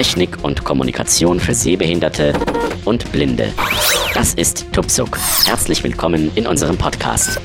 Technik 0.00 0.42
und 0.42 0.64
Kommunikation 0.64 1.40
für 1.40 1.52
Sehbehinderte 1.52 2.32
und 2.86 3.12
Blinde. 3.12 3.52
Das 4.14 4.32
ist 4.32 4.72
Tupsuk. 4.72 5.18
Herzlich 5.44 5.84
willkommen 5.84 6.30
in 6.36 6.46
unserem 6.46 6.78
Podcast. 6.78 7.38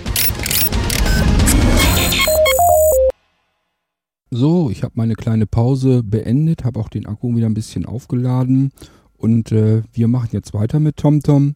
So, 4.32 4.70
ich 4.70 4.84
habe 4.84 4.94
meine 4.96 5.16
kleine 5.16 5.48
Pause 5.48 6.02
beendet, 6.02 6.64
habe 6.64 6.80
auch 6.80 6.88
den 6.88 7.08
Akku 7.08 7.36
wieder 7.36 7.48
ein 7.48 7.54
bisschen 7.54 7.86
aufgeladen 7.86 8.72
und 9.18 9.52
äh, 9.52 9.84
wir 9.92 10.08
machen 10.08 10.30
jetzt 10.32 10.54
weiter 10.54 10.80
mit 10.80 10.96
TomTom. 10.96 11.56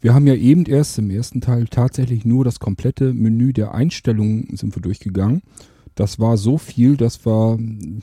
Wir 0.00 0.14
haben 0.14 0.26
ja 0.26 0.34
eben 0.36 0.64
erst 0.64 0.98
im 0.98 1.10
ersten 1.10 1.42
Teil 1.42 1.66
tatsächlich 1.66 2.24
nur 2.24 2.46
das 2.46 2.60
komplette 2.60 3.12
Menü 3.12 3.52
der 3.52 3.74
Einstellungen 3.74 4.56
sind 4.56 4.74
wir 4.74 4.80
durchgegangen. 4.80 5.42
Das 6.00 6.18
war 6.18 6.38
so 6.38 6.56
viel, 6.56 6.96
das 6.96 7.26
war 7.26 7.58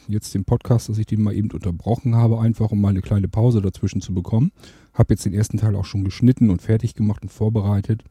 jetzt 0.08 0.36
den 0.36 0.46
Podcast, 0.46 0.88
dass 0.88 1.00
ich 1.00 1.08
den 1.08 1.24
mal 1.24 1.34
eben 1.34 1.50
unterbrochen 1.50 2.14
habe, 2.14 2.40
einfach 2.40 2.70
um 2.70 2.80
mal 2.80 2.90
eine 2.90 3.02
kleine 3.02 3.28
Pause 3.28 3.60
dazwischen 3.60 4.02
zu 4.02 4.14
bekommen. 4.14 4.52
Habe 4.94 5.16
jetzt 5.16 5.26
den 5.26 5.34
ersten 5.34 5.58
Teil 5.58 5.76
auch 5.76 5.86
schon 5.86 6.04
geschnitten 6.04 6.52
und 6.52 6.62
fertig 6.62 6.94
gemacht 6.94 7.24
und 7.24 7.30
vorbereitet. 7.30 8.04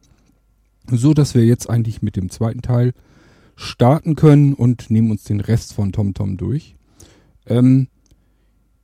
So 0.91 1.15
dass 1.15 1.37
wir 1.37 1.47
jetzt 1.47 1.71
eigentlich 1.71 2.03
mit 2.03 2.17
dem 2.17 2.31
zweiten 2.31 2.63
Teil 2.63 2.95
starten 3.55 4.17
können 4.17 4.55
und 4.55 4.91
nehmen 4.91 5.13
uns 5.13 5.23
den 5.23 5.39
Rest 5.39 5.73
von 5.73 5.93
TomTom 5.93 6.37
durch. 6.37 6.75
Ähm, 7.47 7.87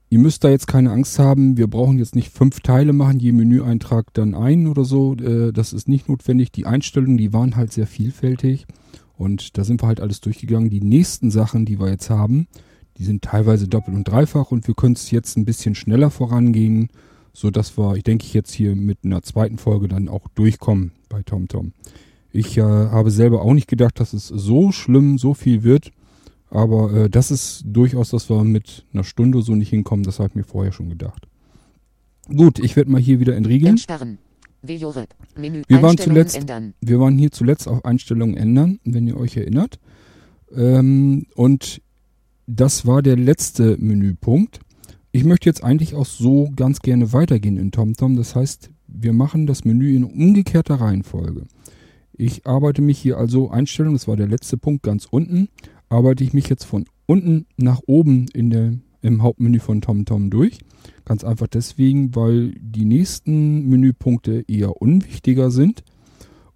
Ihr 0.09 0.19
müsst 0.19 0.45
da 0.45 0.51
jetzt 0.51 0.67
keine 0.67 0.93
Angst 0.93 1.19
haben, 1.19 1.57
wir 1.57 1.69
brauchen 1.69 1.99
jetzt 1.99 2.15
nicht 2.15 2.31
fünf 2.31 2.61
Teile 2.61 2.93
machen, 2.93 3.19
je 3.19 3.33
Menüeintrag 3.33 4.13
dann 4.13 4.35
ein 4.35 4.69
oder 4.69 4.85
so. 4.85 5.15
Äh, 5.15 5.53
das 5.53 5.73
ist 5.73 5.89
nicht 5.89 6.09
notwendig. 6.09 6.53
Die 6.53 6.67
Einstellungen, 6.67 7.17
die 7.17 7.33
waren 7.33 7.57
halt 7.57 7.73
sehr 7.73 7.87
vielfältig 7.89 8.67
und 9.23 9.57
da 9.57 9.65
sind 9.65 9.83
wir 9.83 9.87
halt 9.87 10.01
alles 10.01 10.21
durchgegangen. 10.21 10.69
Die 10.69 10.81
nächsten 10.81 11.31
Sachen, 11.31 11.65
die 11.65 11.79
wir 11.79 11.89
jetzt 11.89 12.11
haben, 12.11 12.49
die 12.99 13.05
sind 13.05 13.23
teilweise 13.23 13.69
doppelt 13.69 13.97
und 13.97 14.09
dreifach 14.09 14.51
und 14.51 14.67
wir 14.67 14.75
können 14.75 14.95
es 14.95 15.11
jetzt 15.11 15.37
ein 15.37 15.45
bisschen 15.45 15.75
schneller 15.75 16.11
vorangehen, 16.11 16.89
so 17.33 17.51
dass 17.51 17.79
wir, 17.79 17.95
ich 17.97 18.03
denke, 18.03 18.27
ich 18.27 18.35
jetzt 18.35 18.53
hier 18.53 18.77
mit 18.77 18.99
einer 19.05 19.23
zweiten 19.23 19.59
Folge 19.59 19.89
dann 19.89 20.09
auch 20.09 20.29
durchkommen 20.35 20.93
bei 21.09 21.23
TomTom. 21.23 21.73
Ich 22.33 22.59
äh, 22.59 22.63
habe 22.63 23.11
selber 23.11 23.43
auch 23.43 23.55
nicht 23.55 23.69
gedacht, 23.69 24.01
dass 24.01 24.13
es 24.13 24.29
so 24.29 24.73
schlimm, 24.73 25.19
so 25.19 25.35
viel 25.35 25.63
wird. 25.63 25.93
Aber 26.51 26.93
äh, 26.93 27.11
das 27.11 27.31
ist 27.31 27.63
durchaus, 27.67 28.11
dass 28.11 28.29
wir 28.29 28.45
mit 28.45 28.85
einer 28.93 29.05
Stunde 29.05 29.41
so 29.43 29.55
nicht 29.55 29.71
hinkommen. 29.71 30.05
Das 30.05 30.19
habe 30.19 30.29
ich 30.31 30.35
mir 30.35 30.45
vorher 30.45 30.73
schon 30.73 30.89
gedacht. 30.89 31.27
Gut, 32.29 32.59
ich 32.59 32.77
werde 32.77 32.91
mal 32.91 33.01
hier 33.01 33.21
wieder 33.21 33.37
entriegeln. 33.37 33.73
Entsperren. 33.73 34.19
Wir 35.69 35.83
waren, 35.83 35.99
zuletzt, 35.99 36.37
ändern. 36.37 36.75
wir 36.81 37.01
waren 37.01 37.19
hier 37.19 37.33
zuletzt 37.33 37.69
auf 37.69 37.85
Einstellungen 37.85 38.37
ändern, 38.37 38.79
wenn 38.85 39.07
ihr 39.07 39.17
euch 39.17 39.37
erinnert. 39.37 39.79
Ähm, 40.55 41.27
und 41.35 41.83
das 42.47 42.87
war 42.87 43.03
der 43.03 43.17
letzte 43.17 43.77
Menüpunkt. 43.79 44.61
Ich 45.11 45.25
möchte 45.25 45.49
jetzt 45.49 45.63
eigentlich 45.63 45.95
auch 45.95 46.07
so 46.07 46.51
ganz 46.55 46.81
gerne 46.81 47.13
weitergehen 47.13 47.57
in 47.57 47.71
TomTom. 47.71 48.17
Das 48.17 48.35
heißt, 48.35 48.71
wir 48.87 49.13
machen 49.13 49.47
das 49.47 49.65
Menü 49.65 49.95
in 49.95 50.05
umgekehrter 50.05 50.77
Reihenfolge. 50.77 51.47
Ich 52.13 52.47
arbeite 52.47 52.83
mich 52.83 52.99
hier 52.99 53.17
also 53.19 53.51
Einstellungen, 53.51 53.97
das 53.97 54.07
war 54.07 54.17
der 54.17 54.29
letzte 54.29 54.57
Punkt 54.57 54.83
ganz 54.83 55.07
unten, 55.11 55.49
arbeite 55.89 56.23
ich 56.25 56.33
mich 56.35 56.49
jetzt 56.49 56.65
von 56.65 56.85
unten 57.07 57.47
nach 57.57 57.81
oben 57.87 58.27
in 58.33 58.51
der, 58.51 58.75
im 59.01 59.23
Hauptmenü 59.23 59.59
von 59.59 59.81
TomTom 59.81 60.31
durch. 60.31 60.59
Ganz 61.05 61.25
einfach 61.25 61.47
deswegen, 61.47 62.15
weil 62.15 62.53
die 62.61 62.85
nächsten 62.85 63.69
Menüpunkte 63.69 64.45
eher 64.49 64.81
unwichtiger 64.81 65.51
sind. 65.51 65.83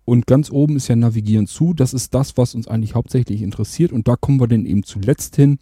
Und 0.05 0.27
ganz 0.27 0.50
oben 0.50 0.77
ist 0.77 0.88
ja 0.88 0.96
Navigieren 0.96 1.46
zu. 1.46 1.74
Das 1.74 1.92
ist 1.92 2.14
das, 2.14 2.36
was 2.36 2.54
uns 2.54 2.69
eigentlich 2.69 2.94
hauptsächlich 2.94 3.42
interessiert. 3.42 3.92
Und 3.92 4.06
da 4.06 4.16
kommen 4.16 4.41
wir 4.41 4.47
dann 4.47 4.64
eben 4.64 4.84
zuletzt 4.84 5.34
hin. 5.36 5.58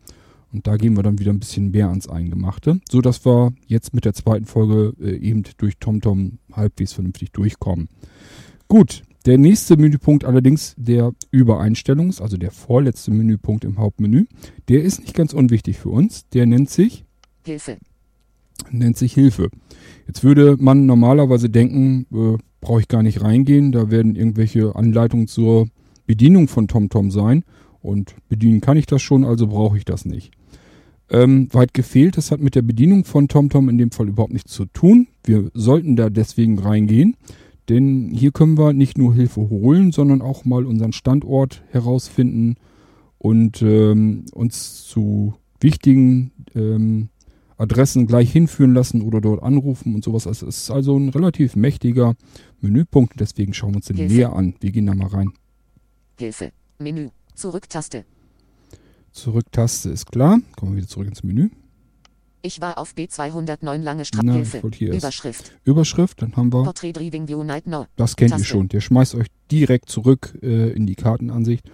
Und 0.53 0.67
da 0.67 0.77
gehen 0.77 0.97
wir 0.97 1.03
dann 1.03 1.19
wieder 1.19 1.33
ein 1.33 1.41
bisschen 1.41 1.71
mehr 1.71 1.89
ans 1.89 2.09
Eingemachte. 2.09 2.81
So 2.91 3.01
dass 3.01 3.25
wir 3.25 3.55
jetzt 3.67 3.95
mit 3.95 4.05
der 4.05 4.13
zweiten 4.13 4.45
Folge 4.45 4.95
äh, 5.01 5.17
eben 5.17 5.43
durch 5.57 5.79
TomTom 5.79 6.39
halbwegs 6.53 6.93
vernünftig 6.93 7.33
durchkommen. 7.33 7.89
Gut, 8.69 9.03
der 9.27 9.39
nächste 9.39 9.79
Menüpunkt 9.79 10.25
allerdings, 10.25 10.75
der 10.77 11.13
Übereinstellungs-, 11.33 12.21
also 12.21 12.37
der 12.37 12.51
vorletzte 12.51 13.11
Menüpunkt 13.11 13.65
im 13.65 13.79
Hauptmenü, 13.79 14.27
der 14.69 14.83
ist 14.83 15.01
nicht 15.01 15.15
ganz 15.15 15.33
unwichtig 15.33 15.79
für 15.79 15.89
uns. 15.89 16.29
Der 16.29 16.45
nennt 16.45 16.69
sich, 16.69 17.05
Hilfe. 17.45 17.79
Nennt 18.71 18.97
sich 18.97 19.13
Hilfe. 19.13 19.49
Jetzt 20.07 20.25
würde 20.25 20.57
man 20.59 20.87
normalerweise 20.87 21.51
denken, 21.51 22.07
äh, 22.13 22.39
brauche 22.61 22.81
ich 22.81 22.89
gar 22.89 23.03
nicht 23.03 23.23
reingehen, 23.23 23.73
da 23.73 23.91
werden 23.91 24.17
irgendwelche 24.17 24.75
Anleitungen 24.75 25.27
zur 25.27 25.69
Bedienung 26.07 26.49
von 26.49 26.69
TomTom 26.69 27.11
sein. 27.11 27.45
Und 27.81 28.15
bedienen 28.29 28.61
kann 28.61 28.79
ich 28.79 28.87
das 28.87 29.03
schon, 29.03 29.25
also 29.25 29.47
brauche 29.47 29.77
ich 29.77 29.85
das 29.85 30.05
nicht. 30.07 30.33
Ähm, 31.11 31.49
weit 31.53 31.75
gefehlt, 31.75 32.17
das 32.17 32.31
hat 32.31 32.41
mit 32.41 32.55
der 32.55 32.63
Bedienung 32.63 33.05
von 33.05 33.29
TomTom 33.29 33.69
in 33.69 33.77
dem 33.77 33.91
Fall 33.91 34.09
überhaupt 34.09 34.33
nichts 34.33 34.53
zu 34.53 34.65
tun. 34.65 35.09
Wir 35.23 35.51
sollten 35.53 35.97
da 35.97 36.09
deswegen 36.09 36.59
reingehen. 36.59 37.17
Denn 37.69 38.11
hier 38.13 38.31
können 38.33 38.59
wir 38.59 38.73
nicht 38.73 38.99
nur 38.99 39.15
Hilfe 39.15 39.49
holen, 39.49 39.93
sondern 39.93 40.21
auch 40.21 40.45
mal 40.45 40.67
unseren 40.67 40.93
Standort 40.93 41.63
herausfinden 41.71 42.57
und 43.19 43.63
ähm, 43.63 44.27
uns 44.33 44.85
zu 44.85 45.35
wichtigen 45.61 46.31
ähm, 46.55 47.09
Adressen 47.57 48.07
gleich 48.07 48.33
hinführen 48.33 48.75
lassen 48.75 49.03
oder 49.03 49.21
dort 49.21 49.43
anrufen 49.43 49.95
und 49.95 50.05
sowas. 50.05 50.27
Also 50.27 50.47
es 50.47 50.59
ist 50.59 50.71
also 50.71 50.97
ein 50.99 51.09
relativ 51.11 51.57
mächtiger 51.57 52.15
Menüpunkt. 52.61 53.21
Deswegen 53.21 53.55
schauen 53.55 53.71
wir 53.73 53.77
uns 53.77 53.87
den 53.87 53.97
Hilfe. 53.97 54.15
näher 54.15 54.33
an. 54.33 54.55
Wir 54.61 54.73
gehen 54.73 54.87
da 54.87 54.95
mal 54.95 55.09
rein. 55.09 55.33
Hilfe. 56.19 56.53
Menü. 56.79 57.09
Zurücktaste. 57.35 58.05
Zurück-Taste 59.13 59.91
ist 59.91 60.07
klar. 60.07 60.41
Kommen 60.57 60.73
wir 60.73 60.79
wieder 60.79 60.89
zurück 60.89 61.07
ins 61.09 61.23
Menü. 61.23 61.51
Ich 62.43 62.61
war 62.61 62.77
auf 62.77 62.93
B209 62.95 63.79
lange 63.79 64.05
Straße. 64.05 64.61
Überschrift. 64.81 65.53
Überschrift, 65.65 66.21
dann 66.21 66.37
haben 66.37 66.53
wir 66.53 66.63
Portrait 66.65 66.95
Driving 66.95 67.27
View 67.27 67.43
Night 67.43 67.67
No. 67.67 67.87
Das 67.97 68.17
kennt 68.17 68.33
ihr 68.33 68.37
Taste. 68.37 68.49
schon. 68.49 68.69
Der 68.69 68.81
schmeißt 68.83 69.15
euch 69.15 69.29
direkt 69.51 69.89
zurück 69.89 70.39
äh, 70.43 70.71
in 70.73 70.85
die 70.87 70.95
Kartenansicht. 70.95 71.71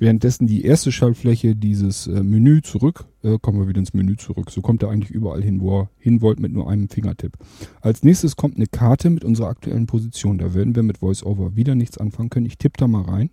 Währenddessen 0.00 0.46
die 0.46 0.64
erste 0.64 0.92
Schaltfläche 0.92 1.54
dieses 1.54 2.06
äh, 2.06 2.22
Menü 2.22 2.62
zurück, 2.62 3.04
äh, 3.22 3.38
kommen 3.38 3.60
wir 3.60 3.68
wieder 3.68 3.80
ins 3.80 3.92
Menü 3.92 4.16
zurück. 4.16 4.50
So 4.50 4.62
kommt 4.62 4.82
er 4.82 4.88
eigentlich 4.88 5.10
überall 5.10 5.42
hin, 5.42 5.60
wo 5.60 5.82
er 5.82 5.90
hin 5.98 6.22
wollt 6.22 6.40
mit 6.40 6.52
nur 6.52 6.70
einem 6.70 6.88
Fingertipp. 6.88 7.36
Als 7.82 8.02
nächstes 8.02 8.34
kommt 8.34 8.56
eine 8.56 8.66
Karte 8.66 9.10
mit 9.10 9.24
unserer 9.24 9.48
aktuellen 9.48 9.86
Position. 9.86 10.38
Da 10.38 10.54
werden 10.54 10.74
wir 10.74 10.82
mit 10.82 11.02
VoiceOver 11.02 11.54
wieder 11.54 11.74
nichts 11.74 11.98
anfangen 11.98 12.30
können. 12.30 12.46
Ich 12.46 12.56
tippe 12.56 12.78
da 12.78 12.88
mal 12.88 13.02
rein. 13.02 13.28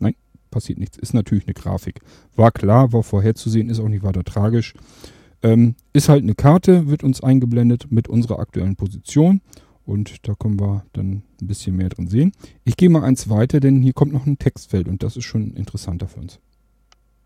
Nein, 0.00 0.16
passiert 0.50 0.80
nichts. 0.80 0.98
Ist 0.98 1.14
natürlich 1.14 1.46
eine 1.46 1.54
Grafik. 1.54 2.00
War 2.34 2.50
klar, 2.50 2.92
war 2.92 3.04
vorherzusehen, 3.04 3.70
ist 3.70 3.78
auch 3.78 3.88
nicht 3.88 4.02
weiter 4.02 4.24
tragisch. 4.24 4.74
Ähm, 5.44 5.76
ist 5.92 6.08
halt 6.08 6.24
eine 6.24 6.34
Karte, 6.34 6.88
wird 6.88 7.04
uns 7.04 7.22
eingeblendet 7.22 7.92
mit 7.92 8.08
unserer 8.08 8.40
aktuellen 8.40 8.74
Position. 8.74 9.42
Und 9.90 10.26
da 10.28 10.34
können 10.34 10.60
wir 10.60 10.84
dann 10.92 11.24
ein 11.42 11.46
bisschen 11.48 11.74
mehr 11.74 11.88
drin 11.88 12.06
sehen. 12.06 12.30
Ich 12.62 12.76
gehe 12.76 12.88
mal 12.88 13.02
eins 13.02 13.28
weiter, 13.28 13.58
denn 13.58 13.82
hier 13.82 13.92
kommt 13.92 14.12
noch 14.12 14.24
ein 14.24 14.38
Textfeld 14.38 14.86
und 14.86 15.02
das 15.02 15.16
ist 15.16 15.24
schon 15.24 15.50
interessanter 15.54 16.06
für 16.06 16.20
uns. 16.20 16.38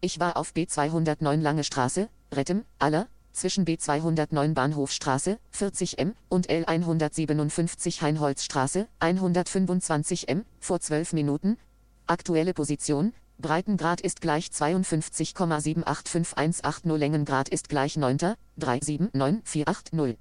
Ich 0.00 0.19
war 0.19 0.38
auf 0.38 0.54
B209 0.54 1.42
Lange 1.42 1.62
Straße, 1.62 2.08
Rettem, 2.32 2.62
Aller, 2.78 3.08
zwischen 3.32 3.66
B209 3.66 4.54
Bahnhofstraße, 4.54 5.38
40 5.50 5.98
M, 5.98 6.14
und 6.30 6.48
L157 6.48 8.00
Heinholzstraße, 8.00 8.88
125 8.98 10.30
M, 10.30 10.47
vor 10.58 10.80
12 10.80 11.12
Minuten. 11.12 11.58
Aktuelle 12.06 12.54
Position, 12.54 13.12
Breitengrad 13.38 14.00
ist 14.00 14.22
gleich 14.22 14.47
52,785180, 14.47 16.97
Längengrad 16.97 17.50
ist 17.50 17.69
gleich 17.69 17.98
9. 17.98 18.36
379480. 18.56 20.16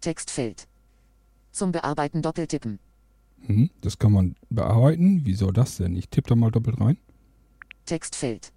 Textfeld. 0.00 0.66
Zum 1.54 1.70
Bearbeiten 1.70 2.20
doppeltippen. 2.20 2.80
Mhm, 3.46 3.70
das 3.80 4.00
kann 4.00 4.10
man 4.10 4.34
bearbeiten. 4.50 5.24
Wie 5.24 5.34
soll 5.34 5.52
das 5.52 5.76
denn? 5.76 5.94
Ich 5.94 6.08
tippe 6.08 6.30
da 6.30 6.34
mal 6.34 6.50
doppelt 6.50 6.80
rein. 6.80 6.98
Textfeld. 7.86 8.52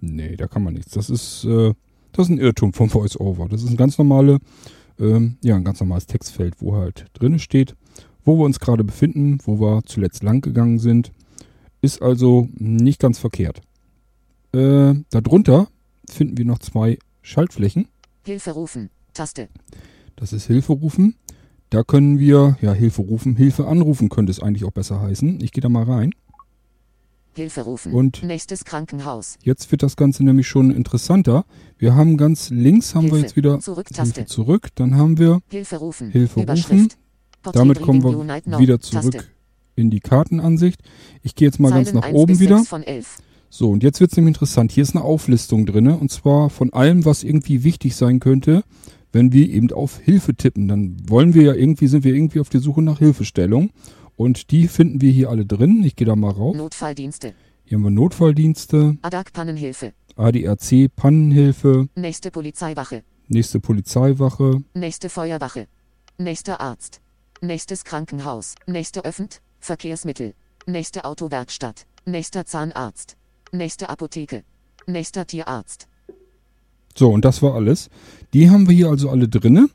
Nee, 0.00 0.36
da 0.36 0.46
kann 0.46 0.62
man 0.62 0.74
nichts. 0.74 0.92
Das 0.92 1.10
ist, 1.10 1.44
äh, 1.44 1.74
das 2.12 2.26
ist 2.26 2.30
ein 2.30 2.38
Irrtum 2.38 2.72
vom 2.72 2.92
VoiceOver. 2.92 3.48
Das 3.48 3.64
ist 3.64 3.70
ein 3.70 3.76
ganz 3.76 3.98
normale, 3.98 4.38
ähm, 5.00 5.36
ja, 5.42 5.56
ein 5.56 5.64
ganz 5.64 5.80
normales 5.80 6.06
Textfeld, 6.06 6.60
wo 6.60 6.76
halt 6.76 7.06
drinne 7.14 7.40
steht, 7.40 7.74
wo 8.24 8.38
wir 8.38 8.44
uns 8.44 8.60
gerade 8.60 8.84
befinden, 8.84 9.38
wo 9.44 9.58
wir 9.58 9.82
zuletzt 9.86 10.22
lang 10.22 10.40
gegangen 10.40 10.78
sind. 10.78 11.10
Ist 11.80 12.00
also 12.00 12.48
nicht 12.54 13.00
ganz 13.00 13.18
verkehrt. 13.18 13.60
Äh, 14.52 14.94
darunter 15.10 15.66
finden 16.08 16.38
wir 16.38 16.44
noch 16.44 16.60
zwei 16.60 16.96
Schaltflächen. 17.22 17.88
Hilfe 18.24 18.52
rufen. 18.52 18.90
Taste. 19.14 19.48
Das 20.14 20.32
ist 20.32 20.46
Hilfe 20.46 20.74
rufen. 20.74 21.16
Da 21.74 21.82
können 21.82 22.20
wir, 22.20 22.56
ja, 22.60 22.72
Hilfe 22.72 23.02
rufen, 23.02 23.34
Hilfe 23.34 23.66
anrufen 23.66 24.08
könnte 24.08 24.30
es 24.30 24.38
eigentlich 24.38 24.64
auch 24.64 24.70
besser 24.70 25.00
heißen. 25.00 25.40
Ich 25.42 25.50
gehe 25.50 25.60
da 25.60 25.68
mal 25.68 25.82
rein. 25.82 26.12
Hilfe 27.34 27.62
rufen. 27.62 27.92
Und- 27.92 28.22
Nächstes 28.22 28.64
Krankenhaus. 28.64 29.38
Jetzt 29.42 29.72
wird 29.72 29.82
das 29.82 29.96
Ganze 29.96 30.22
nämlich 30.22 30.46
schon 30.46 30.70
interessanter. 30.70 31.44
Wir 31.76 31.96
haben 31.96 32.16
ganz 32.16 32.50
links 32.50 32.94
haben 32.94 33.06
wir 33.06 33.14
Hilfe. 33.14 33.26
jetzt 33.26 33.36
wieder 33.36 33.58
Zurück-Taste. 33.58 34.20
Hilfe 34.20 34.26
zurück. 34.26 34.68
Dann 34.76 34.94
haben 34.96 35.18
wir, 35.18 35.40
Hilfe 35.50 35.78
rufen. 35.78 36.10
Hilfe 36.12 36.42
Überschrift. 36.42 36.96
rufen. 37.42 37.52
Damit 37.52 37.80
kommen 37.82 38.04
wir 38.04 38.60
wieder 38.60 38.78
zurück 38.78 39.10
Taste. 39.14 39.24
in 39.74 39.90
die 39.90 39.98
Kartenansicht. 39.98 40.80
Ich 41.24 41.34
gehe 41.34 41.48
jetzt 41.48 41.58
mal 41.58 41.70
ganz 41.72 41.88
Zeilen 41.88 41.96
nach 41.98 42.04
1 42.06 42.16
oben 42.16 42.38
wieder. 42.38 42.58
6 42.58 42.68
von 42.68 42.84
11. 42.84 43.18
So, 43.50 43.70
und 43.72 43.82
jetzt 43.82 44.00
wird's 44.00 44.14
nämlich 44.16 44.34
interessant. 44.36 44.70
Hier 44.70 44.84
ist 44.84 44.94
eine 44.94 45.04
Auflistung 45.04 45.66
drinne 45.66 45.96
und 45.98 46.12
zwar 46.12 46.50
von 46.50 46.72
allem, 46.72 47.04
was 47.04 47.24
irgendwie 47.24 47.64
wichtig 47.64 47.96
sein 47.96 48.20
könnte, 48.20 48.62
wenn 49.14 49.32
wir 49.32 49.48
eben 49.48 49.70
auf 49.72 49.98
Hilfe 49.98 50.34
tippen. 50.34 50.68
Dann 50.68 50.96
wollen 51.08 51.34
wir 51.34 51.42
ja 51.42 51.54
irgendwie, 51.54 51.86
sind 51.86 52.04
wir 52.04 52.14
irgendwie 52.14 52.40
auf 52.40 52.48
der 52.48 52.60
Suche 52.60 52.82
nach 52.82 52.98
Hilfestellung. 52.98 53.70
Und 54.16 54.50
die 54.50 54.68
finden 54.68 55.00
wir 55.00 55.10
hier 55.10 55.30
alle 55.30 55.46
drin. 55.46 55.82
Ich 55.84 55.96
gehe 55.96 56.06
da 56.06 56.14
mal 56.16 56.30
rauf. 56.30 56.56
Notfalldienste. 56.56 57.34
Hier 57.64 57.78
haben 57.78 57.84
wir 57.84 57.90
Notfalldienste, 57.90 58.98
ADAC 59.02 59.32
Pannenhilfe. 59.32 59.94
ADRC, 60.16 60.94
Pannenhilfe, 60.94 61.88
Nächste 61.96 62.30
Polizeiwache. 62.30 63.02
nächste 63.28 63.58
Polizeiwache, 63.58 64.62
Nächste 64.74 65.08
Feuerwache. 65.08 65.66
Nächster 66.18 66.60
Arzt. 66.60 67.00
Nächstes 67.40 67.84
Krankenhaus. 67.84 68.54
Nächste 68.66 69.04
Öffent. 69.04 69.40
Verkehrsmittel. 69.58 70.34
Nächste 70.66 71.04
Autowerkstatt. 71.04 71.86
Nächster 72.04 72.46
Zahnarzt. 72.46 73.16
Nächste 73.50 73.88
Apotheke. 73.88 74.44
Nächster 74.86 75.26
Tierarzt. 75.26 75.88
So, 76.96 77.10
und 77.10 77.24
das 77.24 77.42
war 77.42 77.54
alles. 77.54 77.90
Die 78.32 78.50
haben 78.50 78.68
wir 78.68 78.74
hier 78.74 78.88
also 78.88 79.10
alle 79.10 79.28
drinne. 79.28 79.68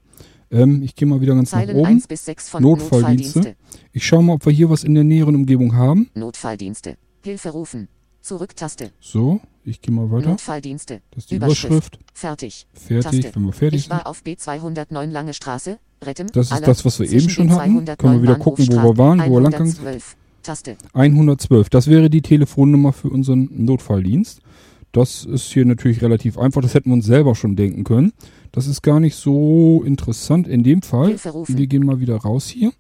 Ähm, 0.51 0.81
ich 0.83 0.95
gehe 0.95 1.07
mal 1.07 1.21
wieder 1.21 1.36
ganz 1.36 1.51
Zeilen 1.51 1.69
nach 1.69 1.75
oben. 1.75 1.86
1 1.88 2.07
bis 2.07 2.25
6 2.25 2.50
von 2.50 2.63
Notfalldienste. 2.63 3.39
Notfalldienste. 3.39 3.56
Ich 3.94 4.06
schaue 4.06 4.24
mal, 4.24 4.33
ob 4.33 4.45
wir 4.45 4.54
hier 4.54 4.69
was 4.69 4.83
in 4.83 4.95
der 4.95 5.04
näheren 5.04 5.36
Umgebung 5.36 5.75
haben. 5.75 6.10
Notfalldienste. 6.16 6.98
Hilfe 7.24 7.50
rufen. 7.50 7.88
Zurücktaste. 8.21 8.92
So, 9.00 9.39
ich 9.63 9.81
gehe 9.81 9.94
mal 9.94 10.12
weiter. 10.12 10.30
Notfalldienste. 10.30 11.01
Das 11.12 11.24
ist 11.24 11.31
die 11.31 11.36
Überschrift. 11.36 12.00
Fertig. 12.13 12.68
Fertig, 12.74 13.22
Taste. 13.22 13.36
wenn 13.36 13.45
wir 13.45 13.54
fertig 13.54 13.80
Ich 13.80 13.88
sind. 13.88 13.92
war 13.92 14.07
auf 14.07 14.22
B209 14.25 15.06
Lange 15.12 15.33
Straße. 15.33 15.77
Retten. 16.04 16.27
Das 16.33 16.51
ist 16.51 16.65
das, 16.68 16.86
was 16.86 17.00
wir 17.00 17.07
zwischen 17.07 17.22
eben 17.22 17.30
schon 17.30 17.51
hatten. 17.51 17.80
B209 17.80 17.95
Können 17.98 18.13
wir 18.15 18.22
wieder 18.24 18.36
gucken, 18.36 18.68
wo 18.69 18.72
wir 18.83 18.98
waren, 18.98 19.19
wo 19.19 19.36
wir 19.36 19.42
lang 19.42 19.51
gegangen 19.51 19.72
sind. 19.72 19.80
112. 19.86 20.15
Taste. 20.44 20.77
112. 20.94 21.69
Das 21.69 21.88
wäre 21.88 22.10
die 22.10 22.22
Telefonnummer 22.22 22.94
für 22.94 23.10
unseren 23.10 23.50
Notfalldienst. 23.51 24.42
Das 24.91 25.25
ist 25.25 25.51
hier 25.51 25.65
natürlich 25.65 26.01
relativ 26.01 26.38
einfach. 26.38 26.62
Das 26.62 26.74
hätten 26.74 26.89
wir 26.89 26.95
uns 26.95 27.06
selber 27.06 27.36
schon 27.36 27.56
denken 27.56 27.83
können. 27.83 28.13
Das 28.51 28.68
ist 28.68 28.81
gar 28.81 29.00
nicht 29.00 29.15
so 29.15 29.83
interessant 29.86 30.47
in 30.47 30.63
dem 30.63 30.81
Fall. 30.81 31.15
Wir 31.47 31.68
gehen 31.68 31.86
mal 31.86 32.00
wieder 32.00 32.18
raus 32.18 32.47
hier. 32.47 32.71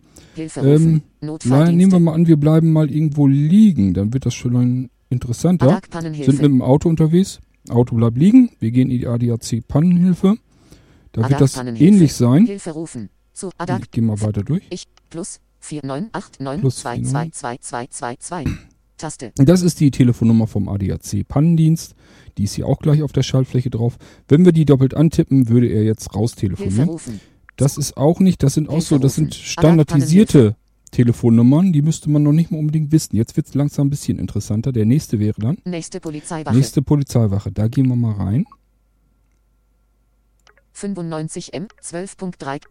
Ähm. 0.57 1.01
Na, 1.21 1.71
nehmen 1.71 1.91
wir 1.91 1.99
mal 1.99 2.13
an, 2.13 2.27
wir 2.27 2.37
bleiben 2.37 2.71
mal 2.71 2.89
irgendwo 2.89 3.27
liegen. 3.27 3.93
Dann 3.93 4.13
wird 4.13 4.25
das 4.25 4.33
schon 4.33 4.55
ein 4.55 4.89
interessanter. 5.09 5.81
Sind 5.91 6.27
mit 6.27 6.41
dem 6.41 6.61
Auto 6.61 6.89
unterwegs. 6.89 7.39
Auto 7.69 7.95
bleibt 7.95 8.17
liegen. 8.17 8.51
Wir 8.59 8.71
gehen 8.71 8.89
in 8.89 8.99
die 8.99 9.07
ADAC 9.07 9.67
Pannenhilfe. 9.67 10.37
Da 11.11 11.29
wird 11.29 11.41
das 11.41 11.57
ähnlich 11.57 12.13
sein. 12.13 12.45
Hilfe 12.45 12.71
rufen. 12.71 13.09
Zu 13.33 13.51
ADAC. 13.57 13.83
Ich 13.83 13.91
gehe 13.91 14.03
mal 14.03 14.19
weiter 14.21 14.43
durch. 14.43 14.63
Ich. 14.69 14.85
Plus. 15.09 15.09
Plus 15.09 15.39
4989222222. 15.61 18.47
Taste. 18.97 19.31
Das 19.35 19.61
ist 19.61 19.79
die 19.79 19.91
Telefonnummer 19.91 20.47
vom 20.47 20.67
ADAC 20.67 21.27
Pannendienst. 21.27 21.93
Die 22.37 22.43
ist 22.43 22.53
hier 22.55 22.67
auch 22.67 22.79
gleich 22.79 23.01
auf 23.03 23.11
der 23.11 23.23
Schaltfläche 23.23 23.69
drauf. 23.69 23.97
Wenn 24.27 24.45
wir 24.45 24.51
die 24.51 24.65
doppelt 24.65 24.93
antippen, 24.93 25.49
würde 25.49 25.67
er 25.67 25.83
jetzt 25.83 26.03
Hilfe 26.03 26.17
raustelefonieren. 26.17 26.89
rufen. 26.89 27.19
Das 27.57 27.77
ist 27.77 27.97
auch 27.97 28.19
nicht, 28.19 28.41
das 28.43 28.53
sind 28.53 28.69
auch 28.69 28.81
so, 28.81 28.97
das 28.97 29.15
sind 29.15 29.33
standardisierte 29.35 30.55
Telefonnummern, 30.91 31.71
die 31.73 31.81
müsste 31.81 32.09
man 32.09 32.23
noch 32.23 32.31
nicht 32.31 32.51
mal 32.51 32.57
unbedingt 32.57 32.91
wissen. 32.91 33.15
Jetzt 33.15 33.35
wird 33.37 33.47
es 33.47 33.53
langsam 33.53 33.87
ein 33.87 33.89
bisschen 33.89 34.17
interessanter. 34.17 34.71
Der 34.71 34.85
nächste 34.85 35.19
wäre 35.19 35.39
dann 35.39 35.57
Nächste 35.65 35.99
Polizeiwache. 35.99 36.55
nächste 36.55 36.81
Polizeiwache. 36.81 37.51
Da 37.51 37.67
gehen 37.67 37.87
wir 37.87 37.95
mal 37.95 38.13
rein. 38.13 38.45
95M, 40.75 41.67
12.3, 41.83 42.61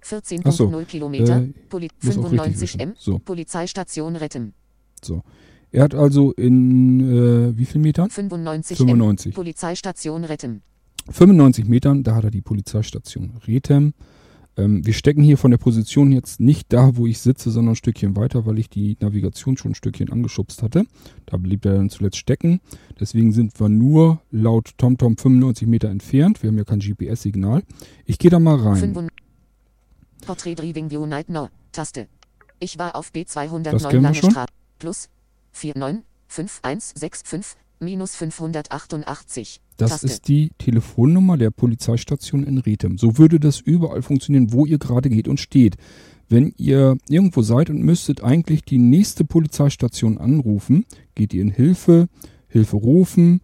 Ach 0.44 0.52
so, 0.52 0.66
14.0 0.68 0.84
Kilometer. 0.86 1.42
äh, 1.42 1.48
Poli 1.68 1.88
muss 2.02 2.16
auch 2.18 2.32
richtig 2.32 2.50
95M, 2.50 2.60
wissen. 2.80 2.94
So. 2.98 3.18
Polizeistation 3.18 4.16
Retten. 4.16 4.54
Er 5.70 5.82
hat 5.84 5.94
also 5.94 6.32
in 6.32 7.00
äh, 7.00 7.56
wie 7.56 7.64
viel 7.64 7.80
Metern? 7.80 8.08
95M, 8.08 8.76
95. 8.76 9.34
Polizeistation 9.34 10.24
Retten. 10.24 10.62
95 11.10 11.66
Metern, 11.66 12.02
da 12.02 12.14
hat 12.14 12.24
er 12.24 12.30
die 12.30 12.40
Polizeistation 12.40 13.32
Rethem. 13.46 13.94
Ähm, 14.56 14.84
wir 14.84 14.92
stecken 14.92 15.22
hier 15.22 15.38
von 15.38 15.50
der 15.50 15.58
Position 15.58 16.10
jetzt 16.10 16.40
nicht 16.40 16.72
da, 16.72 16.96
wo 16.96 17.06
ich 17.06 17.20
sitze, 17.20 17.50
sondern 17.50 17.72
ein 17.72 17.76
Stückchen 17.76 18.16
weiter, 18.16 18.44
weil 18.44 18.58
ich 18.58 18.68
die 18.68 18.96
Navigation 19.00 19.56
schon 19.56 19.72
ein 19.72 19.74
Stückchen 19.74 20.10
angeschubst 20.10 20.62
hatte. 20.62 20.84
Da 21.26 21.36
blieb 21.36 21.64
er 21.64 21.74
dann 21.74 21.90
zuletzt 21.90 22.16
stecken. 22.16 22.60
Deswegen 22.98 23.32
sind 23.32 23.58
wir 23.60 23.68
nur 23.68 24.20
laut 24.30 24.72
TomTom 24.76 25.16
95 25.16 25.68
Meter 25.68 25.88
entfernt. 25.88 26.42
Wir 26.42 26.48
haben 26.48 26.58
ja 26.58 26.64
kein 26.64 26.80
GPS-Signal. 26.80 27.62
Ich 28.04 28.18
gehe 28.18 28.30
da 28.30 28.38
mal 28.38 28.56
rein. 28.56 28.76
500 28.76 29.12
Portrait 30.26 30.58
Driving 30.58 30.90
View 30.90 31.06
Night 31.06 31.28
No. 31.28 31.48
Taste. 31.72 32.08
Ich 32.58 32.78
war 32.78 32.96
auf 32.96 33.12
Das 33.12 33.36
B209 33.36 33.88
kennen 33.88 33.92
wir 33.92 34.00
Lange. 34.00 34.14
Straße. 34.16 34.46
Plus 34.78 35.08
495165 35.52 37.58
minus 37.80 38.14
588. 38.16 39.60
Das 39.76 39.90
Taste. 39.90 40.06
ist 40.06 40.28
die 40.28 40.50
Telefonnummer 40.58 41.36
der 41.36 41.50
Polizeistation 41.50 42.44
in 42.44 42.58
Rethem. 42.58 42.98
So 42.98 43.18
würde 43.18 43.38
das 43.38 43.60
überall 43.60 44.02
funktionieren, 44.02 44.52
wo 44.52 44.66
ihr 44.66 44.78
gerade 44.78 45.08
geht 45.08 45.28
und 45.28 45.38
steht. 45.38 45.76
Wenn 46.28 46.52
ihr 46.56 46.98
irgendwo 47.08 47.42
seid 47.42 47.70
und 47.70 47.82
müsstet 47.82 48.22
eigentlich 48.22 48.62
die 48.62 48.78
nächste 48.78 49.24
Polizeistation 49.24 50.18
anrufen, 50.18 50.84
geht 51.14 51.32
ihr 51.32 51.42
in 51.42 51.50
Hilfe, 51.50 52.08
Hilfe 52.48 52.76
rufen, 52.76 53.40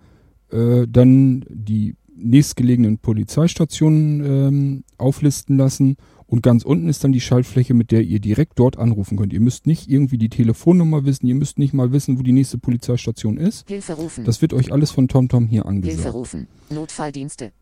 äh, 0.51 0.87
dann 0.89 1.45
die 1.49 1.95
nächstgelegenen 2.17 2.99
Polizeistationen 2.99 4.25
ähm, 4.25 4.85
auflisten 4.99 5.57
lassen 5.57 5.97
und 6.27 6.43
ganz 6.43 6.65
unten 6.65 6.89
ist 6.89 7.05
dann 7.05 7.13
die 7.13 7.21
Schaltfläche, 7.21 7.75
mit 7.75 7.91
der 7.91 8.03
ihr 8.03 8.19
direkt 8.19 8.59
dort 8.59 8.79
anrufen 8.79 9.19
könnt. 9.19 9.33
Ihr 9.33 9.41
müsst 9.41 9.67
nicht 9.67 9.89
irgendwie 9.91 10.19
die 10.19 10.31
Telefonnummer 10.31 11.05
wissen, 11.05 11.27
ihr 11.27 11.35
müsst 11.35 11.59
nicht 11.59 11.75
mal 11.75 11.93
wissen, 11.93 12.19
wo 12.19 12.23
die 12.23 12.33
nächste 12.33 12.59
Polizeistation 12.59 13.37
ist. 13.37 13.69
Hilfe 13.69 13.95
rufen. 13.95 14.25
Das 14.25 14.41
wird 14.43 14.53
euch 14.53 14.73
alles 14.73 14.91
von 14.91 15.09
TomTom 15.09 15.47
hier 15.47 15.63
Hilfe 15.63 15.69
angesagt. 15.69 16.15
rufen. 16.15 16.49
Notfalldienste. 16.71 17.53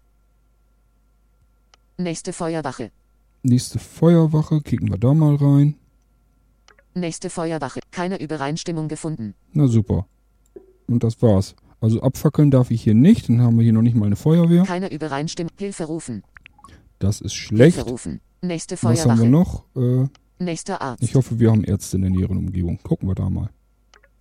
Nächste 1.99 2.33
Feuerwache. 2.33 2.91
Nächste 3.43 3.79
Feuerwache, 3.79 4.61
kicken 4.61 4.91
wir 4.91 4.99
da 4.99 5.15
mal 5.15 5.35
rein. 5.35 5.75
Nächste 6.95 7.31
Feuerwache. 7.31 7.81
Keine 7.91 8.21
Übereinstimmung 8.21 8.89
gefunden. 8.89 9.35
Na 9.53 9.67
super. 9.67 10.07
Und 10.87 11.03
das 11.03 11.21
war's. 11.23 11.55
Also 11.81 12.01
abfackeln 12.01 12.51
darf 12.53 12.71
ich 12.71 12.83
hier 12.83 12.95
nicht, 12.95 13.29
dann 13.29 13.41
haben 13.41 13.57
wir 13.57 13.65
hier 13.65 13.73
noch 13.73 13.83
nicht 13.83 13.97
mal 13.97 14.07
eine 14.07 14.17
Feuerwehr. 14.17 14.63
Keine 14.63 14.93
Übereinstimmung. 14.93 15.51
Hilfe 15.59 15.85
rufen. 15.85 16.23
Das 17.01 17.21
ist 17.21 17.35
schlecht. 17.35 17.77
Hilfe 17.77 17.91
rufen. 17.91 18.21
Nächste 18.43 18.75
Was 18.83 19.07
haben 19.07 19.19
wir 19.21 19.25
Feuerwache. 19.29 19.29
noch? 19.29 19.65
Äh, 19.77 20.09
Nächster 20.43 20.81
Arzt. 20.83 21.03
ich 21.03 21.15
hoffe, 21.15 21.39
wir 21.39 21.51
haben 21.53 21.63
Ärzte 21.65 21.97
in 21.97 22.03
der 22.03 22.11
näheren 22.11 22.37
Umgebung. 22.39 22.79
Gucken 22.83 23.09
wir 23.09 23.15
da 23.15 23.31
mal. 23.31 23.51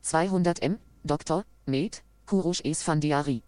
200 0.02 0.62
M. 0.62 0.78
Dr. 1.04 1.44
Med. 1.66 2.04
Kurush 2.28 2.62
Esfandiari. 2.64 3.42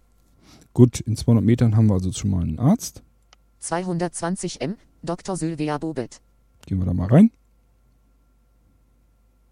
Gut, 0.74 1.00
in 1.02 1.16
200 1.16 1.46
Metern 1.46 1.78
haben 1.78 1.86
wir 1.88 1.94
also 1.94 2.12
schon 2.12 2.32
mal 2.32 2.42
einen 2.42 2.58
Arzt. 2.60 3.04
220 3.60 4.60
M. 4.62 4.76
Dr. 5.04 5.38
Sylvia 5.38 5.78
Bobet. 5.78 6.20
Gehen 6.66 6.80
wir 6.80 6.86
da 6.86 6.94
mal 6.94 7.08
rein. 7.08 7.32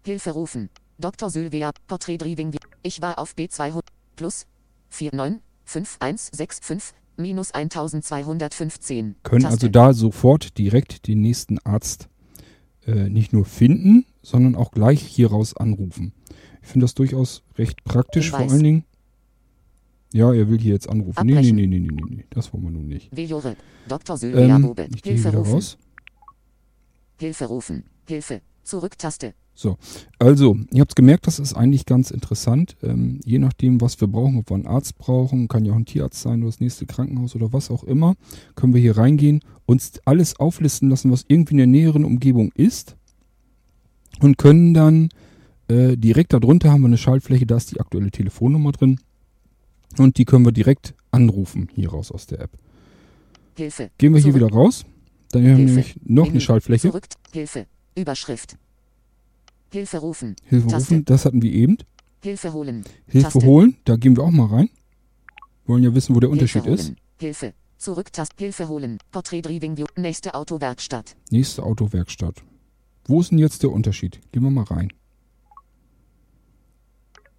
Hilfe 0.04 0.32
rufen. 0.32 0.68
Dr. 0.98 1.30
Sylvia. 1.30 1.70
Portrait 1.86 2.20
Driving. 2.20 2.54
Ich 2.82 3.00
war 3.00 3.18
auf 3.18 3.34
B200. 3.34 3.84
Plus 4.16 4.46
495165 4.90 6.92
minus 7.16 7.52
1215. 7.52 9.16
Können 9.22 9.42
Taste. 9.42 9.54
also 9.54 9.68
da 9.68 9.92
sofort 9.92 10.58
direkt 10.58 11.06
den 11.06 11.20
nächsten 11.20 11.58
Arzt 11.60 12.08
äh, 12.86 13.08
nicht 13.08 13.32
nur 13.32 13.44
finden, 13.44 14.06
sondern 14.22 14.54
auch 14.56 14.70
gleich 14.72 15.00
hier 15.02 15.30
raus 15.30 15.56
anrufen. 15.56 16.12
Ich 16.62 16.68
finde 16.68 16.84
das 16.84 16.94
durchaus 16.94 17.42
recht 17.56 17.82
praktisch, 17.84 18.30
vor 18.30 18.38
Hinweis. 18.40 18.52
allen 18.54 18.64
Dingen. 18.64 18.84
Ja, 20.14 20.32
er 20.32 20.48
will 20.50 20.58
hier 20.58 20.74
jetzt 20.74 20.88
anrufen. 20.88 21.24
Nee, 21.26 21.32
nee, 21.32 21.38
Abbrechen. 21.38 21.56
nee, 21.56 21.66
nee, 21.66 21.78
nee, 21.80 21.88
nee, 21.90 22.16
nee, 22.16 22.24
das 22.30 22.52
wollen 22.52 22.64
wir 22.64 22.70
nun 22.70 22.86
nicht. 22.86 23.10
Dr. 23.88 24.16
Sylvia 24.16 24.56
Ähm, 24.56 24.74
gehe 24.74 24.86
Hilfe 25.14 25.28
wieder 25.28 25.38
rufen. 25.38 25.52
raus. 25.54 25.78
Hilfe 27.18 27.44
rufen. 27.46 27.84
Hilfe. 28.06 28.42
Zurücktaste. 28.64 29.34
Also, 30.18 30.56
ihr 30.72 30.80
habt 30.80 30.96
gemerkt, 30.96 31.26
das 31.26 31.38
ist 31.38 31.54
eigentlich 31.54 31.86
ganz 31.86 32.10
interessant. 32.10 32.76
Ähm, 32.82 33.20
je 33.24 33.38
nachdem, 33.38 33.80
was 33.80 34.00
wir 34.00 34.08
brauchen, 34.08 34.38
ob 34.38 34.50
wir 34.50 34.54
einen 34.54 34.66
Arzt 34.66 34.98
brauchen, 34.98 35.46
kann 35.46 35.64
ja 35.64 35.72
auch 35.72 35.76
ein 35.76 35.84
Tierarzt 35.84 36.20
sein 36.22 36.40
oder 36.40 36.50
das 36.50 36.60
nächste 36.60 36.86
Krankenhaus 36.86 37.34
oder 37.36 37.52
was 37.52 37.70
auch 37.70 37.84
immer, 37.84 38.14
können 38.54 38.74
wir 38.74 38.80
hier 38.80 38.96
reingehen, 38.96 39.40
uns 39.66 40.00
alles 40.04 40.40
auflisten 40.40 40.90
lassen, 40.90 41.12
was 41.12 41.24
irgendwie 41.28 41.52
in 41.52 41.58
der 41.58 41.66
näheren 41.66 42.04
Umgebung 42.04 42.50
ist 42.54 42.96
und 44.20 44.38
können 44.38 44.74
dann 44.74 45.10
äh, 45.68 45.96
direkt 45.96 46.32
darunter 46.32 46.72
haben 46.72 46.80
wir 46.80 46.88
eine 46.88 46.98
Schaltfläche, 46.98 47.46
da 47.46 47.56
ist 47.56 47.70
die 47.72 47.80
aktuelle 47.80 48.10
Telefonnummer 48.10 48.72
drin 48.72 48.98
und 49.98 50.18
die 50.18 50.24
können 50.24 50.44
wir 50.44 50.52
direkt 50.52 50.94
anrufen 51.10 51.68
hier 51.74 51.90
raus 51.90 52.10
aus 52.10 52.26
der 52.26 52.40
App. 52.40 52.50
Hilfe. 53.56 53.90
Gehen 53.98 54.12
wir 54.12 54.20
hier 54.20 54.32
Zurück. 54.32 54.50
wieder 54.50 54.56
raus, 54.56 54.84
dann 55.30 55.42
haben 55.42 55.58
wir 55.58 55.66
nämlich 55.66 56.00
noch 56.04 56.24
eine 56.24 56.32
Menü. 56.32 56.40
Schaltfläche. 56.40 56.88
Zurück. 56.88 57.06
Hilfe. 57.32 57.66
Überschrift. 57.94 58.56
Hilfe 59.72 59.98
rufen. 59.98 60.36
Hilfe 60.44 60.68
Taste. 60.68 60.94
rufen, 60.94 61.04
das 61.04 61.24
hatten 61.24 61.42
wir 61.42 61.52
eben. 61.52 61.78
Hilfe 62.22 62.52
holen. 62.52 62.84
Hilfe 63.08 63.30
Taste. 63.32 63.46
holen, 63.46 63.76
da 63.84 63.96
gehen 63.96 64.16
wir 64.16 64.24
auch 64.24 64.30
mal 64.30 64.46
rein. 64.46 64.70
Wollen 65.66 65.82
ja 65.82 65.94
wissen, 65.94 66.14
wo 66.14 66.20
der 66.20 66.30
Unterschied 66.30 66.64
Hilfe 66.64 66.80
ist. 66.80 66.86
holen. 66.88 66.96
Hilfe. 67.18 67.54
Zurücktast. 67.78 68.32
Hilfe 68.38 68.68
holen. 68.68 68.98
Portrait 69.10 69.44
Driving 69.44 69.76
View. 69.76 69.86
Nächste 69.96 70.34
Autowerkstatt. 70.34 71.16
Nächste 71.30 71.62
Autowerkstatt. 71.64 72.42
Wo 73.06 73.20
ist 73.20 73.30
denn 73.32 73.38
jetzt 73.38 73.62
der 73.62 73.70
Unterschied? 73.72 74.20
Gehen 74.30 74.42
wir 74.44 74.50
mal 74.50 74.64
rein. 74.64 74.92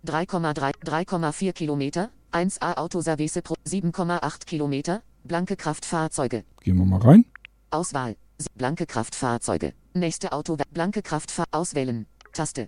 3,3 0.06 0.74
3,4 0.84 1.54
Kilometer. 1.54 2.10
1A 2.34 2.76
Autoservice 2.78 3.42
Pro 3.42 3.56
7,8 3.66 4.46
Kilometer. 4.46 5.02
Blanke 5.24 5.56
Kraftfahrzeuge. 5.56 6.44
Gehen 6.62 6.78
wir 6.78 6.86
mal 6.86 7.00
rein. 7.00 7.26
Auswahl. 7.70 8.18
Blanke 8.56 8.86
Kraftfahrzeuge. 8.86 9.74
Nächste 9.94 10.32
Auto. 10.32 10.58
Blanke 10.72 11.02
Kraftfahr. 11.02 11.46
Auswählen. 11.52 12.08
Taste. 12.34 12.68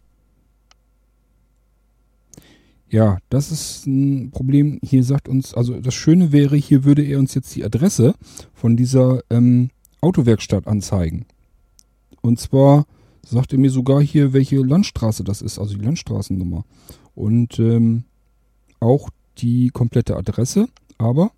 Ja, 2.88 3.18
das 3.30 3.52
ist 3.52 3.88
ein 3.88 4.32
Problem. 4.32 4.80
Hier 4.84 5.04
sagt 5.04 5.28
uns, 5.28 5.54
also 5.54 5.80
das 5.80 5.96
Schöne 5.96 6.32
wäre, 6.32 6.56
hier 6.56 6.84
würde 6.84 7.04
er 7.04 7.20
uns 7.20 7.34
jetzt 7.34 7.56
die 7.56 7.66
Adresse 7.66 8.14
von 8.54 8.78
dieser 8.78 9.22
ähm, 9.30 9.70
Autowerkstatt 10.02 10.68
anzeigen. 10.68 11.26
Und 12.22 12.40
zwar 12.40 12.86
sagt 13.26 13.54
er 13.54 13.60
mir 13.60 13.72
sogar 13.72 14.02
hier, 14.02 14.34
welche 14.34 14.58
Landstraße 14.58 15.24
das 15.24 15.42
ist, 15.42 15.58
also 15.58 15.76
die 15.76 15.84
Landstraßennummer. 15.84 16.64
Und 17.16 17.58
ähm, 17.60 18.04
auch 18.80 19.10
die 19.40 19.70
komplette 19.70 20.16
Adresse, 20.16 20.68
aber 20.98 21.32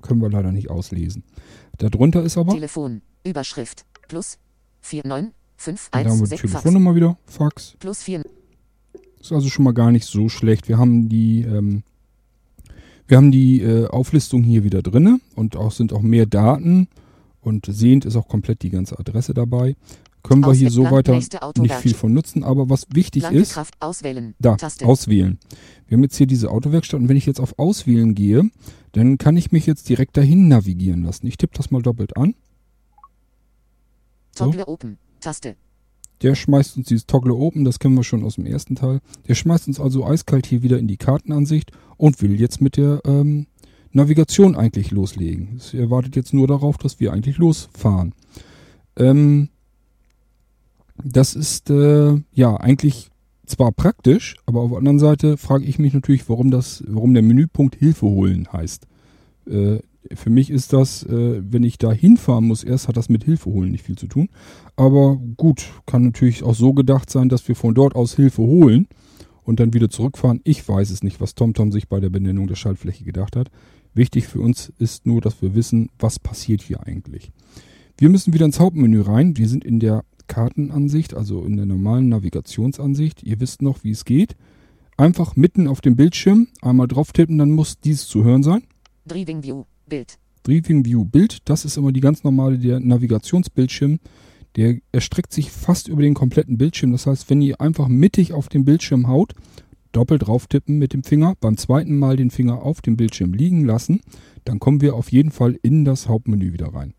können 0.00 0.20
wir 0.20 0.30
leider 0.30 0.52
nicht 0.52 0.70
auslesen. 0.70 1.22
Darunter 1.78 2.22
ist 2.22 2.38
aber, 2.38 2.54
Telefon. 2.54 3.02
Überschrift. 3.24 3.84
Plus. 4.08 4.38
49 4.82 5.32
5 5.56 5.90
da 5.90 5.98
haben 5.98 6.04
wir 6.06 6.12
1 6.12 6.20
die 6.22 6.26
6 6.26 6.40
Fax. 6.40 6.52
Telefonnummer 6.52 6.94
wieder, 6.94 7.16
Fax. 7.26 7.76
Plus 7.78 8.02
4 8.02 8.24
Ist 9.20 9.32
also 9.32 9.48
schon 9.48 9.64
mal 9.64 9.72
gar 9.72 9.92
nicht 9.92 10.06
so 10.06 10.28
schlecht. 10.28 10.68
Wir 10.68 10.78
haben 10.78 11.08
die, 11.08 11.42
ähm, 11.42 11.82
wir 13.06 13.16
haben 13.16 13.30
die 13.30 13.62
äh, 13.62 13.86
Auflistung 13.86 14.42
hier 14.42 14.64
wieder 14.64 14.82
drinne 14.82 15.20
und 15.36 15.56
auch 15.56 15.72
sind 15.72 15.92
auch 15.92 16.02
mehr 16.02 16.26
Daten 16.26 16.88
und 17.40 17.66
sehend 17.68 18.04
ist 18.04 18.16
auch 18.16 18.28
komplett 18.28 18.62
die 18.62 18.70
ganze 18.70 18.98
Adresse 18.98 19.34
dabei. 19.34 19.76
Können 20.22 20.46
wir 20.46 20.52
hier 20.52 20.70
so 20.70 20.84
weiter 20.84 21.14
nicht 21.14 21.74
viel 21.74 21.94
von 21.94 22.12
nutzen, 22.12 22.44
aber 22.44 22.70
was 22.70 22.86
wichtig 22.92 23.24
ist, 23.24 23.54
Kraft. 23.54 23.74
Auswählen. 23.80 24.34
da, 24.38 24.54
Taste. 24.54 24.86
auswählen. 24.86 25.38
Wir 25.88 25.96
haben 25.96 26.04
jetzt 26.04 26.16
hier 26.16 26.28
diese 26.28 26.50
Autowerkstatt 26.50 27.00
und 27.00 27.08
wenn 27.08 27.16
ich 27.16 27.26
jetzt 27.26 27.40
auf 27.40 27.58
Auswählen 27.58 28.14
gehe, 28.14 28.48
dann 28.92 29.18
kann 29.18 29.36
ich 29.36 29.50
mich 29.50 29.66
jetzt 29.66 29.88
direkt 29.88 30.16
dahin 30.16 30.46
navigieren 30.46 31.02
lassen. 31.02 31.26
Ich 31.26 31.38
tippe 31.38 31.56
das 31.56 31.72
mal 31.72 31.82
doppelt 31.82 32.16
an. 32.16 32.34
Toggle 34.34 34.66
Open. 34.66 34.98
Taste. 35.20 35.56
Der 36.22 36.34
schmeißt 36.34 36.76
uns 36.76 36.86
dieses 36.86 37.06
Toggle 37.06 37.34
Open, 37.34 37.64
das 37.64 37.78
kennen 37.78 37.96
wir 37.96 38.04
schon 38.04 38.24
aus 38.24 38.36
dem 38.36 38.46
ersten 38.46 38.76
Teil. 38.76 39.00
Der 39.26 39.34
schmeißt 39.34 39.66
uns 39.66 39.80
also 39.80 40.04
eiskalt 40.06 40.46
hier 40.46 40.62
wieder 40.62 40.78
in 40.78 40.86
die 40.86 40.96
Kartenansicht 40.96 41.72
und 41.96 42.22
will 42.22 42.40
jetzt 42.40 42.60
mit 42.60 42.76
der 42.76 43.00
ähm, 43.04 43.46
Navigation 43.90 44.54
eigentlich 44.54 44.90
loslegen. 44.90 45.56
Es 45.56 45.74
erwartet 45.74 46.16
jetzt 46.16 46.32
nur 46.32 46.46
darauf, 46.46 46.78
dass 46.78 47.00
wir 47.00 47.12
eigentlich 47.12 47.38
losfahren. 47.38 48.14
Ähm, 48.96 49.48
das 51.02 51.34
ist 51.34 51.70
äh, 51.70 52.20
ja 52.32 52.56
eigentlich 52.56 53.10
zwar 53.46 53.72
praktisch, 53.72 54.36
aber 54.46 54.60
auf 54.60 54.70
der 54.70 54.78
anderen 54.78 54.98
Seite 54.98 55.36
frage 55.36 55.64
ich 55.64 55.78
mich 55.78 55.92
natürlich, 55.92 56.28
warum 56.28 56.50
das, 56.50 56.84
warum 56.86 57.14
der 57.14 57.22
Menüpunkt 57.22 57.74
Hilfe 57.74 58.06
holen 58.06 58.48
heißt. 58.52 58.86
Äh, 59.48 59.80
für 60.14 60.30
mich 60.30 60.50
ist 60.50 60.72
das, 60.72 61.04
äh, 61.04 61.42
wenn 61.42 61.62
ich 61.62 61.78
da 61.78 61.92
hinfahren 61.92 62.46
muss, 62.46 62.64
erst 62.64 62.88
hat 62.88 62.96
das 62.96 63.08
mit 63.08 63.24
Hilfe 63.24 63.50
holen 63.50 63.70
nicht 63.70 63.84
viel 63.84 63.96
zu 63.96 64.06
tun. 64.06 64.28
Aber 64.76 65.16
gut, 65.36 65.70
kann 65.86 66.04
natürlich 66.04 66.42
auch 66.42 66.54
so 66.54 66.72
gedacht 66.72 67.10
sein, 67.10 67.28
dass 67.28 67.46
wir 67.48 67.56
von 67.56 67.74
dort 67.74 67.94
aus 67.94 68.14
Hilfe 68.14 68.42
holen 68.42 68.88
und 69.42 69.60
dann 69.60 69.72
wieder 69.72 69.90
zurückfahren. 69.90 70.40
Ich 70.44 70.66
weiß 70.66 70.90
es 70.90 71.02
nicht, 71.02 71.20
was 71.20 71.34
TomTom 71.34 71.72
sich 71.72 71.88
bei 71.88 72.00
der 72.00 72.10
Benennung 72.10 72.46
der 72.46 72.56
Schaltfläche 72.56 73.04
gedacht 73.04 73.36
hat. 73.36 73.50
Wichtig 73.94 74.26
für 74.26 74.40
uns 74.40 74.72
ist 74.78 75.06
nur, 75.06 75.20
dass 75.20 75.42
wir 75.42 75.54
wissen, 75.54 75.90
was 75.98 76.18
passiert 76.18 76.62
hier 76.62 76.86
eigentlich. 76.86 77.30
Wir 77.98 78.08
müssen 78.08 78.32
wieder 78.32 78.46
ins 78.46 78.60
Hauptmenü 78.60 79.02
rein. 79.02 79.36
Wir 79.36 79.48
sind 79.48 79.64
in 79.64 79.78
der 79.78 80.04
Kartenansicht, 80.26 81.14
also 81.14 81.44
in 81.44 81.56
der 81.56 81.66
normalen 81.66 82.08
Navigationsansicht. 82.08 83.22
Ihr 83.22 83.38
wisst 83.40 83.60
noch, 83.60 83.84
wie 83.84 83.90
es 83.90 84.04
geht. 84.04 84.36
Einfach 84.96 85.36
mitten 85.36 85.68
auf 85.68 85.80
dem 85.80 85.96
Bildschirm 85.96 86.48
einmal 86.60 86.88
drauf 86.88 87.12
tippen, 87.12 87.38
dann 87.38 87.50
muss 87.50 87.80
dies 87.80 88.06
zu 88.06 88.24
hören 88.24 88.42
sein. 88.42 88.62
Driving 89.06 89.42
View. 89.42 89.64
Bild. 89.92 90.18
Driving 90.44 90.86
View 90.86 91.04
Bild, 91.04 91.40
das 91.44 91.66
ist 91.66 91.76
immer 91.76 91.92
die 91.92 92.00
ganz 92.00 92.24
normale 92.24 92.58
der 92.58 92.80
Navigationsbildschirm. 92.80 93.98
Der 94.56 94.78
erstreckt 94.90 95.34
sich 95.34 95.50
fast 95.50 95.86
über 95.86 96.00
den 96.00 96.14
kompletten 96.14 96.56
Bildschirm. 96.56 96.92
Das 96.92 97.06
heißt, 97.06 97.28
wenn 97.28 97.42
ihr 97.42 97.60
einfach 97.60 97.88
mittig 97.88 98.32
auf 98.32 98.48
den 98.48 98.64
Bildschirm 98.64 99.06
haut, 99.06 99.34
doppelt 99.92 100.26
drauf 100.26 100.46
tippen 100.46 100.78
mit 100.78 100.94
dem 100.94 101.04
Finger, 101.04 101.34
beim 101.42 101.58
zweiten 101.58 101.98
Mal 101.98 102.16
den 102.16 102.30
Finger 102.30 102.62
auf 102.62 102.80
dem 102.80 102.96
Bildschirm 102.96 103.34
liegen 103.34 103.66
lassen, 103.66 104.00
dann 104.44 104.60
kommen 104.60 104.80
wir 104.80 104.94
auf 104.94 105.12
jeden 105.12 105.30
Fall 105.30 105.58
in 105.62 105.84
das 105.84 106.08
Hauptmenü 106.08 106.54
wieder 106.54 106.68
rein. 106.68 106.94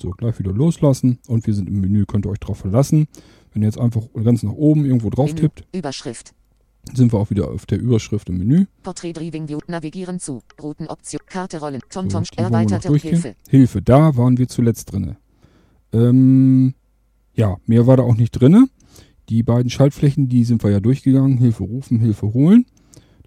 So, 0.00 0.10
gleich 0.12 0.38
wieder 0.38 0.52
loslassen 0.52 1.18
und 1.26 1.46
wir 1.46 1.52
sind 1.52 1.68
im 1.68 1.82
Menü, 1.82 2.06
könnt 2.06 2.24
ihr 2.24 2.30
euch 2.30 2.40
drauf 2.40 2.56
verlassen. 2.56 3.06
Wenn 3.52 3.60
ihr 3.60 3.68
jetzt 3.68 3.78
einfach 3.78 4.02
ganz 4.14 4.42
nach 4.42 4.52
oben 4.52 4.86
irgendwo 4.86 5.10
drauf 5.10 5.34
Menü. 5.34 5.42
tippt, 5.42 5.66
Überschrift. 5.74 6.32
Sind 6.94 7.12
wir 7.12 7.18
auch 7.18 7.30
wieder 7.30 7.50
auf 7.50 7.66
der 7.66 7.78
Überschrift 7.78 8.28
im 8.28 8.38
Menü. 8.38 8.66
Porträt 8.82 9.12
Driving 9.12 9.48
View. 9.48 9.58
Navigieren 9.66 10.20
zu. 10.20 10.42
Routenoption. 10.60 11.20
Karte 11.26 11.60
rollen. 11.60 11.80
So, 11.88 12.00
TomTom. 12.00 12.22
noch 12.22 12.44
erweiterte. 12.44 12.94
Hilfe. 12.94 13.34
Hilfe, 13.48 13.82
da 13.82 14.16
waren 14.16 14.38
wir 14.38 14.48
zuletzt 14.48 14.92
drinne. 14.92 15.16
Ähm, 15.92 16.74
ja, 17.34 17.56
mehr 17.66 17.86
war 17.86 17.96
da 17.96 18.02
auch 18.02 18.16
nicht 18.16 18.32
drinne. 18.32 18.68
Die 19.28 19.42
beiden 19.42 19.70
Schaltflächen, 19.70 20.28
die 20.28 20.44
sind 20.44 20.62
wir 20.64 20.70
ja 20.70 20.80
durchgegangen. 20.80 21.38
Hilfe 21.38 21.64
rufen, 21.64 22.00
Hilfe 22.00 22.32
holen. 22.32 22.66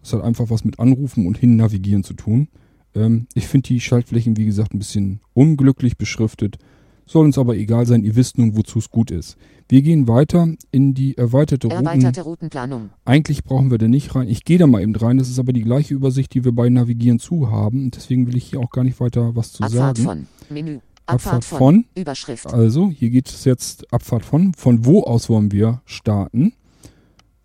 Das 0.01 0.13
hat 0.13 0.23
einfach 0.23 0.49
was 0.49 0.65
mit 0.65 0.79
Anrufen 0.79 1.27
und 1.27 1.37
hin 1.37 1.55
navigieren 1.55 2.03
zu 2.03 2.13
tun. 2.13 2.47
Ähm, 2.95 3.27
ich 3.33 3.47
finde 3.47 3.67
die 3.67 3.79
Schaltflächen, 3.79 4.37
wie 4.37 4.45
gesagt, 4.45 4.73
ein 4.73 4.79
bisschen 4.79 5.21
unglücklich 5.33 5.97
beschriftet. 5.97 6.57
Soll 7.05 7.25
uns 7.25 7.37
aber 7.37 7.55
egal 7.55 7.85
sein, 7.85 8.03
ihr 8.03 8.15
wisst 8.15 8.37
nun, 8.37 8.55
wozu 8.55 8.79
es 8.79 8.89
gut 8.89 9.11
ist. 9.11 9.37
Wir 9.67 9.81
gehen 9.81 10.07
weiter 10.07 10.47
in 10.71 10.93
die 10.93 11.17
erweiterte 11.17 11.67
Routen. 11.67 11.85
Erweiterte 11.85 12.21
Routenplanung. 12.21 12.89
Eigentlich 13.05 13.43
brauchen 13.43 13.71
wir 13.71 13.77
da 13.77 13.87
nicht 13.87 14.15
rein. 14.15 14.27
Ich 14.27 14.43
gehe 14.43 14.57
da 14.57 14.67
mal 14.67 14.81
eben 14.81 14.95
rein. 14.95 15.17
Das 15.17 15.29
ist 15.29 15.39
aber 15.39 15.53
die 15.53 15.61
gleiche 15.61 15.93
Übersicht, 15.93 16.33
die 16.33 16.43
wir 16.43 16.51
bei 16.51 16.69
Navigieren 16.69 17.19
zu 17.19 17.49
haben. 17.49 17.85
Und 17.85 17.95
deswegen 17.95 18.27
will 18.27 18.35
ich 18.35 18.45
hier 18.45 18.59
auch 18.59 18.69
gar 18.69 18.83
nicht 18.83 18.99
weiter 18.99 19.35
was 19.35 19.53
zu 19.53 19.63
Abfahrt 19.63 19.97
sagen. 19.97 20.27
von. 20.47 20.55
Menü. 20.55 20.79
Abfahrt 21.05 21.35
Abfahrt 21.35 21.45
von. 21.45 21.57
von. 21.57 21.85
Überschrift. 21.95 22.47
Also, 22.47 22.89
hier 22.89 23.09
geht 23.09 23.29
es 23.29 23.45
jetzt 23.45 23.91
Abfahrt 23.93 24.25
von. 24.25 24.53
Von 24.53 24.85
wo 24.85 25.03
aus 25.03 25.29
wollen 25.29 25.51
wir 25.51 25.81
starten? 25.85 26.53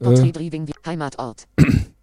Äh, 0.00 0.30
Driving 0.32 0.66
View. 0.66 0.74
Heimatort. 0.84 1.46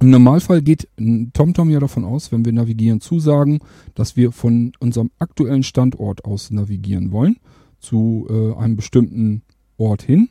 Im 0.00 0.10
Normalfall 0.10 0.60
geht 0.60 0.88
TomTom 1.32 1.70
ja 1.70 1.80
davon 1.80 2.04
aus, 2.04 2.30
wenn 2.30 2.44
wir 2.44 2.52
navigieren 2.52 3.00
zusagen, 3.00 3.60
dass 3.94 4.16
wir 4.16 4.30
von 4.30 4.72
unserem 4.78 5.10
aktuellen 5.18 5.62
Standort 5.62 6.24
aus 6.24 6.50
navigieren 6.50 7.12
wollen 7.12 7.36
zu 7.78 8.26
äh, 8.28 8.54
einem 8.60 8.76
bestimmten 8.76 9.42
Ort 9.78 10.02
hin. 10.02 10.28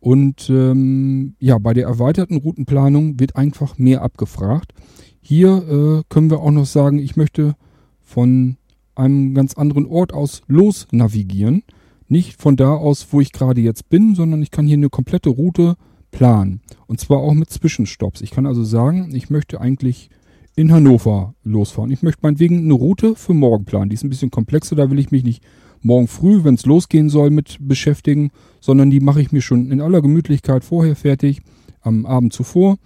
Und 0.00 0.48
ähm, 0.50 1.34
ja, 1.38 1.58
bei 1.58 1.74
der 1.74 1.86
erweiterten 1.86 2.36
Routenplanung 2.36 3.18
wird 3.20 3.36
einfach 3.36 3.78
mehr 3.78 4.02
abgefragt. 4.02 4.72
Hier 5.20 5.48
äh, 5.48 6.02
können 6.08 6.30
wir 6.30 6.40
auch 6.40 6.50
noch 6.50 6.66
sagen, 6.66 6.98
ich 6.98 7.16
möchte 7.16 7.56
von 8.00 8.56
einem 8.94 9.34
ganz 9.34 9.54
anderen 9.54 9.86
Ort 9.86 10.12
aus 10.12 10.42
los 10.46 10.86
navigieren. 10.92 11.62
Nicht 12.08 12.40
von 12.40 12.56
da 12.56 12.74
aus, 12.74 13.08
wo 13.10 13.20
ich 13.20 13.32
gerade 13.32 13.60
jetzt 13.60 13.88
bin, 13.88 14.14
sondern 14.14 14.42
ich 14.42 14.50
kann 14.50 14.66
hier 14.66 14.76
eine 14.76 14.90
komplette 14.90 15.30
Route 15.30 15.76
planen. 16.14 16.60
Und 16.86 17.00
zwar 17.00 17.18
auch 17.18 17.34
mit 17.34 17.50
Zwischenstopps. 17.50 18.20
Ich 18.20 18.30
kann 18.30 18.46
also 18.46 18.64
sagen, 18.64 19.14
ich 19.14 19.30
möchte 19.30 19.60
eigentlich 19.60 20.10
in 20.56 20.72
Hannover 20.72 21.34
losfahren. 21.42 21.90
Ich 21.90 22.02
möchte 22.02 22.20
meinetwegen 22.22 22.58
eine 22.58 22.74
Route 22.74 23.16
für 23.16 23.34
morgen 23.34 23.64
planen. 23.64 23.90
Die 23.90 23.94
ist 23.94 24.04
ein 24.04 24.10
bisschen 24.10 24.30
komplexer, 24.30 24.76
da 24.76 24.90
will 24.90 24.98
ich 24.98 25.10
mich 25.10 25.24
nicht 25.24 25.42
morgen 25.82 26.06
früh, 26.06 26.44
wenn 26.44 26.54
es 26.54 26.64
losgehen 26.64 27.10
soll, 27.10 27.30
mit 27.30 27.58
beschäftigen, 27.60 28.30
sondern 28.60 28.90
die 28.90 29.00
mache 29.00 29.20
ich 29.20 29.32
mir 29.32 29.42
schon 29.42 29.70
in 29.70 29.80
aller 29.80 30.00
Gemütlichkeit 30.00 30.64
vorher 30.64 30.96
fertig, 30.96 31.42
am 31.80 32.06
Abend 32.06 32.32
zuvor. 32.32 32.76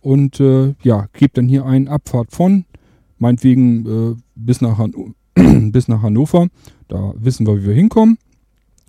Und 0.00 0.38
äh, 0.38 0.74
ja, 0.82 1.08
gebe 1.12 1.32
dann 1.34 1.48
hier 1.48 1.66
einen 1.66 1.88
Abfahrt 1.88 2.30
von, 2.30 2.64
meinetwegen 3.18 3.86
äh, 3.86 4.16
bis, 4.36 4.60
nach 4.60 4.78
bis 5.34 5.88
nach 5.88 6.02
Hannover. 6.02 6.46
Da 6.88 7.12
wissen 7.18 7.46
wir, 7.46 7.60
wie 7.60 7.66
wir 7.66 7.74
hinkommen. 7.74 8.18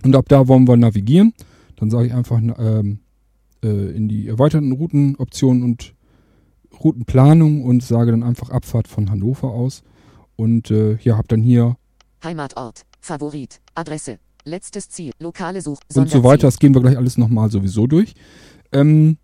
Und 0.04 0.14
ab 0.14 0.26
da 0.28 0.46
wollen 0.46 0.68
wir 0.68 0.76
navigieren. 0.76 1.34
Dann 1.76 1.90
sage 1.90 2.06
ich 2.06 2.14
einfach 2.14 2.40
ähm, 2.40 3.00
äh, 3.62 3.90
in 3.90 4.08
die 4.08 4.28
erweiterten 4.28 4.72
Routenoptionen 4.72 5.62
und 5.62 5.94
Routenplanung 6.82 7.64
und 7.64 7.82
sage 7.82 8.10
dann 8.10 8.22
einfach 8.22 8.50
Abfahrt 8.50 8.88
von 8.88 9.10
Hannover 9.10 9.50
aus. 9.50 9.82
Und 10.36 10.70
äh, 10.70 10.96
ja, 11.02 11.16
habe 11.16 11.28
dann 11.28 11.42
hier 11.42 11.76
Heimatort. 12.22 12.84
Favorit. 13.00 13.60
Adresse. 13.74 14.18
Letztes 14.44 14.88
Ziel. 14.88 15.12
Lokale 15.18 15.60
Such. 15.60 15.78
und 15.94 16.10
so 16.10 16.24
weiter. 16.24 16.46
Das 16.46 16.58
gehen 16.58 16.74
wir 16.74 16.80
gleich 16.80 16.96
alles 16.96 17.18
nochmal 17.18 17.50
sowieso 17.50 17.86
durch. 17.86 18.14
Ähm, 18.72 19.18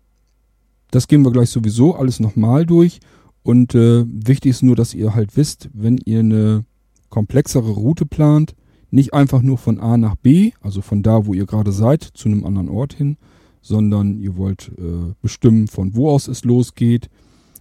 das 0.91 1.07
gehen 1.07 1.23
wir 1.23 1.31
gleich 1.31 1.49
sowieso 1.49 1.95
alles 1.95 2.19
nochmal 2.19 2.65
durch. 2.65 2.99
Und 3.43 3.75
äh, 3.75 4.05
wichtig 4.07 4.51
ist 4.51 4.63
nur, 4.63 4.75
dass 4.75 4.93
ihr 4.93 5.13
halt 5.13 5.35
wisst, 5.37 5.69
wenn 5.73 5.97
ihr 6.05 6.19
eine 6.19 6.65
komplexere 7.09 7.69
Route 7.69 8.05
plant, 8.05 8.55
nicht 8.91 9.13
einfach 9.13 9.41
nur 9.41 9.57
von 9.57 9.79
A 9.79 9.97
nach 9.97 10.15
B, 10.15 10.51
also 10.61 10.81
von 10.81 11.03
da, 11.03 11.25
wo 11.25 11.33
ihr 11.33 11.45
gerade 11.45 11.71
seid, 11.71 12.03
zu 12.03 12.27
einem 12.27 12.45
anderen 12.45 12.69
Ort 12.69 12.93
hin, 12.93 13.17
sondern 13.65 14.19
ihr 14.19 14.37
wollt 14.37 14.71
äh, 14.77 15.13
bestimmen, 15.23 15.67
von 15.67 15.95
wo 15.95 16.11
aus 16.11 16.27
es 16.27 16.45
losgeht. 16.45 17.09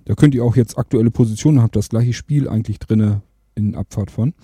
Da 0.04 0.14
könnt 0.14 0.34
ihr 0.34 0.44
auch 0.44 0.54
jetzt 0.54 0.76
aktuelle 0.76 1.10
Positionen, 1.10 1.62
habt 1.62 1.76
das 1.76 1.88
gleiche 1.88 2.12
Spiel 2.12 2.46
eigentlich 2.46 2.78
drinne 2.78 3.22
in 3.54 3.74
Abfahrt 3.74 4.10
von. 4.10 4.34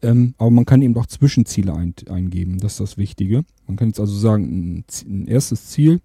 Ähm, 0.00 0.34
aber 0.38 0.50
man 0.50 0.64
kann 0.64 0.80
eben 0.80 0.96
auch 0.96 1.06
Zwischenziele 1.06 1.74
ein, 1.74 1.94
eingeben, 2.08 2.58
das 2.58 2.72
ist 2.72 2.80
das 2.80 2.98
Wichtige. 2.98 3.42
Man 3.66 3.76
kann 3.76 3.88
jetzt 3.88 3.98
also 3.98 4.14
sagen, 4.14 4.44
ein, 4.44 4.84
ein 5.04 5.26
erstes 5.26 5.70
Ziel, 5.70 6.00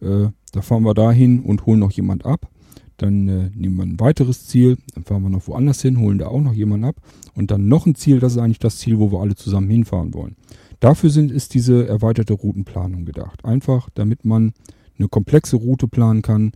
äh, 0.00 0.28
da 0.52 0.62
fahren 0.62 0.84
wir 0.84 0.94
dahin 0.94 1.40
und 1.40 1.66
holen 1.66 1.80
noch 1.80 1.92
jemand 1.92 2.24
ab. 2.24 2.48
Dann 2.96 3.28
äh, 3.28 3.50
nehmen 3.54 3.76
wir 3.76 3.84
ein 3.84 4.00
weiteres 4.00 4.46
Ziel, 4.46 4.76
dann 4.94 5.02
fahren 5.02 5.22
wir 5.22 5.30
noch 5.30 5.48
woanders 5.48 5.82
hin, 5.82 5.98
holen 5.98 6.18
da 6.18 6.28
auch 6.28 6.40
noch 6.40 6.54
jemanden 6.54 6.84
ab 6.84 6.96
und 7.34 7.50
dann 7.50 7.66
noch 7.66 7.86
ein 7.86 7.96
Ziel, 7.96 8.20
das 8.20 8.32
ist 8.32 8.38
eigentlich 8.38 8.60
das 8.60 8.78
Ziel, 8.78 9.00
wo 9.00 9.10
wir 9.10 9.20
alle 9.20 9.34
zusammen 9.34 9.70
hinfahren 9.70 10.14
wollen. 10.14 10.36
Dafür 10.80 11.10
sind, 11.10 11.32
ist 11.32 11.54
diese 11.54 11.86
erweiterte 11.88 12.34
Routenplanung 12.34 13.04
gedacht. 13.04 13.44
Einfach, 13.44 13.88
damit 13.94 14.24
man 14.24 14.52
eine 14.98 15.08
komplexe 15.08 15.56
Route 15.56 15.88
planen 15.88 16.22
kann 16.22 16.52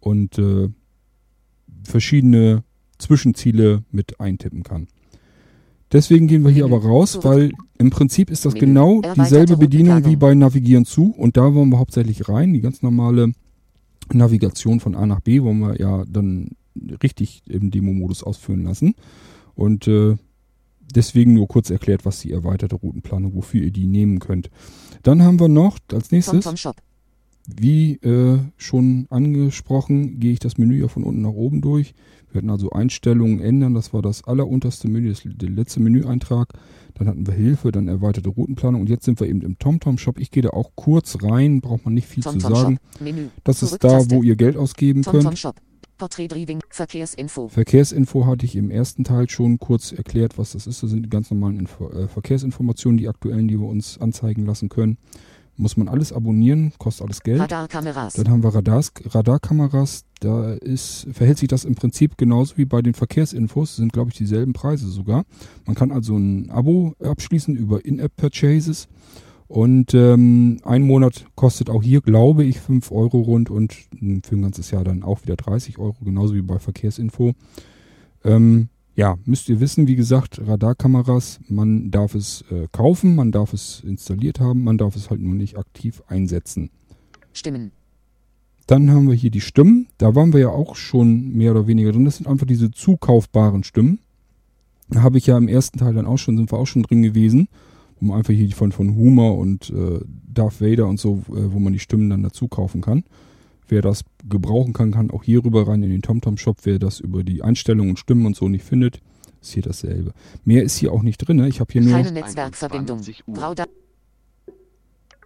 und 0.00 0.38
äh, 0.38 0.68
verschiedene 1.84 2.64
Zwischenziele 2.98 3.84
mit 3.90 4.20
eintippen 4.20 4.62
kann. 4.62 4.88
Deswegen 5.90 6.26
gehen 6.26 6.44
wir 6.44 6.50
hier 6.50 6.66
aber 6.66 6.82
raus, 6.82 7.20
weil 7.22 7.50
im 7.78 7.90
Prinzip 7.90 8.30
ist 8.30 8.44
das 8.44 8.54
genau 8.54 9.00
dieselbe 9.16 9.56
Bedienung 9.56 10.04
wie 10.04 10.16
bei 10.16 10.34
Navigieren 10.34 10.84
zu 10.84 11.14
und 11.16 11.38
da 11.38 11.54
wollen 11.54 11.70
wir 11.70 11.78
hauptsächlich 11.78 12.28
rein, 12.28 12.52
die 12.52 12.60
ganz 12.60 12.82
normale 12.82 13.32
Navigation 14.12 14.80
von 14.80 14.94
A 14.94 15.06
nach 15.06 15.20
B 15.20 15.42
wollen 15.42 15.60
wir 15.60 15.80
ja 15.80 16.04
dann 16.06 16.50
richtig 17.02 17.42
im 17.48 17.70
Demo-Modus 17.70 18.22
ausführen 18.22 18.64
lassen. 18.64 18.94
Und 19.54 19.88
äh, 19.88 20.16
deswegen 20.94 21.34
nur 21.34 21.48
kurz 21.48 21.70
erklärt, 21.70 22.04
was 22.04 22.20
die 22.20 22.32
erweiterte 22.32 22.76
Routenplanung, 22.76 23.34
wofür 23.34 23.62
ihr 23.62 23.70
die 23.70 23.86
nehmen 23.86 24.18
könnt. 24.18 24.50
Dann 25.02 25.22
haben 25.22 25.40
wir 25.40 25.48
noch 25.48 25.78
als 25.92 26.10
nächstes, 26.10 26.44
wie 27.46 27.94
äh, 27.96 28.38
schon 28.56 29.06
angesprochen, 29.10 30.20
gehe 30.20 30.32
ich 30.32 30.38
das 30.38 30.58
Menü 30.58 30.80
ja 30.80 30.88
von 30.88 31.04
unten 31.04 31.22
nach 31.22 31.30
oben 31.30 31.60
durch. 31.60 31.94
Wir 32.30 32.38
hatten 32.40 32.50
also 32.50 32.70
Einstellungen 32.70 33.40
ändern, 33.40 33.72
das 33.72 33.94
war 33.94 34.02
das 34.02 34.24
allerunterste 34.24 34.88
Menü, 34.88 35.08
das, 35.08 35.22
der 35.24 35.48
letzte 35.48 35.80
Menüeintrag. 35.80 36.52
Dann 36.94 37.08
hatten 37.08 37.26
wir 37.26 37.32
Hilfe, 37.32 37.72
dann 37.72 37.88
erweiterte 37.88 38.28
Routenplanung 38.28 38.82
und 38.82 38.90
jetzt 38.90 39.04
sind 39.04 39.20
wir 39.20 39.28
eben 39.28 39.40
im 39.40 39.58
TomTom-Shop. 39.58 40.18
Ich 40.18 40.30
gehe 40.30 40.42
da 40.42 40.50
auch 40.50 40.72
kurz 40.74 41.22
rein, 41.22 41.60
braucht 41.60 41.84
man 41.84 41.94
nicht 41.94 42.08
viel 42.08 42.22
Tom 42.22 42.40
zu 42.40 42.48
sagen. 42.48 42.78
Das 43.44 43.62
ist 43.62 43.82
da, 43.82 44.10
wo 44.10 44.22
ihr 44.22 44.36
Geld 44.36 44.56
ausgeben 44.56 45.02
Tom 45.02 45.12
könnt. 45.12 45.54
Shop. 45.98 46.08
Porträtdriving, 46.08 46.60
Verkehrsinfo. 46.70 47.48
Verkehrsinfo 47.48 48.26
hatte 48.26 48.46
ich 48.46 48.56
im 48.56 48.70
ersten 48.70 49.04
Teil 49.04 49.28
schon 49.28 49.58
kurz 49.58 49.92
erklärt, 49.92 50.38
was 50.38 50.52
das 50.52 50.66
ist. 50.66 50.82
Das 50.82 50.90
sind 50.90 51.02
die 51.02 51.10
ganz 51.10 51.30
normalen 51.30 51.58
Info 51.58 51.90
äh, 51.90 52.08
Verkehrsinformationen, 52.08 52.98
die 52.98 53.08
aktuellen, 53.08 53.48
die 53.48 53.58
wir 53.58 53.66
uns 53.68 54.00
anzeigen 54.00 54.46
lassen 54.46 54.68
können. 54.68 54.98
Muss 55.56 55.76
man 55.76 55.88
alles 55.88 56.12
abonnieren, 56.12 56.72
kostet 56.78 57.06
alles 57.06 57.20
Geld. 57.20 57.40
Radarkameras. 57.40 58.14
Dann 58.14 58.30
haben 58.30 58.44
wir 58.44 58.54
Radars, 58.54 58.92
Radarkameras. 59.04 60.04
Da 60.20 60.54
ist, 60.54 61.08
verhält 61.12 61.38
sich 61.38 61.48
das 61.48 61.64
im 61.64 61.74
Prinzip 61.74 62.16
genauso 62.16 62.56
wie 62.56 62.64
bei 62.64 62.80
den 62.80 62.94
Verkehrsinfos. 62.94 63.70
Das 63.70 63.76
sind, 63.76 63.92
glaube 63.92 64.10
ich, 64.10 64.16
dieselben 64.16 64.52
Preise 64.52 64.86
sogar. 64.86 65.24
Man 65.66 65.74
kann 65.74 65.90
also 65.90 66.16
ein 66.16 66.50
Abo 66.50 66.94
abschließen 67.02 67.56
über 67.56 67.84
In-App-Purchases. 67.84 68.88
Und 69.48 69.94
ähm, 69.94 70.60
ein 70.62 70.82
Monat 70.82 71.24
kostet 71.34 71.70
auch 71.70 71.82
hier, 71.82 72.02
glaube 72.02 72.44
ich, 72.44 72.60
5 72.60 72.92
Euro 72.92 73.20
rund 73.20 73.48
und 73.48 73.72
für 73.72 74.36
ein 74.36 74.42
ganzes 74.42 74.70
Jahr 74.70 74.84
dann 74.84 75.02
auch 75.02 75.22
wieder 75.22 75.36
30 75.36 75.78
Euro, 75.78 75.96
genauso 76.04 76.34
wie 76.34 76.42
bei 76.42 76.58
Verkehrsinfo. 76.58 77.32
Ähm, 78.24 78.68
ja, 78.94 79.16
müsst 79.24 79.48
ihr 79.48 79.60
wissen, 79.60 79.86
wie 79.86 79.96
gesagt, 79.96 80.40
Radarkameras, 80.46 81.40
man 81.48 81.90
darf 81.90 82.14
es 82.14 82.44
äh, 82.50 82.66
kaufen, 82.72 83.14
man 83.14 83.32
darf 83.32 83.54
es 83.54 83.82
installiert 83.86 84.38
haben, 84.38 84.64
man 84.64 84.76
darf 84.76 84.96
es 84.96 85.08
halt 85.08 85.20
nur 85.20 85.34
nicht 85.34 85.56
aktiv 85.56 86.02
einsetzen. 86.08 86.70
Stimmen. 87.32 87.72
Dann 88.66 88.90
haben 88.90 89.08
wir 89.08 89.14
hier 89.14 89.30
die 89.30 89.40
Stimmen. 89.40 89.86
Da 89.96 90.14
waren 90.14 90.34
wir 90.34 90.40
ja 90.40 90.48
auch 90.50 90.76
schon 90.76 91.32
mehr 91.32 91.52
oder 91.52 91.66
weniger 91.66 91.92
drin. 91.92 92.04
Das 92.04 92.18
sind 92.18 92.26
einfach 92.26 92.46
diese 92.46 92.70
zukaufbaren 92.70 93.64
Stimmen. 93.64 94.00
Da 94.90 95.02
habe 95.02 95.16
ich 95.16 95.26
ja 95.26 95.38
im 95.38 95.48
ersten 95.48 95.78
Teil 95.78 95.94
dann 95.94 96.04
auch 96.04 96.18
schon, 96.18 96.36
sind 96.36 96.52
wir 96.52 96.58
auch 96.58 96.66
schon 96.66 96.82
drin 96.82 97.02
gewesen, 97.02 97.48
man 98.02 98.18
einfach 98.18 98.34
hier 98.34 98.50
von, 98.50 98.72
von 98.72 98.94
Humor 98.94 99.38
und 99.38 99.70
äh, 99.70 100.00
Darth 100.32 100.60
Vader 100.60 100.86
und 100.86 101.00
so, 101.00 101.22
äh, 101.28 101.52
wo 101.52 101.58
man 101.58 101.72
die 101.72 101.78
Stimmen 101.78 102.10
dann 102.10 102.22
dazu 102.22 102.48
kaufen 102.48 102.80
kann. 102.80 103.04
Wer 103.68 103.82
das 103.82 104.04
gebrauchen 104.28 104.72
kann, 104.72 104.92
kann 104.92 105.10
auch 105.10 105.22
hier 105.24 105.44
rüber 105.44 105.68
rein 105.68 105.82
in 105.82 105.90
den 105.90 106.02
TomTom-Shop. 106.02 106.58
Wer 106.62 106.78
das 106.78 107.00
über 107.00 107.22
die 107.22 107.42
Einstellungen 107.42 107.90
und 107.90 107.98
Stimmen 107.98 108.24
und 108.24 108.34
so 108.34 108.48
nicht 108.48 108.64
findet, 108.64 109.00
ist 109.42 109.52
hier 109.52 109.62
dasselbe. 109.62 110.12
Mehr 110.44 110.62
ist 110.62 110.78
hier 110.78 110.92
auch 110.92 111.02
nicht 111.02 111.18
drin. 111.18 111.36
Ne? 111.36 111.48
Ich 111.48 111.60
habe 111.60 111.70
hier 111.72 111.82
nur... 111.82 111.92
Keine 111.92 112.12
Netzwerkverbindung. 112.12 113.00
Grau 113.32 113.54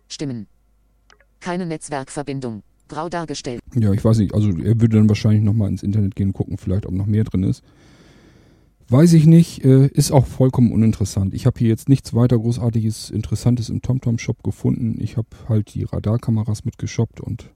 Stimmen. 0.09 0.47
Keine 1.41 1.67
Netzwerkverbindung. 1.67 2.63
Grau 2.89 3.09
dargestellt. 3.09 3.61
Ja, 3.75 3.93
ich 3.93 4.05
weiß 4.05 4.19
nicht. 4.19 4.35
Also 4.35 4.51
er 4.51 4.81
würde 4.81 4.97
dann 4.97 5.09
wahrscheinlich 5.09 5.43
nochmal 5.43 5.69
ins 5.69 5.83
Internet 5.83 6.15
gehen 6.15 6.29
und 6.29 6.33
gucken, 6.35 6.59
vielleicht 6.59 6.85
ob 6.85 6.93
noch 6.93 7.07
mehr 7.07 7.25
drin 7.25 7.45
ist. 7.45 7.63
Weiß 8.89 9.13
ich 9.15 9.27
nicht, 9.27 9.65
äh, 9.65 9.87
ist 9.87 10.13
auch 10.13 10.27
vollkommen 10.27 10.73
uninteressant. 10.73 11.35
Ich 11.35 11.47
habe 11.47 11.59
hier 11.59 11.69
jetzt 11.69 11.89
nichts 11.89 12.15
weiter 12.15 12.39
großartiges 12.39 13.11
Interessantes 13.11 13.71
im 13.71 13.81
TomTom-Shop 13.81 14.43
gefunden. 14.43 14.97
Ich 15.01 15.17
habe 15.17 15.29
halt 15.49 15.75
die 15.75 15.85
Radarkameras 15.85 16.65
mitgeshoppt 16.65 17.21
und 17.21 17.51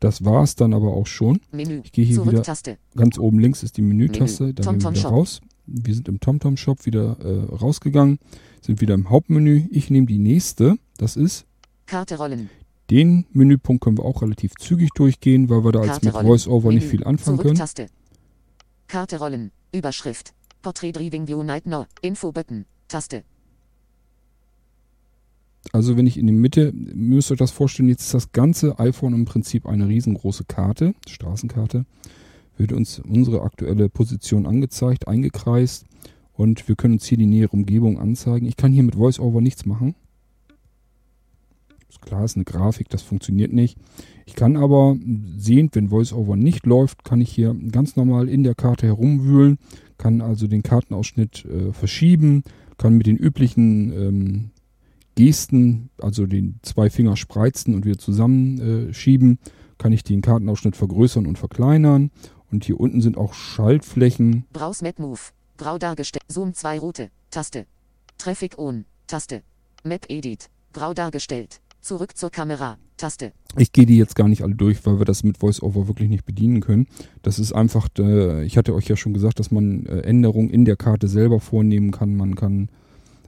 das 0.00 0.24
war 0.24 0.42
es 0.42 0.56
dann 0.56 0.74
aber 0.74 0.94
auch 0.94 1.06
schon. 1.06 1.40
Menü. 1.52 1.80
Ich 1.84 1.92
gehe 1.92 2.04
hier 2.04 2.16
Zurück 2.16 2.32
wieder. 2.32 2.42
Taste. 2.42 2.78
Ganz 2.96 3.18
oben 3.18 3.38
links 3.38 3.62
ist 3.62 3.76
die 3.76 3.82
Menütaste. 3.82 4.44
Menü. 4.44 4.54
Da 4.54 4.62
Tom 4.64 4.78
gehen 4.78 4.84
wir 4.84 4.94
wieder 4.94 5.08
raus. 5.08 5.40
Wir 5.66 5.94
sind 5.94 6.08
im 6.08 6.20
TomTom 6.20 6.56
Shop 6.56 6.84
wieder 6.86 7.16
äh, 7.20 7.54
rausgegangen. 7.54 8.18
Sind 8.60 8.80
wieder 8.80 8.94
im 8.94 9.10
Hauptmenü. 9.10 9.64
Ich 9.70 9.90
nehme 9.90 10.06
die 10.06 10.18
nächste. 10.18 10.76
Das 10.98 11.16
ist. 11.16 11.46
Karte 11.86 12.18
rollen. 12.18 12.50
Den 12.90 13.26
Menüpunkt 13.32 13.82
können 13.82 13.98
wir 13.98 14.04
auch 14.04 14.22
relativ 14.22 14.54
zügig 14.56 14.90
durchgehen, 14.94 15.48
weil 15.48 15.64
wir 15.64 15.72
da 15.72 15.80
als 15.80 16.02
mit 16.02 16.14
VoiceOver 16.14 16.72
nicht 16.72 16.86
viel 16.86 17.04
anfangen 17.04 17.38
Zurück 17.38 17.46
können. 17.46 17.58
Taste. 17.58 17.86
Karte 18.86 19.18
rollen. 19.18 19.50
Überschrift. 19.72 20.32
Portrait 20.66 20.96
Driving 20.96 21.28
View 21.28 21.44
Night 21.44 21.64
No. 21.64 21.86
Info 22.02 22.32
Button. 22.32 22.64
Taste. 22.88 23.22
Also 25.70 25.96
wenn 25.96 26.08
ich 26.08 26.18
in 26.18 26.26
die 26.26 26.32
Mitte, 26.32 26.72
müsst 26.72 27.30
ihr 27.30 27.34
euch 27.34 27.38
das 27.38 27.52
vorstellen, 27.52 27.88
jetzt 27.88 28.02
ist 28.02 28.14
das 28.14 28.32
ganze 28.32 28.76
iPhone 28.80 29.14
im 29.14 29.26
Prinzip 29.26 29.64
eine 29.64 29.86
riesengroße 29.86 30.42
Karte, 30.42 30.96
Straßenkarte, 31.06 31.86
wird 32.56 32.72
uns 32.72 32.98
unsere 32.98 33.42
aktuelle 33.42 33.88
Position 33.88 34.44
angezeigt, 34.44 35.06
eingekreist 35.06 35.86
und 36.32 36.66
wir 36.66 36.74
können 36.74 36.94
uns 36.94 37.06
hier 37.06 37.18
die 37.18 37.26
nähere 37.26 37.52
Umgebung 37.52 38.00
anzeigen. 38.00 38.48
Ich 38.48 38.56
kann 38.56 38.72
hier 38.72 38.82
mit 38.82 38.98
VoiceOver 38.98 39.40
nichts 39.40 39.66
machen. 39.66 39.94
Ist 41.88 42.02
klar, 42.02 42.24
ist 42.24 42.34
eine 42.34 42.44
Grafik, 42.44 42.88
das 42.88 43.02
funktioniert 43.02 43.52
nicht. 43.52 43.78
Ich 44.26 44.34
kann 44.34 44.56
aber 44.56 44.96
sehen, 45.36 45.70
wenn 45.72 45.90
VoiceOver 45.90 46.36
nicht 46.36 46.66
läuft, 46.66 47.04
kann 47.04 47.20
ich 47.20 47.30
hier 47.30 47.54
ganz 47.70 47.94
normal 47.96 48.28
in 48.28 48.42
der 48.42 48.56
Karte 48.56 48.86
herumwühlen, 48.86 49.58
kann 49.98 50.20
also 50.20 50.48
den 50.48 50.64
Kartenausschnitt 50.64 51.44
äh, 51.44 51.72
verschieben, 51.72 52.42
kann 52.76 52.98
mit 52.98 53.06
den 53.06 53.16
üblichen 53.16 53.92
ähm, 53.92 54.50
Gesten, 55.14 55.90
also 55.98 56.26
den 56.26 56.58
zwei 56.62 56.90
Finger 56.90 57.16
spreizen 57.16 57.74
und 57.74 57.86
wieder 57.86 57.98
zusammenschieben, 57.98 59.32
äh, 59.32 59.50
kann 59.78 59.92
ich 59.92 60.02
den 60.02 60.22
Kartenausschnitt 60.22 60.76
vergrößern 60.76 61.26
und 61.26 61.38
verkleinern. 61.38 62.10
Und 62.50 62.64
hier 62.64 62.78
unten 62.78 63.00
sind 63.00 63.16
auch 63.16 63.32
Schaltflächen. 63.32 64.44
Browse 64.52 64.84
Map 64.84 64.98
Move. 64.98 65.20
Grau 65.56 65.78
dargestellt. 65.78 66.24
Zoom 66.28 66.54
2 66.54 66.78
Route. 66.78 67.10
Taste. 67.30 67.66
Traffic 68.18 68.58
On. 68.58 68.84
Taste. 69.06 69.42
Map 69.84 70.06
Edit. 70.08 70.48
Grau 70.72 70.94
dargestellt. 70.94 71.60
Zurück 71.86 72.16
zur 72.16 72.30
Kamera. 72.30 72.78
Taste. 72.96 73.30
Ich 73.56 73.70
gehe 73.70 73.86
die 73.86 73.96
jetzt 73.96 74.16
gar 74.16 74.26
nicht 74.26 74.42
alle 74.42 74.56
durch, 74.56 74.84
weil 74.84 74.98
wir 74.98 75.04
das 75.04 75.22
mit 75.22 75.40
VoiceOver 75.40 75.86
wirklich 75.86 76.08
nicht 76.08 76.24
bedienen 76.24 76.60
können. 76.60 76.88
Das 77.22 77.38
ist 77.38 77.52
einfach, 77.52 77.86
ich 78.44 78.58
hatte 78.58 78.74
euch 78.74 78.88
ja 78.88 78.96
schon 78.96 79.14
gesagt, 79.14 79.38
dass 79.38 79.52
man 79.52 79.86
äh, 79.86 80.00
Änderungen 80.00 80.50
in 80.50 80.64
der 80.64 80.74
Karte 80.74 81.06
selber 81.06 81.38
vornehmen 81.38 81.92
kann. 81.92 82.16
Man 82.16 82.34
kann 82.34 82.70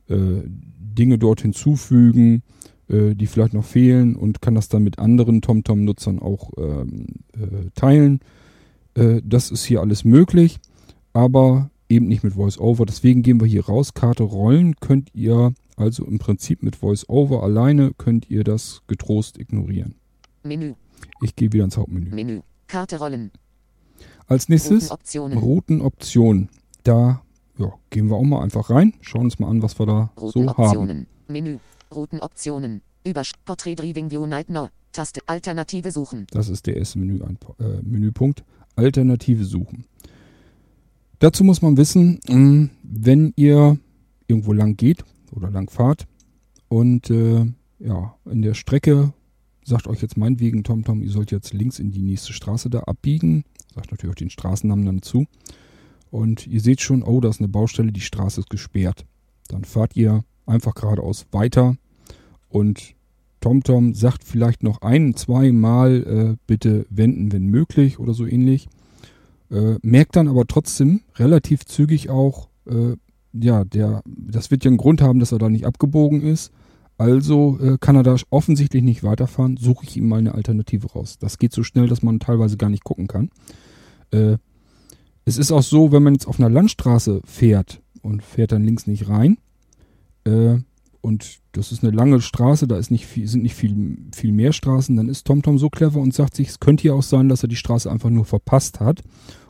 äh, 0.08 0.42
Dinge 0.44 1.18
dort 1.18 1.42
hinzufügen, 1.42 2.42
äh, 2.88 3.14
die 3.14 3.28
vielleicht 3.28 3.54
noch 3.54 3.64
fehlen 3.64 4.16
und 4.16 4.42
kann 4.42 4.56
das 4.56 4.68
dann 4.68 4.82
mit 4.82 4.98
anderen 4.98 5.40
TomTom-Nutzern 5.40 6.18
auch 6.18 6.50
ähm, 6.58 7.06
äh, 7.34 7.70
teilen. 7.76 8.18
Das 9.22 9.52
ist 9.52 9.64
hier 9.64 9.80
alles 9.80 10.04
möglich, 10.04 10.58
aber 11.12 11.70
eben 11.88 12.08
nicht 12.08 12.24
mit 12.24 12.34
VoiceOver. 12.34 12.86
Deswegen 12.86 13.22
gehen 13.22 13.40
wir 13.40 13.46
hier 13.46 13.66
raus. 13.66 13.94
Karte 13.94 14.24
rollen 14.24 14.74
könnt 14.80 15.14
ihr 15.14 15.52
also 15.78 16.04
im 16.04 16.18
Prinzip 16.18 16.62
mit 16.62 16.82
VoiceOver 16.82 17.42
alleine 17.42 17.92
könnt 17.96 18.30
ihr 18.30 18.44
das 18.44 18.82
getrost 18.86 19.38
ignorieren. 19.38 19.94
Menü. 20.42 20.74
Ich 21.22 21.36
gehe 21.36 21.52
wieder 21.52 21.64
ins 21.64 21.76
Hauptmenü. 21.76 22.10
Menü. 22.10 22.40
Karte 22.66 22.98
rollen. 22.98 23.30
Als 24.26 24.48
nächstes 24.48 24.90
Routenoptionen. 24.90 25.38
Routenoptionen. 25.38 26.48
Da 26.84 27.22
ja, 27.58 27.72
gehen 27.90 28.08
wir 28.08 28.16
auch 28.16 28.24
mal 28.24 28.42
einfach 28.42 28.70
rein, 28.70 28.94
schauen 29.00 29.24
uns 29.24 29.38
mal 29.38 29.48
an, 29.48 29.62
was 29.62 29.78
wir 29.78 29.86
da 29.86 30.10
so 30.16 30.56
haben. 30.56 31.06
Menü, 31.26 31.58
Routenoptionen, 31.94 32.82
über 33.04 33.22
Portrait 33.44 33.78
Driving 33.78 34.10
View 34.10 34.26
Night 34.26 34.46
Taste, 34.92 35.20
Alternative 35.26 35.90
suchen. 35.90 36.26
Das 36.30 36.48
ist 36.48 36.66
der 36.66 36.76
erste 36.76 36.98
Menü, 36.98 37.20
äh, 37.20 37.82
Menüpunkt. 37.82 38.44
Alternative 38.76 39.44
suchen. 39.44 39.84
Dazu 41.18 41.42
muss 41.42 41.62
man 41.62 41.76
wissen, 41.76 42.20
hm, 42.26 42.70
wenn 42.82 43.32
ihr 43.36 43.76
irgendwo 44.28 44.52
lang 44.52 44.76
geht 44.76 45.04
oder 45.32 45.50
lang 45.50 45.70
fahrt 45.70 46.06
und 46.68 47.10
äh, 47.10 47.46
ja, 47.78 48.14
in 48.24 48.42
der 48.42 48.54
Strecke 48.54 49.12
sagt 49.64 49.86
euch 49.86 50.02
jetzt 50.02 50.16
meinetwegen 50.16 50.64
TomTom, 50.64 51.02
ihr 51.02 51.10
sollt 51.10 51.30
jetzt 51.30 51.52
links 51.52 51.78
in 51.78 51.90
die 51.90 52.02
nächste 52.02 52.32
Straße 52.32 52.70
da 52.70 52.80
abbiegen, 52.80 53.44
sagt 53.74 53.90
natürlich 53.90 54.12
auch 54.12 54.18
den 54.18 54.30
Straßennamen 54.30 54.86
dann 54.86 55.02
zu 55.02 55.26
und 56.10 56.46
ihr 56.46 56.60
seht 56.60 56.80
schon, 56.80 57.02
oh, 57.02 57.20
da 57.20 57.28
ist 57.28 57.40
eine 57.40 57.48
Baustelle, 57.48 57.92
die 57.92 58.00
Straße 58.00 58.40
ist 58.40 58.50
gesperrt. 58.50 59.04
Dann 59.48 59.64
fahrt 59.64 59.96
ihr 59.96 60.24
einfach 60.46 60.74
geradeaus 60.74 61.26
weiter 61.30 61.76
und 62.48 62.94
TomTom 63.40 63.94
sagt 63.94 64.24
vielleicht 64.24 64.62
noch 64.62 64.82
ein, 64.82 65.14
zwei 65.14 65.52
Mal 65.52 66.02
äh, 66.02 66.36
bitte 66.46 66.86
wenden, 66.90 67.30
wenn 67.32 67.46
möglich 67.46 67.98
oder 67.98 68.14
so 68.14 68.26
ähnlich. 68.26 68.68
Äh, 69.50 69.76
merkt 69.82 70.16
dann 70.16 70.28
aber 70.28 70.46
trotzdem 70.46 71.02
relativ 71.16 71.64
zügig 71.64 72.10
auch, 72.10 72.48
äh, 72.66 72.96
ja, 73.32 73.64
der, 73.64 74.02
das 74.06 74.50
wird 74.50 74.64
ja 74.64 74.68
einen 74.68 74.78
Grund 74.78 75.00
haben, 75.00 75.20
dass 75.20 75.32
er 75.32 75.38
da 75.38 75.48
nicht 75.48 75.66
abgebogen 75.66 76.22
ist. 76.22 76.52
Also 76.96 77.58
äh, 77.60 77.78
kann 77.78 77.94
er 77.94 78.02
da 78.02 78.16
offensichtlich 78.30 78.82
nicht 78.82 79.04
weiterfahren, 79.04 79.56
suche 79.56 79.84
ich 79.84 79.96
ihm 79.96 80.08
mal 80.08 80.18
eine 80.18 80.34
Alternative 80.34 80.88
raus. 80.88 81.16
Das 81.18 81.38
geht 81.38 81.52
so 81.52 81.62
schnell, 81.62 81.86
dass 81.86 82.02
man 82.02 82.18
teilweise 82.18 82.56
gar 82.56 82.70
nicht 82.70 82.82
gucken 82.82 83.06
kann. 83.06 83.30
Äh, 84.10 84.38
es 85.24 85.38
ist 85.38 85.52
auch 85.52 85.62
so, 85.62 85.92
wenn 85.92 86.02
man 86.02 86.14
jetzt 86.14 86.26
auf 86.26 86.40
einer 86.40 86.50
Landstraße 86.50 87.20
fährt 87.24 87.80
und 88.02 88.22
fährt 88.22 88.50
dann 88.50 88.64
links 88.64 88.86
nicht 88.86 89.08
rein, 89.08 89.38
äh, 90.24 90.58
und 91.00 91.38
das 91.52 91.70
ist 91.72 91.84
eine 91.84 91.94
lange 91.94 92.20
Straße, 92.20 92.66
da 92.66 92.76
ist 92.76 92.90
nicht 92.90 93.06
viel, 93.06 93.28
sind 93.28 93.42
nicht 93.42 93.54
viel, 93.54 93.96
viel 94.14 94.32
mehr 94.32 94.52
Straßen, 94.52 94.96
dann 94.96 95.08
ist 95.08 95.26
TomTom 95.26 95.58
so 95.58 95.70
clever 95.70 96.00
und 96.00 96.12
sagt 96.12 96.34
sich, 96.34 96.48
es 96.48 96.60
könnte 96.60 96.88
ja 96.88 96.94
auch 96.94 97.02
sein, 97.02 97.28
dass 97.28 97.42
er 97.42 97.48
die 97.48 97.56
Straße 97.56 97.90
einfach 97.90 98.10
nur 98.10 98.24
verpasst 98.24 98.80
hat 98.80 99.02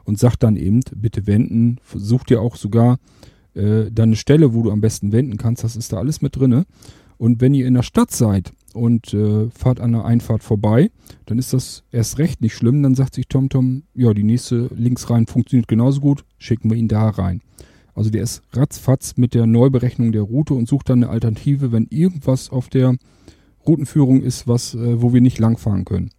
und 0.04 0.18
sagt 0.18 0.42
dann 0.42 0.56
eben, 0.56 0.80
bitte 0.94 1.26
wenden, 1.26 1.78
sucht 1.94 2.30
dir 2.30 2.40
auch 2.40 2.56
sogar 2.56 2.98
äh, 3.58 3.90
dann 3.92 4.10
eine 4.10 4.16
Stelle, 4.16 4.54
wo 4.54 4.62
du 4.62 4.70
am 4.70 4.80
besten 4.80 5.12
wenden 5.12 5.36
kannst, 5.36 5.64
das 5.64 5.76
ist 5.76 5.92
da 5.92 5.98
alles 5.98 6.22
mit 6.22 6.36
drinne. 6.36 6.64
Und 7.18 7.40
wenn 7.40 7.52
ihr 7.52 7.66
in 7.66 7.74
der 7.74 7.82
Stadt 7.82 8.12
seid 8.12 8.52
und 8.74 9.12
äh, 9.12 9.50
fahrt 9.50 9.80
an 9.80 9.92
der 9.92 10.04
Einfahrt 10.04 10.44
vorbei, 10.44 10.90
dann 11.26 11.38
ist 11.38 11.52
das 11.52 11.82
erst 11.90 12.18
recht 12.18 12.40
nicht 12.40 12.54
schlimm. 12.54 12.82
Dann 12.82 12.94
sagt 12.94 13.14
sich 13.14 13.26
TomTom, 13.26 13.82
ja, 13.94 14.14
die 14.14 14.22
nächste 14.22 14.70
links 14.76 15.10
rein 15.10 15.26
funktioniert 15.26 15.66
genauso 15.66 16.00
gut, 16.00 16.24
schicken 16.38 16.70
wir 16.70 16.76
ihn 16.76 16.88
da 16.88 17.08
rein. 17.08 17.42
Also 17.94 18.10
der 18.10 18.22
ist 18.22 18.42
ratzfatz 18.52 19.16
mit 19.16 19.34
der 19.34 19.46
Neuberechnung 19.46 20.12
der 20.12 20.22
Route 20.22 20.54
und 20.54 20.68
sucht 20.68 20.88
dann 20.88 21.02
eine 21.02 21.10
Alternative, 21.10 21.72
wenn 21.72 21.88
irgendwas 21.90 22.50
auf 22.50 22.68
der 22.68 22.96
Routenführung 23.66 24.22
ist, 24.22 24.46
was, 24.46 24.74
äh, 24.74 25.02
wo 25.02 25.12
wir 25.12 25.20
nicht 25.20 25.40
langfahren 25.40 25.84
können. 25.84 26.10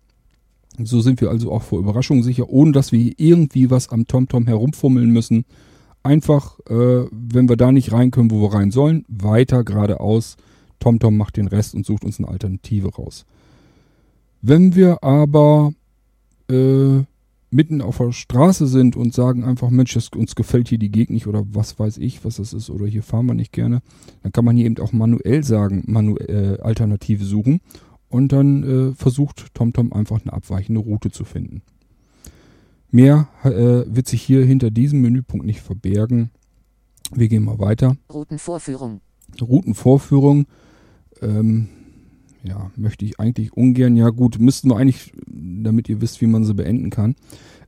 So 0.83 0.99
sind 0.99 1.21
wir 1.21 1.29
also 1.29 1.51
auch 1.51 1.63
vor 1.63 1.79
Überraschungen 1.79 2.23
sicher, 2.23 2.49
ohne 2.49 2.73
dass 2.73 2.91
wir 2.91 3.13
irgendwie 3.17 3.69
was 3.69 3.89
am 3.89 4.07
TomTom 4.07 4.47
herumfummeln 4.47 5.09
müssen. 5.09 5.45
Einfach, 6.01 6.59
äh, 6.69 7.07
wenn 7.11 7.49
wir 7.49 7.57
da 7.57 7.71
nicht 7.71 7.91
rein 7.91 8.11
können, 8.11 8.31
wo 8.31 8.41
wir 8.41 8.53
rein 8.53 8.71
sollen, 8.71 9.05
weiter 9.07 9.63
geradeaus 9.63 10.37
TomTom 10.79 11.17
macht 11.17 11.37
den 11.37 11.47
Rest 11.47 11.75
und 11.75 11.85
sucht 11.85 12.03
uns 12.03 12.19
eine 12.19 12.27
Alternative 12.27 12.93
raus. 12.95 13.25
Wenn 14.41 14.75
wir 14.75 15.03
aber 15.03 15.73
äh, 16.49 17.03
mitten 17.51 17.81
auf 17.81 17.97
der 17.97 18.11
Straße 18.11 18.67
sind 18.67 18.95
und 18.95 19.13
sagen 19.13 19.43
einfach, 19.43 19.69
Mensch, 19.69 19.93
das, 19.93 20.09
uns 20.15 20.35
gefällt 20.35 20.69
hier 20.69 20.77
die 20.77 20.91
Gegend 20.91 21.11
nicht 21.11 21.27
oder 21.27 21.43
was 21.51 21.77
weiß 21.79 21.97
ich, 21.97 22.23
was 22.23 22.37
das 22.37 22.53
ist 22.53 22.69
oder 22.69 22.85
hier 22.85 23.03
fahren 23.03 23.25
wir 23.25 23.33
nicht 23.33 23.51
gerne, 23.51 23.81
dann 24.23 24.31
kann 24.31 24.45
man 24.45 24.55
hier 24.55 24.65
eben 24.65 24.77
auch 24.79 24.93
manuell 24.93 25.43
sagen, 25.43 25.83
manuell 25.87 26.57
äh, 26.59 26.61
Alternative 26.61 27.25
suchen 27.25 27.59
und 28.07 28.31
dann 28.31 28.63
äh, 28.63 28.93
versucht 28.95 29.53
TomTom 29.53 29.93
einfach 29.93 30.21
eine 30.21 30.33
abweichende 30.33 30.79
Route 30.79 31.11
zu 31.11 31.25
finden. 31.25 31.61
Mehr 32.91 33.27
äh, 33.43 33.83
wird 33.85 34.07
sich 34.07 34.21
hier 34.21 34.45
hinter 34.45 34.71
diesem 34.71 35.01
Menüpunkt 35.01 35.45
nicht 35.45 35.61
verbergen. 35.61 36.31
Wir 37.13 37.27
gehen 37.27 37.43
mal 37.43 37.59
weiter. 37.59 37.95
Routenvorführung. 38.11 39.01
Routenvorführung 39.39 40.45
ähm, 41.21 41.69
ja, 42.43 42.71
möchte 42.75 43.05
ich 43.05 43.19
eigentlich 43.19 43.53
ungern. 43.53 43.95
Ja 43.95 44.09
gut, 44.09 44.39
müssten 44.39 44.69
wir 44.69 44.77
eigentlich, 44.77 45.11
damit 45.27 45.89
ihr 45.89 46.01
wisst, 46.01 46.21
wie 46.21 46.27
man 46.27 46.45
sie 46.45 46.53
beenden 46.53 46.89
kann. 46.89 47.15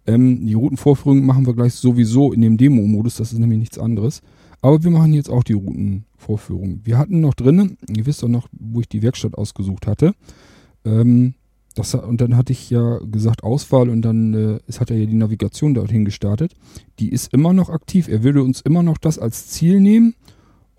Ähm, 0.07 0.45
die 0.45 0.53
Routenvorführung 0.53 1.25
machen 1.25 1.45
wir 1.45 1.53
gleich 1.53 1.75
sowieso 1.75 2.33
in 2.33 2.41
dem 2.41 2.57
Demo-Modus, 2.57 3.15
das 3.15 3.33
ist 3.33 3.39
nämlich 3.39 3.59
nichts 3.59 3.77
anderes. 3.77 4.21
Aber 4.61 4.83
wir 4.83 4.91
machen 4.91 5.13
jetzt 5.13 5.29
auch 5.29 5.43
die 5.43 5.53
Routenvorführung. 5.53 6.81
Wir 6.83 6.97
hatten 6.97 7.19
noch 7.19 7.33
drinnen, 7.33 7.77
ihr 7.87 8.05
wisst 8.05 8.23
doch 8.23 8.27
noch, 8.27 8.47
wo 8.51 8.79
ich 8.79 8.89
die 8.89 9.01
Werkstatt 9.01 9.35
ausgesucht 9.35 9.87
hatte. 9.87 10.13
Ähm, 10.85 11.35
das, 11.73 11.95
und 11.95 12.19
dann 12.21 12.35
hatte 12.35 12.51
ich 12.51 12.69
ja 12.69 12.99
gesagt 12.99 13.43
Auswahl 13.43 13.89
und 13.89 14.01
dann 14.01 14.33
äh, 14.33 14.59
es 14.67 14.79
hat 14.79 14.91
er 14.91 14.97
ja 14.97 15.05
die 15.05 15.15
Navigation 15.15 15.73
dorthin 15.73 16.05
gestartet. 16.05 16.53
Die 16.99 17.09
ist 17.09 17.33
immer 17.33 17.53
noch 17.53 17.69
aktiv. 17.69 18.07
Er 18.07 18.23
würde 18.23 18.43
uns 18.43 18.61
immer 18.61 18.83
noch 18.83 18.97
das 18.97 19.19
als 19.19 19.47
Ziel 19.47 19.79
nehmen 19.79 20.15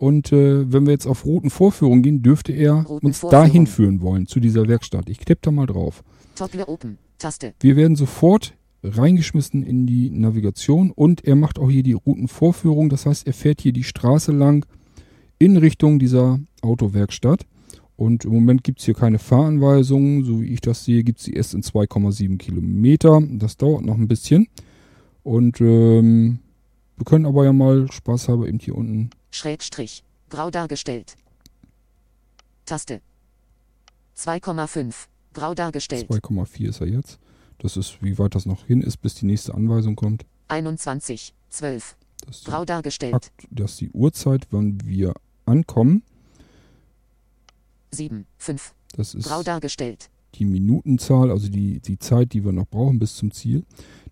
und 0.02 0.32
äh, 0.32 0.72
wenn 0.72 0.84
wir 0.84 0.92
jetzt 0.92 1.06
auf 1.06 1.24
Routenvorführung 1.24 2.02
gehen, 2.02 2.24
dürfte 2.24 2.52
er 2.52 2.90
uns 2.90 3.20
dahin 3.20 3.68
führen 3.68 4.00
wollen, 4.00 4.26
zu 4.26 4.40
dieser 4.40 4.66
Werkstatt. 4.66 5.08
Ich 5.08 5.18
tippe 5.18 5.42
da 5.42 5.50
mal 5.52 5.66
drauf. 5.66 6.02
Toggle 6.34 6.66
Open. 6.66 6.98
Taste. 7.18 7.54
Wir 7.60 7.76
werden 7.76 7.94
sofort 7.94 8.54
reingeschmissen 8.82 9.62
in 9.62 9.86
die 9.86 10.10
Navigation 10.10 10.90
und 10.90 11.24
er 11.24 11.36
macht 11.36 11.60
auch 11.60 11.70
hier 11.70 11.84
die 11.84 11.92
Routenvorführung. 11.92 12.88
Das 12.88 13.06
heißt, 13.06 13.28
er 13.28 13.32
fährt 13.32 13.60
hier 13.60 13.72
die 13.72 13.84
Straße 13.84 14.32
lang 14.32 14.66
in 15.38 15.56
Richtung 15.56 16.00
dieser 16.00 16.40
Autowerkstatt. 16.62 17.46
Und 17.96 18.24
im 18.24 18.32
Moment 18.32 18.64
gibt 18.64 18.80
es 18.80 18.84
hier 18.84 18.94
keine 18.94 19.18
Fahranweisungen. 19.18 20.24
So 20.24 20.40
wie 20.40 20.46
ich 20.46 20.60
das 20.60 20.84
sehe, 20.84 21.04
gibt 21.04 21.18
es 21.18 21.26
sie 21.26 21.34
erst 21.34 21.54
in 21.54 21.62
2,7 21.62 22.38
Kilometer. 22.38 23.20
Das 23.32 23.56
dauert 23.56 23.84
noch 23.84 23.96
ein 23.96 24.08
bisschen. 24.08 24.48
Und 25.22 25.60
ähm, 25.60 26.40
wir 26.96 27.04
können 27.04 27.26
aber 27.26 27.44
ja 27.44 27.52
mal 27.52 27.90
spaßhalber 27.90 28.48
eben 28.48 28.58
hier 28.58 28.74
unten 28.76 29.10
Schrägstrich, 29.30 30.04
grau 30.30 30.50
dargestellt. 30.50 31.16
Taste. 32.66 33.00
2,5, 34.16 34.94
grau 35.32 35.54
dargestellt. 35.54 36.10
2,4 36.10 36.68
ist 36.68 36.80
er 36.80 36.88
jetzt. 36.88 37.18
Das 37.58 37.76
ist, 37.76 38.02
wie 38.02 38.18
weit 38.18 38.34
das 38.34 38.46
noch 38.46 38.66
hin 38.66 38.82
ist, 38.82 38.98
bis 38.98 39.14
die 39.14 39.26
nächste 39.26 39.54
Anweisung 39.54 39.96
kommt. 39.96 40.24
21, 40.48 41.32
12, 41.48 41.96
Das 42.26 42.44
grau 42.44 42.64
dargestellt. 42.64 43.14
Akt, 43.14 43.32
das 43.50 43.72
ist 43.72 43.80
die 43.80 43.90
Uhrzeit, 43.90 44.48
wann 44.50 44.78
wir 44.84 45.14
ankommen. 45.46 46.02
7, 47.94 48.26
5, 48.38 48.74
Das 48.96 49.14
ist 49.14 49.26
grau 49.26 49.42
dargestellt. 49.42 50.08
die 50.34 50.44
Minutenzahl, 50.46 51.30
also 51.30 51.48
die, 51.48 51.80
die 51.80 51.98
Zeit, 51.98 52.32
die 52.32 52.44
wir 52.44 52.52
noch 52.52 52.66
brauchen 52.66 52.98
bis 52.98 53.16
zum 53.16 53.30
Ziel. 53.32 53.64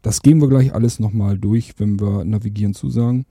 Das 0.02 0.20
gehen 0.22 0.40
wir 0.40 0.48
gleich 0.48 0.74
alles 0.74 0.98
nochmal 1.00 1.38
durch, 1.38 1.74
wenn 1.78 1.98
wir 2.00 2.24
navigieren 2.24 2.74
zusagen. 2.74 3.24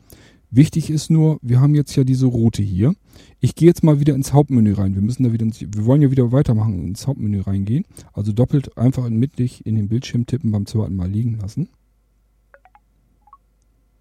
Wichtig 0.51 0.89
ist 0.89 1.11
nur, 1.11 1.37
wir 1.43 1.61
haben 1.61 1.75
jetzt 1.75 1.95
ja 1.95 2.03
diese 2.03 2.25
Route 2.25 2.63
hier. 2.63 2.95
Ich 3.39 3.53
gehe 3.53 3.67
jetzt 3.67 3.83
mal 3.83 3.99
wieder 3.99 4.15
ins 4.15 4.33
Hauptmenü 4.33 4.73
rein. 4.73 4.95
Wir 4.95 5.03
müssen 5.03 5.23
da 5.23 5.31
wieder 5.31 5.45
ins, 5.45 5.61
wir 5.61 5.85
wollen 5.85 6.01
ja 6.01 6.09
wieder 6.09 6.31
weitermachen 6.31 6.79
und 6.79 6.87
ins 6.87 7.05
Hauptmenü 7.05 7.41
reingehen. 7.41 7.85
Also 8.13 8.31
doppelt 8.33 8.75
einfach 8.75 9.07
mittig 9.09 9.63
in 9.67 9.75
den 9.75 9.87
Bildschirm 9.87 10.25
tippen, 10.25 10.51
beim 10.51 10.65
zweiten 10.65 10.95
Mal 10.95 11.09
liegen 11.09 11.37
lassen. 11.39 11.69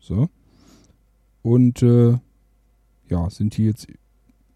So. 0.01 0.29
Und 1.43 1.83
äh, 1.83 2.17
ja, 3.11 3.29
sind 3.29 3.53
hier 3.55 3.67
jetzt 3.67 3.87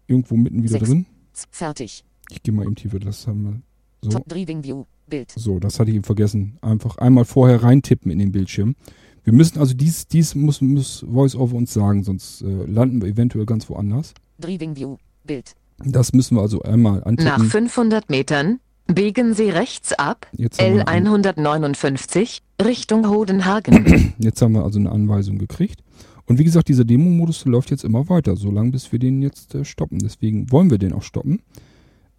irgendwo 0.07 0.35
mitten 0.35 0.63
wieder 0.63 0.79
Sechs. 0.79 0.89
drin. 0.89 1.05
Fertig. 1.51 2.03
Ich 2.29 2.41
gehe 2.43 2.53
mal 2.53 2.63
eben 2.63 2.75
tiefer, 2.75 2.99
das 2.99 3.27
haben 3.27 3.43
wir. 3.43 3.61
So. 4.01 4.09
Top 4.17 4.27
Driving 4.27 4.63
View. 4.63 4.85
Bild. 5.07 5.31
So, 5.35 5.59
das 5.59 5.79
hatte 5.79 5.91
ich 5.91 5.97
eben 5.97 6.05
vergessen. 6.05 6.57
Einfach 6.61 6.97
einmal 6.97 7.25
vorher 7.25 7.61
reintippen 7.61 8.09
in 8.11 8.19
den 8.19 8.31
Bildschirm. 8.31 8.75
Wir 9.23 9.33
müssen 9.33 9.59
also 9.59 9.73
dies, 9.73 10.07
dies 10.07 10.35
muss, 10.35 10.61
muss 10.61 11.05
VoiceOver 11.07 11.55
uns 11.55 11.73
sagen, 11.73 12.03
sonst 12.03 12.41
äh, 12.41 12.65
landen 12.65 13.01
wir 13.01 13.09
eventuell 13.09 13.45
ganz 13.45 13.69
woanders. 13.69 14.13
Driving 14.39 14.75
View. 14.75 14.97
Bild. 15.23 15.55
Das 15.85 16.13
müssen 16.13 16.35
wir 16.35 16.41
also 16.41 16.61
einmal 16.61 16.99
Nach 16.99 17.05
antippen. 17.05 17.45
500 17.45 18.09
Metern 18.09 18.59
biegen 18.87 19.33
Sie 19.33 19.49
rechts 19.49 19.93
ab, 19.93 20.27
Jetzt 20.33 20.61
haben, 20.61 20.75
wir 20.75 20.87
ein, 20.87 21.07
L159 21.07 22.39
Richtung 22.63 23.09
Hodenhagen. 23.09 24.13
jetzt 24.19 24.41
haben 24.41 24.53
wir 24.53 24.63
also 24.63 24.79
eine 24.79 24.91
Anweisung 24.91 25.37
gekriegt. 25.37 25.81
Und 26.25 26.39
wie 26.39 26.43
gesagt, 26.43 26.69
dieser 26.69 26.85
Demo-Modus 26.85 27.45
läuft 27.45 27.71
jetzt 27.71 27.83
immer 27.83 28.07
weiter, 28.09 28.35
solange 28.35 28.71
bis 28.71 28.91
wir 28.91 28.99
den 28.99 29.21
jetzt 29.21 29.55
äh, 29.55 29.65
stoppen. 29.65 29.99
Deswegen 29.99 30.51
wollen 30.51 30.69
wir 30.69 30.77
den 30.77 30.93
auch 30.93 31.03
stoppen. 31.03 31.41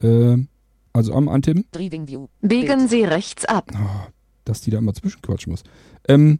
Äh, 0.00 0.36
also 0.92 1.14
am 1.14 1.28
Antippen. 1.28 1.64
Biegen. 2.40 2.88
Sie 2.88 3.02
rechts 3.02 3.44
ab. 3.44 3.70
Ah, 3.74 4.08
dass 4.44 4.60
die 4.60 4.70
da 4.70 4.78
immer 4.78 4.94
zwischenquatschen 4.94 5.50
muss. 5.50 5.64
Ähm, 6.06 6.38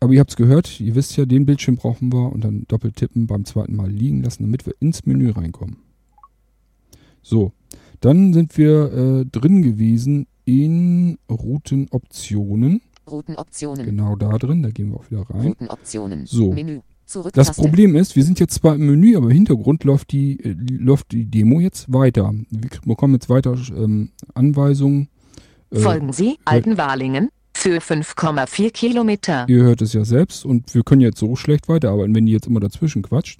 aber 0.00 0.12
ihr 0.12 0.20
habt 0.20 0.30
es 0.30 0.36
gehört, 0.36 0.78
ihr 0.80 0.94
wisst 0.94 1.16
ja, 1.16 1.24
den 1.24 1.46
Bildschirm 1.46 1.76
brauchen 1.76 2.12
wir 2.12 2.30
und 2.30 2.44
dann 2.44 2.64
doppelt 2.68 2.96
tippen 2.96 3.26
beim 3.26 3.44
zweiten 3.44 3.74
Mal 3.74 3.90
liegen 3.90 4.22
lassen, 4.22 4.42
damit 4.42 4.66
wir 4.66 4.74
ins 4.80 5.06
Menü 5.06 5.30
reinkommen. 5.30 5.78
So, 7.22 7.52
dann 8.00 8.32
sind 8.32 8.56
wir 8.58 8.92
äh, 8.92 9.24
drin 9.24 9.62
gewesen 9.62 10.26
in 10.44 11.18
Routenoptionen. 11.30 12.82
Routenoptionen. 13.10 13.86
Genau 13.86 14.16
da 14.16 14.36
drin, 14.38 14.62
da 14.62 14.70
gehen 14.70 14.90
wir 14.90 14.98
auch 14.98 15.10
wieder 15.10 15.22
rein. 15.30 15.48
Routenoptionen. 15.48 16.26
So. 16.26 16.52
Menü. 16.52 16.80
Zurück. 17.06 17.32
Das 17.34 17.48
Taste. 17.48 17.62
Problem 17.62 17.94
ist, 17.94 18.16
wir 18.16 18.24
sind 18.24 18.40
jetzt 18.40 18.54
zwar 18.54 18.74
im 18.74 18.86
Menü, 18.86 19.16
aber 19.16 19.26
im 19.26 19.32
Hintergrund 19.32 19.84
läuft 19.84 20.10
die, 20.10 20.40
äh, 20.40 20.56
läuft 20.72 21.12
die 21.12 21.24
Demo 21.24 21.60
jetzt 21.60 21.92
weiter. 21.92 22.34
Wir 22.50 22.68
bekommen 22.84 23.14
jetzt 23.14 23.28
weiter 23.28 23.56
ähm, 23.76 24.10
Anweisungen. 24.34 25.08
Äh, 25.70 25.78
Folgen 25.78 26.12
Sie 26.12 26.38
Altenwalingen 26.44 27.30
für 27.56 27.78
5,4 27.78 28.70
Kilometer. 28.72 29.46
Ihr 29.48 29.62
hört 29.62 29.82
es 29.82 29.92
ja 29.92 30.04
selbst 30.04 30.44
und 30.44 30.74
wir 30.74 30.82
können 30.82 31.00
jetzt 31.00 31.18
so 31.18 31.36
schlecht 31.36 31.68
weiterarbeiten, 31.68 32.14
wenn 32.14 32.26
die 32.26 32.32
jetzt 32.32 32.48
immer 32.48 32.60
dazwischen 32.60 33.02
quatscht. 33.02 33.38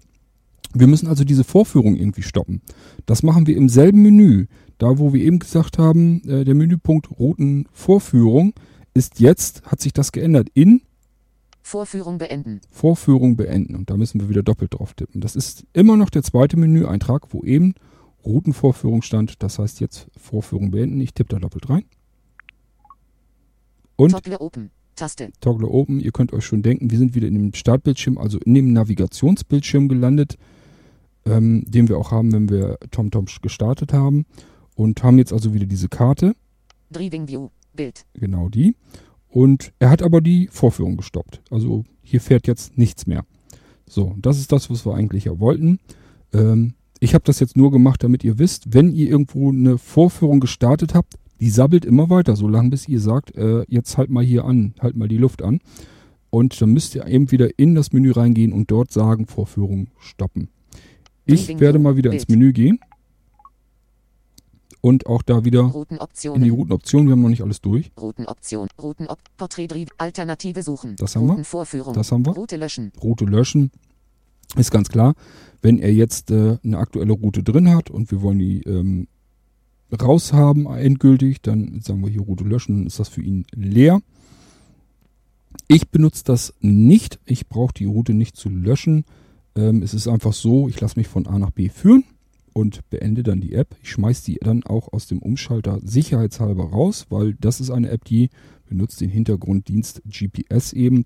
Wir 0.72 0.87
müssen 0.87 1.09
also 1.09 1.24
diese 1.24 1.44
Vorführung 1.44 1.96
irgendwie 1.96 2.22
stoppen. 2.22 2.61
Das 3.05 3.22
machen 3.22 3.46
wir 3.46 3.57
im 3.57 3.68
selben 3.68 4.02
Menü. 4.02 4.46
Da, 4.79 4.98
wo 4.98 5.12
wir 5.12 5.24
eben 5.24 5.38
gesagt 5.38 5.79
haben, 5.79 6.22
äh, 6.29 6.44
der 6.44 6.55
Menüpunkt 6.55 7.18
Roten 7.18 7.66
Vorführung 7.72 8.52
ist 8.97 9.21
jetzt, 9.21 9.63
hat 9.67 9.81
sich 9.81 9.93
das 9.93 10.11
geändert 10.11 10.49
in 10.55 10.83
Vorführung 11.63 12.19
beenden. 12.19 12.61
Vorführung 12.71 13.37
beenden. 13.37 13.75
Und 13.75 13.91
da 13.91 13.97
müssen 13.97 14.21
wir 14.21 14.29
wieder 14.29 14.43
doppelt 14.43 14.75
drauf 14.75 14.95
tippen. 14.95 15.21
Das 15.21 15.37
ist 15.37 15.67
immer 15.73 15.97
noch 15.97 16.11
der 16.11 16.23
zweite 16.23 16.57
Menüeintrag, 16.57 17.35
wo 17.35 17.43
eben 17.43 17.75
Routenvorführung 18.25 19.03
stand. 19.03 19.43
Das 19.43 19.59
heißt 19.59 19.81
jetzt 19.81 20.09
Vorführung 20.17 20.71
beenden. 20.71 21.01
Ich 21.01 21.13
tippe 21.13 21.29
da 21.35 21.41
doppelt 21.41 21.69
rein. 21.69 21.85
Und 23.97 24.13
Toggle 24.13 24.41
Open. 24.41 24.71
Taste. 24.95 25.31
Toggle 25.41 25.69
Open. 25.69 26.01
Ihr 26.01 26.13
könnt 26.13 26.33
euch 26.33 26.45
schon 26.45 26.63
denken, 26.63 26.91
wir 26.91 26.99
sind 26.99 27.15
wieder 27.15 27.27
in 27.27 27.35
dem 27.35 27.55
Startbildschirm, 27.55 28.17
also 28.17 28.39
in 28.39 28.55
dem 28.55 28.73
Navigationsbildschirm 28.73 29.89
gelandet, 29.89 30.39
ähm, 31.25 31.65
den 31.67 31.89
wir 31.89 31.99
auch 31.99 32.13
haben, 32.13 32.33
wenn 32.33 32.49
wir 32.49 32.79
TomTom 32.93 33.27
gestartet 33.43 33.93
haben. 33.93 34.25
Und 34.75 35.03
haben 35.03 35.19
jetzt 35.19 35.33
also 35.33 35.53
wieder 35.53 35.67
diese 35.67 35.89
Karte, 35.89 36.35
Driving 36.91 37.27
View. 37.27 37.49
Bild. 37.77 38.07
genau 38.15 38.49
die. 38.49 38.75
Und 39.29 39.73
er 39.79 39.91
hat 39.91 40.03
aber 40.03 40.21
die 40.21 40.49
Vorführung 40.51 40.97
gestoppt. 40.97 41.43
Also 41.51 41.85
hier 42.03 42.21
fährt 42.21 42.47
jetzt 42.47 42.79
nichts 42.79 43.07
mehr. 43.07 43.25
So, 43.89 44.15
das 44.19 44.39
ist 44.39 44.53
das, 44.53 44.71
was 44.71 44.87
wir 44.87 44.95
eigentlich 44.95 45.25
ja 45.27 45.39
wollten. 45.39 45.79
Ähm, 46.33 46.75
ich 47.01 47.15
habe 47.15 47.25
das 47.25 47.41
jetzt 47.41 47.57
nur 47.57 47.71
gemacht, 47.71 48.03
damit 48.03 48.25
ihr 48.25 48.39
wisst, 48.39 48.73
wenn 48.73 48.93
ihr 48.93 49.09
irgendwo 49.09 49.51
eine 49.51 49.79
Vorführung 49.79 50.41
gestartet 50.41 50.95
habt, 50.95 51.15
die 51.41 51.51
sabbelt 51.51 51.85
immer 51.85 52.09
weiter, 52.09 52.35
solange 52.35 52.71
bis 52.71 52.89
ihr 52.89 53.01
sagt, 53.01 53.37
äh, 53.37 53.65
jetzt 53.69 53.99
halt 53.99 54.11
mal 54.11 54.25
hier 54.25 54.45
an, 54.45 54.75
halt 54.81 54.97
mal 54.97 55.09
die 55.09 55.19
Luft 55.19 55.43
an. 55.43 55.61
Und 56.31 56.61
dann 56.61 56.73
müsst 56.73 56.95
ihr 56.95 57.07
eben 57.07 57.31
wieder 57.31 57.59
in 57.59 57.75
das 57.75 57.93
Menü 57.93 58.12
reingehen 58.12 58.53
und 58.53 58.71
dort 58.71 58.91
sagen, 58.91 59.27
Vorführung 59.27 59.89
stoppen. 59.99 60.49
Ich 61.25 61.61
werde 61.61 61.79
mal 61.79 61.97
wieder 61.97 62.12
ins. 62.12 62.29
Menü 62.29 62.53
gehen. 62.53 62.79
Und 64.87 65.07
auch 65.07 65.22
da 65.22 65.44
wieder 65.44 65.62
in 65.62 65.66
die 65.66 65.72
Routenoptionen. 65.72 66.49
Routenoption. 66.49 67.07
Wir 67.07 67.12
haben 67.12 67.22
noch 67.22 67.29
nicht 67.29 67.42
alles 67.42 67.61
durch. 67.61 67.90
Routenoption. 68.01 68.68
Routenop. 68.81 69.18
Porträt 69.37 69.66
Driv. 69.66 69.88
Alternative 69.99 70.62
suchen. 70.62 70.94
Das 70.94 71.16
haben 71.16 71.27
wir. 71.27 71.92
Das 71.92 72.12
haben 72.12 72.25
wir. 72.25 72.33
Route 72.33 72.57
löschen. 72.57 72.92
Route 73.03 73.25
löschen. 73.25 73.72
Ist 74.55 74.70
ganz 74.70 74.88
klar, 74.88 75.14
wenn 75.61 75.81
er 75.81 75.92
jetzt 75.92 76.31
äh, 76.31 76.59
eine 76.62 76.79
aktuelle 76.79 77.14
Route 77.14 77.42
drin 77.42 77.68
hat 77.75 77.90
und 77.90 78.12
wir 78.12 78.22
wollen 78.22 78.38
die 78.38 78.62
ähm, 78.62 79.09
raushaben 79.90 80.66
endgültig, 80.66 81.42
dann 81.42 81.81
sagen 81.81 82.01
wir 82.03 82.09
hier 82.09 82.20
Route 82.20 82.44
löschen, 82.44 82.77
dann 82.77 82.87
ist 82.87 83.01
das 83.01 83.09
für 83.09 83.22
ihn 83.22 83.44
leer. 83.51 84.01
Ich 85.66 85.90
benutze 85.90 86.22
das 86.22 86.55
nicht. 86.61 87.18
Ich 87.25 87.49
brauche 87.49 87.75
die 87.75 87.87
Route 87.87 88.14
nicht 88.14 88.37
zu 88.37 88.49
löschen. 88.51 89.05
Ähm, 89.57 89.83
es 89.83 89.94
ist 89.94 90.07
einfach 90.07 90.33
so, 90.33 90.68
ich 90.68 90.81
lasse 90.81 90.96
mich 90.96 91.09
von 91.09 91.27
A 91.27 91.40
nach 91.40 91.51
B 91.51 91.70
führen 91.70 92.05
und 92.57 92.88
beende 92.88 93.23
dann 93.23 93.42
die 93.42 93.53
App. 93.53 93.77
Ich 93.83 93.90
schmeiße 93.90 94.25
die 94.25 94.38
dann 94.40 94.64
auch 94.64 94.90
aus 94.90 95.07
dem 95.07 95.19
Umschalter 95.19 95.79
sicherheitshalber 95.85 96.71
raus, 96.71 97.05
weil 97.11 97.35
das 97.35 97.61
ist 97.61 97.69
eine 97.69 97.90
App, 97.90 98.07
die 98.07 98.31
benutzt 98.64 99.03
den 99.03 99.11
Hintergrunddienst 99.11 100.01
GPS 100.09 100.73
eben. 100.73 101.05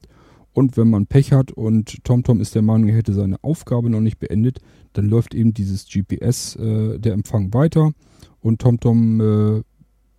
Und 0.52 0.76
wenn 0.76 0.88
man 0.88 1.08
Pech 1.08 1.32
hat 1.32 1.50
und 1.50 2.04
TomTom 2.04 2.40
ist 2.40 2.54
der 2.54 2.62
Meinung, 2.62 2.88
er 2.88 2.94
hätte 2.94 3.14
seine 3.14 3.42
Aufgabe 3.42 3.90
noch 3.90 3.98
nicht 3.98 4.20
beendet, 4.20 4.60
dann 4.92 5.06
läuft 5.06 5.34
eben 5.34 5.52
dieses 5.52 5.88
GPS, 5.88 6.54
äh, 6.54 7.00
der 7.00 7.14
Empfang 7.14 7.52
weiter 7.52 7.94
und 8.40 8.60
TomTom 8.60 9.20
äh, 9.20 9.62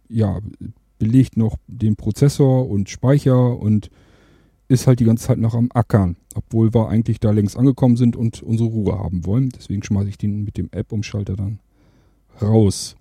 ja, 0.10 0.38
belegt 1.00 1.38
noch 1.38 1.56
den 1.68 1.96
Prozessor 1.96 2.70
und 2.70 2.90
Speicher 2.90 3.58
und 3.58 3.90
ist 4.72 4.88
halt 4.88 5.02
die 5.02 5.06
ganze 5.06 5.28
Zeit 5.28 5.38
noch 5.38 5.54
am 5.54 5.70
Ackern, 5.74 6.16
obwohl 6.34 6.74
wir 6.74 6.88
eigentlich 6.88 7.20
da 7.20 7.32
längst 7.32 7.58
angekommen 7.58 7.98
sind 7.98 8.16
und 8.16 8.42
unsere 8.42 8.70
Ruhe 8.70 8.98
haben 8.98 9.26
wollen. 9.26 9.50
Deswegen 9.50 9.84
schmeiße 9.84 10.08
ich 10.08 10.18
den 10.18 10.46
mit 10.46 10.58
dem 10.58 10.70
App-Umschalter 10.72 11.36
dann 11.36 11.60
raus. 12.42 12.96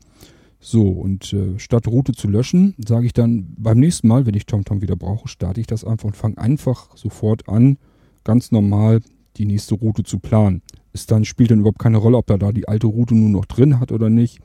So, 0.58 0.88
und 0.88 1.32
äh, 1.32 1.58
statt 1.58 1.86
Route 1.86 2.12
zu 2.12 2.28
löschen, 2.28 2.74
sage 2.84 3.06
ich 3.06 3.12
dann 3.12 3.54
beim 3.56 3.78
nächsten 3.78 4.08
Mal, 4.08 4.26
wenn 4.26 4.34
ich 4.34 4.46
TomTom 4.46 4.82
wieder 4.82 4.96
brauche, 4.96 5.28
starte 5.28 5.60
ich 5.60 5.68
das 5.68 5.84
einfach 5.84 6.06
und 6.06 6.16
fange 6.16 6.38
einfach 6.38 6.94
sofort 6.96 7.48
an, 7.48 7.78
ganz 8.24 8.50
normal 8.50 9.00
die 9.36 9.46
nächste 9.46 9.76
Route 9.76 10.02
zu 10.02 10.18
planen. 10.18 10.62
Ist 10.92 11.12
dann, 11.12 11.24
spielt 11.24 11.52
dann 11.52 11.60
überhaupt 11.60 11.78
keine 11.78 11.98
Rolle, 11.98 12.16
ob 12.16 12.28
er 12.30 12.38
da 12.38 12.50
die 12.50 12.66
alte 12.66 12.88
Route 12.88 13.14
nur 13.14 13.30
noch 13.30 13.46
drin 13.46 13.78
hat 13.78 13.92
oder 13.92 14.10
nicht. 14.10 14.40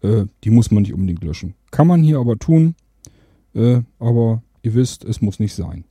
Äh, 0.00 0.24
die 0.42 0.50
muss 0.50 0.70
man 0.70 0.82
nicht 0.82 0.94
unbedingt 0.94 1.22
löschen. 1.22 1.54
Kann 1.70 1.86
man 1.86 2.02
hier 2.02 2.18
aber 2.18 2.38
tun, 2.38 2.74
äh, 3.54 3.82
aber 3.98 4.42
ihr 4.62 4.74
wisst, 4.74 5.04
es 5.04 5.20
muss 5.20 5.38
nicht 5.38 5.54
sein. 5.54 5.84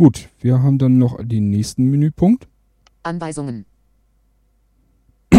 Gut, 0.00 0.30
wir 0.40 0.62
haben 0.62 0.78
dann 0.78 0.96
noch 0.96 1.22
den 1.22 1.50
nächsten 1.50 1.84
Menüpunkt. 1.84 2.48
Anweisungen. 3.02 3.66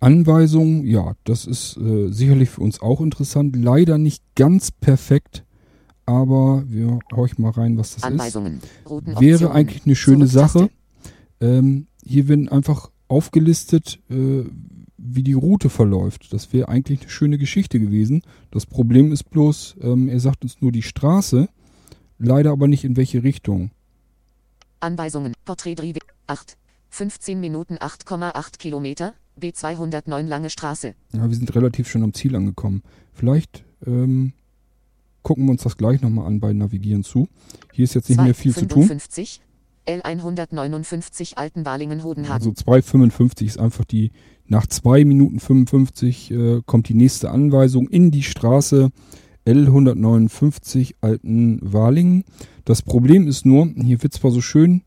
Anweisungen, 0.00 0.84
ja, 0.84 1.14
das 1.22 1.46
ist 1.46 1.76
äh, 1.76 2.08
sicherlich 2.08 2.50
für 2.50 2.62
uns 2.62 2.80
auch 2.80 3.00
interessant. 3.00 3.54
Leider 3.54 3.96
nicht 3.96 4.24
ganz 4.34 4.72
perfekt, 4.72 5.44
aber 6.04 6.64
wir 6.66 6.98
horchen 7.12 7.42
mal 7.42 7.52
rein, 7.52 7.78
was 7.78 7.90
das 7.90 7.98
ist. 7.98 8.04
Anweisungen. 8.04 8.60
Routenoptionen. 8.88 9.40
Wäre 9.40 9.52
eigentlich 9.52 9.86
eine 9.86 9.94
schöne. 9.94 10.26
Sache. 10.26 10.68
Ähm, 11.40 11.86
hier 12.04 12.26
werden 12.26 12.48
einfach 12.48 12.90
aufgelistet, 13.06 14.00
äh, 14.10 14.42
wie 14.98 15.22
die 15.22 15.34
Route 15.34 15.70
verläuft. 15.70 16.32
Das 16.32 16.52
wäre 16.52 16.70
eigentlich 16.70 17.02
eine 17.02 17.10
schöne 17.10 17.38
Geschichte 17.38 17.78
gewesen. 17.78 18.22
Das 18.50 18.66
Problem 18.66 19.12
ist 19.12 19.30
bloß, 19.30 19.76
ähm, 19.80 20.08
er 20.08 20.18
sagt 20.18 20.42
uns 20.42 20.60
nur 20.60 20.72
die 20.72 20.82
Straße, 20.82 21.48
leider 22.20 22.52
aber 22.52 22.68
nicht 22.68 22.84
in 22.84 22.96
welche 22.96 23.22
Richtung. 23.22 23.70
Anweisungen. 24.78 25.34
Porträt 25.44 25.74
Drive. 25.74 25.96
8. 26.26 26.56
15 26.90 27.40
Minuten 27.40 27.76
8,8 27.76 28.58
Kilometer. 28.58 29.14
B209 29.40 30.26
Lange 30.26 30.50
Straße. 30.50 30.94
Ja, 31.12 31.28
wir 31.28 31.36
sind 31.36 31.54
relativ 31.54 31.88
schon 31.88 32.02
am 32.02 32.12
Ziel 32.12 32.36
angekommen. 32.36 32.82
Vielleicht 33.12 33.64
ähm, 33.86 34.32
gucken 35.22 35.46
wir 35.46 35.52
uns 35.52 35.62
das 35.62 35.76
gleich 35.76 36.02
nochmal 36.02 36.26
an 36.26 36.40
bei 36.40 36.52
Navigieren 36.52 37.04
zu. 37.04 37.28
Hier 37.72 37.84
ist 37.84 37.94
jetzt 37.94 38.08
nicht 38.10 38.22
mehr 38.22 38.34
viel 38.34 38.52
zu 38.52 38.66
tun. 38.66 38.82
55. 38.82 39.40
L159 39.86 41.36
Altenbalingen-Hodenhagen. 41.36 42.32
Also 42.32 42.50
2,55 42.50 43.46
ist 43.46 43.58
einfach 43.58 43.84
die, 43.84 44.12
nach 44.46 44.66
2 44.66 45.04
Minuten 45.04 45.40
55 45.40 46.30
äh, 46.30 46.62
kommt 46.66 46.88
die 46.88 46.94
nächste 46.94 47.30
Anweisung 47.30 47.88
in 47.88 48.10
die 48.10 48.22
Straße 48.22 48.90
L159 49.50 50.94
Altenwalingen. 51.00 52.24
Das 52.64 52.82
Problem 52.82 53.26
ist 53.26 53.44
nur, 53.44 53.68
hier 53.82 54.02
wird 54.02 54.12
zwar 54.12 54.30
so 54.30 54.40
schön, 54.40 54.82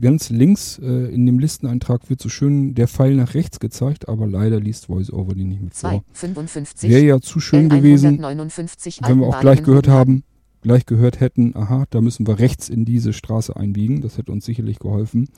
ganz 0.00 0.30
links 0.30 0.78
äh, 0.78 1.14
in 1.14 1.24
dem 1.26 1.38
Listeneintrag 1.38 2.10
wird 2.10 2.20
so 2.20 2.28
schön 2.28 2.74
der 2.74 2.88
Pfeil 2.88 3.14
nach 3.14 3.34
rechts 3.34 3.60
gezeigt, 3.60 4.08
aber 4.08 4.26
leider 4.26 4.60
liest 4.60 4.88
VoiceOver 4.88 5.34
die 5.34 5.44
nicht 5.44 5.62
mit 5.62 5.74
vor. 5.74 6.04
255. 6.12 6.90
Wäre 6.90 7.04
ja 7.04 7.20
zu 7.20 7.40
schön 7.40 7.68
gewesen, 7.68 8.22
L159 8.22 9.08
wenn 9.08 9.20
wir 9.20 9.28
auch 9.28 9.40
gleich 9.40 9.62
gehört 9.62 9.88
haben, 9.88 10.24
gleich 10.60 10.84
gehört 10.86 11.20
hätten, 11.20 11.56
aha, 11.56 11.84
da 11.90 12.00
müssen 12.00 12.26
wir 12.26 12.38
rechts 12.38 12.68
in 12.68 12.84
diese 12.84 13.12
Straße 13.12 13.56
einbiegen. 13.56 14.00
Das 14.00 14.18
hätte 14.18 14.32
uns 14.32 14.44
sicherlich 14.44 14.78
geholfen. 14.78 15.28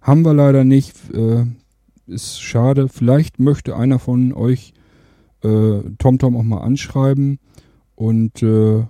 Haben 0.00 0.24
wir 0.24 0.34
leider 0.34 0.64
nicht. 0.64 0.94
Äh, 1.12 1.44
ist 2.06 2.40
schade. 2.40 2.88
Vielleicht 2.88 3.38
möchte 3.38 3.76
einer 3.76 3.98
von 3.98 4.32
euch 4.32 4.72
äh, 5.44 5.80
TomTom 5.98 6.36
auch 6.36 6.42
mal 6.42 6.62
anschreiben 6.62 7.38
und 7.98 8.44
äh, 8.44 8.84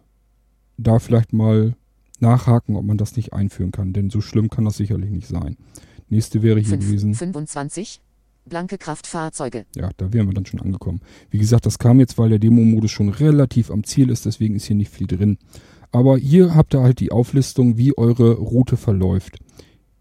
da 0.76 0.98
vielleicht 0.98 1.32
mal 1.32 1.74
nachhaken, 2.20 2.76
ob 2.76 2.84
man 2.84 2.98
das 2.98 3.16
nicht 3.16 3.32
einführen 3.32 3.72
kann. 3.72 3.94
Denn 3.94 4.10
so 4.10 4.20
schlimm 4.20 4.50
kann 4.50 4.66
das 4.66 4.76
sicherlich 4.76 5.10
nicht 5.10 5.26
sein. 5.26 5.56
Nächste 6.10 6.42
wäre 6.42 6.60
hier 6.60 6.68
Fünf- 6.68 6.86
gewesen. 6.86 7.14
25. 7.14 8.02
Blanke 8.44 8.76
Kraftfahrzeuge. 8.76 9.64
Ja, 9.74 9.88
da 9.96 10.12
wären 10.12 10.26
wir 10.26 10.34
dann 10.34 10.44
schon 10.44 10.60
angekommen. 10.60 11.00
Wie 11.30 11.38
gesagt, 11.38 11.64
das 11.64 11.78
kam 11.78 12.00
jetzt, 12.00 12.18
weil 12.18 12.28
der 12.28 12.38
Demo-Modus 12.38 12.90
schon 12.90 13.08
relativ 13.08 13.70
am 13.70 13.82
Ziel 13.82 14.10
ist, 14.10 14.26
deswegen 14.26 14.54
ist 14.56 14.66
hier 14.66 14.76
nicht 14.76 14.90
viel 14.90 15.06
drin. 15.06 15.38
Aber 15.90 16.18
hier 16.18 16.54
habt 16.54 16.74
ihr 16.74 16.82
halt 16.82 17.00
die 17.00 17.10
Auflistung, 17.10 17.78
wie 17.78 17.96
eure 17.96 18.34
Route 18.34 18.76
verläuft. 18.76 19.38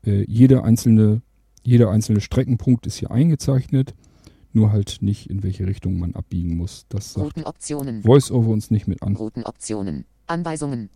Äh, 0.05 0.25
jede 0.27 0.63
einzelne, 0.65 1.21
jeder 1.63 1.91
einzelne 1.91 2.19
Streckenpunkt 2.19 2.85
ist 2.87 2.97
hier 2.97 3.11
eingezeichnet, 3.11 3.95
nur 4.57 4.71
halt 4.73 4.97
nicht, 5.01 5.29
in 5.29 5.43
welche 5.43 5.65
Richtung 5.65 5.97
man 5.99 6.13
abbiegen 6.15 6.57
muss. 6.57 6.85
Das 6.89 7.13
sagt 7.13 7.25
Routenoptionen. 7.25 8.03
VoiceOver 8.03 8.49
uns 8.49 8.69
nicht 8.71 8.87
mit 8.87 9.01
an. 9.01 9.15
Routenoptionen. 9.15 10.03
Anweisungen. 10.27 10.89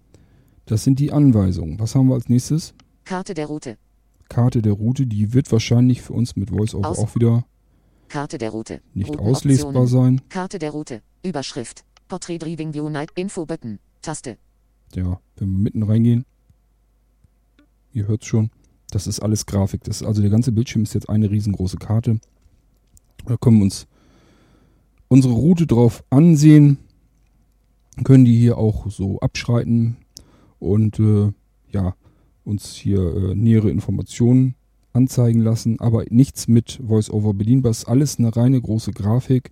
Das 0.65 0.83
sind 0.83 0.99
die 0.99 1.11
Anweisungen. 1.13 1.79
Was 1.79 1.95
haben 1.95 2.07
wir 2.09 2.15
als 2.15 2.27
nächstes? 2.27 2.73
Karte 3.05 3.33
der 3.33 3.45
Route. 3.47 3.77
Karte 4.29 4.61
der 4.61 4.73
Route, 4.73 5.05
die 5.07 5.33
wird 5.33 5.51
wahrscheinlich 5.51 6.01
für 6.01 6.13
uns 6.13 6.35
mit 6.35 6.51
VoiceOver 6.51 6.89
Aus- 6.89 6.99
auch 6.99 7.15
wieder 7.15 7.45
Karte 8.09 8.37
der 8.37 8.49
Route. 8.49 8.81
nicht 8.93 9.17
auslesbar 9.17 9.87
sein. 9.87 10.21
Karte 10.29 10.59
der 10.59 10.71
Route. 10.71 11.01
Überschrift. 11.23 11.85
Portrait 12.09 12.41
Driving 12.41 12.73
View 12.73 12.89
Night 12.89 13.11
Info 13.15 13.45
Button. 13.45 13.79
Taste. 14.01 14.37
ja, 14.95 15.19
wenn 15.37 15.49
wir 15.51 15.57
mitten 15.59 15.83
reingehen, 15.83 16.25
ihr 17.93 18.07
hört's 18.07 18.25
schon, 18.25 18.49
das 18.89 19.07
ist 19.07 19.19
alles 19.21 19.45
Grafik. 19.45 19.83
Das 19.83 20.01
ist, 20.01 20.07
also 20.07 20.21
der 20.21 20.31
ganze 20.31 20.51
Bildschirm 20.51 20.83
ist 20.83 20.93
jetzt 20.93 21.09
eine 21.09 21.29
riesengroße 21.29 21.77
Karte. 21.77 22.19
Da 23.25 23.37
können 23.37 23.57
wir 23.57 23.63
uns 23.63 23.87
unsere 25.07 25.33
Route 25.33 25.67
drauf 25.67 26.03
ansehen, 26.09 26.77
können 28.03 28.25
die 28.25 28.37
hier 28.37 28.57
auch 28.57 28.89
so 28.89 29.19
abschreiten 29.19 29.97
und 30.59 30.99
äh, 30.99 31.31
ja, 31.71 31.95
uns 32.43 32.75
hier 32.75 32.99
äh, 32.99 33.35
nähere 33.35 33.69
Informationen 33.69 34.55
anzeigen 34.93 35.41
lassen, 35.41 35.79
aber 35.79 36.05
nichts 36.09 36.47
mit 36.47 36.79
VoiceOver 36.81 37.33
bedienbar. 37.33 37.71
Ist 37.71 37.85
alles 37.85 38.19
eine 38.19 38.35
reine 38.35 38.59
große 38.59 38.91
Grafik. 38.91 39.51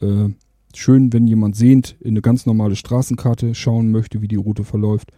Äh, 0.00 0.30
schön, 0.74 1.12
wenn 1.12 1.26
jemand 1.26 1.56
sehend 1.56 1.96
in 2.00 2.10
eine 2.10 2.22
ganz 2.22 2.46
normale 2.46 2.76
Straßenkarte 2.76 3.54
schauen 3.54 3.90
möchte, 3.90 4.22
wie 4.22 4.28
die 4.28 4.36
Route 4.36 4.64
verläuft. 4.64 5.12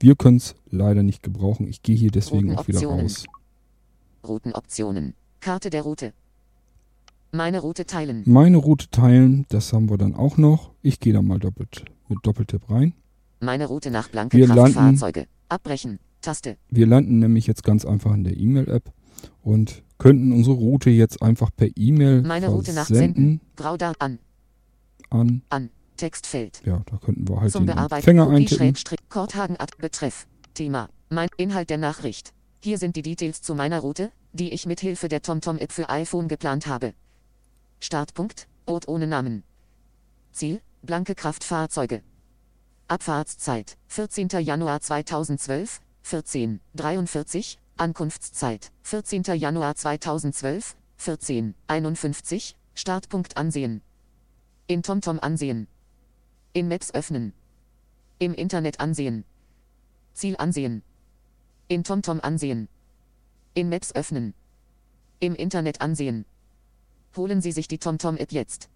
Wir 0.00 0.14
können 0.14 0.36
es 0.36 0.54
leider 0.70 1.02
nicht 1.02 1.22
gebrauchen. 1.22 1.66
Ich 1.66 1.82
gehe 1.82 1.96
hier 1.96 2.10
deswegen 2.10 2.56
auch 2.56 2.68
wieder 2.68 2.84
raus. 2.84 3.24
Routenoptionen. 4.26 5.14
Karte 5.40 5.70
der 5.70 5.82
Route. 5.82 6.12
Meine 7.32 7.60
Route 7.60 7.84
teilen. 7.86 8.22
Meine 8.26 8.56
Route 8.56 8.90
teilen, 8.90 9.44
das 9.50 9.72
haben 9.72 9.90
wir 9.90 9.98
dann 9.98 10.14
auch 10.14 10.38
noch. 10.38 10.72
Ich 10.82 10.98
gehe 11.00 11.12
da 11.12 11.20
mal 11.22 11.38
doppelt 11.38 11.84
mit 12.08 12.18
Doppeltipp 12.22 12.70
rein. 12.70 12.94
Meine 13.40 13.66
Route 13.66 13.90
nach 13.90 14.08
blanke 14.08 14.36
Wir 14.36 14.48
landen-. 14.48 15.00
Abbrechen. 15.48 15.98
Taste. 16.20 16.56
Wir 16.70 16.86
landen 16.86 17.18
nämlich 17.20 17.46
jetzt 17.46 17.62
ganz 17.62 17.84
einfach 17.84 18.12
in 18.12 18.24
der 18.24 18.36
E-Mail-App 18.36 18.92
und 19.42 19.82
könnten 19.98 20.32
unsere 20.32 20.56
Route 20.56 20.90
jetzt 20.90 21.22
einfach 21.22 21.50
per 21.54 21.68
E-Mail 21.76 22.22
Meine 22.22 22.48
Route 22.48 22.72
nach 22.72 22.86
Senden. 22.86 23.40
Grauda 23.56 23.92
an. 23.98 24.18
an. 25.10 25.42
An. 25.50 25.70
Textfeld. 25.96 26.62
Ja, 26.64 26.82
da 26.86 26.96
könnten 26.96 27.28
wir 27.28 27.40
halt 27.40 27.52
Zum 27.52 27.66
den. 27.66 27.76
Empfänger 27.76 28.28
eintippen. 28.30 28.74
Korthagen 29.08 29.56
Ad. 29.58 29.72
Betreff. 29.78 30.26
Thema. 30.54 30.88
Mein 31.10 31.28
Inhalt 31.36 31.70
der 31.70 31.78
Nachricht. 31.78 32.32
Hier 32.62 32.78
sind 32.78 32.96
die 32.96 33.02
Details 33.02 33.42
zu 33.42 33.54
meiner 33.54 33.80
Route, 33.80 34.10
die 34.32 34.52
ich 34.52 34.66
mit 34.66 34.80
Hilfe 34.80 35.08
der 35.08 35.22
TomTom-App 35.22 35.72
für 35.72 35.88
iPhone 35.88 36.28
geplant 36.28 36.66
habe. 36.66 36.92
Startpunkt. 37.80 38.48
Ort 38.66 38.88
ohne 38.88 39.06
Namen. 39.06 39.44
Ziel. 40.32 40.60
Blanke 40.82 41.14
Kraftfahrzeuge. 41.14 42.02
Abfahrtszeit. 42.88 43.76
14. 43.88 44.28
Januar 44.40 44.80
2012. 44.80 45.80
14. 46.02 46.60
43. 46.74 47.58
Ankunftszeit. 47.76 48.72
14. 48.82 49.22
Januar 49.34 49.74
2012. 49.76 50.76
14. 50.96 51.54
51. 51.66 52.56
Startpunkt 52.74 53.36
ansehen. 53.36 53.82
In 54.66 54.82
TomTom 54.82 55.18
ansehen. 55.20 55.68
In 56.52 56.68
Maps 56.68 56.92
öffnen. 56.92 57.32
Im 58.18 58.34
Internet 58.34 58.80
ansehen. 58.80 59.24
Ziel 60.12 60.36
ansehen. 60.36 60.82
In 61.68 61.84
TomTom 61.84 62.20
ansehen. 62.20 62.68
In 63.54 63.68
Maps 63.68 63.94
öffnen. 63.94 64.34
Im 65.20 65.34
Internet 65.34 65.80
ansehen. 65.80 66.24
Holen 67.16 67.40
Sie 67.40 67.52
sich 67.52 67.68
die 67.68 67.78
TomTom-App 67.78 68.32
jetzt. 68.32 68.68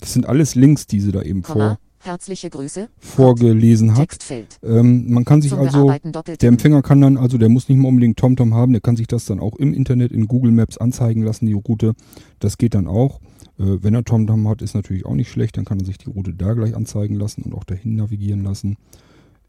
Das 0.00 0.12
sind 0.12 0.26
alles 0.26 0.54
Links, 0.54 0.86
die 0.86 1.00
sie 1.00 1.12
da 1.12 1.22
eben 1.22 1.42
Komma, 1.42 1.68
vor, 1.68 1.78
herzliche 2.00 2.50
Grüße. 2.50 2.88
vorgelesen 2.98 3.92
hat. 3.92 4.00
Textfeld. 4.00 4.58
Ähm, 4.62 5.12
man 5.12 5.24
kann 5.24 5.40
sich 5.42 5.50
Zum 5.50 5.60
also, 5.60 5.92
der 6.02 6.48
Empfänger 6.48 6.82
kann 6.82 7.00
dann, 7.00 7.16
also 7.16 7.38
der 7.38 7.48
muss 7.48 7.68
nicht 7.68 7.78
mal 7.78 7.88
unbedingt 7.88 8.18
TomTom 8.18 8.54
haben, 8.54 8.72
der 8.72 8.80
kann 8.80 8.96
sich 8.96 9.06
das 9.06 9.26
dann 9.26 9.38
auch 9.38 9.56
im 9.56 9.72
Internet 9.72 10.10
in 10.10 10.26
Google 10.26 10.50
Maps 10.50 10.76
anzeigen 10.78 11.22
lassen, 11.22 11.46
die 11.46 11.52
Route. 11.52 11.92
Das 12.40 12.58
geht 12.58 12.74
dann 12.74 12.88
auch. 12.88 13.20
Äh, 13.58 13.82
wenn 13.82 13.94
er 13.94 14.02
TomTom 14.02 14.48
hat, 14.48 14.62
ist 14.62 14.74
natürlich 14.74 15.06
auch 15.06 15.14
nicht 15.14 15.30
schlecht, 15.30 15.56
dann 15.56 15.64
kann 15.64 15.78
er 15.78 15.86
sich 15.86 15.98
die 15.98 16.10
Route 16.10 16.34
da 16.34 16.54
gleich 16.54 16.74
anzeigen 16.74 17.14
lassen 17.14 17.42
und 17.42 17.54
auch 17.54 17.64
dahin 17.64 17.96
navigieren 17.96 18.42
lassen. 18.42 18.76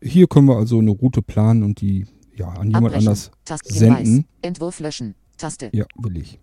Hier 0.02 0.28
können 0.28 0.48
wir 0.48 0.58
also 0.58 0.80
eine 0.80 0.92
Route 0.92 1.22
planen 1.22 1.64
und 1.64 1.82
die 1.82 2.06
ja 2.36 2.50
an 2.50 2.68
jemand 2.68 2.88
Abbrechen. 2.88 3.08
anders 3.08 3.32
Taste 3.46 3.74
senden. 3.74 4.26
Entwurf 4.42 4.80
löschen. 4.80 5.16
Taste. 5.38 5.70
Ja, 5.74 5.86
will 5.98 6.18
ich. 6.18 6.40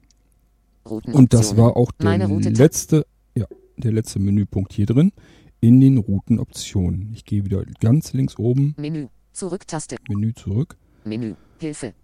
Und 0.85 1.33
das 1.35 1.57
war 1.57 1.77
auch 1.77 1.93
der 1.93 2.29
letzte, 2.29 3.07
ja, 3.35 3.47
der 3.77 3.93
letzte 3.93 4.19
Menüpunkt 4.19 4.73
hier 4.73 4.87
drin 4.87 5.13
in 5.61 5.81
den 5.81 5.99
Routenoptionen. 5.99 7.11
Ich 7.13 7.25
gehe 7.25 7.45
wieder 7.45 7.65
ganz 7.81 8.13
links 8.13 8.39
oben, 8.39 8.75
Menü. 8.79 9.09
Zurück-Taste. 9.33 9.97
Menü 10.09 10.35
zurück. 10.35 10.77
Menü. 11.05 11.35
Hilfe. 11.61 11.95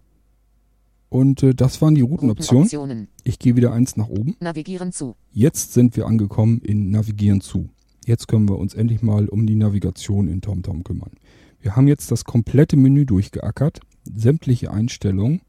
Und 1.09 1.43
äh, 1.43 1.53
das 1.53 1.81
waren 1.81 1.95
die 1.95 2.01
Routenoptionen. 2.01 2.63
Routenoptionen. 2.63 3.07
Ich 3.23 3.39
gehe 3.39 3.55
wieder 3.55 3.71
eins 3.73 3.97
nach 3.97 4.09
oben. 4.09 4.35
Navigieren 4.39 4.91
zu. 4.91 5.15
Jetzt 5.31 5.73
sind 5.73 5.95
wir 5.95 6.05
angekommen 6.05 6.59
in 6.61 6.91
Navigieren 6.91 7.41
zu. 7.41 7.69
Jetzt 8.05 8.27
können 8.27 8.47
wir 8.47 8.57
uns 8.57 8.73
endlich 8.73 9.01
mal 9.01 9.27
um 9.27 9.47
die 9.47 9.55
Navigation 9.55 10.27
in 10.27 10.41
TomTom 10.41 10.83
kümmern. 10.83 11.11
Wir 11.59 11.75
haben 11.75 11.87
jetzt 11.87 12.11
das 12.11 12.23
komplette 12.23 12.77
Menü 12.77 13.05
durchgeackert, 13.05 13.81
sämtliche 14.03 14.71
Einstellungen 14.71 15.41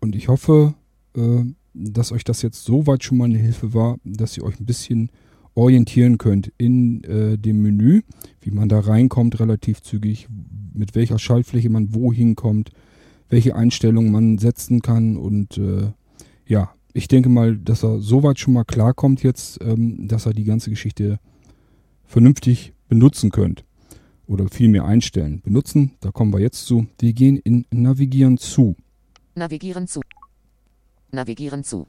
und 0.00 0.14
ich 0.14 0.28
hoffe, 0.28 0.74
äh, 1.16 1.42
dass 1.78 2.12
euch 2.12 2.24
das 2.24 2.42
jetzt 2.42 2.64
soweit 2.64 3.04
schon 3.04 3.18
mal 3.18 3.26
eine 3.26 3.38
Hilfe 3.38 3.74
war, 3.74 3.98
dass 4.04 4.36
ihr 4.36 4.44
euch 4.44 4.58
ein 4.60 4.66
bisschen 4.66 5.10
orientieren 5.54 6.18
könnt 6.18 6.52
in 6.58 7.02
äh, 7.04 7.36
dem 7.36 7.62
Menü, 7.62 8.02
wie 8.40 8.50
man 8.50 8.68
da 8.68 8.80
reinkommt 8.80 9.40
relativ 9.40 9.82
zügig, 9.82 10.28
mit 10.72 10.94
welcher 10.94 11.18
Schaltfläche 11.18 11.70
man 11.70 11.94
wohin 11.94 12.36
kommt, 12.36 12.70
welche 13.28 13.56
Einstellungen 13.56 14.12
man 14.12 14.38
setzen 14.38 14.82
kann 14.82 15.16
und 15.16 15.58
äh, 15.58 15.92
ja, 16.46 16.72
ich 16.94 17.08
denke 17.08 17.28
mal, 17.28 17.56
dass 17.56 17.84
er 17.84 18.00
soweit 18.00 18.38
schon 18.38 18.54
mal 18.54 18.64
klarkommt 18.64 19.22
jetzt, 19.22 19.60
ähm, 19.62 20.08
dass 20.08 20.26
er 20.26 20.32
die 20.32 20.44
ganze 20.44 20.70
Geschichte 20.70 21.20
vernünftig 22.06 22.72
benutzen 22.88 23.30
könnt. 23.30 23.64
Oder 24.26 24.48
vielmehr 24.48 24.84
einstellen. 24.84 25.40
Benutzen, 25.42 25.92
da 26.00 26.10
kommen 26.10 26.32
wir 26.32 26.40
jetzt 26.40 26.66
zu. 26.66 26.86
Wir 26.98 27.12
gehen 27.12 27.36
in 27.36 27.64
Navigieren 27.70 28.36
zu. 28.36 28.76
Navigieren 29.34 29.86
zu. 29.86 30.00
Navigieren 31.10 31.64
zu. 31.64 31.86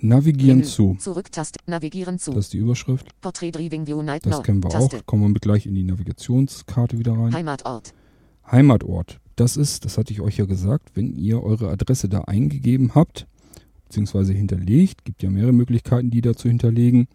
Navigieren 0.00 0.58
Menü. 0.58 0.68
zu. 0.68 0.96
Zurück-Taste. 0.98 1.58
Navigieren 1.66 2.18
zu. 2.18 2.32
Das 2.32 2.46
ist 2.46 2.52
die 2.52 2.58
Überschrift. 2.58 3.08
Portrait 3.20 3.54
Driving 3.54 3.86
View 3.86 4.02
Night 4.02 4.24
Das 4.26 4.42
kennen 4.42 4.62
wir 4.62 4.70
Taste. 4.70 4.98
auch. 4.98 5.06
Kommen 5.06 5.22
wir 5.22 5.28
mit 5.28 5.42
gleich 5.42 5.66
in 5.66 5.74
die 5.74 5.82
Navigationskarte 5.82 6.98
wieder 6.98 7.12
rein. 7.12 7.32
Heimatort. 7.34 7.92
Heimatort. 8.50 9.18
Das 9.36 9.56
ist, 9.56 9.84
das 9.84 9.98
hatte 9.98 10.12
ich 10.12 10.20
euch 10.20 10.36
ja 10.36 10.44
gesagt, 10.46 10.90
wenn 10.94 11.14
ihr 11.14 11.42
eure 11.42 11.70
Adresse 11.70 12.08
da 12.08 12.22
eingegeben 12.22 12.94
habt, 12.94 13.26
beziehungsweise 13.84 14.32
hinterlegt, 14.32 15.04
gibt 15.04 15.22
ja 15.22 15.30
mehrere 15.30 15.52
Möglichkeiten, 15.52 16.10
die 16.10 16.20
da 16.20 16.34
zu 16.34 16.48
hinterlegen. 16.48 17.08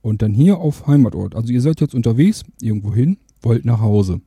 Und 0.00 0.22
dann 0.22 0.34
hier 0.34 0.58
auf 0.58 0.86
Heimatort. 0.86 1.34
Also 1.34 1.52
ihr 1.52 1.60
seid 1.60 1.80
jetzt 1.80 1.94
unterwegs, 1.94 2.42
irgendwo 2.60 2.94
hin, 2.94 3.18
wollt 3.40 3.64
nach 3.64 3.80
Hause. 3.80 4.20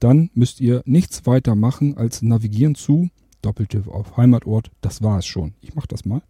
Dann 0.00 0.30
müsst 0.34 0.60
ihr 0.60 0.82
nichts 0.86 1.26
weiter 1.26 1.54
machen 1.54 1.96
als 1.96 2.22
navigieren 2.22 2.74
zu, 2.74 3.08
Doppeltipp 3.42 3.88
auf 3.88 4.16
Heimatort. 4.16 4.70
Das 4.80 5.02
war 5.02 5.18
es 5.18 5.26
schon. 5.26 5.54
Ich 5.60 5.74
mache 5.74 5.88
das 5.88 6.04
mal. 6.04 6.22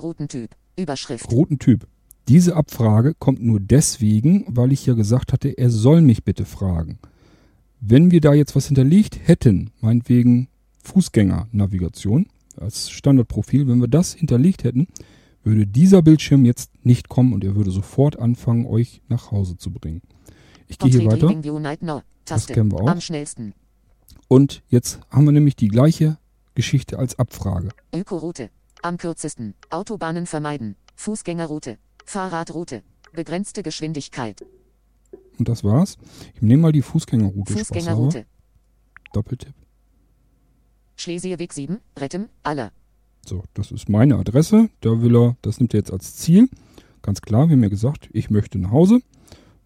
Routentyp. 0.00 0.50
Überschrift. 0.76 1.30
Routentyp. 1.30 1.86
Diese 2.28 2.56
Abfrage 2.56 3.14
kommt 3.14 3.42
nur 3.42 3.60
deswegen, 3.60 4.44
weil 4.48 4.72
ich 4.72 4.86
ja 4.86 4.94
gesagt 4.94 5.32
hatte, 5.32 5.48
er 5.48 5.70
soll 5.70 6.00
mich 6.00 6.24
bitte 6.24 6.44
fragen. 6.44 6.98
Wenn 7.80 8.10
wir 8.10 8.20
da 8.20 8.34
jetzt 8.34 8.54
was 8.54 8.66
hinterlegt 8.66 9.18
hätten, 9.26 9.70
meinetwegen 9.80 10.48
Fußgängernavigation 10.84 12.26
als 12.56 12.90
Standardprofil, 12.90 13.66
wenn 13.68 13.80
wir 13.80 13.88
das 13.88 14.12
hinterlegt 14.12 14.64
hätten, 14.64 14.86
würde 15.42 15.66
dieser 15.66 16.02
Bildschirm 16.02 16.44
jetzt 16.44 16.70
nicht 16.84 17.08
kommen 17.08 17.32
und 17.32 17.42
er 17.44 17.56
würde 17.56 17.70
sofort 17.70 18.18
anfangen, 18.18 18.66
euch 18.66 19.00
nach 19.08 19.30
Hause 19.30 19.56
zu 19.56 19.70
bringen. 19.70 20.02
Ich 20.68 20.78
gehe 20.78 20.90
hier 20.90 21.06
weiter. 21.06 21.34
Taste. 22.24 22.52
kennen 22.52 22.70
wir 22.70 22.80
auch. 22.80 22.88
Am 22.88 23.00
schnellsten. 23.00 23.54
Und 24.28 24.62
jetzt 24.68 25.00
haben 25.10 25.24
wir 25.24 25.32
nämlich 25.32 25.56
die 25.56 25.68
gleiche 25.68 26.18
Geschichte 26.54 26.98
als 26.98 27.18
Abfrage. 27.18 27.70
Ökoroute. 27.94 28.50
Am 28.82 28.96
kürzesten. 28.96 29.54
Autobahnen 29.70 30.26
vermeiden. 30.26 30.76
Fußgängerroute. 30.96 31.78
Fahrradroute. 32.04 32.82
Begrenzte 33.12 33.62
Geschwindigkeit. 33.62 34.44
Und 35.38 35.48
das 35.48 35.64
war's. 35.64 35.96
Ich 36.34 36.42
nehme 36.42 36.62
mal 36.62 36.72
die 36.72 36.82
Fußgängerroute. 36.82 37.52
Fußgängerroute. 37.52 38.26
Doppeltipp. 39.12 39.54
Schlesierweg 40.96 41.52
7. 41.52 41.78
Rettem. 41.98 42.28
Aller. 42.42 42.72
So, 43.26 43.44
das 43.54 43.70
ist 43.70 43.88
meine 43.88 44.16
Adresse. 44.16 44.70
Da 44.80 45.02
will 45.02 45.16
er, 45.16 45.36
das 45.42 45.58
nimmt 45.58 45.74
er 45.74 45.80
jetzt 45.80 45.92
als 45.92 46.16
Ziel. 46.16 46.48
Ganz 47.02 47.22
klar, 47.22 47.48
wir 47.48 47.56
haben 47.56 47.62
ja 47.62 47.68
gesagt, 47.68 48.08
ich 48.12 48.30
möchte 48.30 48.58
nach 48.58 48.70
Hause. 48.70 49.00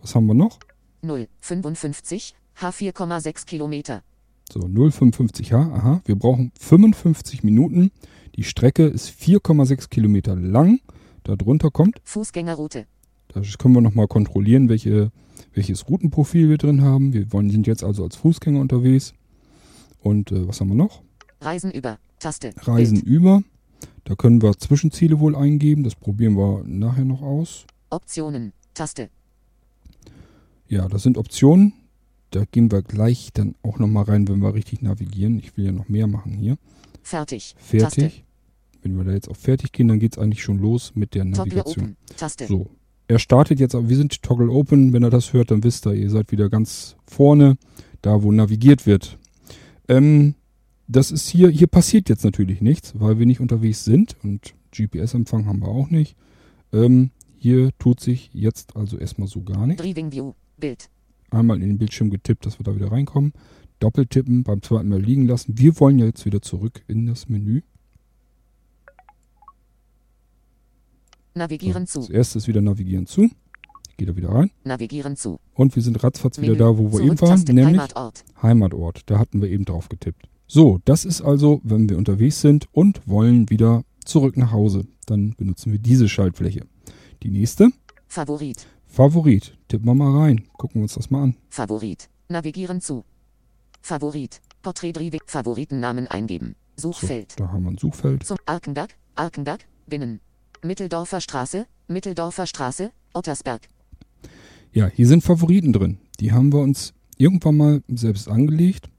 Was 0.01 0.15
haben 0.15 0.27
wir 0.27 0.35
noch? 0.35 0.59
0. 1.03 1.29
55. 1.41 2.35
H4,6 2.61 3.47
Kilometer. 3.47 4.03
So, 4.53 4.61
0,55H. 4.61 5.55
Aha, 5.55 6.03
wir 6.05 6.17
brauchen 6.17 6.53
55 6.61 7.43
Minuten. 7.43 7.91
Die 8.37 8.45
Strecke 8.45 8.85
ist 8.87 9.09
4,6 9.09 9.89
Kilometer 9.89 10.37
lang. 10.37 10.81
Darunter 11.25 11.71
kommt, 11.71 12.01
Fußgängerroute. 12.05 12.87
das 13.33 13.57
können 13.57 13.75
wir 13.75 13.81
nochmal 13.81 14.07
kontrollieren, 14.09 14.69
welche, 14.69 15.11
welches 15.55 15.89
Routenprofil 15.89 16.51
wir 16.51 16.59
drin 16.59 16.83
haben. 16.83 17.15
Wir 17.15 17.33
wollen, 17.33 17.49
sind 17.49 17.67
jetzt 17.67 17.83
also 17.83 18.05
als 18.05 18.17
Fußgänger 18.17 18.61
unterwegs. 18.61 19.15
Und 20.01 20.31
äh, 20.33 20.47
was 20.47 20.61
haben 20.61 20.69
wir 20.69 20.75
noch? 20.75 21.03
Reisen 21.41 21.71
über. 21.73 21.99
Taste. 22.19 22.53
Reisen 22.59 23.01
Bild. 23.01 23.07
über. 23.07 23.43
Da 24.05 24.15
können 24.17 24.43
wir 24.43 24.53
Zwischenziele 24.59 25.19
wohl 25.19 25.35
eingeben. 25.35 25.83
Das 25.83 25.95
probieren 25.95 26.37
wir 26.37 26.63
nachher 26.67 27.07
noch 27.07 27.23
aus. 27.23 27.65
Optionen. 27.89 28.53
Taste. 28.75 29.09
Ja, 30.69 30.89
das 30.89 31.03
sind 31.03 31.17
Optionen. 31.17 31.73
Da 32.35 32.45
gehen 32.51 32.73
wir 32.73 32.83
gleich 32.83 33.31
dann 33.33 33.55
auch 33.63 33.79
nochmal 33.79 34.05
rein, 34.05 34.27
wenn 34.27 34.41
wir 34.41 34.55
richtig 34.55 34.83
navigieren. 34.83 35.39
Ich 35.39 35.57
will 35.57 35.67
ja 35.67 35.73
noch 35.73 35.89
mehr 35.89 36.09
machen 36.09 36.33
hier. 36.33 36.57
Fertig. 37.05 37.55
Fertig. 37.59 38.25
Wenn 38.83 38.97
wir 38.97 39.05
da 39.05 39.13
jetzt 39.13 39.29
auf 39.29 39.37
Fertig 39.37 39.71
gehen, 39.71 39.87
dann 39.87 40.01
geht 40.01 40.15
es 40.15 40.19
eigentlich 40.19 40.43
schon 40.43 40.59
los 40.59 40.93
mit 40.97 41.15
der 41.15 41.23
Taste. 41.27 41.37
Toggle 41.37 41.57
Navigation. 41.59 41.85
Open. 41.85 42.17
Taste. 42.17 42.47
So. 42.49 42.71
Er 43.07 43.21
startet 43.21 43.61
jetzt, 43.61 43.77
aber 43.77 43.89
wir 43.89 43.97
sind 43.97 44.21
Toggle 44.21 44.51
Open. 44.51 44.93
Wenn 44.93 45.05
er 45.05 45.11
das 45.11 45.33
hört, 45.33 45.53
dann 45.53 45.63
wisst 45.63 45.87
ihr, 45.87 45.93
ihr 45.93 46.11
seid 46.11 46.33
wieder 46.33 46.49
ganz 46.49 46.97
vorne, 47.07 47.57
da 48.03 48.25
wo 48.25 48.33
navigiert 48.33 48.85
wird. 48.85 49.17
Ähm, 49.87 50.35
das 50.89 51.13
ist 51.13 51.29
hier, 51.29 51.51
hier 51.51 51.69
passiert 51.69 52.09
jetzt 52.09 52.25
natürlich 52.25 52.61
nichts, 52.61 52.95
weil 52.99 53.21
wir 53.21 53.27
nicht 53.27 53.39
unterwegs 53.39 53.85
sind 53.85 54.17
und 54.25 54.55
GPS-Empfang 54.73 55.47
haben 55.47 55.61
wir 55.61 55.69
auch 55.69 55.91
nicht. 55.91 56.17
Ähm, 56.73 57.11
hier 57.39 57.71
tut 57.79 58.01
sich 58.01 58.31
jetzt 58.33 58.75
also 58.75 58.99
erstmal 58.99 59.29
so 59.29 59.43
gar 59.43 59.69
nichts. 59.69 59.83
Driving 59.83 60.11
View. 60.11 60.33
Bild. 60.59 60.89
Einmal 61.31 61.63
in 61.63 61.69
den 61.69 61.79
Bildschirm 61.79 62.11
getippt, 62.11 62.47
dass 62.47 62.59
wir 62.59 62.65
da 62.65 62.75
wieder 62.75 62.93
reinkommen. 62.93 63.33
Doppeltippen, 63.81 64.45
beim 64.45 64.63
zweiten 64.63 64.89
Mal 64.89 65.01
liegen 65.01 65.27
lassen. 65.27 65.59
Wir 65.59 65.79
wollen 65.81 65.99
ja 65.99 66.07
jetzt 66.07 66.25
wieder 66.25 66.41
zurück 66.41 66.83
in 66.87 67.07
das 67.07 67.29
Menü. 67.29 67.63
Navigieren 71.35 71.87
zu. 71.87 72.01
Das 72.01 72.11
erste 72.11 72.39
ist 72.39 72.49
wieder 72.49 72.61
Navigieren 72.61 73.07
zu. 73.07 73.29
Geht 73.97 74.09
er 74.09 74.17
wieder 74.17 74.31
rein. 74.31 74.51
Navigieren 74.65 75.17
zu. 75.17 75.39
Und 75.55 75.75
wir 75.75 75.83
sind 75.83 76.03
ratzfatz 76.03 76.41
wieder 76.41 76.57
da, 76.57 76.79
wo 76.79 76.93
wir 76.93 77.01
eben 77.01 77.21
waren, 77.21 77.43
nämlich 77.43 77.67
Heimatort. 77.67 78.25
Heimatort. 78.43 79.03
Da 79.07 79.19
hatten 79.19 79.43
wir 79.43 79.49
eben 79.49 79.65
drauf 79.65 79.89
getippt. 79.89 80.29
So, 80.47 80.81
das 80.85 81.05
ist 81.05 81.23
also, 81.23 81.61
wenn 81.65 81.89
wir 81.89 81.99
unterwegs 81.99 82.41
sind 82.41 82.69
und 82.73 83.07
wollen 83.07 83.51
wieder 83.51 83.85
zurück 84.05 84.37
nach 84.37 84.53
Hause. 84.53 84.87
Dann 85.07 85.35
benutzen 85.37 85.73
wir 85.73 85.79
diese 85.79 86.09
Schaltfläche. 86.09 86.67
Die 87.23 87.31
nächste, 87.31 87.71
Favorit. 88.07 88.67
Favorit. 88.95 89.59
Tippen 89.67 89.87
wir 89.87 89.95
mal 89.97 90.17
rein. 90.17 90.45
Gucken 90.53 90.77
wir 90.77 90.83
uns 90.85 90.95
das 90.95 91.11
mal 91.11 91.25
an. 91.25 91.37
Favorit. 91.49 92.09
Navigieren 92.29 92.81
zu. 92.81 93.05
Favorit. 93.83 94.41
Porträt 94.63 94.93
Drivik. 94.93 95.23
Favoritennamen 95.27 96.07
eingeben. 96.07 96.55
So, 96.77 96.93
Suchfeld. 96.93 97.35
da 97.41 97.51
haben 97.51 97.65
wir 97.65 97.73
ein 97.73 97.79
Suchfeld. 97.79 98.25
Zum 98.25 98.37
Arkenberg. 98.47 98.91
Arkenberg. 99.17 99.67
Binnen. 99.89 100.21
Mitteldorfer 100.63 101.21
Straße. 101.21 101.67
Mitteldorfer 101.89 102.47
Straße. 102.47 102.93
Ottersberg. 103.15 103.63
Ja, 104.73 104.87
hier 104.87 105.09
sind 105.09 105.25
Favoriten 105.25 105.73
drin. 105.73 105.99
Die 106.21 106.31
haben 106.31 106.53
wir 106.53 106.61
uns 106.61 106.95
irgendwann 107.17 107.57
mal 107.57 107.83
selbst 107.89 108.29
angelegt. 108.29 108.91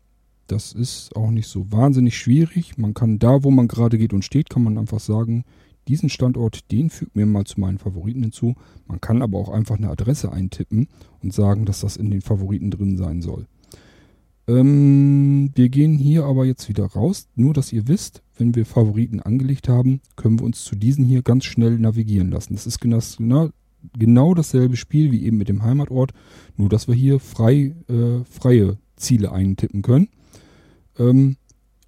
Das 0.48 0.74
ist 0.74 1.16
auch 1.16 1.32
nicht 1.32 1.48
so 1.48 1.72
wahnsinnig 1.72 2.18
schwierig. 2.18 2.78
Man 2.78 2.94
kann 2.94 3.18
da, 3.18 3.46
wo 3.46 3.50
man 3.50 3.70
gerade 3.70 3.98
geht 3.98 4.12
und 4.12 4.26
steht, 4.26 4.50
kann 4.50 4.64
man 4.64 4.78
einfach 4.78 5.00
sagen, 5.00 5.46
diesen 5.88 6.10
Standort, 6.10 6.72
den 6.72 6.90
fügt 6.90 7.16
mir 7.16 7.26
mal 7.26 7.46
zu 7.46 7.60
meinen 7.60 7.78
Favoriten 7.78 8.22
hinzu. 8.22 8.56
Man 8.88 9.02
kann 9.02 9.22
aber 9.22 9.38
auch 9.38 9.50
einfach 9.50 9.78
eine 9.78 9.90
Adresse 9.90 10.32
eintippen 10.32 10.88
und 11.22 11.34
sagen, 11.34 11.66
dass 11.66 11.82
das 11.82 11.98
in 11.98 12.12
den 12.12 12.22
Favoriten 12.22 12.72
drin 12.72 12.98
sein 12.98 13.22
soll. 13.22 13.48
Ähm, 14.48 15.52
wir 15.56 15.70
gehen 15.70 15.98
hier 15.98 16.26
aber 16.26 16.46
jetzt 16.46 16.70
wieder 16.70 16.86
raus. 16.86 17.28
Nur, 17.36 17.54
dass 17.54 17.74
ihr 17.74 17.88
wisst, 17.88 18.22
wenn 18.38 18.56
wir 18.56 18.66
Favoriten 18.66 19.20
angelegt 19.20 19.70
haben, 19.70 20.02
können 20.16 20.40
wir 20.40 20.46
uns 20.46 20.64
zu 20.64 20.76
diesen 20.76 21.06
hier 21.06 21.24
ganz 21.24 21.46
schnell 21.46 21.80
navigieren 21.80 22.30
lassen. 22.30 22.54
Das 22.54 22.68
ist 22.68 22.80
genau, 22.80 23.00
genau, 23.18 23.50
genau 23.98 24.34
dasselbe 24.34 24.76
Spiel 24.76 25.12
wie 25.12 25.26
eben 25.26 25.38
mit 25.38 25.50
dem 25.50 25.64
Heimatort, 25.64 26.12
nur 26.58 26.70
dass 26.70 26.88
wir 26.88 26.96
hier 26.96 27.20
frei, 27.20 27.74
äh, 27.88 28.24
freie 28.30 28.78
Ziele 28.96 29.32
eintippen 29.32 29.82
können. 29.82 30.10
Ähm, 30.98 31.38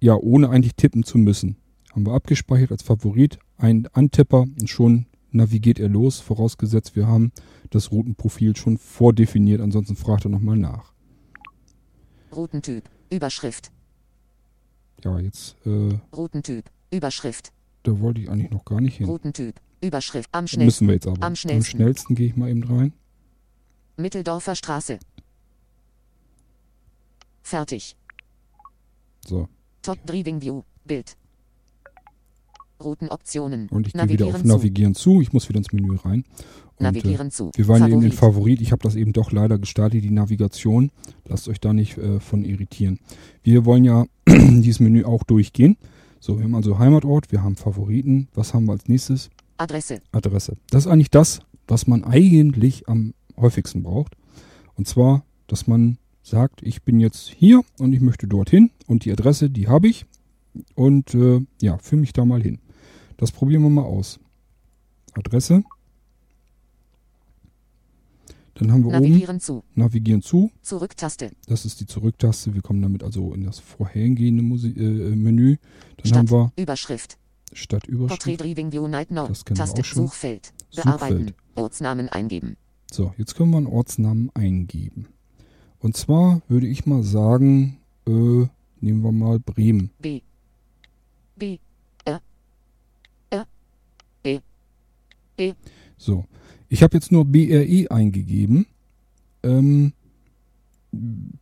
ja, 0.00 0.16
ohne 0.16 0.50
eigentlich 0.50 0.74
tippen 0.74 1.02
zu 1.02 1.18
müssen. 1.18 1.56
Haben 1.92 2.06
wir 2.06 2.12
abgespeichert 2.12 2.70
als 2.70 2.82
Favorit, 2.82 3.38
ein 3.56 3.86
Antipper 3.92 4.42
und 4.42 4.68
schon 4.68 5.06
navigiert 5.30 5.78
er 5.78 5.88
los, 5.88 6.20
vorausgesetzt 6.20 6.96
wir 6.96 7.06
haben 7.06 7.32
das 7.70 7.90
Routenprofil 7.92 8.56
schon 8.56 8.78
vordefiniert, 8.78 9.60
ansonsten 9.60 9.96
fragt 9.96 10.24
er 10.24 10.30
nochmal 10.30 10.56
nach. 10.56 10.92
Routentyp. 12.34 12.88
Überschrift. 13.10 13.70
Ja, 15.04 15.18
jetzt, 15.18 15.56
äh, 15.66 15.98
Routentyp. 16.14 16.64
Überschrift. 16.90 17.52
da 17.82 17.98
wollte 18.00 18.20
ich 18.20 18.30
eigentlich 18.30 18.50
noch 18.50 18.64
gar 18.64 18.80
nicht 18.80 18.96
hin. 18.96 19.06
Routentyp. 19.06 19.54
Überschrift. 19.80 20.28
Am 20.32 20.44
Müssen 20.44 20.54
schnellsten. 20.56 20.86
wir 20.88 20.94
jetzt 20.94 21.06
aber. 21.06 21.22
Am 21.24 21.36
schnellsten. 21.36 21.76
Am 21.76 21.80
schnellsten 21.80 22.14
gehe 22.14 22.26
ich 22.26 22.36
mal 22.36 22.50
eben 22.50 22.64
rein. 22.64 22.92
Mitteldorfer 23.96 24.54
Straße. 24.54 24.98
Fertig. 27.42 27.96
So. 29.26 29.48
Top 29.82 29.98
Driving 30.04 30.40
View. 30.42 30.62
Bild. 30.84 31.16
Routenoptionen. 32.82 33.68
Und 33.68 33.86
ich 33.86 33.92
gehe 33.92 34.08
wieder 34.08 34.26
auf 34.26 34.44
Navigieren 34.44 34.94
zu. 34.94 35.14
Zu. 35.14 35.20
Ich 35.20 35.32
muss 35.32 35.48
wieder 35.48 35.58
ins 35.58 35.72
Menü 35.72 35.96
rein. 35.96 36.24
Und, 36.76 36.80
äh, 36.80 36.82
Navigieren 36.84 37.30
zu. 37.30 37.50
wir 37.54 37.68
waren 37.68 37.82
ja 37.82 37.88
eben 37.88 38.02
in 38.02 38.12
Favorit. 38.12 38.34
Favorit. 38.34 38.60
Ich 38.60 38.72
habe 38.72 38.82
das 38.82 38.94
eben 38.94 39.12
doch 39.12 39.32
leider 39.32 39.58
gestartet, 39.58 40.04
die 40.04 40.10
Navigation. 40.10 40.90
Lasst 41.26 41.48
euch 41.48 41.60
da 41.60 41.72
nicht 41.72 41.98
äh, 41.98 42.20
von 42.20 42.44
irritieren. 42.44 42.98
Wir 43.42 43.64
wollen 43.64 43.84
ja 43.84 44.06
dieses 44.28 44.80
Menü 44.80 45.04
auch 45.04 45.24
durchgehen. 45.24 45.76
So, 46.20 46.38
wir 46.38 46.44
haben 46.44 46.54
also 46.54 46.78
Heimatort, 46.78 47.30
wir 47.32 47.42
haben 47.42 47.56
Favoriten. 47.56 48.28
Was 48.34 48.54
haben 48.54 48.66
wir 48.66 48.72
als 48.72 48.88
nächstes? 48.88 49.30
Adresse. 49.56 50.00
Adresse. 50.12 50.56
Das 50.70 50.86
ist 50.86 50.90
eigentlich 50.90 51.10
das, 51.10 51.40
was 51.66 51.86
man 51.86 52.04
eigentlich 52.04 52.88
am 52.88 53.14
häufigsten 53.36 53.82
braucht. 53.82 54.16
Und 54.74 54.86
zwar, 54.86 55.24
dass 55.46 55.66
man 55.66 55.98
sagt, 56.22 56.62
ich 56.62 56.82
bin 56.82 57.00
jetzt 57.00 57.28
hier 57.28 57.62
und 57.78 57.92
ich 57.92 58.00
möchte 58.00 58.26
dorthin 58.26 58.70
und 58.86 59.04
die 59.04 59.12
Adresse, 59.12 59.50
die 59.50 59.68
habe 59.68 59.88
ich. 59.88 60.06
Und 60.74 61.14
äh, 61.14 61.40
ja, 61.60 61.78
führe 61.78 62.00
mich 62.00 62.12
da 62.12 62.24
mal 62.24 62.42
hin. 62.42 62.58
Das 63.18 63.30
probieren 63.30 63.62
wir 63.62 63.70
mal 63.70 63.84
aus. 63.84 64.18
Adresse. 65.12 65.62
Dann 68.54 68.72
haben 68.72 68.82
wir 68.82 68.88
oben 68.88 69.10
Navigieren 69.10 69.40
zu. 69.40 69.62
Navigieren 69.74 70.22
zu. 70.22 70.50
Zurücktaste. 70.62 71.30
Das 71.46 71.64
ist 71.64 71.80
die 71.80 71.86
Zurücktaste. 71.86 72.54
Wir 72.54 72.62
kommen 72.62 72.82
damit 72.82 73.02
also 73.04 73.34
in 73.34 73.44
das 73.44 73.60
vorhergehende 73.60 74.42
Musi 74.42 74.70
äh, 74.70 75.14
Menü. 75.14 75.58
Dann 75.98 76.06
Stadt. 76.06 76.18
haben 76.18 76.30
wir 76.30 76.52
Überschrift. 76.56 77.18
Porträt 77.48 77.56
Stadtüberschrift. 77.56 78.40
Driving 78.40 78.72
View 78.72 78.88
Night 78.88 79.10
Now. 79.10 79.26
Das 79.28 79.44
Taste. 79.44 79.82
Suchfeld. 79.82 80.52
Suchfeld. 80.70 80.84
Bearbeiten. 80.84 81.34
Ortsnamen 81.54 82.08
eingeben. 82.08 82.56
So, 82.90 83.12
jetzt 83.16 83.34
können 83.34 83.50
wir 83.50 83.58
einen 83.58 83.66
Ortsnamen 83.66 84.30
eingeben. 84.34 85.08
Und 85.80 85.96
zwar 85.96 86.42
würde 86.48 86.66
ich 86.66 86.86
mal 86.86 87.02
sagen, 87.02 87.78
äh, 88.06 88.46
nehmen 88.80 89.02
wir 89.02 89.12
mal 89.12 89.38
Bremen. 89.38 89.90
B. 89.98 90.22
B. 91.36 91.58
R. 92.04 92.20
R. 93.30 93.46
E. 94.24 94.40
E. 95.38 95.54
So, 95.96 96.24
ich 96.68 96.82
habe 96.82 96.96
jetzt 96.96 97.12
nur 97.12 97.24
BRE 97.24 97.86
eingegeben. 97.90 98.66
Ähm, 99.42 99.92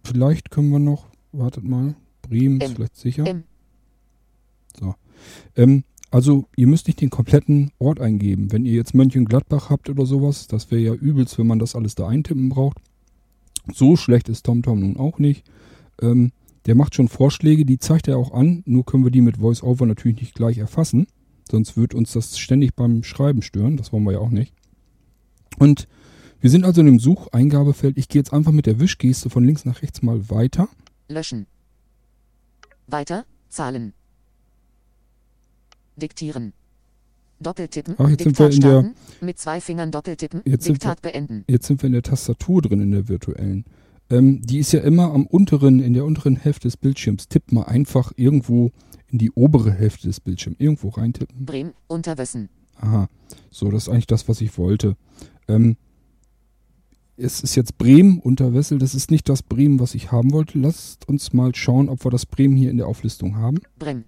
vielleicht 0.05 0.51
können 0.51 0.71
wir 0.71 0.79
noch, 0.79 1.07
wartet 1.33 1.65
mal, 1.65 1.95
Bremen 2.23 2.61
ist 2.61 2.75
vielleicht 2.75 2.97
sicher. 2.97 3.27
M. 3.27 3.45
Ähm, 5.57 5.85
also 6.11 6.47
ihr 6.57 6.67
müsst 6.67 6.87
nicht 6.87 7.01
den 7.01 7.11
kompletten 7.11 7.73
Ort 7.79 8.01
eingeben. 8.01 8.53
Wenn 8.53 8.65
ihr 8.65 8.73
jetzt 8.73 8.95
Mönchengladbach 8.95 9.71
habt 9.71 9.91
oder 9.91 10.07
sowas, 10.07 10.47
das 10.47 10.71
wäre 10.71 10.81
ja 10.81 10.95
übelst, 10.95 11.39
wenn 11.39 11.47
man 11.47 11.59
das 11.59 11.75
alles 11.75 11.95
da 11.95 12.09
eintippen 12.09 12.49
braucht. 12.49 12.79
So 13.73 13.97
schlecht 13.97 14.29
ist 14.29 14.45
TomTom 14.47 14.81
nun 14.81 14.97
auch 14.97 15.19
nicht. 15.19 15.45
Ähm, 16.01 16.33
der 16.67 16.75
macht 16.75 16.95
schon 16.95 17.09
Vorschläge, 17.09 17.65
die 17.65 17.79
zeigt 17.79 18.09
er 18.09 18.19
auch 18.19 18.33
an, 18.33 18.63
nur 18.67 18.85
können 18.85 19.05
wir 19.05 19.11
die 19.11 19.21
mit 19.21 19.41
VoiceOver 19.41 19.87
natürlich 19.87 20.21
nicht 20.21 20.35
gleich 20.35 20.59
erfassen. 20.59 21.07
Sonst 21.51 21.77
wird 21.77 21.95
uns 21.95 22.13
das 22.13 22.39
ständig 22.39 22.75
beim 22.75 23.03
Schreiben 23.05 23.43
stören, 23.43 23.77
das 23.77 23.93
wollen 23.93 24.05
wir 24.05 24.13
ja 24.13 24.19
auch 24.19 24.31
nicht. 24.31 24.53
Und 25.59 25.87
wir 26.41 26.51
sind 26.51 26.65
also 26.65 26.81
in 26.81 26.87
dem 26.87 26.99
Sucheingabefeld. 26.99 27.97
Ich 27.97 28.09
gehe 28.09 28.21
jetzt 28.21 28.33
einfach 28.33 28.53
mit 28.53 28.67
der 28.67 28.79
Wischgeste 28.81 29.31
von 29.31 29.45
links 29.45 29.65
nach 29.65 29.81
rechts 29.83 30.03
mal 30.03 30.29
weiter. 30.29 30.69
Löschen. 31.09 31.47
Weiter. 32.89 33.25
Zahlen. 33.49 33.93
Diktieren. 35.97 36.53
Doppeltippen. 37.41 37.95
Ach, 37.99 38.09
jetzt 38.09 38.23
sind 38.23 38.39
Diktat 38.39 38.51
wir 38.51 38.55
in 38.57 38.61
der- 38.61 38.81
starten. 38.83 39.25
Mit 39.25 39.39
zwei 39.39 39.61
Fingern 39.61 39.91
doppeltippen. 39.91 40.43
Jetzt 40.45 40.65
sind 40.65 40.75
Diktat 40.83 41.03
beenden. 41.03 41.45
Jetzt 41.49 41.67
sind 41.67 41.83
wir 41.83 41.87
in 41.87 41.93
der 41.93 42.03
Tastatur 42.03 42.63
drin, 42.63 42.81
in 42.81 42.91
der 42.91 43.09
virtuellen. 43.09 43.65
Ähm, 44.11 44.41
die 44.43 44.59
ist 44.59 44.73
ja 44.73 44.81
immer 44.81 45.13
am 45.13 45.27
unteren, 45.27 45.81
in 45.81 45.95
der 45.95 46.05
unteren 46.05 46.37
Hälfte 46.37 46.69
des 46.69 46.77
Bildschirms. 46.77 47.29
Tippt 47.29 47.53
mal 47.53 47.65
einfach 47.65 48.13
irgendwo 48.17 48.71
in 49.09 49.19
die 49.19 49.31
obere 49.33 49.73
Hälfte 49.73 50.07
des 50.07 50.21
Bildschirms. 50.21 50.59
Irgendwo 50.61 50.91
reintippen. 50.91 51.45
Bremen. 51.45 51.73
Unterwössen. 51.87 52.49
Aha. 52.81 53.09
So, 53.51 53.71
das 53.71 53.85
ist 53.85 53.89
eigentlich 53.89 54.07
das, 54.07 54.29
was 54.29 54.41
ich 54.41 54.57
wollte. 54.59 54.97
Ähm, 55.49 55.77
es 57.17 57.41
ist 57.41 57.55
jetzt 57.57 57.79
Bremen 57.79 58.19
unter 58.19 58.53
Wessel. 58.53 58.79
Das 58.79 58.95
ist 58.95 59.11
nicht 59.11 59.29
das 59.29 59.43
Bremen, 59.43 59.81
was 59.81 59.95
ich 59.95 60.13
haben 60.13 60.33
wollte. 60.33 60.59
Lasst 60.59 61.09
uns 61.09 61.33
mal 61.33 61.55
schauen, 61.55 61.89
ob 61.89 62.05
wir 62.05 62.11
das 62.11 62.27
Bremen 62.27 62.57
hier 62.57 62.71
in 62.71 62.77
der 62.77 62.89
Auflistung 62.89 63.37
haben. 63.37 63.59
Brem. 63.79 64.05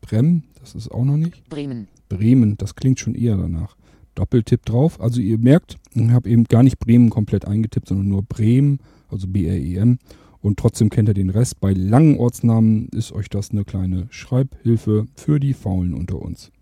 Brem, 0.00 0.44
das 0.60 0.74
ist 0.74 0.90
auch 0.90 1.04
noch 1.04 1.16
nicht. 1.16 1.48
Bremen. 1.48 1.88
Bremen, 2.08 2.56
das 2.56 2.76
klingt 2.76 3.00
schon 3.00 3.14
eher 3.14 3.36
danach. 3.36 3.76
Doppeltipp 4.14 4.64
drauf. 4.64 5.00
Also 5.00 5.20
ihr 5.20 5.38
merkt, 5.38 5.76
ich 5.94 6.10
habe 6.10 6.28
eben 6.28 6.44
gar 6.44 6.62
nicht 6.62 6.78
Bremen 6.78 7.10
komplett 7.10 7.44
eingetippt, 7.44 7.88
sondern 7.88 8.08
nur 8.08 8.22
Bremen, 8.22 8.78
also 9.10 9.26
B-R-E-M. 9.28 9.98
Und 10.40 10.58
trotzdem 10.58 10.88
kennt 10.88 11.08
ihr 11.08 11.14
den 11.14 11.30
Rest. 11.30 11.60
Bei 11.60 11.72
langen 11.72 12.16
Ortsnamen 12.18 12.88
ist 12.90 13.12
euch 13.12 13.28
das 13.28 13.50
eine 13.50 13.64
kleine 13.64 14.06
Schreibhilfe 14.10 15.06
für 15.16 15.40
die 15.40 15.54
Faulen 15.54 15.94
unter 15.94 16.22
uns. 16.22 16.52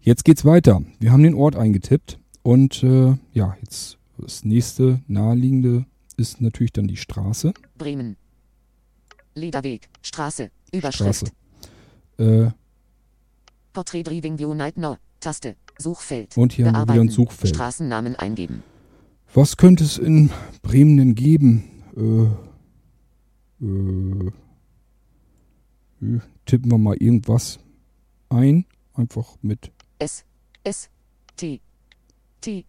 Jetzt 0.00 0.24
geht's 0.24 0.44
weiter. 0.44 0.82
Wir 1.00 1.12
haben 1.12 1.22
den 1.22 1.34
Ort 1.34 1.54
eingetippt 1.54 2.18
und 2.42 2.82
äh, 2.82 3.16
ja, 3.34 3.56
jetzt 3.60 3.98
das 4.16 4.42
nächste 4.42 5.02
naheliegende 5.06 5.84
ist 6.16 6.40
natürlich 6.40 6.72
dann 6.72 6.88
die 6.88 6.96
Straße. 6.96 7.52
Bremen. 7.76 8.16
Lederweg. 9.34 9.88
Straße. 10.02 10.50
Überschrift. 10.72 11.30
Straße. 12.16 12.46
Äh, 12.46 12.50
Porträt 13.72 14.02
Driving 14.02 14.38
View 14.38 14.54
Now. 14.54 14.96
Taste. 15.20 15.56
Suchfeld. 15.78 16.36
Und 16.36 16.52
hier 16.52 16.72
haben 16.72 16.88
wir 16.88 16.94
wieder 16.94 17.04
ein. 17.04 17.10
Suchfeld. 17.10 17.54
Straßennamen 17.54 18.16
eingeben. 18.16 18.62
Was 19.34 19.56
könnte 19.56 19.84
es 19.84 19.98
in 19.98 20.30
Bremen 20.62 20.96
denn 20.96 21.14
geben? 21.14 21.64
Äh, 21.96 22.28
äh, 23.64 24.30
äh, 26.00 26.20
tippen 26.46 26.70
wir 26.70 26.78
mal 26.78 26.96
irgendwas 26.96 27.58
ein. 28.30 28.64
Einfach 28.94 29.36
mit 29.42 29.70
S. 29.98 30.24
S. 30.64 30.90
T. 31.36 31.60
T. 32.40 32.64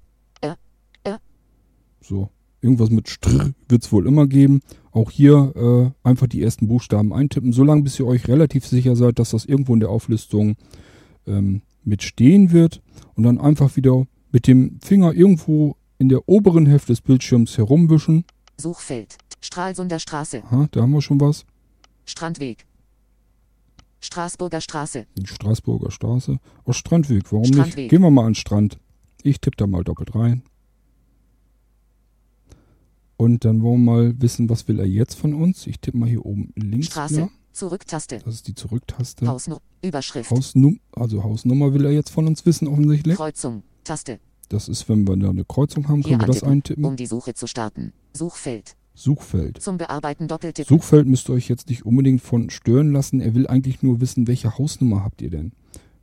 so. 2.02 2.30
Irgendwas 2.62 2.90
mit 2.90 3.08
Str 3.08 3.54
wird 3.70 3.84
es 3.84 3.92
wohl 3.94 4.06
immer 4.06 4.28
geben. 4.28 4.60
Auch 4.92 5.12
hier 5.12 5.54
äh, 5.56 6.08
einfach 6.08 6.28
die 6.28 6.44
ersten 6.44 6.68
Buchstaben 6.68 7.14
eintippen, 7.14 7.54
solange 7.54 7.84
bis 7.84 7.98
ihr 8.00 8.06
euch 8.06 8.28
relativ 8.28 8.68
sicher 8.68 8.98
seid, 8.98 9.18
dass 9.18 9.30
das 9.30 9.46
irgendwo 9.46 9.74
in 9.74 9.80
der 9.80 9.90
Auflistung 9.90 10.58
ähm, 11.26 11.62
mit 11.86 12.04
stehen 12.04 12.52
wird. 12.52 12.82
Und 13.16 13.24
dann 13.24 13.40
einfach 13.40 13.78
wieder 13.78 14.06
mit 14.32 14.46
dem 14.46 14.80
Finger 14.82 15.14
irgendwo 15.14 15.78
in 16.00 16.10
der 16.10 16.28
oberen 16.28 16.66
Hälfte 16.66 16.94
des 16.94 17.02
Bildschirms 17.02 17.58
herumwischen. 17.58 18.26
Suchfeld. 18.58 19.18
Stralsunder 19.42 20.00
Straße. 20.00 20.44
Aha, 20.44 20.68
da 20.72 20.82
haben 20.82 20.92
wir 20.92 21.02
schon 21.02 21.22
was. 21.22 21.46
Strandweg. 22.06 22.66
Straßburger 24.00 24.62
Straße. 24.62 25.06
Die 25.16 25.28
Straßburger 25.28 25.92
Straße. 25.92 26.40
Oh, 26.66 26.72
Strandweg, 26.72 27.32
warum 27.32 27.46
Strandweg. 27.46 27.76
nicht? 27.76 27.90
Gehen 27.90 28.02
wir 28.02 28.10
mal 28.10 28.22
an 28.22 28.30
den 28.30 28.36
Strand. 28.36 28.80
Ich 29.22 29.42
tippe 29.42 29.58
da 29.58 29.68
mal 29.68 29.84
doppelt 29.84 30.16
rein. 30.16 30.42
Und 33.18 33.44
dann 33.44 33.62
wollen 33.62 33.84
wir 33.84 33.92
mal 33.92 34.22
wissen, 34.22 34.50
was 34.50 34.68
will 34.70 34.80
er 34.80 34.86
jetzt 34.88 35.16
von 35.16 35.34
uns. 35.34 35.68
Ich 35.68 35.82
tippe 35.82 35.98
mal 35.98 36.08
hier 36.08 36.26
oben 36.26 36.54
links. 36.56 36.88
Straße. 36.88 37.18
wieder. 37.18 37.30
Zurücktaste. 37.52 38.20
Das 38.24 38.36
ist 38.36 38.48
die 38.48 38.56
Zurücktaste. 38.56 39.28
Hausnummer. 39.28 39.62
Überschrift. 39.82 40.32
Hausnum 40.32 40.80
also 40.94 41.24
Hausnummer 41.24 41.74
will 41.74 41.86
er 41.86 41.92
jetzt 41.92 42.10
von 42.10 42.26
uns 42.28 42.46
wissen, 42.46 42.70
offensichtlich. 42.70 43.18
Kreuzung. 43.18 43.64
Taste. 43.84 44.20
Das 44.50 44.68
ist, 44.68 44.90
wenn 44.90 45.08
wir 45.08 45.16
da 45.16 45.30
eine 45.30 45.46
Kreuzung 45.46 45.88
haben, 45.88 46.02
können 46.04 46.20
Hier 46.20 46.28
wir 46.28 46.34
das 46.34 46.44
eintippen. 46.44 46.84
um 46.84 46.96
die 46.96 47.06
Suche 47.06 47.34
zu 47.34 47.48
starten. 47.48 47.94
Suchfeld. 48.14 48.76
Suchfeld. 48.96 49.62
Zum 49.62 49.78
Bearbeiten 49.78 50.28
Doppeltipp. 50.28 50.68
Suchfeld 50.68 51.08
müsst 51.08 51.30
ihr 51.30 51.34
euch 51.34 51.48
jetzt 51.48 51.70
nicht 51.70 51.86
unbedingt 51.86 52.22
von 52.22 52.50
stören 52.50 52.92
lassen. 52.92 53.22
Er 53.22 53.34
will 53.36 53.48
eigentlich 53.48 53.82
nur 53.82 54.02
wissen, 54.02 54.28
welche 54.28 54.58
Hausnummer 54.58 55.04
habt 55.04 55.22
ihr 55.22 55.30
denn? 55.30 55.54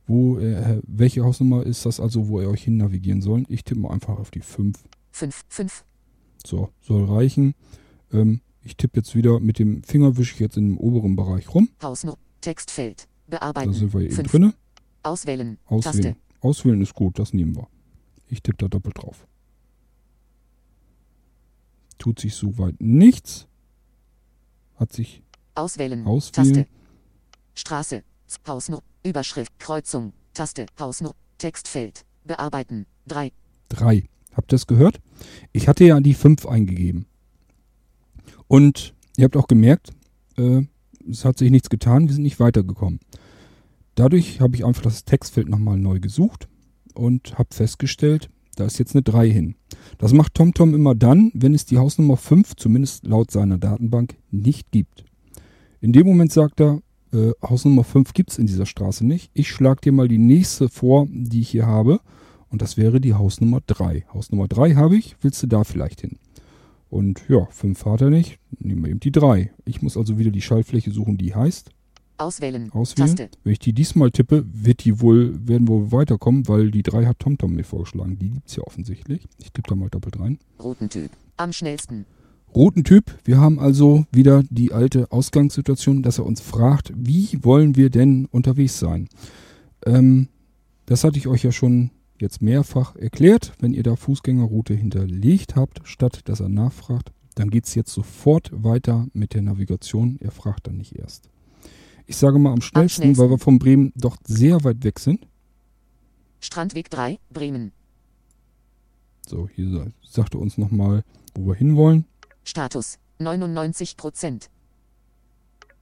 Wo, 0.07 0.39
äh, 0.39 0.81
welche 0.87 1.23
Hausnummer 1.23 1.63
ist 1.63 1.85
das 1.85 1.99
also, 1.99 2.29
wo 2.29 2.39
ihr 2.41 2.49
euch 2.49 2.63
hin 2.63 2.77
navigieren 2.77 3.21
sollt? 3.21 3.45
Ich 3.49 3.63
tippe 3.65 3.81
mal 3.81 3.91
einfach 3.91 4.17
auf 4.17 4.31
die 4.31 4.39
5. 4.39 4.79
5. 5.11 5.43
5. 5.49 5.83
So, 6.45 6.69
soll 6.81 7.03
reichen. 7.03 7.53
Ähm, 8.13 8.39
ich 8.63 8.77
tippe 8.77 8.97
jetzt 8.97 9.15
wieder 9.15 9.39
mit 9.41 9.59
dem 9.59 9.83
Finger, 9.83 10.17
wische 10.17 10.33
ich 10.33 10.39
jetzt 10.39 10.57
in 10.57 10.69
dem 10.69 10.77
oberen 10.77 11.15
Bereich 11.15 11.53
rum. 11.53 11.69
Hausnummer. 11.83 12.17
Textfeld. 12.41 13.07
Da 13.27 13.37
Bearbeiten. 13.39 13.73
sind 13.73 13.93
wir 13.93 14.01
eben 14.01 14.23
drinne. 14.23 14.53
Auswählen. 15.03 15.57
Auswählen. 15.65 16.03
Taste. 16.03 16.15
Auswählen 16.39 16.81
ist 16.81 16.93
gut, 16.93 17.19
das 17.19 17.33
nehmen 17.33 17.55
wir. 17.55 17.67
Ich 18.27 18.41
tippe 18.41 18.57
da 18.57 18.67
doppelt 18.67 18.97
drauf. 18.97 19.27
Tut 21.97 22.19
sich 22.19 22.35
soweit 22.35 22.75
nichts. 22.79 23.47
Hat 24.75 24.93
sich 24.93 25.23
Auswählen. 25.55 26.05
Auswählen. 26.05 26.53
Taste. 26.53 26.67
Straße. 27.55 28.03
Hausnummer. 28.47 28.83
Überschrift. 29.03 29.57
Kreuzung. 29.57 30.13
Taste. 30.33 30.67
Hausnummer. 30.79 31.15
Textfeld. 31.39 32.05
Bearbeiten. 32.25 32.85
3. 33.07 33.31
drei. 33.69 34.03
Habt 34.33 34.51
ihr 34.51 34.55
das 34.55 34.67
gehört? 34.67 34.99
Ich 35.53 35.67
hatte 35.67 35.85
ja 35.85 35.99
die 35.99 36.13
5 36.13 36.45
eingegeben. 36.45 37.07
Und 38.47 38.93
ihr 39.17 39.25
habt 39.25 39.35
auch 39.35 39.47
gemerkt, 39.47 39.93
äh, 40.37 40.61
es 41.09 41.25
hat 41.25 41.37
sich 41.39 41.49
nichts 41.49 41.69
getan, 41.69 42.07
wir 42.07 42.13
sind 42.13 42.23
nicht 42.23 42.39
weitergekommen. 42.39 42.99
Dadurch 43.95 44.41
habe 44.41 44.55
ich 44.55 44.63
einfach 44.63 44.83
das 44.83 45.05
Textfeld 45.05 45.49
nochmal 45.49 45.77
neu 45.77 45.99
gesucht 45.99 46.47
und 46.97 47.37
habe 47.37 47.53
festgestellt, 47.53 48.29
da 48.55 48.65
ist 48.65 48.79
jetzt 48.79 48.95
eine 48.95 49.03
3 49.03 49.29
hin. 49.29 49.55
Das 49.97 50.13
macht 50.13 50.33
TomTom 50.33 50.73
immer 50.73 50.95
dann, 50.95 51.31
wenn 51.33 51.53
es 51.53 51.65
die 51.65 51.77
Hausnummer 51.77 52.17
5, 52.17 52.55
zumindest 52.55 53.05
laut 53.05 53.31
seiner 53.31 53.57
Datenbank, 53.57 54.15
nicht 54.31 54.71
gibt. 54.71 55.05
In 55.79 55.93
dem 55.93 56.07
Moment 56.07 56.31
sagt 56.31 56.59
er, 56.59 56.81
äh, 57.13 57.31
Hausnummer 57.41 57.83
5 57.83 58.13
gibt 58.13 58.31
es 58.31 58.39
in 58.39 58.47
dieser 58.47 58.65
Straße 58.65 59.05
nicht. 59.05 59.29
Ich 59.33 59.49
schlage 59.49 59.81
dir 59.81 59.91
mal 59.91 60.07
die 60.07 60.17
nächste 60.17 60.69
vor, 60.69 61.07
die 61.09 61.41
ich 61.41 61.49
hier 61.49 61.67
habe. 61.67 61.99
Und 62.49 62.61
das 62.61 62.77
wäre 62.77 62.99
die 62.99 63.13
Hausnummer 63.13 63.61
3. 63.67 64.05
Hausnummer 64.13 64.47
3 64.47 64.75
habe 64.75 64.97
ich, 64.97 65.15
willst 65.21 65.43
du 65.43 65.47
da 65.47 65.63
vielleicht 65.63 66.01
hin? 66.01 66.17
Und 66.89 67.23
ja, 67.27 67.45
5 67.51 67.85
hat 67.85 68.01
er 68.01 68.09
nicht, 68.09 68.39
nehmen 68.59 68.83
wir 68.83 68.91
eben 68.91 68.99
die 69.01 69.11
3. 69.11 69.51
Ich 69.65 69.81
muss 69.81 69.97
also 69.97 70.17
wieder 70.17 70.31
die 70.31 70.41
Schaltfläche 70.41 70.91
suchen, 70.91 71.17
die 71.17 71.35
heißt. 71.35 71.69
Auswählen. 72.17 72.71
Auswählen. 72.71 73.15
Taste. 73.15 73.29
Wenn 73.43 73.53
ich 73.53 73.59
die 73.59 73.73
diesmal 73.73 74.11
tippe, 74.11 74.45
wird 74.51 74.83
die 74.85 75.01
wohl, 75.01 75.47
werden 75.47 75.67
wir 75.67 75.91
weiterkommen, 75.91 76.47
weil 76.47 76.71
die 76.71 76.83
3 76.83 77.05
hat 77.05 77.19
TomTom 77.19 77.53
mir 77.53 77.63
vorgeschlagen. 77.63 78.17
Die 78.17 78.29
gibt 78.29 78.49
es 78.49 78.55
ja 78.55 78.63
offensichtlich. 78.63 79.27
Ich 79.37 79.51
tippe 79.51 79.69
da 79.69 79.75
mal 79.75 79.89
doppelt 79.89 80.19
rein. 80.19 80.39
Routentyp. 80.59 81.11
Am 81.37 81.53
schnellsten. 81.53 82.05
Routentyp. 82.55 83.13
Wir 83.23 83.39
haben 83.39 83.59
also 83.59 84.05
wieder 84.11 84.43
die 84.49 84.73
alte 84.73 85.11
Ausgangssituation, 85.11 86.01
dass 86.01 86.17
er 86.17 86.25
uns 86.25 86.41
fragt, 86.41 86.91
wie 86.95 87.37
wollen 87.43 87.75
wir 87.75 87.89
denn 87.89 88.25
unterwegs 88.31 88.79
sein? 88.79 89.09
Ähm, 89.85 90.29
das 90.85 91.03
hatte 91.03 91.17
ich 91.17 91.27
euch 91.27 91.43
ja 91.43 91.51
schon 91.51 91.91
jetzt 92.19 92.41
mehrfach 92.41 92.95
erklärt. 92.95 93.53
Wenn 93.59 93.73
ihr 93.73 93.83
da 93.83 93.95
Fußgängerroute 93.95 94.73
hinterlegt 94.73 95.55
habt, 95.55 95.81
statt 95.83 96.21
dass 96.25 96.39
er 96.39 96.49
nachfragt, 96.49 97.11
dann 97.35 97.51
geht 97.51 97.65
es 97.65 97.75
jetzt 97.75 97.93
sofort 97.93 98.49
weiter 98.51 99.05
mit 99.13 99.35
der 99.35 99.43
Navigation. 99.43 100.17
Er 100.19 100.31
fragt 100.31 100.65
dann 100.65 100.77
nicht 100.77 100.95
erst. 100.95 101.29
Ich 102.07 102.17
sage 102.17 102.39
mal 102.39 102.53
am 102.53 102.61
schnellsten, 102.61 103.03
schnellsten. 103.03 103.21
weil 103.23 103.29
wir 103.31 103.37
von 103.37 103.59
Bremen 103.59 103.91
doch 103.95 104.17
sehr 104.25 104.63
weit 104.63 104.83
weg 104.83 104.99
sind. 104.99 105.27
Strandweg 106.39 106.89
3. 106.89 107.19
Bremen. 107.29 107.71
So, 109.27 109.49
hier 109.53 109.69
sa- 109.69 109.87
sagt 110.09 110.33
er 110.35 110.39
uns 110.39 110.57
nochmal, 110.57 111.03
wo 111.35 111.47
wir 111.47 111.55
hinwollen. 111.55 112.05
Status 112.43 112.97
99 113.19 113.97
Prozent. 113.97 114.49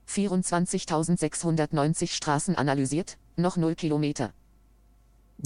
24.690 0.08 2.12
Straßen 2.16 2.56
analysiert, 2.56 3.18
noch 3.38 3.58
0 3.58 3.76
Kilometer. 3.76 4.34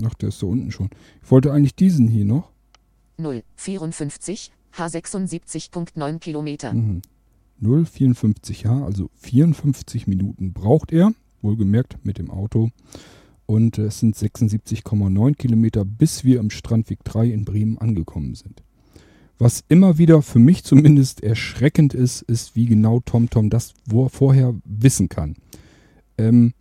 Ach, 0.05 0.13
der 0.15 0.29
ist 0.29 0.41
da 0.41 0.47
unten 0.47 0.71
schon. 0.71 0.89
Ich 1.23 1.31
wollte 1.31 1.51
eigentlich 1.51 1.75
diesen 1.75 2.07
hier 2.07 2.23
noch. 2.25 2.51
0, 3.17 3.43
54, 3.55 4.51
H76.9 4.77 6.19
Kilometer. 6.19 6.73
Mhm. 6.73 7.01
0,54 7.61 8.65
H, 8.67 8.85
also 8.85 9.09
54 9.15 10.07
Minuten 10.07 10.53
braucht 10.53 10.91
er, 10.91 11.11
wohlgemerkt 11.41 11.97
mit 12.03 12.17
dem 12.17 12.29
Auto. 12.29 12.69
Und 13.45 13.77
es 13.77 13.99
sind 13.99 14.15
76,9 14.15 15.35
Kilometer, 15.35 15.83
bis 15.83 16.23
wir 16.23 16.39
im 16.39 16.51
Strandweg 16.51 17.03
3 17.03 17.27
in 17.27 17.45
Bremen 17.45 17.77
angekommen 17.77 18.35
sind. 18.35 18.61
Was 19.39 19.63
immer 19.69 19.97
wieder 19.97 20.21
für 20.21 20.39
mich 20.39 20.63
zumindest 20.63 21.23
erschreckend 21.23 21.93
ist, 21.93 22.21
ist, 22.23 22.55
wie 22.55 22.65
genau 22.65 22.99
TomTom 22.99 23.49
das 23.49 23.73
vorher 24.09 24.53
wissen 24.65 25.07
kann. 25.07 25.35
Ähm, 26.17 26.53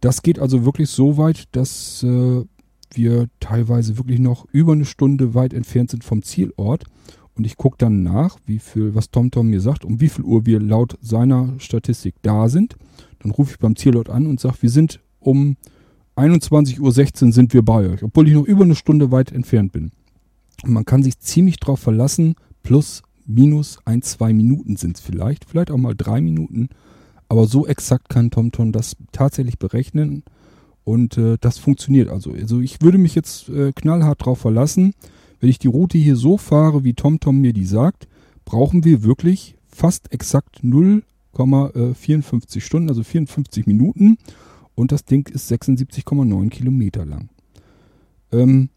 das 0.00 0.22
geht 0.22 0.38
also 0.38 0.64
wirklich 0.64 0.90
so 0.90 1.16
weit, 1.16 1.48
dass 1.52 2.04
äh, 2.04 2.44
wir 2.94 3.28
teilweise 3.40 3.98
wirklich 3.98 4.20
noch 4.20 4.46
über 4.52 4.72
eine 4.72 4.84
Stunde 4.84 5.34
weit 5.34 5.52
entfernt 5.52 5.90
sind 5.90 6.04
vom 6.04 6.22
Zielort. 6.22 6.84
Und 7.38 7.46
ich 7.46 7.56
gucke 7.56 7.78
dann 7.78 8.02
nach, 8.02 8.36
wie 8.46 8.58
viel, 8.58 8.96
was 8.96 9.10
TomTom 9.10 9.46
mir 9.46 9.60
sagt, 9.60 9.84
um 9.84 10.00
wie 10.00 10.08
viel 10.08 10.24
Uhr 10.24 10.44
wir 10.44 10.60
laut 10.60 10.98
seiner 11.00 11.54
Statistik 11.58 12.16
da 12.22 12.48
sind. 12.48 12.76
Dann 13.20 13.30
rufe 13.30 13.52
ich 13.52 13.58
beim 13.60 13.76
Zielort 13.76 14.10
an 14.10 14.26
und 14.26 14.40
sage, 14.40 14.56
wir 14.60 14.70
sind 14.70 15.00
um 15.20 15.56
21.16 16.16 16.80
Uhr 17.26 17.32
sind 17.32 17.54
wir 17.54 17.62
bei 17.62 17.88
euch, 17.88 18.02
obwohl 18.02 18.26
ich 18.26 18.34
noch 18.34 18.44
über 18.44 18.64
eine 18.64 18.74
Stunde 18.74 19.12
weit 19.12 19.30
entfernt 19.30 19.70
bin. 19.70 19.92
Und 20.64 20.72
man 20.72 20.84
kann 20.84 21.04
sich 21.04 21.20
ziemlich 21.20 21.58
drauf 21.60 21.78
verlassen, 21.78 22.34
plus, 22.64 23.02
minus 23.24 23.78
ein, 23.84 24.02
zwei 24.02 24.32
Minuten 24.32 24.76
sind 24.76 24.96
es 24.96 25.00
vielleicht, 25.00 25.44
vielleicht 25.44 25.70
auch 25.70 25.76
mal 25.76 25.94
drei 25.94 26.20
Minuten. 26.20 26.70
Aber 27.28 27.46
so 27.46 27.68
exakt 27.68 28.08
kann 28.08 28.32
TomTom 28.32 28.72
das 28.72 28.96
tatsächlich 29.12 29.60
berechnen. 29.60 30.24
Und 30.82 31.18
äh, 31.18 31.36
das 31.40 31.58
funktioniert 31.58 32.08
also. 32.08 32.32
Also 32.32 32.60
ich 32.60 32.80
würde 32.80 32.98
mich 32.98 33.14
jetzt 33.14 33.48
äh, 33.50 33.72
knallhart 33.72 34.24
drauf 34.24 34.40
verlassen. 34.40 34.94
Wenn 35.40 35.50
ich 35.50 35.58
die 35.58 35.68
Route 35.68 35.98
hier 35.98 36.16
so 36.16 36.36
fahre, 36.36 36.84
wie 36.84 36.94
TomTom 36.94 37.40
mir 37.40 37.52
die 37.52 37.64
sagt, 37.64 38.08
brauchen 38.44 38.84
wir 38.84 39.02
wirklich 39.02 39.56
fast 39.66 40.12
exakt 40.12 40.60
0,54 40.64 42.60
Stunden, 42.60 42.88
also 42.88 43.02
54 43.02 43.66
Minuten. 43.66 44.18
Und 44.74 44.92
das 44.92 45.04
Ding 45.04 45.28
ist 45.28 45.50
76,9 45.50 46.50
Kilometer 46.50 47.04
lang. 47.04 47.28
Ähm, 48.32 48.70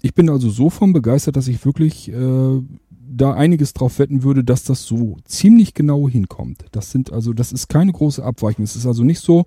ich 0.00 0.14
bin 0.14 0.30
also 0.30 0.50
so 0.50 0.70
von 0.70 0.92
begeistert, 0.92 1.36
dass 1.36 1.48
ich 1.48 1.64
wirklich 1.64 2.12
äh, 2.12 2.62
da 2.90 3.34
einiges 3.34 3.72
drauf 3.72 3.98
wetten 3.98 4.22
würde, 4.22 4.44
dass 4.44 4.64
das 4.64 4.84
so 4.84 5.16
ziemlich 5.24 5.74
genau 5.74 6.08
hinkommt. 6.08 6.64
Das 6.72 6.90
sind 6.90 7.12
also, 7.12 7.32
das 7.32 7.52
ist 7.52 7.68
keine 7.68 7.92
große 7.92 8.22
Abweichung. 8.22 8.64
Es 8.64 8.76
ist 8.76 8.86
also 8.86 9.02
nicht 9.02 9.20
so, 9.20 9.46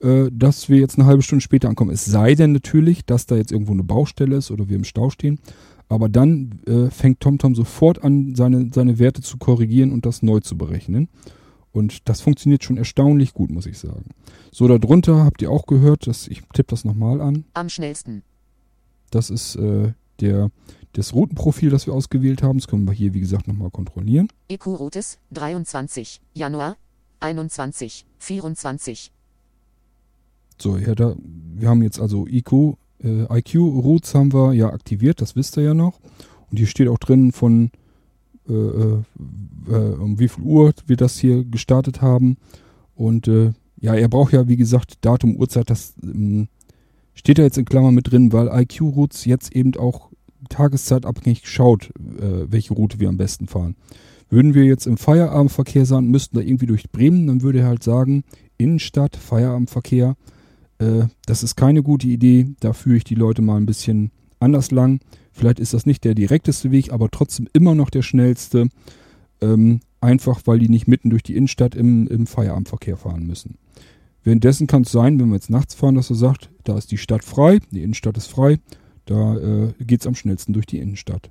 äh, 0.00 0.30
dass 0.32 0.68
wir 0.68 0.78
jetzt 0.78 0.98
eine 0.98 1.06
halbe 1.06 1.22
Stunde 1.22 1.42
später 1.42 1.68
ankommen. 1.68 1.90
Es 1.90 2.04
sei 2.04 2.34
denn 2.34 2.52
natürlich, 2.52 3.04
dass 3.04 3.26
da 3.26 3.36
jetzt 3.36 3.52
irgendwo 3.52 3.72
eine 3.72 3.84
Baustelle 3.84 4.36
ist 4.36 4.50
oder 4.50 4.68
wir 4.68 4.76
im 4.76 4.84
Stau 4.84 5.10
stehen. 5.10 5.40
Aber 5.88 6.08
dann 6.08 6.60
äh, 6.66 6.90
fängt 6.90 7.20
TomTom 7.20 7.54
sofort 7.54 8.04
an, 8.04 8.34
seine, 8.34 8.70
seine 8.72 8.98
Werte 8.98 9.22
zu 9.22 9.38
korrigieren 9.38 9.90
und 9.90 10.04
das 10.04 10.22
neu 10.22 10.40
zu 10.40 10.56
berechnen. 10.56 11.08
Und 11.72 12.08
das 12.08 12.20
funktioniert 12.20 12.64
schon 12.64 12.76
erstaunlich 12.76 13.34
gut, 13.34 13.50
muss 13.50 13.66
ich 13.66 13.78
sagen. 13.78 14.06
So, 14.50 14.68
darunter 14.68 15.24
habt 15.24 15.42
ihr 15.42 15.50
auch 15.50 15.66
gehört, 15.66 16.06
dass 16.06 16.28
ich 16.28 16.42
tippe 16.52 16.70
das 16.70 16.84
nochmal 16.84 17.20
an. 17.20 17.44
Am 17.54 17.68
schnellsten. 17.68 18.22
Das 19.10 19.30
ist 19.30 19.56
äh, 19.56 19.92
der, 20.20 20.50
das 20.92 21.14
Routenprofil, 21.14 21.70
das 21.70 21.86
wir 21.86 21.94
ausgewählt 21.94 22.42
haben. 22.42 22.58
Das 22.58 22.68
können 22.68 22.86
wir 22.86 22.92
hier, 22.92 23.14
wie 23.14 23.20
gesagt, 23.20 23.48
nochmal 23.48 23.70
kontrollieren. 23.70 24.28
EQ 24.48 24.66
Routes 24.66 25.18
23, 25.30 26.20
Januar 26.34 26.76
21, 27.20 28.06
24. 28.18 29.12
So, 30.62 30.76
ja, 30.76 30.94
da, 30.94 31.14
wir 31.54 31.68
haben 31.68 31.82
jetzt 31.82 32.00
also 32.00 32.26
IQ, 32.26 32.76
äh, 33.02 33.38
IQ 33.38 33.56
Routes 33.56 34.14
haben 34.14 34.32
wir 34.32 34.52
ja 34.52 34.70
aktiviert, 34.72 35.20
das 35.20 35.36
wisst 35.36 35.56
ihr 35.56 35.64
ja 35.64 35.74
noch. 35.74 36.00
Und 36.50 36.58
hier 36.58 36.66
steht 36.66 36.88
auch 36.88 36.98
drin 36.98 37.32
von 37.32 37.70
äh, 38.48 38.52
äh, 38.52 39.02
äh, 39.68 39.94
um 39.94 40.18
wie 40.18 40.28
viel 40.28 40.44
Uhr 40.44 40.72
wir 40.86 40.96
das 40.96 41.18
hier 41.18 41.44
gestartet 41.44 42.00
haben. 42.00 42.36
Und 42.94 43.28
äh, 43.28 43.52
ja, 43.80 43.94
er 43.94 44.08
braucht 44.08 44.32
ja, 44.32 44.48
wie 44.48 44.56
gesagt, 44.56 44.98
Datum, 45.02 45.36
Uhrzeit, 45.36 45.70
das 45.70 45.94
ähm, 46.02 46.48
Steht 47.18 47.38
da 47.38 47.42
jetzt 47.42 47.58
in 47.58 47.64
Klammern 47.64 47.96
mit 47.96 48.12
drin, 48.12 48.32
weil 48.32 48.46
IQ 48.46 48.80
Routes 48.80 49.24
jetzt 49.24 49.52
eben 49.52 49.74
auch 49.74 50.10
tageszeitabhängig 50.50 51.48
schaut, 51.48 51.90
äh, 52.20 52.46
welche 52.46 52.74
Route 52.74 53.00
wir 53.00 53.08
am 53.08 53.16
besten 53.16 53.48
fahren. 53.48 53.74
Würden 54.30 54.54
wir 54.54 54.62
jetzt 54.62 54.86
im 54.86 54.96
Feierabendverkehr 54.96 55.84
sein, 55.84 56.06
müssten 56.06 56.36
da 56.36 56.42
irgendwie 56.42 56.66
durch 56.66 56.92
Bremen, 56.92 57.26
dann 57.26 57.42
würde 57.42 57.58
er 57.58 57.66
halt 57.66 57.82
sagen, 57.82 58.22
Innenstadt, 58.56 59.16
Feierabendverkehr, 59.16 60.14
äh, 60.78 61.06
das 61.26 61.42
ist 61.42 61.56
keine 61.56 61.82
gute 61.82 62.08
Idee, 62.08 62.48
da 62.60 62.72
führe 62.72 62.96
ich 62.96 63.04
die 63.04 63.14
Leute 63.14 63.42
mal 63.42 63.56
ein 63.56 63.66
bisschen 63.66 64.10
anders 64.40 64.70
lang. 64.70 65.00
Vielleicht 65.32 65.60
ist 65.60 65.74
das 65.74 65.86
nicht 65.86 66.04
der 66.04 66.14
direkteste 66.14 66.70
Weg, 66.70 66.92
aber 66.92 67.10
trotzdem 67.10 67.48
immer 67.52 67.74
noch 67.74 67.90
der 67.90 68.02
schnellste. 68.02 68.68
Ähm, 69.40 69.80
einfach 70.00 70.42
weil 70.44 70.58
die 70.58 70.68
nicht 70.68 70.88
mitten 70.88 71.10
durch 71.10 71.22
die 71.22 71.36
Innenstadt 71.36 71.74
im, 71.74 72.06
im 72.08 72.26
Feierabendverkehr 72.26 72.96
fahren 72.96 73.26
müssen. 73.26 73.58
Währenddessen 74.22 74.66
kann 74.66 74.82
es 74.82 74.92
sein, 74.92 75.18
wenn 75.18 75.28
wir 75.28 75.36
jetzt 75.36 75.50
nachts 75.50 75.74
fahren, 75.74 75.94
dass 75.94 76.10
er 76.10 76.16
sagt, 76.16 76.50
da 76.64 76.76
ist 76.76 76.90
die 76.90 76.98
Stadt 76.98 77.24
frei, 77.24 77.60
die 77.70 77.82
Innenstadt 77.82 78.16
ist 78.16 78.26
frei, 78.26 78.58
da 79.06 79.36
äh, 79.36 79.72
geht 79.80 80.00
es 80.00 80.06
am 80.06 80.14
schnellsten 80.14 80.52
durch 80.52 80.66
die 80.66 80.78
Innenstadt. 80.78 81.30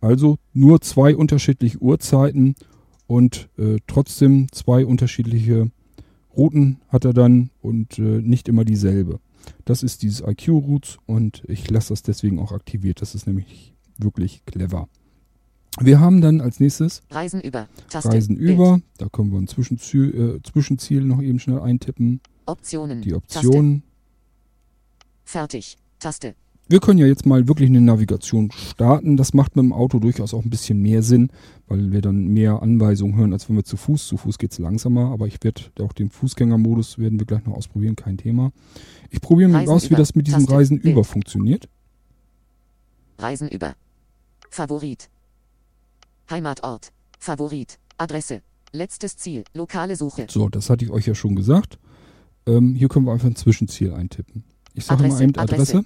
Also 0.00 0.36
nur 0.52 0.80
zwei 0.82 1.16
unterschiedliche 1.16 1.78
Uhrzeiten 1.78 2.54
und 3.06 3.48
äh, 3.56 3.78
trotzdem 3.86 4.48
zwei 4.52 4.84
unterschiedliche 4.84 5.70
Routen 6.36 6.80
hat 6.88 7.04
er 7.04 7.12
dann 7.12 7.50
und 7.62 7.98
äh, 7.98 8.02
nicht 8.02 8.48
immer 8.48 8.64
dieselbe. 8.64 9.20
Das 9.64 9.82
ist 9.82 10.02
dieses 10.02 10.20
IQ-Routes 10.26 10.98
und 11.06 11.42
ich 11.48 11.70
lasse 11.70 11.90
das 11.90 12.02
deswegen 12.02 12.38
auch 12.38 12.52
aktiviert. 12.52 13.02
Das 13.02 13.14
ist 13.14 13.26
nämlich 13.26 13.74
wirklich 13.98 14.44
clever. 14.46 14.88
Wir 15.80 15.98
haben 15.98 16.20
dann 16.20 16.40
als 16.40 16.60
nächstes 16.60 17.02
Reisen 17.10 17.40
über. 17.40 17.68
Taste. 17.88 18.10
Reisen 18.10 18.36
Bild. 18.36 18.50
über. 18.50 18.80
Da 18.98 19.08
können 19.08 19.32
wir 19.32 19.38
ein 19.38 19.48
Zwischenziel, 19.48 20.38
äh, 20.38 20.42
Zwischenziel 20.48 21.02
noch 21.02 21.20
eben 21.20 21.40
schnell 21.40 21.60
eintippen. 21.60 22.20
Optionen. 22.46 23.02
Die 23.02 23.10
Taste. 23.10 23.38
Option. 23.48 23.82
Fertig. 25.24 25.76
Taste. 25.98 26.34
Wir 26.66 26.80
können 26.80 26.98
ja 26.98 27.06
jetzt 27.06 27.26
mal 27.26 27.46
wirklich 27.46 27.68
eine 27.68 27.80
Navigation 27.80 28.50
starten. 28.52 29.16
Das 29.18 29.34
macht 29.34 29.54
mit 29.54 29.64
dem 29.64 29.72
Auto 29.72 29.98
durchaus 29.98 30.32
auch 30.32 30.42
ein 30.42 30.50
bisschen 30.50 30.80
mehr 30.80 31.02
Sinn, 31.02 31.30
weil 31.68 31.92
wir 31.92 32.00
dann 32.00 32.28
mehr 32.28 32.62
Anweisungen 32.62 33.16
hören, 33.16 33.32
als 33.34 33.48
wenn 33.48 33.56
wir 33.56 33.64
zu 33.64 33.76
Fuß. 33.76 34.06
Zu 34.06 34.16
Fuß 34.16 34.38
geht's 34.38 34.58
langsamer, 34.58 35.10
aber 35.10 35.26
ich 35.26 35.42
werde 35.42 35.62
auch 35.80 35.92
den 35.92 36.10
Fußgängermodus 36.10 36.98
werden 36.98 37.18
wir 37.18 37.26
gleich 37.26 37.44
noch 37.44 37.54
ausprobieren, 37.54 37.96
kein 37.96 38.16
Thema. 38.16 38.50
Ich 39.10 39.20
probiere 39.20 39.50
mal 39.50 39.68
aus, 39.68 39.90
wie 39.90 39.94
das 39.94 40.14
mit 40.14 40.26
diesem 40.26 40.40
Taste. 40.40 40.54
Reisen 40.54 40.80
Bild. 40.80 40.92
über 40.92 41.04
funktioniert. 41.04 41.68
Reisen 43.18 43.48
über. 43.48 43.74
Favorit. 44.50 45.10
Heimatort. 46.30 46.92
Favorit. 47.18 47.78
Adresse. 47.98 48.40
Letztes 48.72 49.16
Ziel. 49.18 49.44
Lokale 49.52 49.96
Suche. 49.96 50.26
So, 50.30 50.48
das 50.48 50.70
hatte 50.70 50.84
ich 50.84 50.90
euch 50.90 51.06
ja 51.06 51.14
schon 51.14 51.36
gesagt. 51.36 51.78
Ähm, 52.46 52.74
hier 52.74 52.88
können 52.88 53.06
wir 53.06 53.12
einfach 53.12 53.28
ein 53.28 53.36
Zwischenziel 53.36 53.92
eintippen. 53.92 54.44
Ich 54.74 54.86
sage 54.86 55.06
mal 55.06 55.22
eben 55.22 55.36
Adresse. 55.36 55.78
Adresse. 55.78 55.84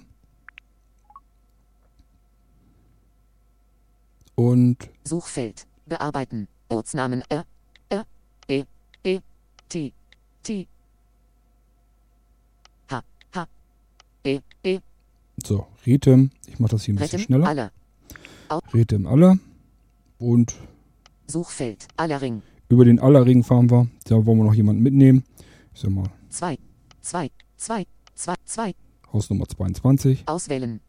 Und 4.39 4.77
Suchfeld. 5.03 5.67
Bearbeiten. 5.85 6.47
Ortsnamen 6.69 7.23
R. 7.27 7.45
R. 7.89 8.05
E. 8.47 8.63
E. 9.03 9.19
T. 9.67 9.91
T. 10.43 10.65
H. 12.89 13.03
H. 13.35 13.47
E. 14.23 14.39
E. 14.63 14.79
so, 15.43 15.67
Retem. 15.85 16.31
Ich 16.47 16.57
mache 16.57 16.71
das 16.71 16.85
hier 16.85 16.93
ein 16.93 16.99
bisschen 16.99 17.19
Retten. 17.19 17.25
schneller. 17.25 17.47
Aller. 17.49 17.71
Retem 18.73 19.07
aller. 19.07 19.37
Und 20.19 20.55
Suchfeld. 21.27 21.89
Allerring. 21.97 22.41
über 22.69 22.85
den 22.85 23.01
Allerring 23.01 23.43
fahren 23.43 23.69
wir. 23.69 23.87
Da 24.05 24.25
wollen 24.25 24.37
wir 24.37 24.45
noch 24.45 24.53
jemanden 24.53 24.81
mitnehmen. 24.81 25.25
Ich 25.73 25.81
sag 25.81 25.91
mal, 25.91 26.09
2. 26.29 26.57
2. 27.01 27.29
2. 27.57 27.85
2. 28.15 28.35
2. 28.45 28.75
Hausnummer 29.11 29.47
22. 29.49 30.23
Auswählen. 30.29 30.79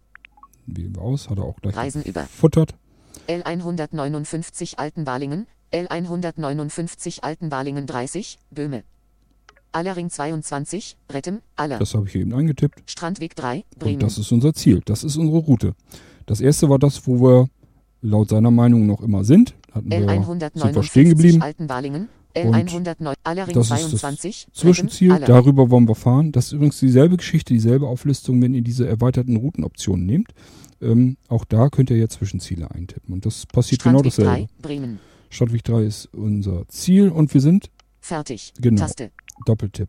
Wählen 0.66 0.94
wir 0.94 1.02
aus. 1.02 1.28
Hat 1.28 1.38
er 1.38 1.44
auch 1.46 1.56
gleich 1.60 1.74
Reisen 1.74 2.04
über. 2.04 2.28
Gefuttert. 3.30 3.92
L159 3.92 4.76
Altenbalingen. 4.76 5.46
L159 5.72 7.20
Altenbalingen 7.20 7.86
30. 7.86 8.38
Böhme. 8.50 8.82
Allerring 9.72 10.10
22. 10.10 10.96
Rettem. 11.10 11.40
Aller. 11.56 11.78
Das 11.78 11.94
habe 11.94 12.08
ich 12.08 12.16
eben 12.16 12.34
eingetippt. 12.34 12.82
Strandweg 12.86 13.36
3. 13.36 13.56
Und 13.56 13.78
Bremen. 13.78 14.00
das 14.00 14.18
ist 14.18 14.32
unser 14.32 14.52
Ziel. 14.52 14.82
Das 14.84 15.04
ist 15.04 15.16
unsere 15.16 15.38
Route. 15.38 15.74
Das 16.26 16.40
erste 16.40 16.68
war 16.68 16.78
das, 16.78 17.06
wo 17.06 17.20
wir 17.20 17.48
laut 18.02 18.30
seiner 18.30 18.50
Meinung 18.50 18.86
noch 18.86 19.00
immer 19.00 19.24
sind. 19.24 19.54
Hatten 19.72 19.90
wir, 19.90 19.98
sind 19.98 20.74
wir 20.74 20.82
stehen 20.82 21.06
L159 21.06 21.08
geblieben. 21.10 21.42
Altenbalingen. 21.42 22.08
Und 22.34 22.54
L109 22.54 23.14
Allerring 23.24 23.54
das 23.54 23.64
ist 23.66 23.70
das 23.70 23.80
22. 23.90 24.46
Zwischenziel, 24.52 25.12
Rettem. 25.12 25.26
Darüber 25.26 25.70
wollen 25.70 25.88
wir 25.88 25.96
fahren. 25.96 26.30
Das 26.32 26.46
ist 26.46 26.52
übrigens 26.52 26.78
dieselbe 26.78 27.16
Geschichte, 27.16 27.52
dieselbe 27.52 27.88
Auflistung, 27.88 28.40
wenn 28.42 28.54
ihr 28.54 28.62
diese 28.62 28.86
erweiterten 28.86 29.36
Routenoptionen 29.36 30.06
nehmt. 30.06 30.32
Ähm, 30.80 31.16
auch 31.28 31.44
da 31.44 31.68
könnt 31.68 31.90
ihr 31.90 31.96
ja 31.96 32.08
Zwischenziele 32.08 32.70
eintippen. 32.70 33.12
Und 33.12 33.26
das 33.26 33.46
passiert 33.46 33.82
genau 33.82 33.98
Strandweg 33.98 34.26
dasselbe. 34.26 34.48
3. 34.62 34.62
Bremen. 34.62 35.00
Stadtweg 35.30 35.64
3 35.64 35.82
ist 35.82 36.06
unser 36.12 36.66
Ziel 36.68 37.08
und 37.10 37.32
wir 37.32 37.40
sind 37.40 37.70
Fertig. 38.00 38.54
Genau. 38.60 38.80
Taste. 38.80 39.10
Doppeltipp. 39.46 39.88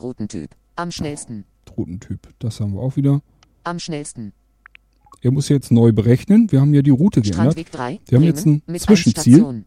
Routentyp. 0.00 0.50
Am 0.76 0.90
schnellsten. 0.90 1.44
Routentyp. 1.76 2.28
Das 2.38 2.60
haben 2.60 2.74
wir 2.74 2.80
auch 2.80 2.96
wieder. 2.96 3.22
Am 3.64 3.78
schnellsten. 3.78 4.32
Er 5.20 5.30
muss 5.30 5.48
jetzt 5.48 5.70
neu 5.70 5.92
berechnen. 5.92 6.50
Wir 6.52 6.60
haben 6.60 6.74
ja 6.74 6.82
die 6.82 6.90
Route 6.90 7.20
geändert. 7.22 7.52
Strandweg 7.52 7.72
3. 7.72 8.00
Wir 8.06 8.18
haben 8.18 8.24
Bremen, 8.24 8.24
jetzt 8.24 8.46
ein 8.46 8.78
Zwischenziel. 8.78 9.64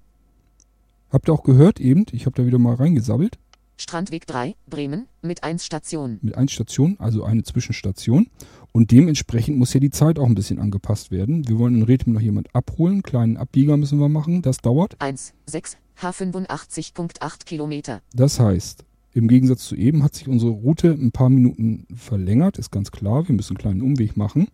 Habt 1.09 1.29
ihr 1.29 1.33
auch 1.33 1.43
gehört 1.43 1.79
eben? 1.79 2.05
Ich 2.11 2.25
habe 2.25 2.35
da 2.35 2.45
wieder 2.45 2.59
mal 2.59 2.75
reingesabbelt. 2.75 3.37
Strandweg 3.77 4.25
3. 4.25 4.55
Bremen. 4.67 5.05
Mit 5.21 5.43
1 5.43 5.63
Station. 5.63 6.17
Mit 6.21 6.35
einer 6.35 6.49
Station, 6.49 6.95
also 6.99 7.23
eine 7.23 7.43
Zwischenstation. 7.43 8.27
Und 8.71 8.91
dementsprechend 8.91 9.57
muss 9.57 9.73
ja 9.73 9.79
die 9.79 9.91
Zeit 9.91 10.19
auch 10.19 10.25
ein 10.25 10.35
bisschen 10.35 10.59
angepasst 10.59 11.11
werden. 11.11 11.47
Wir 11.47 11.59
wollen 11.59 11.75
in 11.75 11.83
Redmond 11.83 12.15
noch 12.15 12.21
jemand 12.21 12.53
abholen. 12.55 12.95
Einen 12.95 13.03
kleinen 13.03 13.37
Abbieger 13.37 13.77
müssen 13.77 13.99
wir 13.99 14.09
machen. 14.09 14.41
Das 14.41 14.57
dauert. 14.57 14.95
1. 14.99 15.33
6. 15.45 15.77
H85.8 16.01 17.45
Kilometer. 17.45 18.01
Das 18.13 18.39
heißt, 18.39 18.83
im 19.13 19.27
Gegensatz 19.27 19.65
zu 19.65 19.75
eben 19.75 20.03
hat 20.03 20.15
sich 20.15 20.27
unsere 20.27 20.51
Route 20.51 20.91
ein 20.91 21.11
paar 21.11 21.29
Minuten 21.29 21.85
verlängert. 21.95 22.57
Ist 22.57 22.71
ganz 22.71 22.91
klar. 22.91 23.27
Wir 23.27 23.35
müssen 23.35 23.53
einen 23.53 23.61
kleinen 23.61 23.81
Umweg 23.81 24.17
machen. 24.17 24.47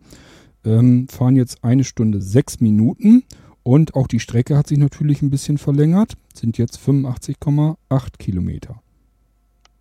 Ähm, 0.64 1.08
fahren 1.08 1.36
jetzt 1.36 1.64
eine 1.64 1.84
Stunde 1.84 2.22
sechs 2.22 2.60
Minuten. 2.60 3.24
Und 3.62 3.94
auch 3.94 4.06
die 4.06 4.20
Strecke 4.20 4.56
hat 4.56 4.66
sich 4.66 4.78
natürlich 4.78 5.22
ein 5.22 5.30
bisschen 5.30 5.58
verlängert. 5.58 6.14
Sind 6.34 6.58
jetzt 6.58 6.78
85,8 6.78 8.18
Kilometer. 8.18 8.80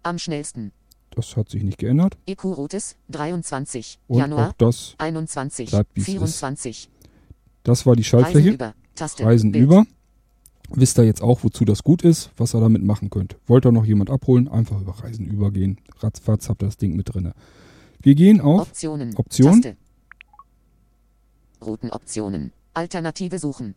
Am 0.04 0.20
schnellsten. 0.20 0.72
Das 1.12 1.38
hat 1.38 1.50
sich 1.50 1.64
nicht 1.64 1.78
geändert. 1.78 2.18
EQ-Routes 2.26 2.96
23. 3.10 4.00
Und 4.08 4.20
Januar 4.20 4.50
auch 4.50 4.54
das, 4.54 4.96
21. 4.98 5.70
bleibt, 5.70 5.96
wie 5.96 6.02
es 6.02 6.08
ist. 6.08 6.12
24. 6.14 6.90
das 7.64 7.86
war 7.86 7.96
die 7.96 8.02
Reisen 8.02 8.10
Schaltfläche. 8.10 8.50
über. 8.50 8.74
Taste. 8.96 9.24
Reisen 9.26 9.52
Bild. 9.52 9.64
über. 9.64 9.86
Wisst 10.70 10.98
ihr 10.98 11.04
jetzt 11.04 11.22
auch, 11.22 11.44
wozu 11.44 11.66
das 11.66 11.84
gut 11.84 12.02
ist, 12.04 12.32
was 12.38 12.56
ihr 12.56 12.60
damit 12.62 12.84
machen 12.84 13.10
könnt. 13.10 13.36
Wollt 13.46 13.66
ihr 13.66 13.72
noch 13.72 13.86
jemand 13.86 14.10
abholen? 14.10 14.48
Einfach 14.48 14.82
über 14.82 14.94
Reisen 15.04 15.28
übergehen. 15.28 15.78
Ratzfatz 16.00 16.50
habt 16.50 16.64
ihr 16.64 16.68
das 16.68 16.78
Ding 16.78 16.96
mit 16.96 17.14
drinne. 17.14 17.34
Wir 18.02 18.16
gehen 18.16 18.42
auf 18.42 18.70
Optionen. 18.70 19.16
Option. 19.16 19.62
Taste. 19.62 19.78
Routenoptionen. 21.62 22.52
Alternative 22.74 23.38
suchen. 23.38 23.76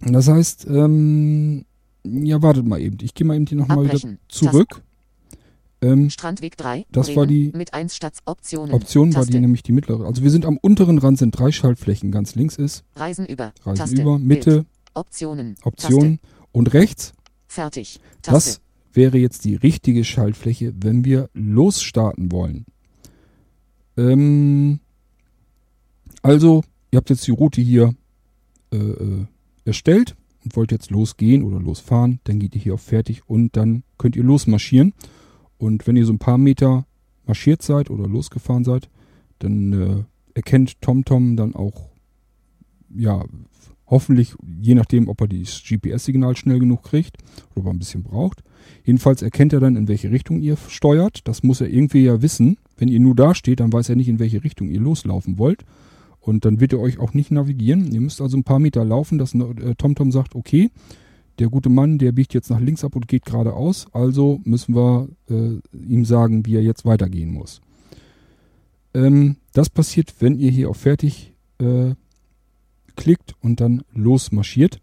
Das 0.00 0.28
heißt, 0.28 0.66
ähm, 0.68 1.64
ja, 2.04 2.40
wartet 2.40 2.64
mal 2.64 2.80
eben. 2.80 2.98
Ich 3.02 3.14
gehe 3.14 3.26
mal 3.26 3.34
eben 3.34 3.46
hier 3.46 3.58
nochmal 3.58 3.84
wieder 3.84 3.98
zurück. 4.28 4.82
Ähm, 5.80 6.10
Strandweg 6.10 6.56
3. 6.56 6.86
Das 6.90 7.06
Bremen, 7.06 7.16
war 7.16 7.26
die 7.26 7.52
Mit 7.54 7.72
1 7.72 7.94
Stats 7.94 8.20
Optionen. 8.24 8.74
Option 8.74 9.14
war 9.14 9.20
Taste. 9.20 9.32
die 9.32 9.40
nämlich 9.40 9.62
die 9.62 9.72
mittlere. 9.72 10.06
Also 10.06 10.22
wir 10.22 10.30
sind 10.30 10.44
am 10.44 10.58
unteren 10.60 10.98
Rand 10.98 11.18
sind 11.18 11.38
drei 11.38 11.52
Schaltflächen. 11.52 12.10
Ganz 12.10 12.34
links 12.34 12.56
ist 12.56 12.84
Reisen 12.96 13.26
über. 13.26 13.52
Reisen 13.64 13.76
Taste. 13.78 14.00
über, 14.00 14.16
Bild. 14.16 14.28
Mitte, 14.28 14.66
Optionen. 14.94 15.56
Option 15.62 16.18
und 16.52 16.74
rechts. 16.74 17.12
Taste. 17.12 17.18
Fertig. 17.46 18.00
Das 18.22 18.32
Taste. 18.44 18.60
wäre 18.92 19.18
jetzt 19.18 19.44
die 19.44 19.54
richtige 19.54 20.04
Schaltfläche, 20.04 20.74
wenn 20.80 21.04
wir 21.04 21.30
losstarten 21.32 22.32
wollen. 22.32 22.66
Ähm, 23.96 24.80
also, 26.22 26.64
ihr 26.90 26.96
habt 26.96 27.10
jetzt 27.10 27.26
die 27.26 27.32
Route 27.32 27.60
hier 27.60 27.94
äh, 28.72 28.76
äh, 28.76 29.26
erstellt 29.64 30.16
und 30.44 30.56
wollt 30.56 30.72
jetzt 30.72 30.90
losgehen 30.90 31.42
oder 31.42 31.60
losfahren, 31.60 32.20
dann 32.24 32.38
geht 32.38 32.54
ihr 32.54 32.60
hier 32.60 32.74
auf 32.74 32.82
Fertig 32.82 33.22
und 33.28 33.56
dann 33.56 33.82
könnt 33.96 34.16
ihr 34.16 34.24
losmarschieren. 34.24 34.92
Und 35.58 35.86
wenn 35.86 35.96
ihr 35.96 36.06
so 36.06 36.12
ein 36.12 36.18
paar 36.18 36.38
Meter 36.38 36.86
marschiert 37.26 37.62
seid 37.62 37.90
oder 37.90 38.08
losgefahren 38.08 38.64
seid, 38.64 38.88
dann 39.40 39.72
äh, 39.72 40.04
erkennt 40.34 40.80
TomTom 40.80 41.36
dann 41.36 41.54
auch, 41.54 41.90
ja, 42.94 43.24
hoffentlich, 43.86 44.34
je 44.60 44.74
nachdem, 44.74 45.08
ob 45.08 45.20
er 45.20 45.28
das 45.28 45.62
GPS-Signal 45.62 46.36
schnell 46.36 46.58
genug 46.58 46.82
kriegt 46.82 47.16
oder 47.50 47.60
ob 47.60 47.66
er 47.66 47.72
ein 47.72 47.78
bisschen 47.78 48.02
braucht. 48.02 48.42
Jedenfalls 48.84 49.22
erkennt 49.22 49.52
er 49.52 49.60
dann, 49.60 49.76
in 49.76 49.88
welche 49.88 50.10
Richtung 50.10 50.40
ihr 50.40 50.56
steuert. 50.68 51.26
Das 51.26 51.42
muss 51.42 51.60
er 51.60 51.68
irgendwie 51.68 52.04
ja 52.04 52.22
wissen. 52.22 52.58
Wenn 52.76 52.88
ihr 52.88 53.00
nur 53.00 53.14
da 53.14 53.34
steht, 53.34 53.60
dann 53.60 53.72
weiß 53.72 53.88
er 53.88 53.96
nicht, 53.96 54.08
in 54.08 54.18
welche 54.18 54.44
Richtung 54.44 54.68
ihr 54.68 54.80
loslaufen 54.80 55.38
wollt. 55.38 55.64
Und 56.20 56.44
dann 56.44 56.60
wird 56.60 56.72
er 56.72 56.80
euch 56.80 56.98
auch 56.98 57.14
nicht 57.14 57.30
navigieren. 57.30 57.90
Ihr 57.92 58.00
müsst 58.00 58.20
also 58.20 58.36
ein 58.36 58.44
paar 58.44 58.58
Meter 58.58 58.84
laufen, 58.84 59.18
dass 59.18 59.34
äh, 59.34 59.74
TomTom 59.76 60.12
sagt, 60.12 60.34
okay, 60.34 60.70
der 61.38 61.48
gute 61.48 61.68
Mann, 61.68 61.98
der 61.98 62.12
biegt 62.12 62.34
jetzt 62.34 62.50
nach 62.50 62.60
links 62.60 62.84
ab 62.84 62.96
und 62.96 63.08
geht 63.08 63.24
geradeaus. 63.24 63.86
Also 63.92 64.40
müssen 64.44 64.74
wir 64.74 65.08
äh, 65.30 65.58
ihm 65.72 66.04
sagen, 66.04 66.46
wie 66.46 66.56
er 66.56 66.62
jetzt 66.62 66.84
weitergehen 66.84 67.32
muss. 67.32 67.60
Ähm, 68.94 69.36
das 69.52 69.70
passiert, 69.70 70.14
wenn 70.20 70.38
ihr 70.38 70.50
hier 70.50 70.70
auf 70.70 70.78
Fertig 70.78 71.32
äh, 71.58 71.94
klickt 72.96 73.34
und 73.40 73.60
dann 73.60 73.82
losmarschiert. 73.94 74.80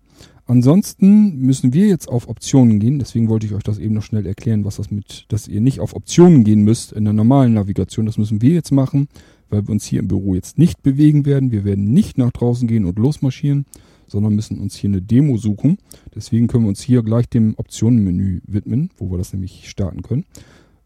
Ansonsten 0.47 1.39
müssen 1.39 1.74
wir 1.74 1.88
jetzt 1.88 2.08
auf 2.08 2.30
Optionen 2.30 2.80
gehen. 2.80 2.99
Deswegen 2.99 3.30
wollte 3.30 3.47
ich 3.47 3.53
euch 3.53 3.64
das 3.64 3.80
eben 3.80 3.95
noch 3.95 4.03
schnell 4.03 4.28
erklären, 4.28 4.64
was 4.64 4.76
das 4.76 4.91
mit, 4.91 5.26
dass 5.30 5.47
ihr 5.47 5.60
nicht 5.60 5.80
auf 5.80 5.95
Optionen 5.95 6.43
gehen 6.43 6.62
müsst 6.62 6.91
in 6.93 7.03
der 7.03 7.14
normalen 7.14 7.56
Navigation. 7.56 8.06
Das 8.06 8.20
müssen 8.20 8.41
wir 8.43 8.51
jetzt 8.51 8.72
machen, 8.72 9.08
weil 9.49 9.68
wir 9.68 9.72
uns 9.72 9.86
hier 9.86 9.99
im 9.99 10.08
Büro 10.08 10.36
jetzt 10.36 10.60
nicht 10.60 10.84
bewegen 10.84 11.26
werden. 11.26 11.51
Wir 11.51 11.66
werden 11.66 11.91
nicht 11.91 12.20
nach 12.20 12.32
draußen 12.32 12.68
gehen 12.68 12.86
und 12.86 12.99
losmarschieren, 12.99 13.66
sondern 14.08 14.36
müssen 14.36 14.60
uns 14.60 14.76
hier 14.76 14.89
eine 14.89 15.01
Demo 15.01 15.38
suchen. 15.38 15.78
Deswegen 16.14 16.47
können 16.47 16.66
wir 16.66 16.70
uns 16.70 16.82
hier 16.82 17.03
gleich 17.03 17.30
dem 17.30 17.56
Optionenmenü 17.58 18.41
widmen, 18.45 18.89
wo 18.97 19.12
wir 19.12 19.18
das 19.18 19.34
nämlich 19.34 19.70
starten 19.70 20.01
können. 20.01 20.26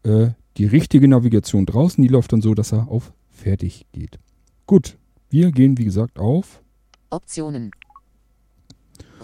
Äh, 0.02 0.30
die 0.56 0.66
richtige 0.66 1.08
Navigation 1.08 1.66
draußen, 1.66 2.02
die 2.02 2.08
läuft 2.08 2.32
dann 2.32 2.42
so, 2.42 2.54
dass 2.54 2.72
er 2.72 2.88
auf 2.88 3.12
Fertig 3.30 3.86
geht. 3.92 4.18
Gut, 4.66 4.98
wir 5.30 5.50
gehen 5.52 5.78
wie 5.78 5.84
gesagt 5.84 6.18
auf 6.18 6.62
Optionen. 7.10 7.70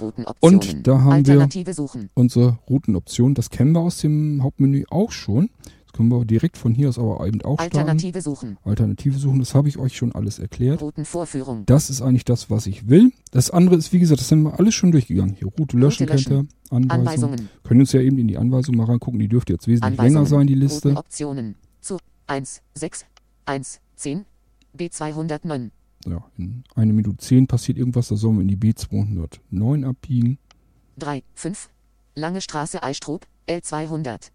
Routenoptionen. 0.00 0.60
Und 0.60 0.86
da 0.86 1.00
haben 1.00 1.12
Alternative 1.12 1.66
wir 1.66 1.74
suchen. 1.74 2.10
unsere 2.14 2.58
Routenoption. 2.68 3.34
Das 3.34 3.50
kennen 3.50 3.72
wir 3.72 3.80
aus 3.80 3.98
dem 3.98 4.42
Hauptmenü 4.42 4.84
auch 4.90 5.10
schon. 5.10 5.50
Können 5.96 6.10
wir 6.10 6.26
direkt 6.26 6.58
von 6.58 6.74
hier 6.74 6.90
aus 6.90 6.98
aber 6.98 7.26
eben 7.26 7.40
auch 7.40 7.54
starten. 7.54 7.78
Alternative 7.78 8.20
suchen. 8.20 8.58
Alternative 8.64 9.18
suchen, 9.18 9.38
das 9.38 9.54
habe 9.54 9.68
ich 9.68 9.78
euch 9.78 9.96
schon 9.96 10.12
alles 10.12 10.38
erklärt. 10.38 10.82
Routenvorführung. 10.82 11.64
Das 11.64 11.88
ist 11.88 12.02
eigentlich 12.02 12.26
das, 12.26 12.50
was 12.50 12.66
ich 12.66 12.90
will. 12.90 13.12
Das 13.30 13.50
andere 13.50 13.76
ist, 13.76 13.94
wie 13.94 13.98
gesagt, 13.98 14.20
das 14.20 14.28
sind 14.28 14.42
wir 14.42 14.58
alles 14.58 14.74
schon 14.74 14.92
durchgegangen. 14.92 15.34
Hier 15.34 15.48
Route 15.48 15.78
löschen, 15.78 16.04
Route 16.04 16.12
löschen. 16.12 16.32
kennt 16.32 16.50
ihr, 16.70 16.76
Anweisung. 16.76 17.00
Anweisungen. 17.00 17.48
Können 17.64 17.80
uns 17.80 17.92
ja 17.92 18.00
eben 18.00 18.18
in 18.18 18.28
die 18.28 18.36
Anweisung 18.36 18.76
mal 18.76 18.84
reingucken. 18.84 19.18
Die 19.18 19.28
dürfte 19.28 19.54
jetzt 19.54 19.66
wesentlich 19.68 19.98
Anweisungen. 19.98 20.14
länger 20.14 20.26
sein, 20.26 20.46
die 20.46 20.54
Liste. 20.54 20.88
Routenoptionen. 20.88 21.54
Zu 21.80 21.96
1, 22.26 22.60
6, 22.74 23.06
1, 23.46 23.80
10, 23.94 24.26
B209. 24.76 25.70
Ja, 26.06 26.22
in 26.36 26.62
eine 26.74 26.92
Minute 26.92 27.16
zehn 27.16 27.46
passiert 27.46 27.78
irgendwas, 27.78 28.08
da 28.08 28.16
sollen 28.16 28.36
wir 28.36 28.42
in 28.42 28.48
die 28.48 28.56
B209 28.56 29.88
abbiegen. 29.88 30.38
3, 30.98 31.22
5. 31.34 31.70
Lange 32.14 32.42
Straße 32.42 32.82
Eistrup, 32.82 33.26
L200. 33.48 34.30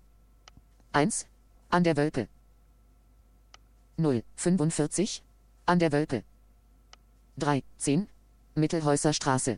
1. 0.94 1.28
An 1.72 1.86
der 1.86 1.96
Wölpe. 1.96 2.28
0, 3.96 4.24
45. 4.36 5.24
An 5.66 5.80
der 5.80 5.94
Wölpe. 5.94 6.24
3, 7.38 7.64
10. 7.78 8.08
Mittelhäuser 8.56 9.14
Straße. 9.14 9.58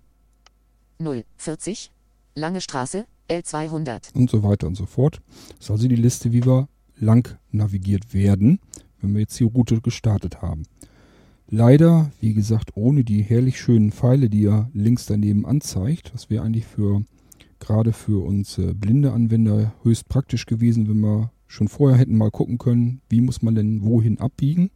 0, 1.00 1.26
40. 1.38 1.92
Lange 2.36 2.62
Straße, 2.62 3.08
L200. 3.30 4.14
und 4.14 4.30
so 4.30 4.44
weiter 4.44 4.68
und 4.68 4.76
so 4.76 4.86
fort. 4.86 5.22
Das 5.58 5.62
ist 5.62 5.72
also 5.72 5.88
die 5.88 5.96
Liste, 5.96 6.32
wie 6.34 6.46
wir 6.46 6.68
lang 6.98 7.36
navigiert 7.52 8.14
werden, 8.14 8.60
wenn 9.02 9.14
wir 9.14 9.22
jetzt 9.22 9.40
die 9.40 9.46
Route 9.46 9.82
gestartet 9.82 10.44
haben. 10.44 10.64
Leider, 11.50 12.12
wie 12.22 12.36
gesagt, 12.36 12.72
ohne 12.76 13.04
die 13.04 13.24
herrlich 13.24 13.60
schönen 13.60 13.92
Pfeile, 13.92 14.30
die 14.30 14.46
er 14.46 14.70
links 14.74 15.08
daneben 15.08 15.48
anzeigt. 15.48 16.12
Das 16.14 16.30
wäre 16.30 16.44
eigentlich 16.44 16.68
für 16.68 17.04
gerade 17.60 17.92
für 17.92 18.24
uns 18.24 18.60
äh, 18.60 18.74
blinde 18.76 19.14
Anwender 19.14 19.74
höchst 19.82 20.10
praktisch 20.10 20.46
gewesen, 20.46 20.88
wenn 20.88 21.00
wir 21.00 21.32
schon 21.54 21.68
vorher 21.68 21.98
hätten 21.98 22.18
mal 22.18 22.32
gucken 22.32 22.58
können, 22.58 23.02
wie 23.10 23.22
muss 23.22 23.42
man 23.42 23.54
denn 23.54 23.84
wohin 23.84 24.20
abbiegen. 24.20 24.72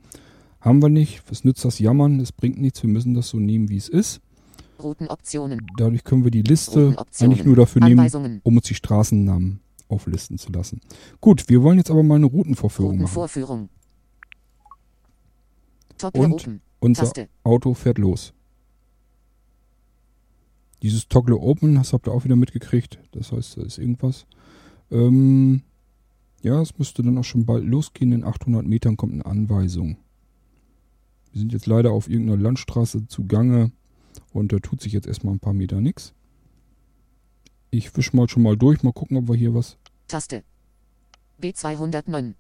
Haben 0.62 0.82
wir 0.82 0.90
nicht. 0.90 1.24
Was 1.30 1.44
nützt 1.44 1.66
das 1.66 1.80
Jammern? 1.80 2.20
Es 2.20 2.32
bringt 2.32 2.60
nichts. 2.60 2.84
Wir 2.84 2.90
müssen 2.90 3.14
das 3.16 3.30
so 3.30 3.40
nehmen, 3.40 3.70
wie 3.70 3.78
es 3.78 3.90
ist. 3.90 4.22
Routenoptionen. 4.80 5.66
Dadurch 5.78 6.04
können 6.04 6.24
wir 6.24 6.30
die 6.32 6.44
Liste 6.44 6.96
eigentlich 7.20 7.44
nur 7.44 7.56
dafür 7.56 7.84
nehmen, 7.84 8.42
um 8.44 8.58
uns 8.58 8.68
die 8.68 8.76
Straßennamen 8.76 9.60
auflisten 9.90 10.38
zu 10.38 10.52
lassen. 10.52 10.82
Gut, 11.20 11.50
wir 11.50 11.64
wollen 11.64 11.80
jetzt 11.80 11.90
aber 11.90 12.04
mal 12.04 12.16
eine 12.16 12.28
Routenvorführung 12.28 12.98
machen. 12.98 13.06
Routenvorführung. 13.06 13.70
Toggle 15.98 16.22
Und 16.22 16.34
Open. 16.34 16.62
unser 16.80 17.04
Taste. 17.04 17.30
Auto 17.44 17.74
fährt 17.74 17.98
los. 17.98 18.34
Dieses 20.84 21.08
Toggle 21.08 21.38
Open, 21.38 21.74
das 21.74 21.94
habt 21.94 22.08
ihr 22.08 22.12
auch 22.12 22.24
wieder 22.24 22.36
mitgekriegt. 22.36 23.00
Das 23.14 23.32
heißt, 23.32 23.58
da 23.58 23.64
ist 23.64 23.80
irgendwas. 23.80 24.28
Ähm, 24.92 25.64
ja, 26.44 26.62
es 26.62 26.78
müsste 26.78 27.04
dann 27.04 27.18
auch 27.18 27.24
schon 27.24 27.46
bald 27.46 27.66
losgehen. 27.66 28.12
In 28.12 28.24
800 28.24 28.66
Metern 28.66 28.98
kommt 28.98 29.14
eine 29.14 29.26
Anweisung. 29.26 29.98
Wir 31.32 31.40
sind 31.40 31.54
jetzt 31.54 31.66
leider 31.68 31.92
auf 31.92 32.10
irgendeiner 32.10 32.42
Landstraße 32.42 33.08
zugange 33.08 33.72
und 34.34 34.52
da 34.52 34.60
tut 34.60 34.82
sich 34.82 34.94
jetzt 34.94 35.08
erstmal 35.08 35.36
ein 35.36 35.40
paar 35.40 35.54
Meter 35.54 35.82
nichts. 35.82 36.14
Ich 37.70 37.96
wisch 37.98 38.14
mal 38.14 38.30
schon 38.30 38.44
mal 38.44 38.56
durch, 38.56 38.82
mal 38.84 38.94
gucken, 38.94 39.18
ob 39.18 39.28
wir 39.28 39.36
hier 39.36 39.54
was. 39.54 39.78
Taste. 40.08 40.44
B209. 41.42 42.34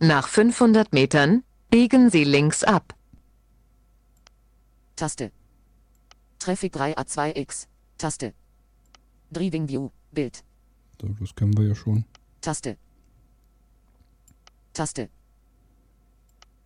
Nach 0.00 0.26
500 0.26 0.92
Metern 0.92 1.44
biegen 1.70 2.10
Sie 2.10 2.24
links 2.24 2.64
ab. 2.64 2.94
Taste. 4.96 5.30
Traffic 6.38 6.74
3A2X. 6.74 7.66
Taste. 7.98 8.32
Driving 9.30 9.68
View. 9.68 9.90
Bild. 10.12 10.44
So, 11.00 11.08
Das 11.20 11.34
kennen 11.34 11.56
wir 11.56 11.66
ja 11.66 11.74
schon. 11.74 12.04
Taste. 12.40 12.76
Taste. 14.74 15.08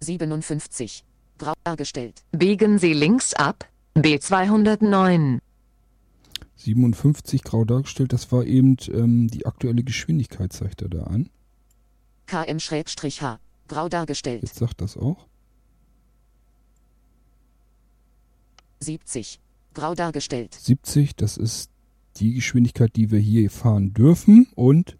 57. 0.00 1.04
Grau 1.38 1.52
dargestellt. 1.64 2.24
Biegen 2.32 2.78
Sie 2.78 2.92
links 2.92 3.34
ab. 3.34 3.68
B209. 3.96 5.38
57 6.56 7.44
grau 7.44 7.64
dargestellt, 7.64 8.12
das 8.12 8.32
war 8.32 8.44
eben 8.44 8.76
ähm, 8.88 9.28
die 9.28 9.46
aktuelle 9.46 9.84
Geschwindigkeit, 9.84 10.52
zeigt 10.52 10.82
er 10.82 10.88
da 10.88 11.04
an. 11.04 11.30
KM-H. 12.26 13.38
Grau 13.68 13.88
dargestellt. 13.88 14.42
Jetzt 14.42 14.56
sagt 14.56 14.80
das 14.80 14.96
auch. 14.96 15.26
70. 18.80 19.40
Grau 19.74 19.94
dargestellt. 19.94 20.54
70, 20.54 21.16
das 21.16 21.36
ist 21.36 21.70
die 22.16 22.34
Geschwindigkeit, 22.34 22.94
die 22.96 23.10
wir 23.10 23.20
hier 23.20 23.50
fahren 23.50 23.94
dürfen. 23.94 24.48
Und 24.54 24.97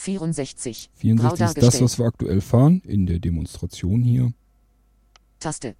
64. 0.00 0.90
Grau 0.94 1.36
64 1.36 1.56
ist 1.56 1.62
das, 1.62 1.82
was 1.82 1.98
wir 1.98 2.06
aktuell 2.06 2.40
fahren 2.40 2.80
in 2.86 3.04
der 3.04 3.18
Demonstration 3.18 4.02
hier. 4.02 4.32
Taste. 5.38 5.76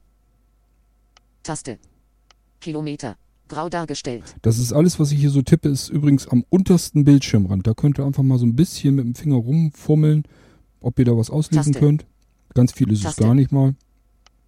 Taste. 1.42 1.78
Kilometer. 2.60 3.16
Grau 3.48 3.70
dargestellt. 3.70 4.36
Das 4.42 4.58
ist 4.58 4.74
alles, 4.74 5.00
was 5.00 5.10
ich 5.12 5.20
hier 5.20 5.30
so 5.30 5.40
tippe, 5.40 5.70
ist 5.70 5.88
übrigens 5.88 6.28
am 6.28 6.44
untersten 6.50 7.04
Bildschirmrand. 7.04 7.66
Da 7.66 7.72
könnt 7.72 7.98
ihr 7.98 8.04
einfach 8.04 8.22
mal 8.22 8.38
so 8.38 8.44
ein 8.44 8.54
bisschen 8.54 8.96
mit 8.96 9.06
dem 9.06 9.14
Finger 9.14 9.36
rumfummeln, 9.36 10.24
ob 10.80 10.98
ihr 10.98 11.06
da 11.06 11.16
was 11.16 11.30
auslesen 11.30 11.72
Taste. 11.72 11.80
könnt. 11.80 12.06
Ganz 12.52 12.72
viel 12.72 12.92
ist 12.92 12.98
es 12.98 13.04
Taste. 13.04 13.22
gar 13.22 13.34
nicht 13.34 13.52
mal. 13.52 13.74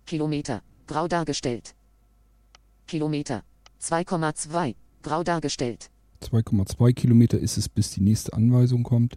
Kilometer. 0.04 0.62
Grau 0.86 1.08
dargestellt. 1.08 1.74
Kilometer. 2.86 3.42
2,2. 3.80 4.74
Grau 5.00 5.22
dargestellt. 5.22 5.88
2,2 6.22 6.92
Kilometer 6.92 7.38
ist 7.38 7.56
es, 7.56 7.70
bis 7.70 7.90
die 7.92 8.02
nächste 8.02 8.34
Anweisung 8.34 8.82
kommt. 8.82 9.16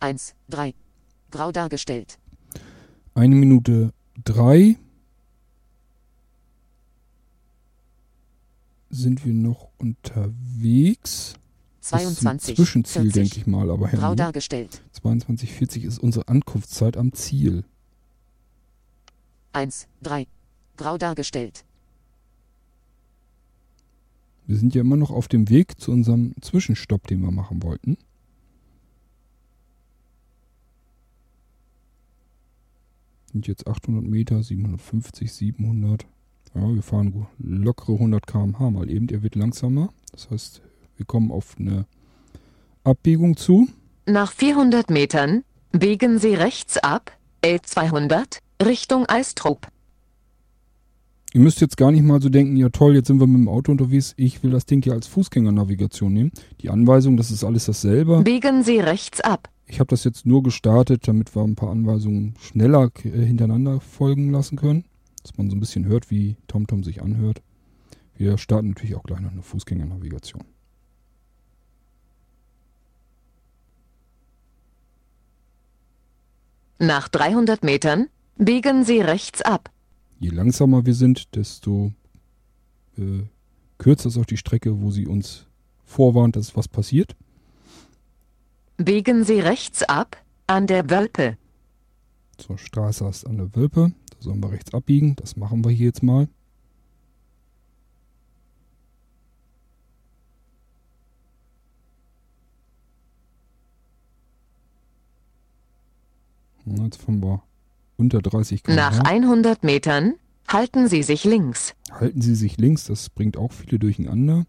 1, 0.00 0.34
3. 0.48 0.74
Grau 1.30 1.52
dargestellt. 1.52 2.18
Eine 3.14 3.34
Minute 3.34 3.92
drei 4.24 4.76
sind 8.90 9.24
wir 9.24 9.34
noch 9.34 9.68
unterwegs. 9.78 11.34
Bis 11.80 11.88
zum 11.90 11.98
22. 11.98 12.56
Zwischenziel, 12.56 13.02
40. 13.10 13.12
denke 13.12 13.36
ich 13.38 13.46
mal, 13.46 13.70
aber 13.70 13.88
Grau 13.88 14.14
dargestellt. 14.14 14.82
22,40 15.02 15.84
ist 15.84 15.98
unsere 15.98 16.28
Ankunftszeit 16.28 16.96
am 16.96 17.12
Ziel. 17.12 17.64
1, 19.52 19.88
3. 20.02 20.26
Grau 20.76 20.98
dargestellt. 20.98 21.64
Wir 24.46 24.56
sind 24.56 24.74
ja 24.74 24.80
immer 24.80 24.96
noch 24.96 25.10
auf 25.10 25.28
dem 25.28 25.48
Weg 25.50 25.78
zu 25.80 25.90
unserem 25.92 26.34
Zwischenstopp, 26.40 27.06
den 27.06 27.20
wir 27.20 27.30
machen 27.30 27.62
wollten. 27.62 27.98
Sind 33.38 33.46
jetzt 33.46 33.68
800 33.68 34.02
Meter, 34.02 34.42
750, 34.42 35.32
700. 35.32 36.06
Ja, 36.56 36.74
wir 36.74 36.82
fahren 36.82 37.28
lockere 37.38 37.92
100 37.92 38.26
km/h 38.26 38.70
mal 38.72 38.90
eben. 38.90 39.08
Er 39.10 39.22
wird 39.22 39.36
langsamer. 39.36 39.90
Das 40.10 40.28
heißt, 40.28 40.60
wir 40.96 41.06
kommen 41.06 41.30
auf 41.30 41.54
eine 41.56 41.86
Abbiegung 42.82 43.36
zu. 43.36 43.68
Nach 44.06 44.32
400 44.32 44.90
Metern 44.90 45.44
biegen 45.70 46.18
Sie 46.18 46.34
rechts 46.34 46.78
ab. 46.78 47.16
L200 47.44 48.38
Richtung 48.60 49.06
Eistrup. 49.06 49.68
Ihr 51.32 51.40
müsst 51.40 51.60
jetzt 51.60 51.76
gar 51.76 51.92
nicht 51.92 52.02
mal 52.02 52.20
so 52.20 52.30
denken, 52.30 52.56
ja 52.56 52.70
toll, 52.70 52.96
jetzt 52.96 53.06
sind 53.06 53.20
wir 53.20 53.28
mit 53.28 53.38
dem 53.38 53.48
Auto 53.48 53.70
unterwegs. 53.70 54.14
Ich 54.16 54.42
will 54.42 54.50
das 54.50 54.66
Ding 54.66 54.82
hier 54.82 54.94
als 54.94 55.06
Fußgängernavigation 55.06 56.12
nehmen. 56.12 56.32
Die 56.60 56.70
Anweisung, 56.70 57.16
das 57.16 57.30
ist 57.30 57.44
alles 57.44 57.66
dasselbe. 57.66 58.22
Biegen 58.22 58.64
Sie 58.64 58.80
rechts 58.80 59.20
ab. 59.20 59.48
Ich 59.68 59.80
habe 59.80 59.88
das 59.88 60.02
jetzt 60.04 60.24
nur 60.24 60.42
gestartet, 60.42 61.06
damit 61.06 61.36
wir 61.36 61.42
ein 61.42 61.54
paar 61.54 61.70
Anweisungen 61.70 62.34
schneller 62.40 62.90
äh, 63.04 63.10
hintereinander 63.10 63.80
folgen 63.80 64.32
lassen 64.32 64.56
können. 64.56 64.84
Dass 65.22 65.36
man 65.36 65.50
so 65.50 65.56
ein 65.56 65.60
bisschen 65.60 65.84
hört, 65.84 66.10
wie 66.10 66.36
TomTom 66.46 66.82
sich 66.82 67.02
anhört. 67.02 67.42
Wir 68.16 68.38
starten 68.38 68.68
natürlich 68.68 68.96
auch 68.96 69.02
gleich 69.02 69.20
noch 69.20 69.30
eine 69.30 69.42
Fußgängernavigation. 69.42 70.44
Nach 76.78 77.08
300 77.08 77.62
Metern 77.62 78.06
biegen 78.36 78.84
Sie 78.84 79.00
rechts 79.00 79.42
ab. 79.42 79.70
Je 80.20 80.30
langsamer 80.30 80.86
wir 80.86 80.94
sind, 80.94 81.34
desto 81.36 81.92
äh, 82.96 83.24
kürzer 83.78 84.08
ist 84.08 84.18
auch 84.18 84.24
die 84.24 84.36
Strecke, 84.36 84.80
wo 84.80 84.90
sie 84.90 85.06
uns 85.06 85.46
vorwarnt, 85.84 86.36
dass 86.36 86.56
was 86.56 86.68
passiert. 86.68 87.16
Biegen 88.78 89.24
Sie 89.24 89.40
rechts 89.40 89.82
ab, 89.82 90.16
an 90.46 90.68
der 90.68 90.88
Wölpe. 90.88 91.36
Zur 92.36 92.58
Straße 92.58 93.04
ist 93.08 93.26
an 93.26 93.36
der 93.36 93.54
Wölpe. 93.56 93.90
Da 94.10 94.16
sollen 94.20 94.40
wir 94.40 94.52
rechts 94.52 94.72
abbiegen. 94.72 95.16
Das 95.16 95.36
machen 95.36 95.64
wir 95.64 95.72
hier 95.72 95.86
jetzt 95.86 96.04
mal. 96.04 96.28
Jetzt 106.64 107.02
fahren 107.02 107.20
wir 107.20 107.42
unter 107.96 108.22
30 108.22 108.62
km. 108.62 108.76
Nach 108.76 109.00
100 109.00 109.64
Metern 109.64 110.14
halten 110.46 110.86
Sie 110.86 111.02
sich 111.02 111.24
links. 111.24 111.74
Halten 111.90 112.22
Sie 112.22 112.36
sich 112.36 112.58
links, 112.58 112.84
das 112.84 113.10
bringt 113.10 113.36
auch 113.36 113.50
viele 113.52 113.80
durcheinander. 113.80 114.46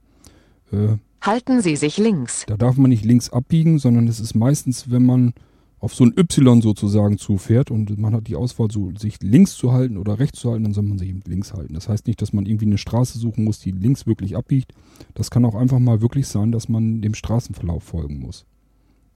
Äh, 0.72 0.98
Halten 1.22 1.62
Sie 1.62 1.76
sich 1.76 1.98
links. 1.98 2.46
da 2.48 2.56
darf 2.56 2.78
man 2.78 2.90
nicht 2.90 3.04
links 3.04 3.30
abbiegen, 3.30 3.78
sondern 3.78 4.08
es 4.08 4.20
ist 4.20 4.36
meistens, 4.36 4.90
wenn 4.90 5.06
man 5.06 5.34
auf 5.80 5.94
so 5.94 6.04
ein 6.04 6.14
Y 6.18 6.62
sozusagen 6.62 7.18
zufährt 7.18 7.72
und 7.72 7.98
man 7.98 8.14
hat 8.14 8.28
die 8.28 8.36
Auswahl, 8.36 8.70
so 8.70 8.92
sich 8.98 9.22
links 9.22 9.56
zu 9.56 9.72
halten 9.72 9.98
oder 9.98 10.20
rechts 10.20 10.40
zu 10.40 10.52
halten, 10.52 10.64
dann 10.64 10.74
soll 10.74 10.84
man 10.84 10.98
sich 10.98 11.10
eben 11.10 11.22
links 11.26 11.54
halten. 11.54 11.74
Das 11.74 11.88
heißt 11.88 12.08
nicht, 12.08 12.22
dass 12.22 12.34
man 12.34 12.46
irgendwie 12.46 12.66
eine 12.66 12.78
Straße 12.78 13.18
suchen 13.18 13.46
muss, 13.46 13.60
die 13.60 13.72
links 13.72 14.06
wirklich 14.06 14.36
abbiegt. 14.36 14.74
Das 15.14 15.32
kann 15.32 15.46
auch 15.46 15.56
einfach 15.56 15.80
mal 15.80 16.02
wirklich 16.02 16.28
sein, 16.28 16.52
dass 16.52 16.68
man 16.68 17.02
dem 17.02 17.14
Straßenverlauf 17.14 17.84
folgen 17.84 18.20
muss. 18.20 18.46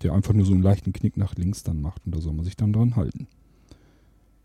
Der 0.01 0.13
einfach 0.13 0.33
nur 0.33 0.45
so 0.45 0.53
einen 0.53 0.63
leichten 0.63 0.93
Knick 0.93 1.17
nach 1.17 1.35
links 1.35 1.63
dann 1.63 1.81
macht 1.81 2.05
und 2.05 2.15
da 2.15 2.21
soll 2.21 2.33
man 2.33 2.45
sich 2.45 2.55
dann 2.55 2.73
dran 2.73 2.95
halten. 2.95 3.27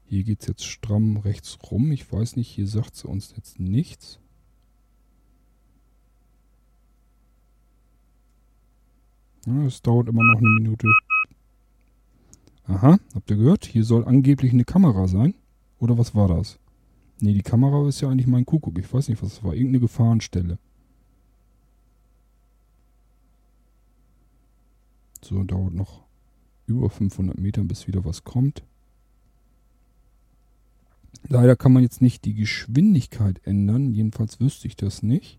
Hier 0.04 0.24
geht 0.24 0.40
es 0.40 0.48
jetzt 0.48 0.64
stramm 0.64 1.18
rechts 1.18 1.58
rum. 1.70 1.92
Ich 1.92 2.10
weiß 2.10 2.36
nicht, 2.36 2.48
hier 2.48 2.66
sagt 2.66 2.96
sie 2.96 3.06
uns 3.06 3.32
jetzt 3.36 3.60
nichts. 3.60 4.18
Es 9.66 9.82
dauert 9.82 10.08
immer 10.08 10.22
noch 10.22 10.38
eine 10.38 10.50
Minute. 10.60 10.86
Aha, 12.66 12.98
habt 13.14 13.30
ihr 13.30 13.36
gehört? 13.36 13.64
Hier 13.64 13.84
soll 13.84 14.04
angeblich 14.04 14.52
eine 14.52 14.64
Kamera 14.64 15.08
sein. 15.08 15.34
Oder 15.78 15.96
was 15.96 16.14
war 16.14 16.28
das? 16.28 16.58
Nee, 17.20 17.32
die 17.32 17.42
Kamera 17.42 17.88
ist 17.88 18.00
ja 18.00 18.08
eigentlich 18.08 18.26
mein 18.26 18.46
Kuckuck. 18.46 18.78
Ich 18.78 18.92
weiß 18.92 19.08
nicht, 19.08 19.22
was 19.22 19.36
das 19.36 19.44
war. 19.44 19.54
Irgendeine 19.54 19.80
Gefahrenstelle. 19.80 20.58
So, 25.22 25.42
dauert 25.44 25.74
noch 25.74 26.04
über 26.66 26.90
500 26.90 27.38
Meter, 27.38 27.64
bis 27.64 27.86
wieder 27.86 28.04
was 28.04 28.24
kommt. 28.24 28.62
Leider 31.26 31.56
kann 31.56 31.72
man 31.72 31.82
jetzt 31.82 32.00
nicht 32.00 32.24
die 32.24 32.34
Geschwindigkeit 32.34 33.40
ändern. 33.44 33.92
Jedenfalls 33.92 34.40
wüsste 34.40 34.68
ich 34.68 34.76
das 34.76 35.02
nicht. 35.02 35.38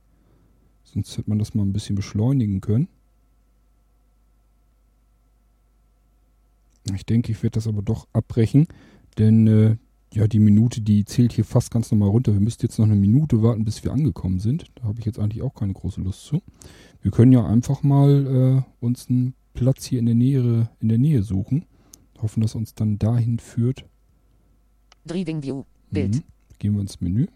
Sonst 0.83 1.17
hätte 1.17 1.29
man 1.29 1.39
das 1.39 1.53
mal 1.53 1.63
ein 1.63 1.73
bisschen 1.73 1.95
beschleunigen 1.95 2.61
können. 2.61 2.87
Ich 6.95 7.05
denke, 7.05 7.31
ich 7.31 7.43
werde 7.43 7.55
das 7.55 7.67
aber 7.67 7.81
doch 7.81 8.07
abbrechen, 8.13 8.67
denn 9.17 9.47
äh, 9.47 9.75
ja, 10.13 10.27
die 10.27 10.39
Minute, 10.39 10.81
die 10.81 11.05
zählt 11.05 11.33
hier 11.33 11.45
fast 11.45 11.71
ganz 11.71 11.91
normal 11.91 12.09
runter. 12.09 12.33
Wir 12.33 12.39
müssten 12.39 12.65
jetzt 12.65 12.79
noch 12.79 12.85
eine 12.85 12.95
Minute 12.95 13.43
warten, 13.43 13.63
bis 13.63 13.83
wir 13.83 13.91
angekommen 13.91 14.39
sind. 14.39 14.65
Da 14.75 14.83
habe 14.83 14.99
ich 14.99 15.05
jetzt 15.05 15.19
eigentlich 15.19 15.43
auch 15.43 15.53
keine 15.53 15.73
große 15.73 16.01
Lust 16.01 16.25
zu. 16.25 16.41
Wir 17.01 17.11
können 17.11 17.31
ja 17.31 17.45
einfach 17.45 17.83
mal 17.83 18.63
äh, 18.65 18.83
uns 18.83 19.09
einen 19.09 19.35
Platz 19.53 19.85
hier 19.85 19.99
in 19.99 20.07
der 20.07 20.15
Nähe, 20.15 20.69
in 20.79 20.89
der 20.89 20.97
Nähe 20.97 21.21
suchen. 21.21 21.65
Hoffen, 22.21 22.41
dass 22.41 22.55
uns 22.55 22.73
dann 22.73 22.97
dahin 22.97 23.39
führt. 23.39 23.85
Driving 25.05 25.43
View. 25.43 25.63
Bild. 25.91 26.15
Mhm. 26.15 26.23
Gehen 26.57 26.73
wir 26.73 26.81
ins 26.81 26.99
Menü. 26.99 27.27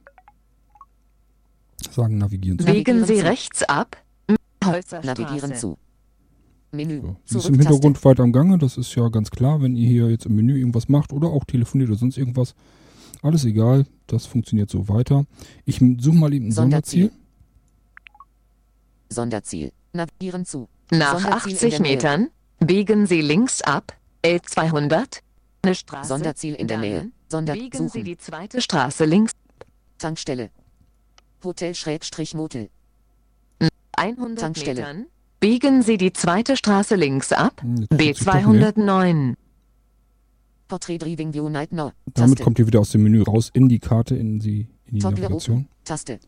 Sagen 1.92 2.18
navigieren 2.18 2.60
zu. 2.60 2.66
Biegen 2.66 3.06
Sie 3.06 3.20
rechts 3.20 3.64
ab. 3.64 3.98
Navigieren 5.04 5.56
zu. 5.56 5.78
Menü. 6.74 7.02
So. 7.02 7.16
Sie 7.26 7.38
ist 7.38 7.50
im 7.50 7.56
Hintergrund 7.60 8.04
weiter 8.04 8.24
am 8.24 8.32
Gange, 8.32 8.58
das 8.58 8.78
ist 8.78 8.94
ja 8.96 9.08
ganz 9.10 9.30
klar, 9.32 9.62
wenn 9.62 9.76
ihr 9.76 9.88
hier 9.88 10.10
jetzt 10.10 10.26
im 10.26 10.36
Menü 10.36 10.58
irgendwas 10.58 10.90
macht 10.90 11.14
oder 11.14 11.28
auch 11.30 11.46
telefoniert 11.46 11.90
oder 11.90 12.00
sonst 12.00 12.18
irgendwas. 12.18 12.56
Alles 13.22 13.46
egal, 13.46 13.86
das 14.08 14.26
funktioniert 14.26 14.70
so 14.70 14.90
weiter. 14.90 15.26
Ich 15.66 15.80
suche 16.00 16.16
mal 16.16 16.34
eben 16.34 16.48
ein 16.48 16.52
Sonderziel. 16.52 17.12
Sonderziel. 19.10 19.72
Navigieren 19.94 20.46
zu. 20.46 20.68
Nach 20.92 21.20
Sonderziel 21.20 21.52
in 21.52 21.58
80 21.58 21.70
der 21.70 21.80
Nähe. 21.80 21.92
Metern 21.92 22.30
biegen 22.60 23.08
Sie 23.08 23.22
links 23.22 23.62
ab. 23.62 23.96
L200. 24.24 25.22
Eine 25.62 25.76
Straße. 25.76 26.10
Sonderziel 26.10 26.56
in 26.56 26.68
der 26.68 26.78
Nähe. 26.80 27.12
Sonder 27.30 27.54
Biegen 27.54 27.90
Sie 27.90 28.00
suchen. 28.00 28.06
die 28.06 28.18
zweite 28.18 28.62
Straße 28.62 29.06
links. 29.06 29.34
Tankstelle. 29.98 30.50
Hotel 31.44 31.76
Schrägstrich 31.76 32.34
Motel. 32.34 32.70
100 33.96 34.40
Tankstelle. 34.40 34.82
Metern. 34.82 35.06
Biegen 35.44 35.82
Sie 35.82 35.98
die 35.98 36.14
zweite 36.14 36.56
Straße 36.56 36.96
links 36.96 37.34
ab. 37.34 37.62
Hm, 37.62 37.86
jetzt 38.00 38.24
tut 38.24 38.34
sich 38.34 38.44
doch 38.44 38.48
mehr. 38.48 38.74
B209. 38.74 39.34
Portrait 40.70 41.02
Driving 41.02 41.34
View 41.34 41.50
Night 41.50 41.74
No. 41.74 41.92
Damit 42.14 42.40
kommt 42.40 42.60
ihr 42.60 42.68
wieder 42.68 42.80
aus 42.80 42.92
dem 42.92 43.04
Menü 43.04 43.24
raus 43.24 43.50
in 43.52 43.68
die 43.68 43.80
Karte, 43.80 44.16
in 44.16 44.40
die, 44.40 44.70
in 44.86 45.00
die 45.00 45.00
Navigation. 45.00 45.68
Taste. 45.84 46.22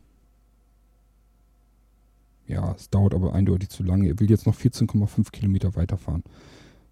Ja, 2.46 2.74
es 2.76 2.90
dauert 2.90 3.14
aber 3.14 3.32
eindeutig 3.32 3.70
zu 3.70 3.84
lange. 3.84 4.06
Er 4.06 4.20
will 4.20 4.28
jetzt 4.28 4.44
noch 4.44 4.54
14,5 4.54 5.30
Kilometer 5.30 5.74
weiterfahren. 5.76 6.22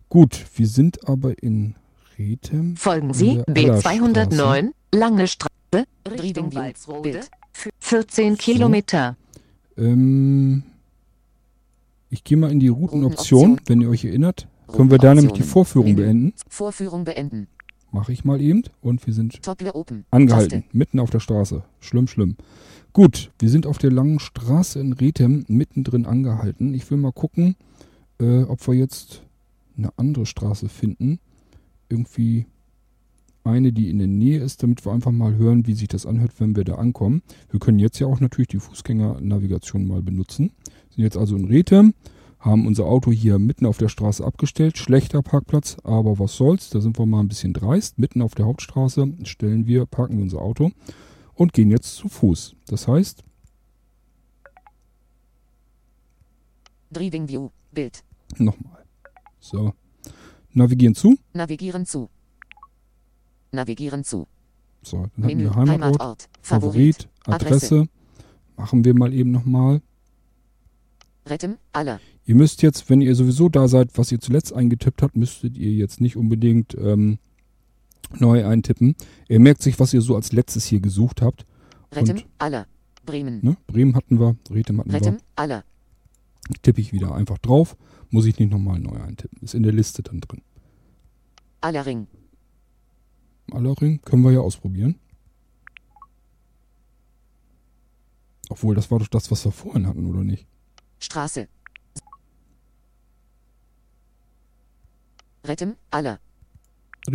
Gut, 0.09 0.47
wir 0.57 0.67
sind 0.67 1.07
aber 1.07 1.43
in 1.43 1.75
Rethem. 2.19 2.79
Folgen 2.79 3.13
Sie 3.13 3.43
der 3.49 3.73
Allerstraße. 3.73 4.03
B209. 4.03 4.71
Lange 4.95 5.29
Straße. 5.29 5.85
Richtung. 6.09 6.55
Walsrode. 6.55 7.03
Bild. 7.03 7.31
14 7.81 8.39
Kilometer. 8.39 9.19
Ähm, 9.77 10.63
ich 12.11 12.25
gehe 12.25 12.37
mal 12.37 12.51
in 12.51 12.61
die 12.61 12.69
Routenoption, 12.69 13.61
wenn 13.67 13.81
ihr 13.81 13.89
euch 13.89 14.05
erinnert. 14.05 14.49
Können 14.69 14.91
wir 14.91 14.99
da 14.99 15.15
nämlich 15.15 15.33
die. 15.33 15.43
Vorführung 15.43 15.97
beenden. 15.97 16.33
Vorführung 16.49 17.05
beenden. 17.05 17.49
Mache 17.91 18.13
ich 18.13 18.25
mal 18.25 18.41
eben. 18.41 18.65
Und 18.81 19.07
wir 19.07 19.13
sind 19.13 19.41
angehalten. 20.11 20.65
Mitten 20.73 20.99
auf 21.01 21.11
der 21.11 21.21
Straße. 21.21 21.63
Schlimm, 21.81 22.09
schlimm. 22.09 22.37
Gut, 22.93 23.33
wir 23.39 23.51
sind 23.51 23.67
auf 23.67 23.79
der 23.79 23.91
langen 23.91 24.21
Straße 24.21 24.79
in 24.81 24.93
Rethem 24.93 25.45
mittendrin 25.49 26.07
angehalten. 26.07 26.75
Ich 26.75 26.91
will 26.91 26.99
mal 26.99 27.13
gucken, 27.13 27.57
äh, 28.21 28.43
ob 28.43 28.67
wir 28.67 28.75
jetzt 28.75 29.23
eine 29.77 29.91
andere 29.97 30.27
Straße 30.27 30.69
finden. 30.69 31.19
Irgendwie 31.89 32.47
eine, 33.45 33.73
die 33.73 33.91
in 33.91 33.99
der 33.99 34.07
Nähe 34.07 34.41
ist, 34.41 34.63
damit 34.63 34.85
wir 34.85 34.93
einfach 34.93 35.13
mal 35.13 35.35
hören, 35.35 35.67
wie 35.67 35.75
sich 35.75 35.89
das 35.89 36.07
anhört, 36.07 36.33
wenn 36.39 36.57
wir 36.57 36.65
da 36.65 36.77
ankommen. 36.77 37.23
Wir 37.51 37.61
können 37.61 37.79
jetzt 37.79 37.99
ja 37.99 38.07
auch 38.07 38.21
natürlich 38.21 38.49
die 38.49 38.59
Fußgängernavigation 38.59 39.87
mal 39.87 40.03
benutzen. 40.03 40.53
Sind 40.95 41.03
jetzt 41.05 41.17
also 41.17 41.37
in 41.37 41.47
Rethem, 41.47 41.95
haben 42.39 42.67
unser 42.67 42.85
Auto 42.85 43.11
hier 43.11 43.39
mitten 43.39 43.67
auf 43.67 43.79
der 43.79 43.89
Straße 43.89 44.25
abgestellt. 44.25 44.79
Schlechter 44.79 45.23
Parkplatz, 45.23 45.77
aber 45.83 46.19
was 46.19 46.37
soll's. 46.37 46.71
Da 46.71 46.81
sind 46.81 46.99
wir 46.99 47.07
mal 47.07 47.21
ein 47.21 47.29
bisschen 47.29 47.53
dreist. 47.53 47.99
Mitten 47.99 48.23
auf 48.23 48.35
der 48.35 48.47
Hauptstraße 48.47 49.13
stellen 49.25 49.67
wir, 49.67 49.87
parken 49.87 50.19
wir 50.19 50.23
unser 50.23 50.41
Auto 50.41 50.71
und 51.35 51.53
gehen 51.53 51.71
jetzt 51.71 51.97
zu 51.97 52.09
Fuß. 52.09 52.55
Das 52.67 52.87
heißt, 52.87 53.25
Driving 56.93 57.29
View. 57.29 57.51
Bild. 57.73 58.05
nochmal. 58.39 58.85
So. 59.41 59.73
Navigieren 60.53 60.95
zu. 60.95 61.19
Navigieren 61.33 61.87
zu. 61.87 62.09
Navigieren 63.51 64.05
zu. 64.05 64.29
So, 64.83 64.99
dann 64.99 65.25
haben 65.25 65.27
Menü. 65.27 65.45
wir 65.45 65.55
Heimatort, 65.57 65.71
Heimatort. 65.83 66.29
Favorit. 66.41 67.09
Favorit, 67.25 67.43
Adresse. 67.43 67.75
Adresse. 67.81 67.89
Machen 68.57 68.85
wir 68.85 68.95
mal 68.95 69.13
eben 69.13 69.33
nochmal. 69.33 69.83
Rettem. 71.27 71.57
Aller. 71.73 72.01
Ihr 72.27 72.35
müsst 72.35 72.63
jetzt, 72.63 72.89
wenn 72.91 73.01
ihr 73.01 73.15
sowieso 73.15 73.49
da 73.49 73.69
seid, 73.69 73.97
was 73.97 74.13
ihr 74.13 74.21
zuletzt 74.21 74.53
eingetippt 74.53 75.03
habt, 75.03 75.17
müsstet 75.17 75.57
ihr 75.57 75.73
jetzt 75.73 76.01
nicht 76.01 76.17
unbedingt 76.17 76.75
ähm, 76.79 77.19
neu 78.19 78.47
eintippen. 78.47 78.95
Ihr 79.29 79.41
merkt 79.41 79.63
sich, 79.63 79.79
was 79.81 79.93
ihr 79.95 80.01
so 80.03 80.17
als 80.17 80.33
letztes 80.33 80.65
hier 80.67 80.81
gesucht 80.81 81.23
habt. 81.23 81.47
Rettem. 81.93 82.17
Und- 82.17 82.27
Aller. 82.39 82.67
Bremen. 83.07 83.41
Ne? 83.43 83.57
Bremen 83.67 83.95
hatten 83.97 84.19
wir, 84.19 84.37
Rethem 84.51 84.81
hatten 84.81 84.91
Rettem. 84.91 85.15
wir. 85.15 85.21
Aller. 85.37 85.65
Tippe 86.63 86.81
ich 86.81 86.93
wieder 86.93 87.15
einfach 87.15 87.39
drauf. 87.39 87.77
Muss 88.11 88.25
ich 88.27 88.39
nicht 88.39 88.51
nochmal 88.51 88.79
neu 88.79 88.99
eintippen. 89.03 89.39
Ist 89.43 89.55
in 89.55 89.63
der 89.63 89.73
Liste 89.73 90.03
dann 90.03 90.21
drin. 90.21 90.41
Allerring. 91.61 92.07
Allerring 93.51 94.01
können 94.03 94.23
wir 94.23 94.33
ja 94.33 94.41
ausprobieren. 94.41 94.97
Obwohl, 98.49 98.75
das 98.75 98.91
war 98.91 98.99
doch 98.99 99.09
das, 99.09 99.31
was 99.31 99.45
wir 99.45 99.53
vorhin 99.53 99.87
hatten, 99.87 100.07
oder 100.07 100.23
nicht? 100.23 100.47
Straße. 100.99 101.49
Rettem. 105.45 105.77
Aller. 105.91 106.19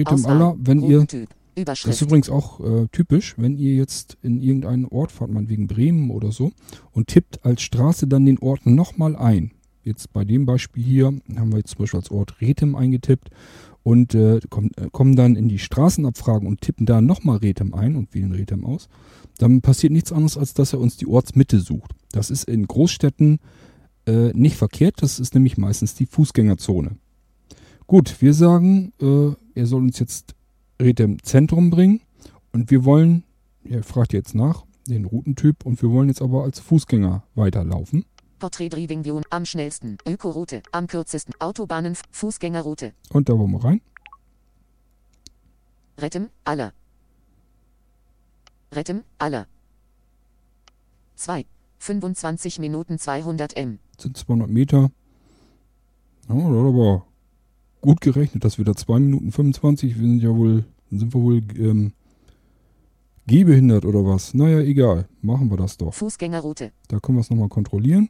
Auswahl. 0.05 0.35
Aller, 0.35 0.55
wenn 0.59 0.81
ihr. 0.81 1.05
Das 1.65 1.83
ist 1.83 2.01
übrigens 2.01 2.29
auch 2.29 2.61
äh, 2.61 2.87
typisch, 2.91 3.35
wenn 3.37 3.57
ihr 3.57 3.75
jetzt 3.75 4.17
in 4.21 4.39
irgendeinen 4.41 4.85
Ort 4.85 5.11
fahrt, 5.11 5.31
meinetwegen 5.31 5.67
Bremen 5.67 6.09
oder 6.09 6.31
so, 6.31 6.53
und 6.91 7.07
tippt 7.07 7.43
als 7.43 7.61
Straße 7.63 8.07
dann 8.07 8.25
den 8.25 8.39
Ort 8.39 8.65
nochmal 8.65 9.17
ein. 9.17 9.51
Jetzt 9.83 10.13
bei 10.13 10.23
dem 10.23 10.45
Beispiel 10.45 10.83
hier 10.83 11.05
haben 11.07 11.51
wir 11.51 11.57
jetzt 11.57 11.71
zum 11.71 11.79
Beispiel 11.79 11.99
als 11.99 12.11
Ort 12.11 12.39
Rethem 12.39 12.75
eingetippt 12.75 13.29
und 13.83 14.13
äh, 14.13 14.39
kommen, 14.49 14.71
äh, 14.77 14.87
kommen 14.91 15.15
dann 15.15 15.35
in 15.35 15.49
die 15.49 15.59
Straßenabfragen 15.59 16.47
und 16.47 16.61
tippen 16.61 16.85
da 16.85 17.01
nochmal 17.01 17.37
Retem 17.37 17.73
ein 17.73 17.95
und 17.95 18.13
wählen 18.13 18.31
Retem 18.31 18.65
aus, 18.65 18.87
dann 19.37 19.61
passiert 19.61 19.91
nichts 19.91 20.11
anderes, 20.11 20.37
als 20.37 20.53
dass 20.53 20.73
er 20.73 20.79
uns 20.79 20.95
die 20.97 21.07
Ortsmitte 21.07 21.59
sucht. 21.59 21.91
Das 22.11 22.29
ist 22.29 22.43
in 22.43 22.67
Großstädten 22.67 23.39
äh, 24.09 24.31
nicht 24.33 24.57
verkehrt, 24.57 25.01
das 25.01 25.19
ist 25.19 25.35
nämlich 25.35 25.57
meistens 25.57 25.93
die 25.93 26.05
Fußgängerzone. 26.05 26.97
Gut, 27.85 28.21
wir 28.21 28.33
sagen, 28.33 28.91
äh, 28.99 29.31
er 29.53 29.65
soll 29.65 29.83
uns 29.83 29.99
jetzt 29.99 30.35
Retem 30.81 31.21
Zentrum 31.23 31.69
bringen 31.69 32.01
und 32.51 32.71
wir 32.71 32.85
wollen, 32.85 33.23
er 33.63 33.83
fragt 33.83 34.13
jetzt 34.13 34.33
nach, 34.33 34.65
den 34.87 35.05
Routentyp 35.05 35.65
und 35.65 35.81
wir 35.81 35.91
wollen 35.91 36.09
jetzt 36.09 36.21
aber 36.21 36.43
als 36.43 36.59
Fußgänger 36.59 37.23
weiterlaufen. 37.35 38.05
Portrait 38.39 38.73
Driving 38.73 39.03
View 39.03 39.21
am 39.29 39.45
schnellsten. 39.45 39.97
Ökoroute 40.07 40.63
am 40.71 40.87
kürzesten. 40.87 41.33
Autobahnen 41.39 41.95
Fußgängerroute. 42.11 42.93
Und 43.09 43.27
da 43.29 43.37
wollen 43.37 43.51
wir 43.51 43.63
rein. 43.63 43.81
Rettem 45.97 46.29
aller. 46.45 46.73
Rettem 48.71 49.03
aller. 49.17 49.45
2. 51.15 51.45
25 51.79 52.59
Minuten 52.59 52.97
200 52.97 53.57
M. 53.57 53.79
Sind 53.99 54.17
200 54.17 54.49
Meter. 54.49 54.91
Ja, 56.29 56.35
das 56.35 56.43
hat 56.43 56.51
aber 56.51 57.05
gut 57.81 58.01
gerechnet, 58.01 58.43
dass 58.43 58.57
wir 58.57 58.65
da 58.65 58.75
2 58.75 58.99
Minuten 58.99 59.31
25, 59.31 59.99
wir 59.99 60.07
sind 60.07 60.21
ja 60.21 60.35
wohl, 60.35 60.65
dann 60.89 60.99
sind 60.99 61.13
wir 61.13 61.21
wohl 61.21 61.41
ähm, 61.57 61.93
gehbehindert 63.27 63.85
oder 63.85 64.05
was. 64.05 64.33
Naja, 64.33 64.59
egal, 64.59 65.07
machen 65.21 65.49
wir 65.49 65.57
das 65.57 65.77
doch. 65.77 65.93
Fußgängerroute. 65.93 66.71
Da 66.87 66.99
können 66.99 67.17
wir 67.17 67.21
es 67.21 67.29
nochmal 67.29 67.49
kontrollieren. 67.49 68.09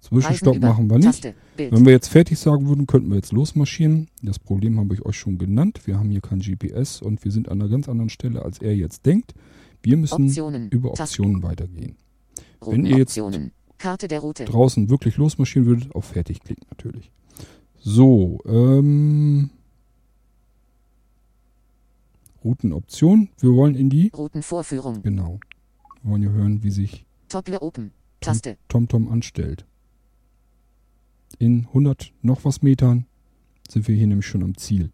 Zwischenstopp 0.00 0.60
machen 0.60 0.88
wir 0.88 0.98
nicht. 0.98 1.06
Taste. 1.06 1.34
Wenn 1.56 1.84
wir 1.84 1.92
jetzt 1.92 2.08
fertig 2.08 2.38
sagen 2.38 2.68
würden, 2.68 2.86
könnten 2.86 3.08
wir 3.08 3.16
jetzt 3.16 3.32
losmarschieren. 3.32 4.08
Das 4.22 4.38
Problem 4.38 4.78
habe 4.78 4.94
ich 4.94 5.04
euch 5.04 5.16
schon 5.16 5.38
genannt. 5.38 5.80
Wir 5.86 5.98
haben 5.98 6.10
hier 6.10 6.20
kein 6.20 6.38
GPS 6.38 7.02
und 7.02 7.24
wir 7.24 7.32
sind 7.32 7.48
an 7.48 7.60
einer 7.60 7.68
ganz 7.68 7.88
anderen 7.88 8.08
Stelle, 8.08 8.42
als 8.42 8.58
er 8.58 8.74
jetzt 8.76 9.06
denkt. 9.06 9.34
Wir 9.82 9.96
müssen 9.96 10.26
Optionen. 10.26 10.68
über. 10.70 10.92
Optionen 10.92 11.42
weitergehen. 11.42 11.96
wenn 12.64 12.86
ihr 12.86 12.98
jetzt. 12.98 13.20
Karte 13.78 14.08
der 14.08 14.20
Route. 14.20 14.44
Draußen 14.44 14.90
wirklich 14.90 15.16
losmarschieren 15.16 15.66
würdet, 15.66 15.94
auf 15.94 16.06
Fertig 16.06 16.40
klicken 16.40 16.66
natürlich. 16.70 17.10
So, 17.78 18.40
ähm, 18.44 19.50
Routenoption. 22.44 23.28
Wir 23.38 23.52
wollen 23.52 23.74
in 23.74 23.90
die, 23.90 24.10
Routenvorführung. 24.14 25.02
genau, 25.02 25.38
wir 26.02 26.10
wollen 26.10 26.22
ja 26.22 26.30
hören, 26.30 26.62
wie 26.62 26.70
sich 26.70 27.06
Toggle 27.28 27.60
Open. 27.62 27.92
Taste. 28.20 28.56
TomTom 28.68 29.08
anstellt. 29.08 29.64
In 31.38 31.66
100 31.66 32.12
noch 32.22 32.44
was 32.44 32.62
Metern 32.62 33.06
sind 33.68 33.86
wir 33.86 33.94
hier 33.94 34.06
nämlich 34.06 34.26
schon 34.26 34.42
am 34.42 34.56
Ziel. 34.56 34.90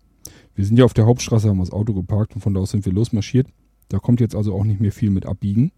Wir 0.54 0.64
sind 0.64 0.78
ja 0.78 0.84
auf 0.84 0.94
der 0.94 1.06
Hauptstraße, 1.06 1.48
haben 1.48 1.58
das 1.58 1.72
Auto 1.72 1.94
geparkt 1.94 2.34
und 2.34 2.40
von 2.42 2.54
da 2.54 2.60
aus 2.60 2.70
sind 2.70 2.84
wir 2.84 2.92
losmarschiert. 2.92 3.48
Da 3.88 3.98
kommt 3.98 4.20
jetzt 4.20 4.34
also 4.34 4.54
auch 4.54 4.64
nicht 4.64 4.80
mehr 4.80 4.92
viel 4.92 5.10
mit 5.10 5.26
abbiegen. 5.26 5.72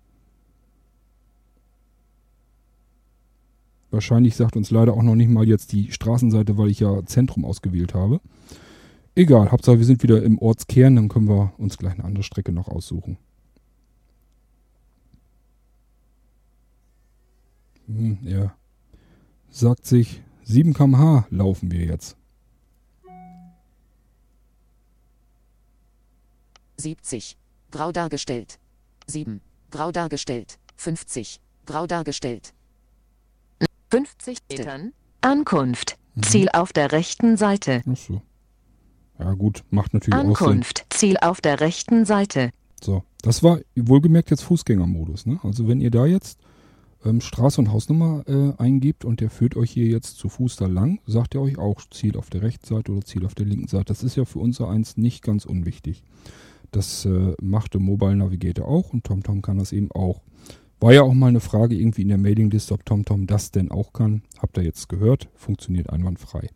Wahrscheinlich 3.97 4.37
sagt 4.37 4.57
uns 4.57 4.71
leider 4.71 4.93
auch 4.93 5.03
noch 5.03 5.15
nicht 5.15 5.31
mal 5.31 5.49
jetzt 5.49 5.73
die 5.73 5.91
Straßenseite, 5.91 6.59
weil 6.59 6.69
ich 6.69 6.81
ja 6.81 7.07
Zentrum 7.07 7.47
ausgewählt 7.47 7.95
habe. 7.95 8.21
Egal, 9.15 9.51
Hauptsache 9.51 9.79
wir 9.79 9.87
sind 9.87 10.03
wieder 10.03 10.23
im 10.23 10.37
Ortskern, 10.39 10.97
dann 10.97 11.09
können 11.09 11.31
wir 11.31 11.55
uns 11.57 11.79
gleich 11.79 11.95
eine 11.95 12.05
andere 12.05 12.23
Strecke 12.23 12.53
noch 12.53 12.69
aussuchen. 12.69 13.17
Hm, 17.87 18.19
ja. 18.23 18.55
Sagt 19.49 19.87
sich, 19.87 20.21
7 20.45 20.75
km/h 20.75 21.27
laufen 21.31 21.71
wir 21.71 21.87
jetzt. 21.87 22.19
70. 26.77 27.39
Grau 27.71 27.93
dargestellt. 27.93 28.59
7. 29.07 29.41
Grau 29.71 29.91
dargestellt. 29.91 30.59
50. 30.77 31.41
Grau 31.65 31.87
dargestellt. 31.87 32.53
50 33.91 34.39
Metern. 34.51 34.93
Ankunft. 35.21 35.99
Ziel 36.23 36.49
auf 36.53 36.73
der 36.73 36.93
rechten 36.93 37.37
Seite. 37.37 37.83
Ach 37.91 37.97
so. 37.97 38.23
Ja 39.19 39.33
gut, 39.33 39.65
macht 39.71 39.95
natürlich 39.95 40.15
auch 40.15 40.23
Sinn. 40.23 40.47
Ankunft. 40.47 40.87
Ziel 40.91 41.17
auf 41.19 41.41
der 41.41 41.61
rechten 41.61 42.05
Seite. 42.05 42.51
So, 42.83 43.03
das 43.23 43.43
war 43.43 43.61
wohlgemerkt 43.75 44.31
jetzt 44.31 44.43
Fußgängermodus. 44.43 45.27
Ne? 45.27 45.41
Also 45.43 45.69
wenn 45.69 45.81
ihr 45.81 45.91
da 45.91 46.07
jetzt 46.07 46.39
ähm, 47.05 47.21
Straße 47.21 47.61
und 47.61 47.73
Hausnummer 47.73 48.25
äh, 48.27 48.53
eingebt 48.63 49.05
und 49.05 49.21
der 49.21 49.31
führt 49.31 49.57
euch 49.57 49.71
hier 49.71 49.87
jetzt 49.87 50.19
zu 50.19 50.29
Fuß 50.29 50.57
da 50.57 50.67
lang, 50.67 51.01
sagt 51.07 51.35
er 51.35 51.43
euch 51.43 51.59
auch 51.59 51.81
Ziel 51.91 52.17
auf 52.17 52.31
der 52.31 52.43
rechten 52.43 52.67
Seite 52.67 52.93
oder 52.93 53.05
Ziel 53.05 53.25
auf 53.25 53.35
der 53.35 53.47
linken 53.47 53.69
Seite. 53.69 53.87
Das 53.87 54.03
ist 54.03 54.17
ja 54.17 54.25
für 54.25 54.39
unser 54.39 54.69
eins 54.69 54.97
nicht 54.97 55.23
ganz 55.23 55.45
unwichtig. 55.45 56.03
Das 56.71 57.05
äh, 57.05 57.35
macht 57.41 57.75
der 57.75 57.81
Mobile 57.81 58.17
Navigator 58.17 58.67
auch 58.67 58.93
und 58.93 59.05
TomTom 59.05 59.41
kann 59.41 59.59
das 59.59 59.73
eben 59.73 59.91
auch. 59.93 60.21
War 60.81 60.93
ja 60.93 61.03
auch 61.03 61.15
mal 61.15 61.29
eine 61.29 61.41
Frage 61.41 61.75
irgendwie 61.75 62.03
in 62.03 62.09
der 62.09 62.19
Mailingliste, 62.19 62.75
ob 62.75 62.85
TomTom 62.85 63.27
das 63.27 63.51
denn 63.51 63.71
auch 63.71 63.93
kann. 63.93 64.23
Habt 64.39 64.59
ihr 64.59 64.65
jetzt 64.65 64.89
gehört? 64.89 65.29
Funktioniert 65.35 65.91
einwandfrei. 65.91 66.49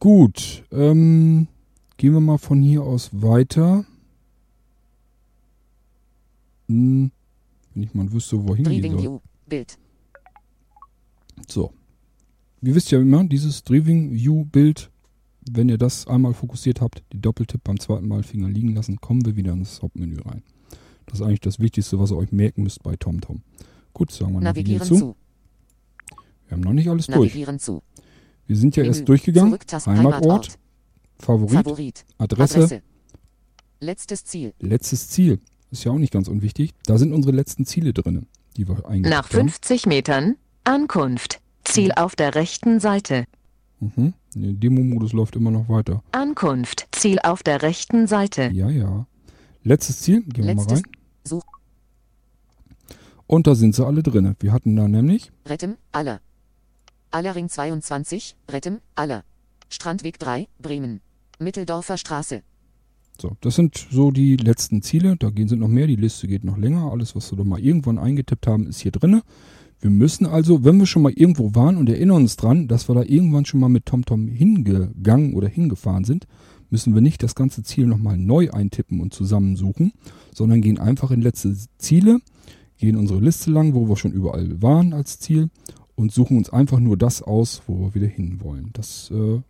Gut, 0.00 0.64
ähm, 0.72 1.46
gehen 1.96 2.12
wir 2.12 2.20
mal 2.20 2.38
von 2.38 2.62
hier 2.62 2.82
aus 2.82 3.10
weiter. 3.12 3.84
Hm, 6.68 7.10
wenn 7.74 7.82
ich 7.82 7.94
mal 7.94 8.10
wüsste, 8.12 8.46
wohin 8.46 8.64
Driving 8.64 8.92
soll. 8.92 9.02
View. 9.02 9.20
Bild. 9.48 9.78
So. 11.48 11.72
Ihr 12.62 12.74
wisst 12.74 12.90
ja 12.90 13.00
immer, 13.00 13.22
dieses 13.24 13.62
Driving 13.62 14.12
View 14.12 14.44
Bild, 14.44 14.90
wenn 15.48 15.68
ihr 15.68 15.78
das 15.78 16.06
einmal 16.08 16.34
fokussiert 16.34 16.80
habt, 16.80 17.04
die 17.12 17.20
Doppeltipp 17.20 17.62
beim 17.62 17.78
zweiten 17.78 18.08
Mal 18.08 18.24
Finger 18.24 18.48
liegen 18.48 18.74
lassen, 18.74 19.00
kommen 19.00 19.24
wir 19.24 19.36
wieder 19.36 19.52
ins 19.52 19.80
Hauptmenü 19.82 20.20
rein. 20.22 20.42
Das 21.06 21.20
ist 21.20 21.22
eigentlich 21.26 21.40
das 21.40 21.60
Wichtigste, 21.60 21.98
was 21.98 22.10
ihr 22.10 22.16
euch 22.16 22.32
merken 22.32 22.62
müsst 22.62 22.82
bei 22.82 22.96
TomTom. 22.96 23.42
Gut, 23.92 24.10
sagen 24.12 24.32
wir 24.34 24.40
navigieren 24.40 24.78
Navigieren 24.80 25.00
zu. 25.00 25.12
zu. 25.12 25.16
Wir 26.48 26.56
haben 26.56 26.60
noch 26.62 26.72
nicht 26.72 26.88
alles 26.88 27.06
durch. 27.06 27.30
Navigieren 27.30 27.58
zu. 27.58 27.82
Wir 28.46 28.56
sind 28.56 28.76
ja 28.76 28.82
Menü. 28.82 28.94
erst 28.94 29.08
durchgegangen. 29.08 29.58
Heimatort. 29.86 30.58
Favorit, 31.18 31.54
Favorit. 31.54 32.04
Adresse, 32.18 32.56
Adresse. 32.58 32.82
Letztes 33.80 34.24
Ziel. 34.24 34.52
letztes 34.60 35.08
Ziel. 35.08 35.40
Ist 35.70 35.84
ja 35.84 35.92
auch 35.92 35.98
nicht 35.98 36.12
ganz 36.12 36.28
unwichtig. 36.28 36.72
Da 36.84 36.98
sind 36.98 37.12
unsere 37.12 37.34
letzten 37.34 37.64
Ziele 37.66 37.92
drin, 37.92 38.26
die 38.56 38.68
wir 38.68 38.86
eingetippt 38.86 39.10
Nach 39.10 39.24
haben. 39.32 39.48
50 39.48 39.86
Metern. 39.86 40.36
Ankunft. 40.64 41.40
Ziel 41.64 41.92
auf 41.96 42.14
der 42.16 42.34
rechten 42.34 42.80
Seite. 42.80 43.24
Mhm. 43.80 44.14
Der 44.34 44.52
Demo-Modus 44.52 45.12
läuft 45.12 45.36
immer 45.36 45.50
noch 45.50 45.68
weiter. 45.68 46.02
Ankunft. 46.12 46.86
Ziel 46.92 47.18
auf 47.22 47.42
der 47.42 47.62
rechten 47.62 48.06
Seite. 48.06 48.50
Ja, 48.52 48.70
ja. 48.70 49.06
Letztes 49.64 50.00
Ziel, 50.00 50.22
gehen 50.22 50.46
wir 50.46 50.54
mal 50.54 50.62
Letztes. 50.62 50.78
rein. 50.84 50.95
Such. 51.26 51.42
Und 53.26 53.46
da 53.46 53.54
sind 53.54 53.74
sie 53.74 53.84
alle 53.84 54.02
drin. 54.02 54.36
Wir 54.38 54.52
hatten 54.52 54.76
da 54.76 54.86
nämlich, 54.86 55.32
Rettem. 55.44 55.76
Aller. 55.92 56.20
Allerring 57.10 57.48
22. 57.48 58.36
Rettem. 58.48 58.78
Aller. 58.94 59.24
Strandweg 59.68 60.18
3. 60.18 60.46
Bremen. 60.60 61.00
Mitteldorfer 61.38 61.96
Straße. 61.98 62.42
so, 63.20 63.36
das 63.40 63.56
sind 63.56 63.86
so 63.90 64.10
die 64.10 64.36
letzten 64.36 64.80
Ziele. 64.82 65.16
Da 65.16 65.30
gehen 65.30 65.48
sind 65.48 65.58
noch 65.58 65.68
mehr. 65.68 65.86
Die 65.86 65.96
Liste 65.96 66.28
geht 66.28 66.44
noch 66.44 66.56
länger. 66.56 66.90
Alles, 66.92 67.16
was 67.16 67.32
wir 67.32 67.38
da 67.38 67.44
mal 67.44 67.58
irgendwann 67.58 67.98
eingetippt 67.98 68.46
haben, 68.46 68.66
ist 68.66 68.80
hier 68.80 68.92
drin. 68.92 69.22
Wir 69.80 69.90
müssen 69.90 70.26
also, 70.26 70.64
wenn 70.64 70.78
wir 70.78 70.86
schon 70.86 71.02
mal 71.02 71.12
irgendwo 71.12 71.54
waren 71.54 71.76
und 71.76 71.88
erinnern 71.88 72.22
uns 72.22 72.36
dran, 72.36 72.68
dass 72.68 72.88
wir 72.88 72.94
da 72.94 73.02
irgendwann 73.02 73.44
schon 73.44 73.60
mal 73.60 73.68
mit 73.68 73.86
TomTom 73.86 74.28
hingegangen 74.28 75.34
oder 75.34 75.48
hingefahren 75.48 76.04
sind, 76.04 76.26
müssen 76.70 76.94
wir 76.94 77.00
nicht 77.00 77.22
das 77.22 77.34
ganze 77.34 77.62
Ziel 77.62 77.86
nochmal 77.86 78.16
neu 78.16 78.50
eintippen 78.50 79.00
und 79.00 79.14
zusammensuchen, 79.14 79.92
sondern 80.34 80.60
gehen 80.60 80.78
einfach 80.78 81.10
in 81.10 81.22
letzte 81.22 81.56
Ziele, 81.78 82.18
gehen 82.78 82.96
unsere 82.96 83.20
Liste 83.20 83.50
lang, 83.50 83.74
wo 83.74 83.88
wir 83.88 83.96
schon 83.96 84.12
überall 84.12 84.60
waren 84.62 84.92
als 84.92 85.18
Ziel 85.18 85.50
und 85.94 86.12
suchen 86.12 86.36
uns 86.36 86.50
einfach 86.50 86.78
nur 86.78 86.96
das 86.96 87.22
aus, 87.22 87.62
wo 87.66 87.80
wir 87.80 87.94
wieder 87.94 88.06
hinwollen. 88.06 88.70
Das 88.72 89.10
äh, 89.10 89.40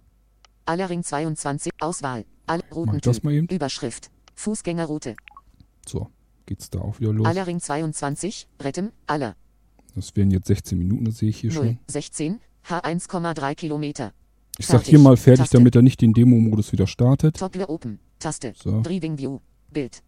Allerring 0.65 1.03
22. 1.03 1.73
Auswahl. 1.81 2.25
Alle 2.47 2.63
Routentyp. 2.73 3.03
das 3.03 3.23
mal 3.23 3.33
eben. 3.33 3.49
Überschrift. 3.49 4.11
Fußgängerroute. 4.35 5.17
So, 5.87 6.09
geht's 6.45 6.71
da 6.71 6.81
auch 6.81 7.01
wieder 7.01 7.13
los. 7.13 7.27
Allerring 7.27 7.61
22. 7.61 8.49
Rettem. 8.61 8.93
Aller. 9.07 9.37
Das 9.95 10.15
wären 10.15 10.31
jetzt 10.31 10.49
16 10.49 10.77
Minuten, 10.77 11.07
das 11.07 11.19
sehe 11.19 11.31
ich 11.31 11.39
hier 11.39 11.53
0. 11.53 11.65
schon. 11.65 11.79
16. 11.89 12.41
H1,3 12.69 13.55
Kilometer. 13.55 14.13
Ich 14.59 14.67
sag 14.67 14.85
hier 14.85 14.99
mal 14.99 15.17
fertig, 15.17 15.45
Taste. 15.45 15.59
damit 15.59 15.75
er 15.77 15.83
nicht 15.83 16.01
den 16.01 16.13
Demo-Modus 16.13 16.73
wieder 16.73 16.87
startet. 16.87 17.37
Toggle 17.37 17.69
Open. 17.69 17.99
Taste. 18.19 18.55
So. 18.57 18.81
Driving 18.81 19.19
View. 19.19 19.39
Bild. 19.71 20.03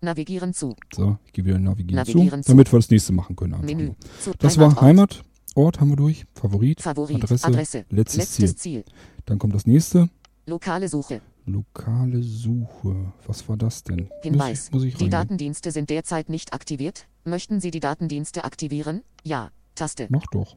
Navigieren 0.00 0.54
zu. 0.54 0.76
So, 0.94 1.18
ich 1.26 1.32
gehe 1.32 1.44
wieder 1.44 1.58
Navigieren, 1.58 1.96
Navigieren 1.96 2.42
zu, 2.42 2.46
zu. 2.46 2.52
damit 2.52 2.72
wir 2.72 2.78
das 2.78 2.90
nächste 2.90 3.12
machen 3.12 3.34
können. 3.34 3.60
Menü. 3.64 3.92
Das 4.38 4.58
war 4.58 4.80
Heimatort. 4.80 5.24
Heimatort, 5.56 5.80
haben 5.80 5.88
wir 5.88 5.96
durch. 5.96 6.24
Favorit, 6.34 6.80
Favorit. 6.80 7.16
Adresse, 7.24 7.46
Adresse. 7.46 7.84
letztes, 7.90 8.18
Letztes 8.18 8.56
Ziel. 8.56 8.84
Ziel. 8.84 8.84
Dann 9.26 9.38
kommt 9.38 9.54
das 9.54 9.66
nächste. 9.66 10.08
Lokale 10.46 10.88
Suche. 10.88 11.20
Lokale 11.46 12.22
Suche. 12.22 13.12
Was 13.26 13.48
war 13.48 13.56
das 13.56 13.82
denn? 13.82 14.08
Hinweis. 14.22 14.70
Muss 14.70 14.72
ich, 14.72 14.72
muss 14.72 14.84
ich 14.84 14.90
Die 14.90 15.04
reingehen? 15.04 15.10
Datendienste 15.10 15.72
sind 15.72 15.90
derzeit 15.90 16.28
nicht 16.28 16.52
aktiviert. 16.52 17.06
Möchten 17.24 17.60
Sie 17.60 17.70
die 17.70 17.80
Datendienste 17.80 18.44
aktivieren? 18.44 19.02
Ja. 19.24 19.50
Taste. 19.74 20.06
Mach 20.10 20.26
doch. 20.30 20.56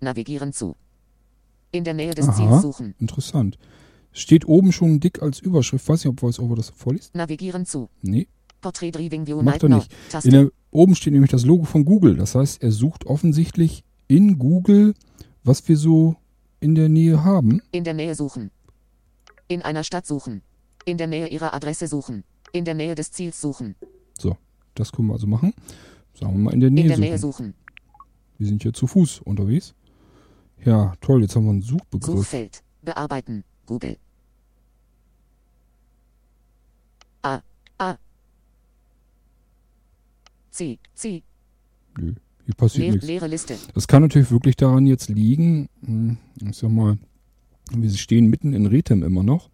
Navigieren 0.00 0.52
zu. 0.52 0.76
In 1.72 1.84
der 1.84 1.94
Nähe 1.94 2.14
des 2.14 2.28
Aha. 2.28 2.36
Ziels 2.36 2.62
suchen. 2.62 2.94
Interessant. 2.98 3.58
Steht 4.12 4.46
oben 4.46 4.70
schon 4.72 5.00
dick 5.00 5.22
als 5.22 5.40
Überschrift. 5.40 5.88
Weiß 5.88 6.04
nicht, 6.04 6.10
ob 6.10 6.22
VoiceOver 6.22 6.54
das 6.54 6.70
vorliest. 6.70 7.14
Navigieren 7.14 7.66
zu. 7.66 7.88
Nee, 8.02 8.28
Portrait 8.64 8.94
Driving 8.94 9.26
View 9.26 9.42
macht 9.42 9.62
er 9.62 9.68
nicht. 9.68 9.92
Der, 10.24 10.50
oben 10.70 10.94
steht 10.94 11.12
nämlich 11.12 11.30
das 11.30 11.44
Logo 11.44 11.64
von 11.64 11.84
Google. 11.84 12.16
Das 12.16 12.34
heißt, 12.34 12.62
er 12.62 12.70
sucht 12.72 13.06
offensichtlich 13.06 13.84
in 14.08 14.38
Google, 14.38 14.94
was 15.42 15.68
wir 15.68 15.76
so 15.76 16.16
in 16.60 16.74
der 16.74 16.88
Nähe 16.88 17.22
haben. 17.24 17.60
In 17.72 17.84
der 17.84 17.92
Nähe 17.92 18.14
suchen. 18.14 18.50
In 19.48 19.60
einer 19.60 19.84
Stadt 19.84 20.06
suchen. 20.06 20.40
In 20.86 20.96
der 20.96 21.08
Nähe 21.08 21.28
ihrer 21.28 21.52
Adresse 21.52 21.88
suchen. 21.88 22.24
In 22.52 22.64
der 22.64 22.72
Nähe 22.74 22.94
des 22.94 23.10
Ziels 23.12 23.38
suchen. 23.38 23.74
So, 24.18 24.36
das 24.74 24.92
können 24.92 25.08
wir 25.08 25.14
also 25.14 25.26
machen. 25.26 25.52
Sagen 26.18 26.32
wir 26.32 26.38
mal 26.38 26.54
in 26.54 26.60
der 26.60 26.70
Nähe, 26.70 26.84
In 26.84 26.88
der 26.88 26.96
suchen. 26.96 27.08
Nähe 27.08 27.18
suchen. 27.18 27.54
Wir 28.38 28.46
sind 28.46 28.62
hier 28.62 28.72
zu 28.72 28.86
Fuß 28.86 29.20
unterwegs. 29.24 29.74
Ja, 30.64 30.94
toll, 31.00 31.22
jetzt 31.22 31.36
haben 31.36 31.44
wir 31.44 31.50
einen 31.50 31.62
Suchbegriff. 31.62 32.16
Suchfeld. 32.16 32.62
Bearbeiten. 32.82 33.44
Google. 33.66 33.96
A. 37.22 37.40
A. 37.78 37.96
C. 40.50 40.78
C. 40.94 41.22
Nö, 41.98 42.14
hier 42.44 42.54
passiert 42.54 42.82
Leer, 42.82 42.92
nichts. 42.92 43.06
leere 43.06 43.26
Liste. 43.26 43.56
Das 43.74 43.88
kann 43.88 44.02
natürlich 44.02 44.30
wirklich 44.30 44.56
daran 44.56 44.86
jetzt 44.86 45.08
liegen, 45.08 45.68
hm, 45.84 46.18
ich 46.48 46.56
sag 46.56 46.70
mal, 46.70 46.98
wir 47.70 47.90
stehen 47.90 48.28
mitten 48.28 48.52
in 48.52 48.66
Rethem 48.66 49.02
immer 49.02 49.22
noch. 49.22 49.48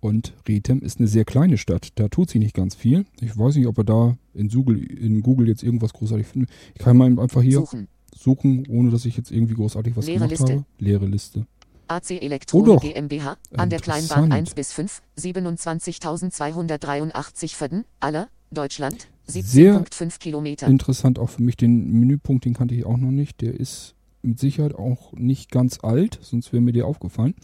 Und 0.00 0.34
Rethem 0.46 0.82
ist 0.82 0.98
eine 0.98 1.08
sehr 1.08 1.24
kleine 1.24 1.56
Stadt. 1.56 1.88
Da 1.94 2.08
tut 2.08 2.28
sich 2.28 2.38
nicht 2.38 2.54
ganz 2.54 2.74
viel. 2.74 3.06
Ich 3.20 3.38
weiß 3.38 3.56
nicht, 3.56 3.66
ob 3.66 3.78
wir 3.78 3.84
da 3.84 4.18
in 4.34 4.48
Google, 4.48 4.84
in 4.84 5.22
Google 5.22 5.48
jetzt 5.48 5.62
irgendwas 5.62 5.94
großartig 5.94 6.26
finden. 6.26 6.48
Ich 6.74 6.82
kann 6.82 6.98
mal 6.98 7.06
einfach 7.18 7.40
hier 7.40 7.60
Suchen. 7.60 7.88
Suchen, 8.24 8.66
ohne 8.68 8.90
dass 8.90 9.04
ich 9.04 9.16
jetzt 9.16 9.30
irgendwie 9.30 9.54
großartig 9.54 9.96
was 9.96 10.06
Leere 10.06 10.26
gemacht 10.26 10.30
Liste. 10.30 10.52
habe. 10.52 10.64
Leere 10.78 11.06
Liste. 11.06 11.46
AC 11.86 12.10
Oh 12.12 12.14
Elektronik 12.14 12.66
doch. 12.66 12.80
GmbH. 12.82 13.36
An 13.56 13.70
der 13.70 13.80
Kleinbahn 13.80 14.24
Interessant. 14.24 14.48
1 14.48 14.54
bis 14.54 14.72
5. 14.72 15.02
27.283 15.18 17.54
Födden. 17.54 17.84
Aller. 18.00 18.28
Deutschland. 18.50 19.08
Sehr 19.26 19.82
17,5 19.84 20.18
Kilometer. 20.18 20.66
Interessant 20.66 21.18
auch 21.18 21.30
für 21.30 21.42
mich. 21.42 21.56
Den 21.56 21.90
Menüpunkt, 21.92 22.44
den 22.44 22.54
kannte 22.54 22.74
ich 22.74 22.84
auch 22.86 22.96
noch 22.96 23.10
nicht. 23.10 23.40
Der 23.40 23.58
ist 23.58 23.94
mit 24.22 24.38
Sicherheit 24.38 24.74
auch 24.74 25.12
nicht 25.12 25.50
ganz 25.50 25.78
alt, 25.82 26.18
sonst 26.22 26.52
wäre 26.52 26.62
mir 26.62 26.72
der 26.72 26.86
aufgefallen. 26.86 27.34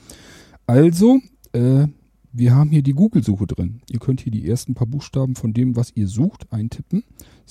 Also, 0.67 1.21
äh, 1.53 1.87
wir 2.33 2.55
haben 2.55 2.71
hier 2.71 2.83
die 2.83 2.93
Google-Suche 2.93 3.47
drin. 3.47 3.81
Ihr 3.91 3.99
könnt 3.99 4.21
hier 4.21 4.33
die 4.33 4.49
ersten 4.49 4.75
paar 4.75 4.87
Buchstaben 4.87 5.35
von 5.35 5.53
dem, 5.53 5.75
was 5.75 5.93
ihr 5.97 6.07
sucht, 6.07 6.53
eintippen, 6.53 7.03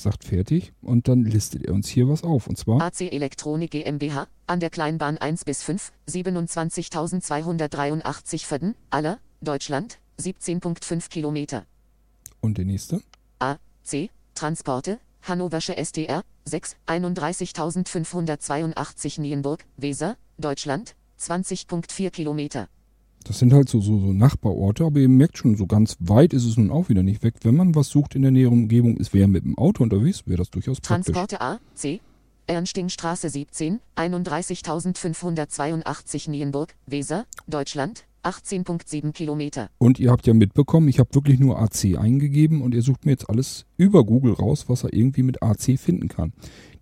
sagt 0.02 0.24
fertig 0.24 0.74
und 0.82 1.08
dann 1.08 1.24
listet 1.24 1.66
er 1.66 1.74
uns 1.74 1.88
hier 1.88 2.08
was 2.08 2.24
auf. 2.24 2.48
Und 2.48 2.58
zwar 2.58 2.82
AC 2.82 3.02
Elektronik 3.02 3.72
GmbH. 3.72 4.28
An 4.48 4.60
der 4.60 4.70
Kleinbahn 4.70 5.18
1 5.18 5.46
bis 5.46 5.64
5. 5.64 5.92
27.283 6.10 8.46
Födden. 8.46 8.76
Aller. 8.90 9.20
Deutschland. 9.42 10.00
17,5 10.20 11.10
Kilometer. 11.10 11.66
und 12.42 12.58
der 12.58 12.66
nächste. 12.66 13.02
A. 13.40 13.56
C. 13.84 14.10
Transporte. 14.36 15.00
Hannoversche 15.22 15.78
SDR. 15.78 16.24
6. 16.46 16.76
31.582 16.88 19.22
Nienburg. 19.22 19.66
Weser. 19.78 20.18
Deutschland. 20.38 20.96
20,4 21.20 22.10
Kilometer. 22.12 22.68
Das 23.24 23.40
sind 23.40 23.54
halt 23.54 23.70
so, 23.70 23.80
so, 23.82 24.00
so 24.00 24.14
Nachbarorte, 24.14 24.84
aber 24.86 25.00
ihr 25.00 25.10
merkt 25.10 25.38
schon, 25.38 25.56
so 25.56 25.68
ganz 25.68 25.96
weit 26.00 26.34
ist 26.34 26.46
es 26.46 26.58
nun 26.58 26.72
auch 26.72 26.90
wieder 26.90 27.04
nicht 27.04 27.22
weg. 27.24 27.36
Wenn 27.44 27.56
man 27.56 27.76
was 27.76 27.90
sucht 27.90 28.16
in 28.16 28.24
der 28.24 28.32
näheren 28.32 28.64
Umgebung, 28.64 28.98
ist 28.98 29.14
wer 29.14 29.28
mit 29.28 29.44
dem 29.44 29.56
Auto 29.58 29.84
unterwegs, 29.84 30.24
wäre 30.26 30.38
das 30.38 30.50
durchaus 30.50 30.82
praktisch. 30.82 31.14
Transporte 31.14 31.40
A, 31.42 31.60
C. 31.76 32.02
Ernstingstraße 32.48 33.30
17, 33.30 33.80
31.582 33.96 36.30
Nienburg, 36.32 36.74
Weser, 36.88 37.26
Deutschland, 37.48 38.06
18,7 38.24 39.12
Kilometer. 39.12 39.70
Und 39.78 40.00
ihr 40.00 40.10
habt 40.12 40.26
ja 40.26 40.34
mitbekommen, 40.34 40.88
ich 40.88 40.98
habe 41.00 41.14
wirklich 41.14 41.40
nur 41.40 41.60
AC 41.60 41.96
eingegeben 41.98 42.62
und 42.64 42.74
er 42.74 42.82
sucht 42.82 43.06
mir 43.06 43.12
jetzt 43.12 43.30
alles 43.30 43.66
über 43.78 44.04
Google 44.04 44.34
raus, 44.34 44.66
was 44.68 44.84
er 44.84 44.92
irgendwie 44.94 45.22
mit 45.24 45.44
AC 45.44 45.78
finden 45.80 46.08
kann. 46.08 46.34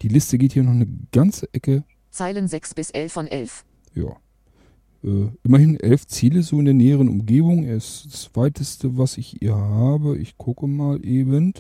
Die 0.01 0.07
Liste 0.07 0.38
geht 0.38 0.53
hier 0.53 0.63
noch 0.63 0.71
eine 0.71 0.88
ganze 1.11 1.53
Ecke, 1.53 1.83
Zeilen 2.11 2.47
6 2.47 2.73
bis 2.73 2.89
11 2.91 3.11
von 3.13 3.27
11. 3.27 3.65
ja. 3.93 4.15
Äh, 5.04 5.28
immerhin 5.43 5.80
elf 5.80 6.08
Ziele 6.08 6.41
so 6.43 6.60
in 6.60 6.66
der 6.66 6.74
näheren 6.74 7.08
Umgebung. 7.10 7.64
Er 7.64 7.78
ist 7.78 8.08
das 8.12 8.30
weiteste, 8.34 8.98
was 8.98 9.18
ich 9.18 9.38
hier 9.39 9.56
habe. 9.56 10.18
Ich 10.18 10.38
gucke 10.38 10.68
mal 10.68 11.06
eben. 11.06 11.54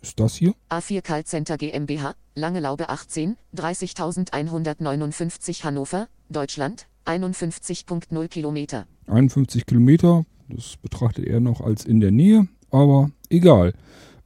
Ist 0.00 0.20
das 0.20 0.36
hier? 0.36 0.54
A4 0.70 1.02
Callcenter 1.02 1.58
GmbH, 1.58 2.14
Lange 2.34 2.60
Laube 2.60 2.88
18, 2.88 3.36
30.159 3.56 5.64
Hannover, 5.64 6.06
Deutschland, 6.30 6.86
51,0 7.04 8.28
Kilometer. 8.28 8.86
51 9.06 9.66
Kilometer. 9.66 10.24
Das 10.48 10.76
betrachtet 10.76 11.26
er 11.26 11.40
noch 11.40 11.60
als 11.60 11.84
in 11.84 11.98
der 12.00 12.12
Nähe. 12.12 12.46
Aber 12.70 13.10
egal. 13.28 13.74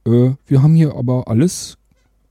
Äh, 0.05 0.35
wir 0.45 0.61
haben 0.61 0.75
hier 0.75 0.95
aber 0.95 1.27
alles 1.27 1.77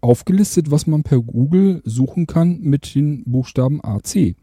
aufgelistet, 0.01 0.70
was 0.70 0.87
man 0.87 1.03
per 1.03 1.20
Google 1.20 1.83
suchen 1.85 2.26
kann 2.26 2.61
mit 2.61 2.95
den 2.95 3.24
Buchstaben 3.24 3.83
AC. 3.83 4.37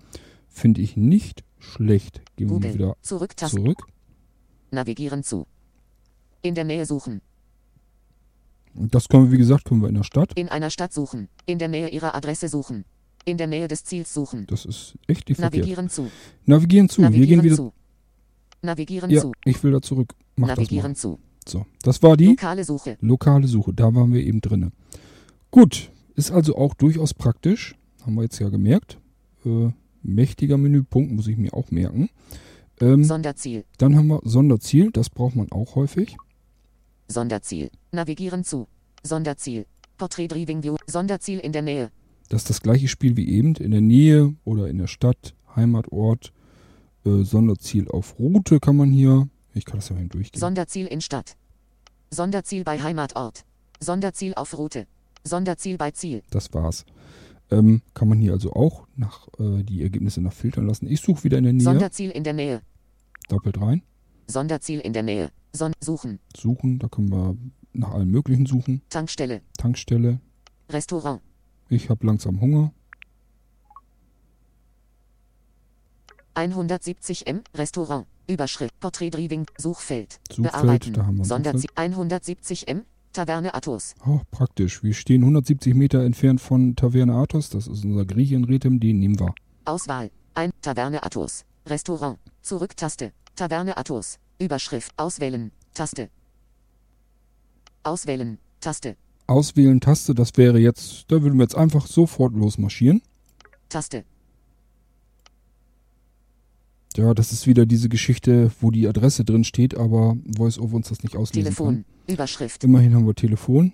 Finde 0.49 0.81
ich 0.81 0.97
nicht 0.97 1.43
schlecht. 1.59 2.21
Gehen 2.35 2.47
wir 2.49 2.53
mal 2.55 2.61
Google, 2.61 2.73
wieder 2.73 2.97
Zurücktaste, 3.01 3.57
zurück. 3.57 3.83
navigieren 4.71 5.23
zu. 5.23 5.45
In 6.41 6.55
der 6.55 6.63
Nähe 6.63 6.85
suchen, 6.85 7.21
Und 8.75 8.95
das 8.95 9.07
können 9.09 9.25
wir, 9.25 9.31
wie 9.33 9.37
gesagt, 9.37 9.65
können 9.65 9.81
wir 9.81 9.89
in 9.89 9.95
der 9.95 10.03
Stadt. 10.03 10.31
in 10.35 10.47
einer 10.49 10.69
Stadt 10.69 10.93
suchen, 10.93 11.27
in 11.45 11.59
der 11.59 11.67
Nähe 11.67 11.89
ihrer 11.89 12.15
Adresse 12.15 12.47
suchen, 12.47 12.85
in 13.25 13.37
der 13.37 13.47
Nähe 13.47 13.67
des 13.67 13.83
Ziels 13.83 14.13
suchen. 14.13 14.45
Das 14.47 14.63
ist 14.65 14.95
echt 15.07 15.25
verkehrt. 15.27 15.39
Navigieren 15.53 15.89
zu. 15.89 16.09
Navigieren 16.45 16.87
zu. 16.89 17.01
Wir 17.01 17.09
gehen 17.09 17.17
Navigieren 17.19 17.43
wieder. 17.43 17.55
zu. 17.55 17.73
Navigieren 18.61 19.09
Ja, 19.11 19.21
zu. 19.21 19.31
ich 19.45 19.61
will 19.63 19.71
da 19.71 19.81
zurück. 19.81 20.13
Mach 20.35 20.47
das 20.49 20.57
Navigieren 20.57 20.91
mal. 20.91 20.95
zu. 20.95 21.19
So, 21.47 21.65
das 21.81 22.01
war 22.03 22.15
die 22.15 22.27
Lokale 22.27 22.63
Suche. 22.63 22.97
lokale 23.01 23.47
Suche. 23.47 23.73
Da 23.73 23.93
waren 23.95 24.13
wir 24.13 24.21
eben 24.23 24.39
drinne. 24.41 24.71
Gut, 25.51 25.91
ist 26.15 26.31
also 26.31 26.55
auch 26.57 26.73
durchaus 26.75 27.13
praktisch. 27.13 27.75
Haben 28.05 28.15
wir 28.15 28.23
jetzt 28.23 28.39
ja 28.39 28.49
gemerkt. 28.49 28.97
Äh, 29.45 29.71
mächtiger 30.01 30.57
Menüpunkt 30.57 31.11
muss 31.11 31.27
ich 31.27 31.37
mir 31.37 31.53
auch 31.53 31.71
merken. 31.71 32.09
Ähm, 32.81 33.03
Sonderziel. 33.03 33.65
dann 33.77 33.95
haben 33.95 34.07
wir 34.07 34.21
Sonderziel. 34.23 34.91
Das 34.91 35.09
braucht 35.09 35.35
man 35.35 35.51
auch 35.51 35.75
häufig. 35.75 36.15
Sonderziel. 37.07 37.71
Navigieren 37.91 38.43
zu. 38.43 38.67
Sonderziel. 39.03 39.65
Portrait 39.97 40.31
Driving 40.31 40.63
View. 40.63 40.75
Sonderziel 40.87 41.39
in 41.39 41.51
der 41.51 41.61
Nähe. 41.61 41.91
Das 42.29 42.43
ist 42.43 42.49
das 42.49 42.61
gleiche 42.61 42.87
Spiel 42.87 43.17
wie 43.17 43.27
eben. 43.29 43.55
In 43.55 43.71
der 43.71 43.81
Nähe 43.81 44.35
oder 44.45 44.67
in 44.67 44.77
der 44.77 44.87
Stadt, 44.87 45.33
Heimatort, 45.55 46.31
äh, 47.05 47.23
Sonderziel 47.23 47.89
auf 47.89 48.19
Route 48.19 48.59
kann 48.59 48.77
man 48.77 48.91
hier. 48.91 49.27
Ich 49.53 49.65
kann 49.65 49.77
das 49.77 49.89
ja 49.89 49.95
mal 49.95 50.07
durchgehen. 50.07 50.39
Sonderziel 50.39 50.85
in 50.85 51.01
Stadt. 51.01 51.35
Sonderziel 52.11 52.63
bei 52.63 52.81
Heimatort. 52.81 53.43
Sonderziel 53.79 54.33
auf 54.35 54.57
Route. 54.57 54.85
Sonderziel 55.23 55.77
bei 55.77 55.91
Ziel. 55.91 56.21
Das 56.29 56.53
war's. 56.53 56.85
Ähm, 57.51 57.81
kann 57.93 58.07
man 58.07 58.19
hier 58.19 58.33
also 58.33 58.53
auch 58.53 58.87
nach 58.95 59.27
äh, 59.39 59.63
die 59.63 59.81
Ergebnisse 59.81 60.21
nach 60.21 60.33
filtern 60.33 60.67
lassen. 60.67 60.87
Ich 60.87 61.01
suche 61.01 61.23
wieder 61.23 61.37
in 61.39 61.45
der 61.45 61.53
Nähe. 61.53 61.63
Sonderziel 61.63 62.11
in 62.11 62.23
der 62.23 62.33
Nähe. 62.33 62.61
Doppelt 63.27 63.59
rein. 63.59 63.81
Sonderziel 64.27 64.79
in 64.79 64.93
der 64.93 65.03
Nähe. 65.03 65.31
Son 65.53 65.73
suchen. 65.81 66.19
Suchen. 66.37 66.77
Da 66.79 66.87
können 66.87 67.09
wir 67.11 67.35
nach 67.73 67.91
allem 67.91 68.11
Möglichen 68.11 68.45
suchen. 68.45 68.81
Tankstelle. 68.89 69.41
Tankstelle. 69.57 70.19
Restaurant. 70.69 71.21
Ich 71.69 71.89
habe 71.89 72.05
langsam 72.05 72.39
Hunger. 72.39 72.71
170 76.35 77.27
M. 77.27 77.41
Restaurant. 77.55 78.05
Überschrift. 78.27 78.79
Portrait 78.79 79.13
Driving. 79.13 79.45
Suchfeld. 79.57 80.19
Suchfeld, 80.31 80.51
Bearbeiten. 80.51 80.93
da 80.93 81.05
haben 81.05 81.17
wir 81.17 81.25
Sonderziel. 81.25 81.69
170 81.75 82.67
M. 82.67 82.85
Taverne 83.13 83.53
Athos. 83.53 83.95
Oh, 84.05 84.19
praktisch. 84.29 84.83
Wir 84.83 84.93
stehen 84.93 85.23
170 85.23 85.73
Meter 85.73 86.03
entfernt 86.03 86.41
von 86.41 86.75
Taverne 86.75 87.15
Athos. 87.15 87.49
Das 87.49 87.67
ist 87.67 87.83
unser 87.83 88.05
in 88.15 88.43
Rethem. 88.43 88.79
Den 88.79 88.99
nehmen 88.99 89.19
wir. 89.19 89.33
Auswahl. 89.65 90.11
Ein. 90.35 90.51
Taverne 90.61 91.03
Athos. 91.03 91.43
Restaurant. 91.65 92.19
Zurücktaste. 92.41 93.11
Taverne 93.35 93.77
Athos. 93.77 94.19
Überschrift. 94.39 94.91
Auswählen. 94.97 95.51
Taste. 95.73 96.09
Auswählen. 97.83 98.37
Taste. 98.59 98.95
Auswählen 99.25 99.79
Taste. 99.79 100.13
Das 100.13 100.37
wäre 100.37 100.59
jetzt, 100.59 101.05
da 101.11 101.21
würden 101.21 101.37
wir 101.37 101.43
jetzt 101.43 101.55
einfach 101.55 101.87
sofort 101.87 102.33
losmarschieren. 102.35 103.01
Taste. 103.69 104.03
Ja, 106.97 107.13
das 107.13 107.31
ist 107.31 107.45
wieder 107.47 107.65
diese 107.65 107.87
Geschichte, 107.89 108.51
wo 108.61 108.71
die 108.71 108.87
Adresse 108.87 109.23
drin 109.23 109.43
steht, 109.43 109.77
aber 109.77 110.17
VoiceOver 110.25 110.75
uns 110.75 110.89
das 110.89 111.03
nicht 111.03 111.15
auslesen 111.15 111.43
Telefon. 111.45 111.85
Überschrift. 112.07 112.61
kann. 112.61 112.69
Immerhin 112.69 112.95
haben 112.95 113.05
wir 113.05 113.13
Telefon. 113.15 113.73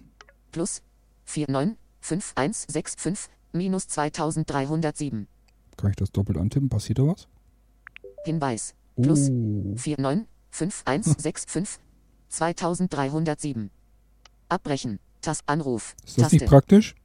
Plus 0.52 0.82
495165 1.26 3.30
minus 3.54 3.88
2307. 3.88 5.28
Kann 5.78 5.90
ich 5.90 5.96
das 5.96 6.12
doppelt 6.12 6.38
antippen? 6.38 6.70
Passiert 6.70 7.00
da 7.00 7.08
was? 7.08 7.28
Hinweis. 8.26 8.76
Plus 9.02 9.30
Oh. 9.30 9.76
495165 9.78 11.80
2307. 12.30 13.70
Abbrechen. 14.50 15.00
Tast 15.22 15.42
Anruf. 15.48 15.96
Ist 16.06 16.22
das 16.22 16.32
nicht 16.32 16.42
Taste. 16.42 16.50
praktisch? 16.50 16.96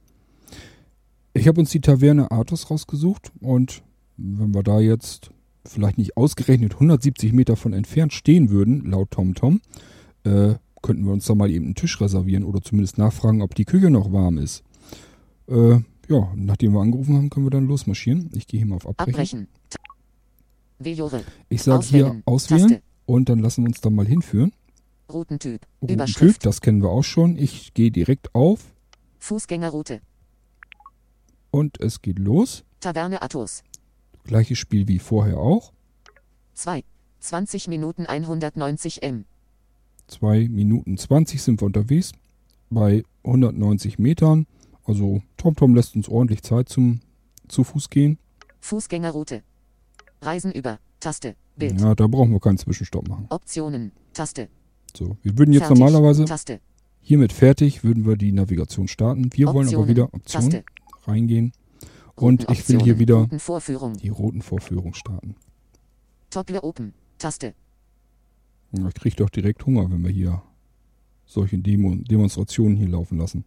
Ich 1.33 1.47
habe 1.47 1.59
uns 1.61 1.71
die 1.71 1.81
Taverne 1.81 2.29
Athos 2.31 2.69
rausgesucht 2.69 3.31
und 3.39 3.81
wenn 4.17 4.53
wir 4.53 4.61
da 4.63 4.79
jetzt 4.79 5.31
vielleicht 5.65 5.97
nicht 5.97 6.17
ausgerechnet 6.17 6.73
170 6.73 7.33
Meter 7.33 7.55
von 7.55 7.73
entfernt 7.73 8.13
stehen 8.13 8.49
würden, 8.49 8.85
laut 8.85 9.11
TomTom, 9.11 9.61
äh, 10.23 10.55
könnten 10.81 11.05
wir 11.05 11.11
uns 11.11 11.25
da 11.25 11.35
mal 11.35 11.51
eben 11.51 11.65
einen 11.65 11.75
Tisch 11.75 12.01
reservieren 12.01 12.43
oder 12.43 12.61
zumindest 12.61 12.97
nachfragen, 12.97 13.41
ob 13.41 13.53
die 13.55 13.65
Küche 13.65 13.89
noch 13.89 14.11
warm 14.11 14.37
ist. 14.37 14.63
Äh, 15.47 15.79
ja, 16.09 16.33
nachdem 16.35 16.73
wir 16.73 16.81
angerufen 16.81 17.15
haben, 17.15 17.29
können 17.29 17.45
wir 17.45 17.51
dann 17.51 17.67
losmarschieren. 17.67 18.31
Ich 18.33 18.47
gehe 18.47 18.59
hier 18.59 18.67
mal 18.67 18.75
auf 18.77 18.87
Abbrechen. 18.87 19.47
Abbrechen. 20.79 21.25
Ich 21.49 21.61
sage 21.61 21.85
hier 21.85 22.21
Auswählen. 22.25 22.69
Taste. 22.69 22.81
und 23.05 23.29
dann 23.29 23.39
lassen 23.39 23.63
wir 23.63 23.67
uns 23.67 23.81
da 23.81 23.89
mal 23.89 24.07
hinführen. 24.07 24.51
Routentyp. 25.11 25.61
Routentyp, 25.81 25.95
Überschrift. 25.95 26.45
das 26.45 26.61
kennen 26.61 26.81
wir 26.81 26.89
auch 26.89 27.03
schon. 27.03 27.37
Ich 27.37 27.73
gehe 27.73 27.91
direkt 27.91 28.33
auf 28.33 28.73
Fußgängerroute. 29.19 30.01
und 31.51 31.79
es 31.79 32.01
geht 32.01 32.17
los. 32.17 32.63
Taverne 32.79 33.21
Athos. 33.21 33.61
Gleiches 34.23 34.57
Spiel 34.57 34.87
wie 34.87 34.99
vorher 34.99 35.37
auch. 35.37 35.73
2. 36.53 36.83
20 37.19 37.67
Minuten 37.67 38.05
190 38.05 39.03
M. 39.03 39.25
2 40.07 40.49
Minuten 40.49 40.97
20 40.97 41.41
sind 41.41 41.61
wir 41.61 41.65
unterwegs 41.67 42.11
bei 42.69 43.03
190 43.23 43.99
Metern. 43.99 44.47
Also 44.85 45.21
TomTom 45.37 45.75
lässt 45.75 45.95
uns 45.95 46.09
ordentlich 46.09 46.41
Zeit 46.43 46.69
zum 46.69 47.01
zu 47.47 47.63
Fuß 47.63 47.89
gehen. 47.89 48.17
Fußgängerroute. 48.59 49.43
Reisen 50.21 50.51
über. 50.51 50.79
Taste. 50.99 51.35
Bild. 51.55 51.79
Ja, 51.79 51.95
da 51.95 52.07
brauchen 52.07 52.31
wir 52.31 52.39
keinen 52.39 52.57
Zwischenstopp 52.57 53.07
machen. 53.07 53.27
Optionen. 53.29 53.91
Taste. 54.13 54.49
So, 54.95 55.17
wir 55.21 55.37
würden 55.37 55.53
jetzt 55.53 55.63
Fertig. 55.63 55.79
normalerweise 55.79 56.25
Taste. 56.25 56.59
hiermit 57.01 57.33
fertig, 57.33 57.83
würden 57.83 58.05
wir 58.05 58.17
die 58.17 58.31
Navigation 58.31 58.87
starten. 58.87 59.29
Wir 59.33 59.47
wollen 59.47 59.67
aber 59.67 59.79
Optionen. 59.79 59.87
wieder 59.89 60.13
Optionen 60.13 60.51
Taste. 60.51 60.63
reingehen 61.05 61.53
und 62.21 62.49
ich 62.51 62.69
will 62.69 62.81
hier 62.81 62.99
wieder 62.99 63.27
die 63.27 64.09
roten 64.09 64.41
Vorführungen 64.41 64.93
starten. 64.93 65.35
Toggle 66.29 66.63
Open. 66.63 66.93
Taste. 67.17 67.53
Ich 68.71 68.93
kriege 68.93 69.15
doch 69.17 69.29
direkt 69.29 69.65
Hunger, 69.65 69.89
wenn 69.91 70.03
wir 70.03 70.11
hier 70.11 70.41
solche 71.25 71.57
Demo 71.57 71.95
Demonstrationen 71.95 72.77
hier 72.77 72.89
laufen 72.89 73.17
lassen. 73.17 73.43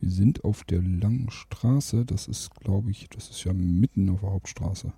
Wir 0.00 0.10
sind 0.10 0.42
auf 0.42 0.64
der 0.64 0.82
langen 0.82 1.30
Straße. 1.30 2.04
Das 2.04 2.26
ist, 2.26 2.50
glaube 2.56 2.90
ich, 2.90 3.08
das 3.08 3.30
ist 3.30 3.44
ja 3.44 3.52
mitten 3.52 4.08
auf 4.10 4.20
der 4.20 4.32
Hauptstraße. 4.32 4.92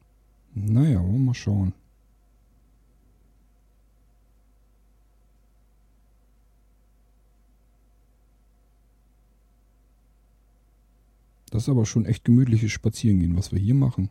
Naja, 0.54 1.00
wollen 1.00 1.12
wir 1.12 1.18
mal 1.18 1.34
schauen. 1.34 1.74
Das 11.54 11.62
ist 11.62 11.68
aber 11.68 11.86
schon 11.86 12.04
echt 12.04 12.24
gemütliches 12.24 12.72
Spazierengehen, 12.72 13.36
was 13.36 13.52
wir 13.52 13.60
hier 13.60 13.76
machen. 13.76 14.10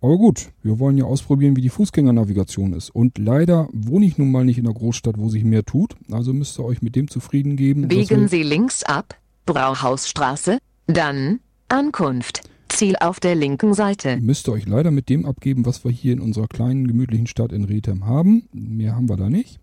Aber 0.00 0.16
gut, 0.16 0.52
wir 0.62 0.78
wollen 0.78 0.96
ja 0.96 1.04
ausprobieren, 1.04 1.56
wie 1.56 1.60
die 1.60 1.70
Fußgängernavigation 1.70 2.72
ist. 2.72 2.90
Und 2.90 3.18
leider 3.18 3.68
wohne 3.72 4.06
ich 4.06 4.16
nun 4.16 4.30
mal 4.30 4.44
nicht 4.44 4.58
in 4.58 4.66
einer 4.68 4.76
Großstadt, 4.76 5.18
wo 5.18 5.28
sich 5.28 5.42
mehr 5.42 5.64
tut. 5.64 5.96
Also 6.08 6.32
müsst 6.32 6.56
ihr 6.60 6.64
euch 6.64 6.82
mit 6.82 6.94
dem 6.94 7.08
zufrieden 7.08 7.56
geben. 7.56 7.88
Biegen 7.88 8.28
Sie 8.28 8.44
links 8.44 8.84
ab, 8.84 9.18
Brauhausstraße, 9.44 10.58
dann 10.86 11.40
Ankunft. 11.66 12.48
Ziel 12.68 12.94
auf 13.00 13.18
der 13.18 13.34
linken 13.34 13.74
Seite. 13.74 14.18
müsst 14.20 14.46
ihr 14.46 14.52
euch 14.52 14.68
leider 14.68 14.92
mit 14.92 15.08
dem 15.08 15.26
abgeben, 15.26 15.66
was 15.66 15.82
wir 15.82 15.90
hier 15.90 16.12
in 16.12 16.20
unserer 16.20 16.46
kleinen, 16.46 16.86
gemütlichen 16.86 17.26
Stadt 17.26 17.50
in 17.50 17.64
Rethem 17.64 18.06
haben. 18.06 18.48
Mehr 18.52 18.94
haben 18.94 19.08
wir 19.08 19.16
da 19.16 19.28
nicht. 19.28 19.58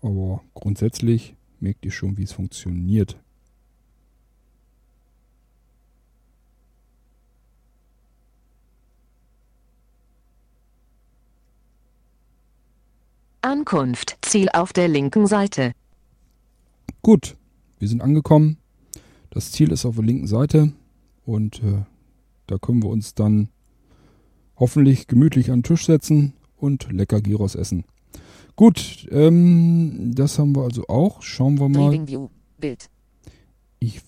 Aber 0.00 0.40
grundsätzlich 0.54 1.34
merkt 1.58 1.84
ihr 1.84 1.92
schon, 1.92 2.16
wie 2.16 2.22
es 2.22 2.32
funktioniert. 2.32 3.18
Ankunft. 13.42 14.18
Ziel 14.22 14.48
auf 14.52 14.72
der 14.72 14.88
linken 14.88 15.26
Seite. 15.26 15.72
Gut, 17.02 17.36
wir 17.78 17.88
sind 17.88 18.02
angekommen. 18.02 18.58
Das 19.30 19.52
Ziel 19.52 19.72
ist 19.72 19.84
auf 19.84 19.96
der 19.96 20.04
linken 20.04 20.26
Seite. 20.26 20.72
Und 21.24 21.62
äh, 21.62 21.82
da 22.46 22.58
können 22.58 22.82
wir 22.82 22.90
uns 22.90 23.14
dann 23.14 23.48
hoffentlich 24.56 25.06
gemütlich 25.06 25.50
an 25.50 25.58
den 25.58 25.62
Tisch 25.64 25.86
setzen 25.86 26.34
und 26.56 26.92
lecker 26.92 27.20
Gyros 27.20 27.54
essen. 27.54 27.84
Gut, 28.56 29.06
ähm, 29.10 30.12
das 30.14 30.38
haben 30.38 30.54
wir 30.54 30.64
also 30.64 30.86
auch. 30.88 31.22
Schauen 31.22 31.58
wir 31.58 31.68
mal. 31.68 32.06
Ich 33.78 34.02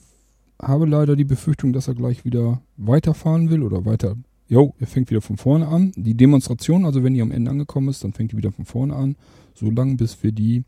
habe 0.60 0.86
leider 0.86 1.16
die 1.16 1.24
Befürchtung, 1.24 1.72
dass 1.72 1.88
er 1.88 1.94
gleich 1.94 2.24
wieder 2.24 2.60
weiterfahren 2.76 3.48
will 3.48 3.62
oder 3.62 3.86
weiter. 3.86 4.16
Jo, 4.52 4.74
er 4.78 4.86
fängt 4.86 5.08
wieder 5.08 5.22
von 5.22 5.38
vorne 5.38 5.66
an. 5.66 5.92
Die 5.96 6.14
Demonstration, 6.14 6.84
also 6.84 7.02
wenn 7.02 7.14
ihr 7.14 7.22
am 7.22 7.30
Ende 7.30 7.50
angekommen 7.50 7.88
ist, 7.88 8.04
dann 8.04 8.12
fängt 8.12 8.32
die 8.32 8.36
wieder 8.36 8.52
von 8.52 8.66
vorne 8.66 8.94
an. 8.94 9.16
So 9.54 9.70
lange, 9.70 9.94
bis 9.94 10.22
wir 10.22 10.30
die 10.30 10.64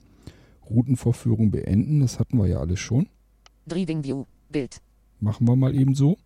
Routenvorführung 0.70 1.50
beenden. 1.50 2.00
Das 2.00 2.18
hatten 2.18 2.38
wir 2.38 2.46
ja 2.46 2.60
alles 2.60 2.80
schon. 2.80 3.10
Driving 3.66 4.02
View. 4.02 4.24
Bild. 4.48 4.80
Machen 5.20 5.46
wir 5.46 5.54
mal 5.54 5.74
eben 5.74 5.94
so. 5.94 6.16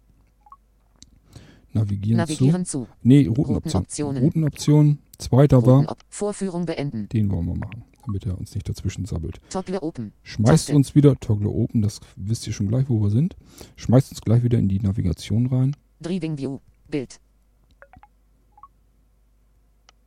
Navigieren, 1.72 2.18
Navigieren 2.18 2.64
zu. 2.64 2.84
zu. 2.84 2.88
Nee, 3.02 3.26
Routenoption. 3.26 3.54
Routenoptionen. 3.54 4.22
Routenoption. 4.22 4.98
Zweiter 5.18 5.66
war. 5.66 5.78
Routenop 5.78 5.98
Vorführung 6.10 6.64
beenden. 6.64 7.08
Den 7.08 7.28
wollen 7.28 7.46
wir 7.46 7.56
machen, 7.56 7.82
damit 8.06 8.24
er 8.24 8.38
uns 8.38 8.54
nicht 8.54 8.68
dazwischen 8.68 9.04
sabbelt. 9.04 9.40
Toggle 9.50 9.82
Open. 9.82 10.12
Schmeißt 10.22 10.66
Taste. 10.66 10.76
uns 10.76 10.94
wieder, 10.94 11.18
Toggle 11.18 11.48
Open, 11.48 11.82
das 11.82 11.98
wisst 12.14 12.46
ihr 12.46 12.52
schon 12.52 12.68
gleich, 12.68 12.88
wo 12.88 13.02
wir 13.02 13.10
sind. 13.10 13.34
Schmeißt 13.74 14.12
uns 14.12 14.20
gleich 14.20 14.44
wieder 14.44 14.60
in 14.60 14.68
die 14.68 14.78
Navigation 14.78 15.46
rein. 15.46 15.74
Driving 16.00 16.38
View. 16.38 16.60
Bild. 16.88 17.18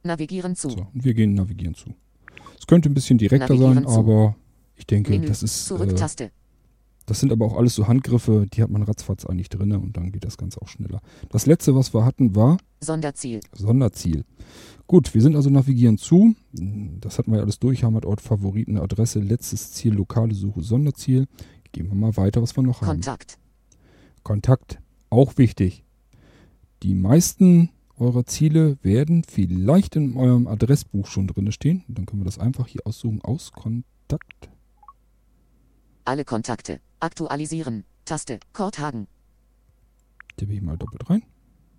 Navigieren 0.03 0.55
zu. 0.55 0.69
So, 0.69 0.87
und 0.93 1.03
wir 1.03 1.13
gehen 1.13 1.33
navigieren 1.33 1.75
zu. 1.75 1.93
Es 2.59 2.67
könnte 2.67 2.89
ein 2.89 2.93
bisschen 2.93 3.17
direkter 3.17 3.53
Navigieren 3.53 3.73
sein, 3.75 3.93
zu. 3.93 3.99
aber 3.99 4.35
ich 4.75 4.87
denke, 4.87 5.11
Menü. 5.11 5.27
das 5.27 5.43
ist, 5.43 5.65
äh, 5.65 5.67
Zurück-Taste. 5.67 6.31
das 7.05 7.19
sind 7.19 7.31
aber 7.31 7.45
auch 7.45 7.57
alles 7.57 7.75
so 7.75 7.87
Handgriffe, 7.87 8.47
die 8.51 8.63
hat 8.63 8.69
man 8.69 8.83
ratzfatz 8.83 9.25
eigentlich 9.25 9.49
drinne 9.49 9.79
und 9.79 9.97
dann 9.97 10.11
geht 10.11 10.23
das 10.23 10.37
Ganze 10.37 10.61
auch 10.61 10.67
schneller. 10.67 11.01
Das 11.29 11.45
letzte, 11.45 11.75
was 11.75 11.93
wir 11.93 12.05
hatten, 12.05 12.35
war 12.35 12.57
Sonderziel. 12.79 13.41
Sonderziel. 13.53 14.25
Gut, 14.87 15.13
wir 15.13 15.21
sind 15.21 15.35
also 15.35 15.49
navigieren 15.49 15.97
zu. 15.97 16.35
Das 16.51 17.17
hatten 17.17 17.31
wir 17.31 17.37
ja 17.37 17.43
alles 17.43 17.59
durch. 17.59 17.83
Heimatort, 17.83 18.21
Favoriten, 18.21 18.77
Adresse, 18.77 19.19
letztes 19.19 19.71
Ziel, 19.71 19.93
lokale 19.93 20.33
Suche, 20.33 20.61
Sonderziel. 20.63 21.27
Gehen 21.71 21.87
wir 21.87 21.95
mal 21.95 22.17
weiter, 22.17 22.41
was 22.41 22.55
wir 22.55 22.63
noch 22.63 22.81
haben. 22.81 22.87
Kontakt. 22.87 23.37
Kontakt, 24.23 24.79
auch 25.09 25.37
wichtig. 25.37 25.85
Die 26.83 26.95
meisten 26.95 27.69
eurer 28.01 28.25
Ziele 28.25 28.77
werden 28.81 29.23
vielleicht 29.23 29.95
in 29.95 30.17
eurem 30.17 30.47
Adressbuch 30.47 31.07
schon 31.07 31.27
drin 31.27 31.51
stehen. 31.51 31.83
Dann 31.87 32.05
können 32.05 32.21
wir 32.21 32.25
das 32.25 32.39
einfach 32.39 32.67
hier 32.67 32.81
aussuchen. 32.85 33.21
Aus 33.21 33.51
Kontakt. 33.51 34.49
Alle 36.03 36.25
Kontakte. 36.25 36.81
Aktualisieren. 36.99 37.85
Taste. 38.05 38.39
Korthagen. 38.53 39.07
Tippe 40.35 40.53
ich 40.53 40.61
mal 40.61 40.77
doppelt 40.77 41.09
rein. 41.09 41.23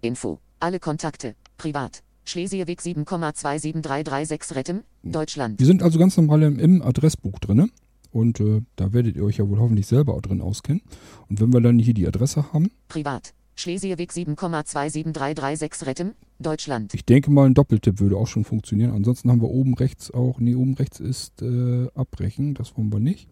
Info. 0.01 0.39
Alle 0.61 0.79
Kontakte. 0.79 1.35
Privat. 1.59 2.03
Schlesieweg 2.25 2.81
7,27336 2.81 4.55
Rettem. 4.55 4.83
Deutschland. 5.03 5.59
Wir 5.59 5.67
sind 5.67 5.83
also 5.83 5.99
ganz 5.99 6.17
normal 6.17 6.43
im, 6.45 6.59
im 6.59 6.83
Adressbuch 6.83 7.41
drin. 7.41 7.71
Und 8.13 8.41
äh, 8.41 8.63
da 8.77 8.93
werdet 8.93 9.17
ihr 9.17 9.25
euch 9.25 9.39
ja 9.39 9.49
wohl 9.49 9.59
hoffentlich 9.59 9.87
selber 9.87 10.15
auch 10.15 10.23
drin 10.23 10.41
auskennen. 10.41 10.83
Und 11.29 11.41
wenn 11.41 11.53
wir 11.53 11.61
dann 11.61 11.79
hier 11.79 11.95
die 11.95 12.07
Adresse 12.07 12.53
haben, 12.53 12.71
Privat. 12.89 13.35
Schlesieweg 13.63 14.11
7,27336 14.11 15.87
Rettem. 15.87 16.13
Deutschland. 16.39 16.93
ich 16.93 17.05
denke 17.05 17.31
mal, 17.31 17.47
ein 17.47 17.55
Doppeltipp 17.55 18.01
würde 18.01 18.17
auch 18.17 18.27
schon 18.27 18.45
funktionieren. 18.45 18.91
Ansonsten 18.91 19.31
haben 19.31 19.41
wir 19.41 19.49
oben 19.49 19.75
rechts 19.75 20.11
auch, 20.11 20.41
nee, 20.41 20.57
oben 20.57 20.75
rechts 20.75 20.99
ist 20.99 21.41
äh, 21.41 21.87
Abbrechen, 21.95 22.55
das 22.55 22.77
wollen 22.77 22.93
wir 22.93 22.99
nicht. 22.99 23.29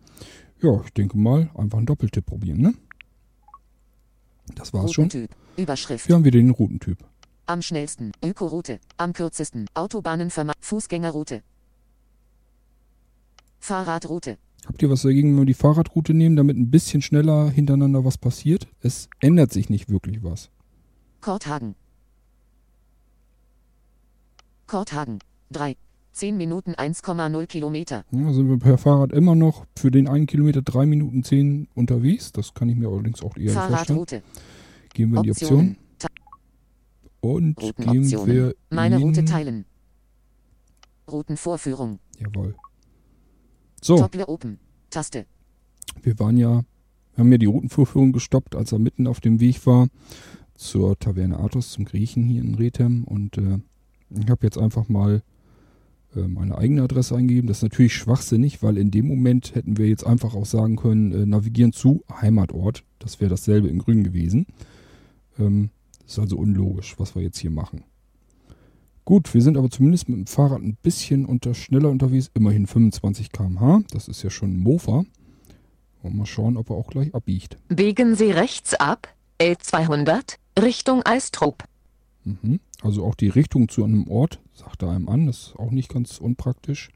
Ja, 0.63 0.81
ich 0.85 0.93
denke 0.93 1.19
mal, 1.19 1.51
einfach 1.57 1.79
einen 1.79 1.87
Doppeltipp 1.87 2.27
probieren, 2.27 2.61
ne? 2.61 2.75
Das 4.55 4.73
war's 4.73 4.93
schon. 4.93 5.05
Routentyp. 5.07 5.35
Überschrift. 5.57 6.09
Wir 6.09 6.15
haben 6.15 6.25
wieder 6.25 6.39
den 6.39 6.51
Routentyp. 6.51 6.99
Am 7.47 7.63
schnellsten. 7.63 8.13
Ökoroute. 8.25 8.79
Am 8.97 9.13
kürzesten. 9.13 9.67
Autobahnenvermeidung. 9.75 10.61
Fußgängerroute. 10.61 11.43
Fahrradroute. 13.59 14.39
Habt 14.67 14.83
ihr 14.83 14.91
was 14.91 15.03
dagegen, 15.03 15.31
wenn 15.33 15.39
wir 15.39 15.47
die 15.47 15.55
Fahrradroute 15.55 16.15
nehmen, 16.15 16.37
damit 16.37 16.57
ein 16.57 16.71
bisschen 16.71 17.03
schneller 17.03 17.51
hintereinander 17.51 18.05
was 18.05 18.19
passiert? 18.19 18.69
Es 18.81 19.09
ändert 19.21 19.53
sich 19.53 19.69
nicht 19.71 19.89
wirklich 19.89 20.23
was. 20.23 20.51
Korthagen. 21.21 21.75
Korthagen. 24.67 25.19
3. 25.51 25.77
10 26.13 26.37
Minuten 26.37 26.73
1,0 26.75 27.47
Kilometer. 27.47 28.05
Ja, 28.11 28.33
sind 28.33 28.49
wir 28.49 28.59
per 28.59 28.79
Fahrrad 28.79 29.13
immer 29.13 29.35
noch 29.35 29.65
für 29.77 29.91
den 29.91 30.09
einen 30.09 30.27
Kilometer 30.27 30.61
drei 30.61 30.85
Minuten 30.87 31.23
zehn 31.23 31.69
unterwegs. 31.75 32.33
Das 32.33 32.53
kann 32.53 32.69
ich 32.69 32.77
mir 32.77 32.89
allerdings 32.89 33.23
auch 33.23 33.37
eher 33.37 33.45
nicht 33.45 33.55
vorstellen. 33.55 33.77
Fahrradroute. 33.77 34.23
Gehen 34.93 35.11
wir 35.13 35.19
in 35.19 35.23
die 35.23 35.31
Option 35.31 35.77
und 37.21 37.57
gehen 37.57 38.27
wir 38.27 38.55
Meine 38.71 38.97
in... 38.97 39.03
Route 39.03 39.25
teilen. 39.25 39.65
Routenvorführung. 41.11 41.99
Jawohl. 42.19 42.55
So, 43.81 43.97
Toggle 43.97 44.29
Open. 44.29 44.59
Taste. 44.91 45.27
wir 46.03 46.19
waren 46.19 46.37
ja, 46.37 46.65
wir 47.15 47.19
haben 47.19 47.33
ja 47.33 47.39
die 47.39 47.47
Routenvorführung 47.47 48.13
gestoppt, 48.13 48.55
als 48.55 48.73
er 48.73 48.79
mitten 48.79 49.07
auf 49.07 49.21
dem 49.21 49.41
Weg 49.41 49.67
war 49.67 49.89
zur 50.55 50.99
Taverne 50.99 51.39
Athos, 51.39 51.71
zum 51.71 51.87
Griechen 51.87 52.25
hier 52.25 52.43
in 52.43 52.55
Rethem. 52.55 53.05
Und 53.05 53.39
äh, 53.39 53.59
ich 54.11 54.29
habe 54.29 54.45
jetzt 54.47 54.59
einfach 54.59 54.89
mal 54.89 55.23
äh, 56.15 56.21
meine 56.21 56.59
eigene 56.59 56.83
Adresse 56.83 57.17
eingegeben. 57.17 57.49
Das 57.49 57.59
ist 57.59 57.63
natürlich 57.63 57.95
schwachsinnig, 57.95 58.63
weil 58.63 58.77
in 58.77 58.91
dem 58.91 59.07
Moment 59.07 59.55
hätten 59.55 59.79
wir 59.79 59.89
jetzt 59.89 60.07
einfach 60.07 60.35
auch 60.35 60.47
sagen 60.47 60.77
können, 60.77 61.13
äh, 61.13 61.27
navigieren 61.27 61.73
zu 61.73 62.05
Heimatort. 62.21 62.85
Das 62.99 63.21
wäre 63.21 63.31
dasselbe 63.31 63.69
in 63.69 63.79
grün 63.79 64.05
gewesen. 64.05 64.47
Ähm, 65.39 65.71
das 66.03 66.13
ist 66.13 66.19
also 66.19 66.37
unlogisch, 66.37 66.99
was 66.99 67.15
wir 67.15 67.23
jetzt 67.23 67.39
hier 67.39 67.51
machen. 67.51 67.85
Gut, 69.11 69.35
wir 69.35 69.43
sind 69.43 69.57
aber 69.57 69.69
zumindest 69.69 70.09
mit 70.09 70.19
dem 70.19 70.27
Fahrrad 70.29 70.63
ein 70.63 70.77
bisschen 70.81 71.27
unter, 71.27 71.53
schneller 71.53 71.89
unterwegs. 71.89 72.31
Immerhin 72.33 72.69
25 72.69 73.33
km/h. 73.33 73.81
Das 73.91 74.07
ist 74.07 74.23
ja 74.23 74.31
schon 74.31 74.53
ein 74.53 74.61
Mofa. 74.61 75.03
Und 76.05 76.17
mal 76.17 76.27
schauen, 76.27 76.57
ob 76.57 76.71
er 76.71 76.77
auch 76.77 76.87
gleich 76.87 77.13
abbiegt. 77.13 77.57
Biegen 77.67 78.15
Sie 78.15 78.31
rechts 78.31 78.73
ab, 78.75 79.13
L200, 79.41 80.37
Richtung 80.63 81.03
Eistrup. 81.05 81.65
Mhm. 82.23 82.61
Also 82.83 83.05
auch 83.05 83.17
die 83.17 83.31
Richtung 83.31 83.69
zu 83.69 83.83
einem 83.83 84.07
Ort 84.07 84.39
sagt 84.55 84.85
er 84.85 84.91
einem 84.91 85.09
an. 85.09 85.27
Das 85.27 85.39
ist 85.39 85.57
auch 85.57 85.73
nicht 85.73 85.89
ganz 85.89 86.19
unpraktisch. 86.19 86.91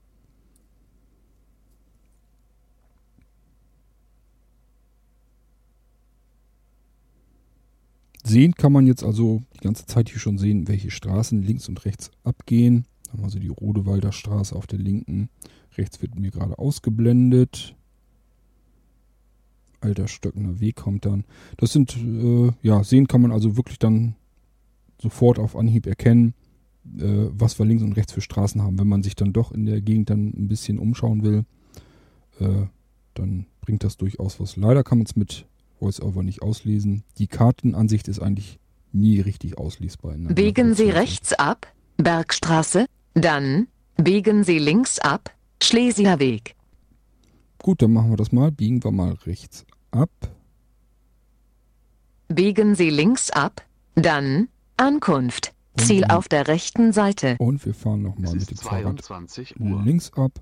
Sehen 8.26 8.54
kann 8.54 8.72
man 8.72 8.86
jetzt 8.86 9.04
also 9.04 9.42
die 9.54 9.64
ganze 9.64 9.84
Zeit 9.84 10.08
hier 10.08 10.18
schon 10.18 10.38
sehen, 10.38 10.66
welche 10.66 10.90
Straßen 10.90 11.42
links 11.42 11.68
und 11.68 11.84
rechts 11.84 12.10
abgehen. 12.24 12.86
Haben 13.12 13.24
also 13.24 13.38
die 13.38 13.48
Rodewalder 13.48 14.12
Straße 14.12 14.56
auf 14.56 14.66
der 14.66 14.78
linken. 14.78 15.28
Rechts 15.76 16.00
wird 16.00 16.18
mir 16.18 16.30
gerade 16.30 16.58
ausgeblendet. 16.58 17.76
Alter 19.80 20.08
Stöckner 20.08 20.58
Weg 20.58 20.76
kommt 20.76 21.04
dann. 21.04 21.24
Das 21.58 21.72
sind, 21.72 21.96
äh, 21.98 22.52
ja, 22.62 22.82
sehen 22.82 23.06
kann 23.06 23.20
man 23.20 23.30
also 23.30 23.58
wirklich 23.58 23.78
dann 23.78 24.14
sofort 25.00 25.38
auf 25.38 25.54
Anhieb 25.54 25.86
erkennen, 25.86 26.32
äh, 26.98 27.28
was 27.30 27.58
wir 27.58 27.66
links 27.66 27.82
und 27.82 27.92
rechts 27.92 28.12
für 28.12 28.22
Straßen 28.22 28.62
haben. 28.62 28.78
Wenn 28.78 28.88
man 28.88 29.02
sich 29.02 29.16
dann 29.16 29.34
doch 29.34 29.52
in 29.52 29.66
der 29.66 29.82
Gegend 29.82 30.08
dann 30.08 30.28
ein 30.28 30.48
bisschen 30.48 30.78
umschauen 30.78 31.22
will, 31.22 31.44
äh, 32.40 32.66
dann 33.12 33.44
bringt 33.60 33.84
das 33.84 33.98
durchaus 33.98 34.40
was. 34.40 34.56
Leider 34.56 34.82
kann 34.82 34.98
man 34.98 35.06
es 35.06 35.14
mit 35.14 35.46
VoiceOver 35.84 36.22
nicht 36.22 36.42
auslesen. 36.42 37.04
Die 37.18 37.26
Kartenansicht 37.26 38.08
ist 38.08 38.20
eigentlich 38.20 38.58
nie 38.92 39.20
richtig 39.20 39.58
auslesbar. 39.58 40.14
Biegen 40.16 40.74
Sie 40.74 40.90
rechts 40.90 41.32
ab, 41.34 41.72
Bergstraße, 41.98 42.86
dann 43.14 43.68
biegen 43.96 44.42
Sie 44.44 44.58
links 44.58 44.98
ab, 44.98 45.30
Schlesieger 45.62 46.18
Weg. 46.18 46.56
Gut, 47.58 47.80
dann 47.82 47.92
machen 47.92 48.10
wir 48.10 48.16
das 48.16 48.32
mal. 48.32 48.50
Biegen 48.50 48.82
wir 48.82 48.90
mal 48.92 49.12
rechts 49.26 49.64
ab. 49.90 50.10
Biegen 52.28 52.74
Sie 52.74 52.90
links 52.90 53.30
ab, 53.30 53.62
dann 53.94 54.48
Ankunft. 54.76 55.52
Ziel 55.76 56.04
Und- 56.04 56.10
auf 56.10 56.28
der 56.28 56.46
rechten 56.46 56.92
Seite. 56.92 57.34
Und 57.38 57.64
wir 57.66 57.74
fahren 57.74 58.02
nochmal 58.02 58.32
mit 58.34 58.48
dem 58.50 58.56
Fahrrad 58.56 59.00
22 59.02 59.58
Uhr. 59.60 59.82
links 59.82 60.12
ab. 60.14 60.32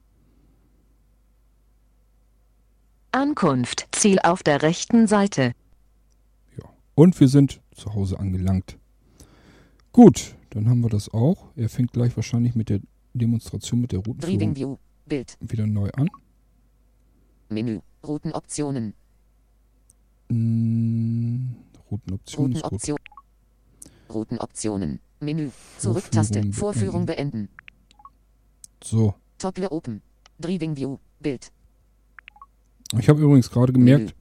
Ankunft. 3.12 3.88
Ziel 3.92 4.18
auf 4.22 4.42
der 4.42 4.62
rechten 4.62 5.06
Seite. 5.06 5.52
Ja. 6.58 6.68
Und 6.94 7.18
wir 7.20 7.28
sind 7.28 7.60
zu 7.74 7.94
Hause 7.94 8.18
angelangt. 8.18 8.78
Gut, 9.92 10.34
dann 10.50 10.68
haben 10.68 10.80
wir 10.80 10.88
das 10.88 11.12
auch. 11.12 11.50
Er 11.56 11.68
fängt 11.68 11.92
gleich 11.92 12.16
wahrscheinlich 12.16 12.54
mit 12.54 12.68
der 12.70 12.80
Demonstration 13.14 13.80
mit 13.80 13.92
der 13.92 14.00
Driving 14.00 14.16
Routenführung 14.16 14.56
View. 14.56 14.76
Bild. 15.06 15.36
wieder 15.40 15.66
neu 15.66 15.90
an. 15.90 16.08
Menü. 17.50 17.80
Routenoptionen. 18.02 18.94
Mm, 20.28 21.50
Routenoption 21.90 22.52
ist 22.52 22.62
gut. 22.62 22.72
Routenoption. 22.72 22.98
Routenoptionen. 24.08 25.00
Menü. 25.20 25.50
Zurücktaste. 25.78 26.34
Vorführung 26.34 26.52
Vorführung 26.52 27.06
beenden. 27.06 27.48
So, 28.82 29.14
Toggle 29.38 29.70
Open. 29.70 30.02
Driving 30.40 30.76
View. 30.76 30.98
Bild. 31.20 31.52
Ich 32.98 33.08
habe 33.08 33.20
übrigens 33.20 33.50
gerade 33.50 33.72
gemerkt, 33.72 34.14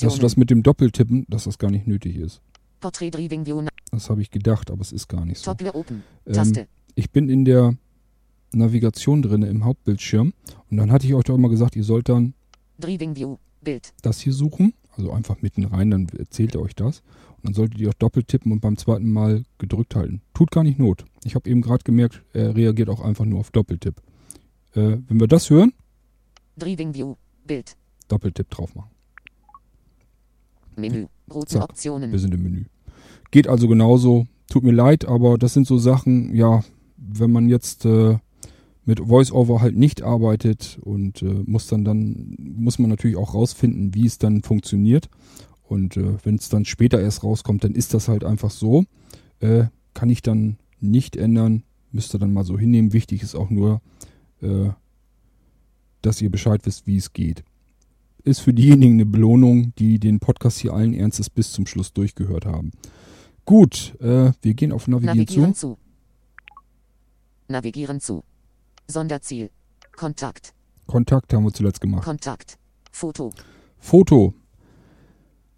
dass 0.00 0.18
das 0.18 0.36
mit 0.36 0.50
dem 0.50 0.62
Doppeltippen, 0.62 1.26
dass 1.28 1.44
das 1.44 1.58
gar 1.58 1.70
nicht 1.70 1.86
nötig 1.86 2.16
ist. 2.16 2.40
Portrait 2.80 3.14
Driving 3.14 3.46
View. 3.46 3.64
Das 3.90 4.10
habe 4.10 4.22
ich 4.22 4.30
gedacht, 4.30 4.70
aber 4.70 4.82
es 4.82 4.92
ist 4.92 5.08
gar 5.08 5.24
nicht 5.24 5.38
so. 5.38 5.54
Ähm, 5.60 6.02
Taste. 6.32 6.68
ich 6.94 7.10
bin 7.10 7.28
in 7.28 7.44
der 7.44 7.76
Navigation 8.52 9.22
drin 9.22 9.42
im 9.42 9.64
Hauptbildschirm 9.64 10.32
und 10.70 10.76
dann 10.76 10.92
hatte 10.92 11.06
ich 11.06 11.14
euch 11.14 11.24
doch 11.24 11.34
immer 11.34 11.48
gesagt, 11.48 11.76
ihr 11.76 11.84
sollt 11.84 12.08
dann 12.08 12.34
das 14.02 14.20
hier 14.20 14.32
suchen, 14.32 14.74
also 14.96 15.12
einfach 15.12 15.42
mitten 15.42 15.64
rein, 15.64 15.90
dann 15.90 16.08
erzählt 16.16 16.54
er 16.54 16.62
euch 16.62 16.74
das. 16.74 17.02
Und 17.36 17.46
dann 17.46 17.54
solltet 17.54 17.80
ihr 17.80 17.90
auch 17.90 17.94
doppelt 17.94 18.28
tippen 18.28 18.52
und 18.52 18.60
beim 18.60 18.76
zweiten 18.76 19.10
Mal 19.10 19.44
gedrückt 19.58 19.94
halten. 19.94 20.22
Tut 20.34 20.50
gar 20.50 20.62
nicht 20.62 20.78
Not. 20.78 21.04
Ich 21.24 21.34
habe 21.34 21.48
eben 21.50 21.62
gerade 21.62 21.84
gemerkt, 21.84 22.22
er 22.32 22.54
reagiert 22.54 22.88
auch 22.88 23.00
einfach 23.00 23.24
nur 23.24 23.40
auf 23.40 23.50
Doppeltipp. 23.50 24.00
Äh, 24.74 24.98
wenn 25.08 25.20
wir 25.20 25.26
das 25.26 25.50
hören, 25.50 25.72
Driving 26.56 26.94
View. 26.94 27.16
Bild. 27.46 27.76
Doppeltipp 28.08 28.50
drauf 28.50 28.74
machen. 28.74 28.90
Menü. 30.76 31.06
Routenoptionen. 31.32 32.12
Wir 32.12 32.18
sind 32.18 32.34
im 32.34 32.42
Menü. 32.42 32.64
Geht 33.30 33.48
also 33.48 33.68
genauso. 33.68 34.26
Tut 34.48 34.62
mir 34.62 34.72
leid, 34.72 35.06
aber 35.06 35.38
das 35.38 35.54
sind 35.54 35.66
so 35.66 35.78
Sachen, 35.78 36.34
ja, 36.34 36.62
wenn 36.96 37.32
man 37.32 37.48
jetzt 37.48 37.84
äh, 37.84 38.18
mit 38.84 39.08
VoiceOver 39.08 39.60
halt 39.60 39.76
nicht 39.76 40.02
arbeitet 40.02 40.78
und 40.82 41.22
äh, 41.22 41.42
muss 41.44 41.66
dann 41.66 41.84
dann, 41.84 42.36
muss 42.38 42.78
man 42.78 42.88
natürlich 42.88 43.16
auch 43.16 43.34
rausfinden, 43.34 43.94
wie 43.94 44.06
es 44.06 44.18
dann 44.18 44.42
funktioniert. 44.42 45.08
Und 45.64 45.96
äh, 45.96 46.14
wenn 46.22 46.36
es 46.36 46.48
dann 46.48 46.64
später 46.64 47.00
erst 47.00 47.24
rauskommt, 47.24 47.64
dann 47.64 47.74
ist 47.74 47.92
das 47.94 48.06
halt 48.06 48.22
einfach 48.22 48.50
so. 48.50 48.84
Äh, 49.40 49.64
kann 49.94 50.10
ich 50.10 50.22
dann 50.22 50.58
nicht 50.80 51.16
ändern, 51.16 51.64
müsst 51.90 52.14
ihr 52.14 52.18
dann 52.18 52.32
mal 52.32 52.44
so 52.44 52.56
hinnehmen. 52.56 52.92
Wichtig 52.92 53.22
ist 53.22 53.34
auch 53.34 53.50
nur, 53.50 53.80
äh, 54.40 54.70
dass 56.02 56.22
ihr 56.22 56.30
Bescheid 56.30 56.60
wisst, 56.64 56.86
wie 56.86 56.96
es 56.96 57.12
geht. 57.12 57.42
Ist 58.26 58.40
für 58.40 58.52
diejenigen 58.52 58.94
eine 58.94 59.06
Belohnung, 59.06 59.72
die 59.78 60.00
den 60.00 60.18
Podcast 60.18 60.58
hier 60.58 60.72
allen 60.74 60.94
Ernstes 60.94 61.30
bis 61.30 61.52
zum 61.52 61.64
Schluss 61.64 61.92
durchgehört 61.92 62.44
haben. 62.44 62.72
Gut, 63.44 63.94
äh, 64.00 64.32
wir 64.42 64.54
gehen 64.54 64.72
auf 64.72 64.88
Navigieren, 64.88 65.16
Navigieren 65.16 65.54
zu. 65.54 65.74
zu. 65.74 65.78
Navigieren 67.46 68.00
zu. 68.00 68.24
Sonderziel. 68.88 69.50
Kontakt. 69.94 70.54
Kontakt 70.88 71.32
haben 71.32 71.44
wir 71.44 71.52
zuletzt 71.52 71.80
gemacht. 71.80 72.02
Kontakt. 72.02 72.58
Foto. 72.90 73.32
Foto. 73.78 74.34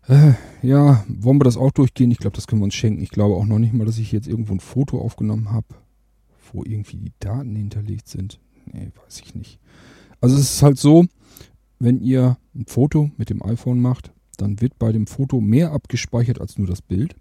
Äh, 0.07 0.35
ja, 0.61 1.07
wollen 1.09 1.41
wir 1.41 1.45
das 1.45 1.57
auch 1.57 1.73
durchgehen? 1.73 2.11
Ich 2.11 2.19
glaube, 2.19 2.37
das 2.37 2.47
können 2.47 2.61
wir 2.61 2.65
uns 2.65 2.75
schenken. 2.75 3.03
Ich 3.03 3.11
glaube 3.11 3.37
auch 3.37 3.47
noch 3.47 3.59
nicht 3.59 3.73
mal, 3.73 3.87
dass 3.87 3.97
ich 3.97 4.13
jetzt 4.13 4.29
irgendwo 4.29 4.53
ein 4.53 4.61
Foto 4.61 5.01
aufgenommen 5.01 5.53
habe, 5.53 5.69
wo 6.53 6.65
irgendwie 6.65 6.99
die 6.99 7.13
Daten 7.19 7.57
hinterlegt 7.57 8.09
sind. 8.09 8.41
Nee, 8.67 8.91
weiß 9.07 9.23
ich 9.25 9.35
nicht. 9.35 9.59
Also 10.21 10.37
es 10.37 10.57
ist 10.57 10.63
halt 10.63 10.79
so, 10.79 11.07
wenn 11.79 12.01
ihr 12.01 12.39
ein 12.55 12.67
Foto 12.67 13.11
mit 13.17 13.31
dem 13.31 13.43
iPhone 13.43 13.81
macht, 13.81 14.13
dann 14.37 14.61
wird 14.61 14.79
bei 14.79 14.93
dem 14.93 15.07
Foto 15.07 15.41
mehr 15.41 15.73
abgespeichert 15.73 16.41
als 16.41 16.59
nur 16.59 16.67
das 16.67 16.83
Bild, 16.83 17.17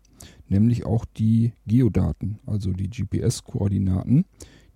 nämlich 0.47 0.85
auch 0.85 1.05
die 1.05 1.53
Geodaten, 1.65 2.39
also 2.45 2.71
die 2.73 2.89
GPS-Koordinaten. 2.89 4.25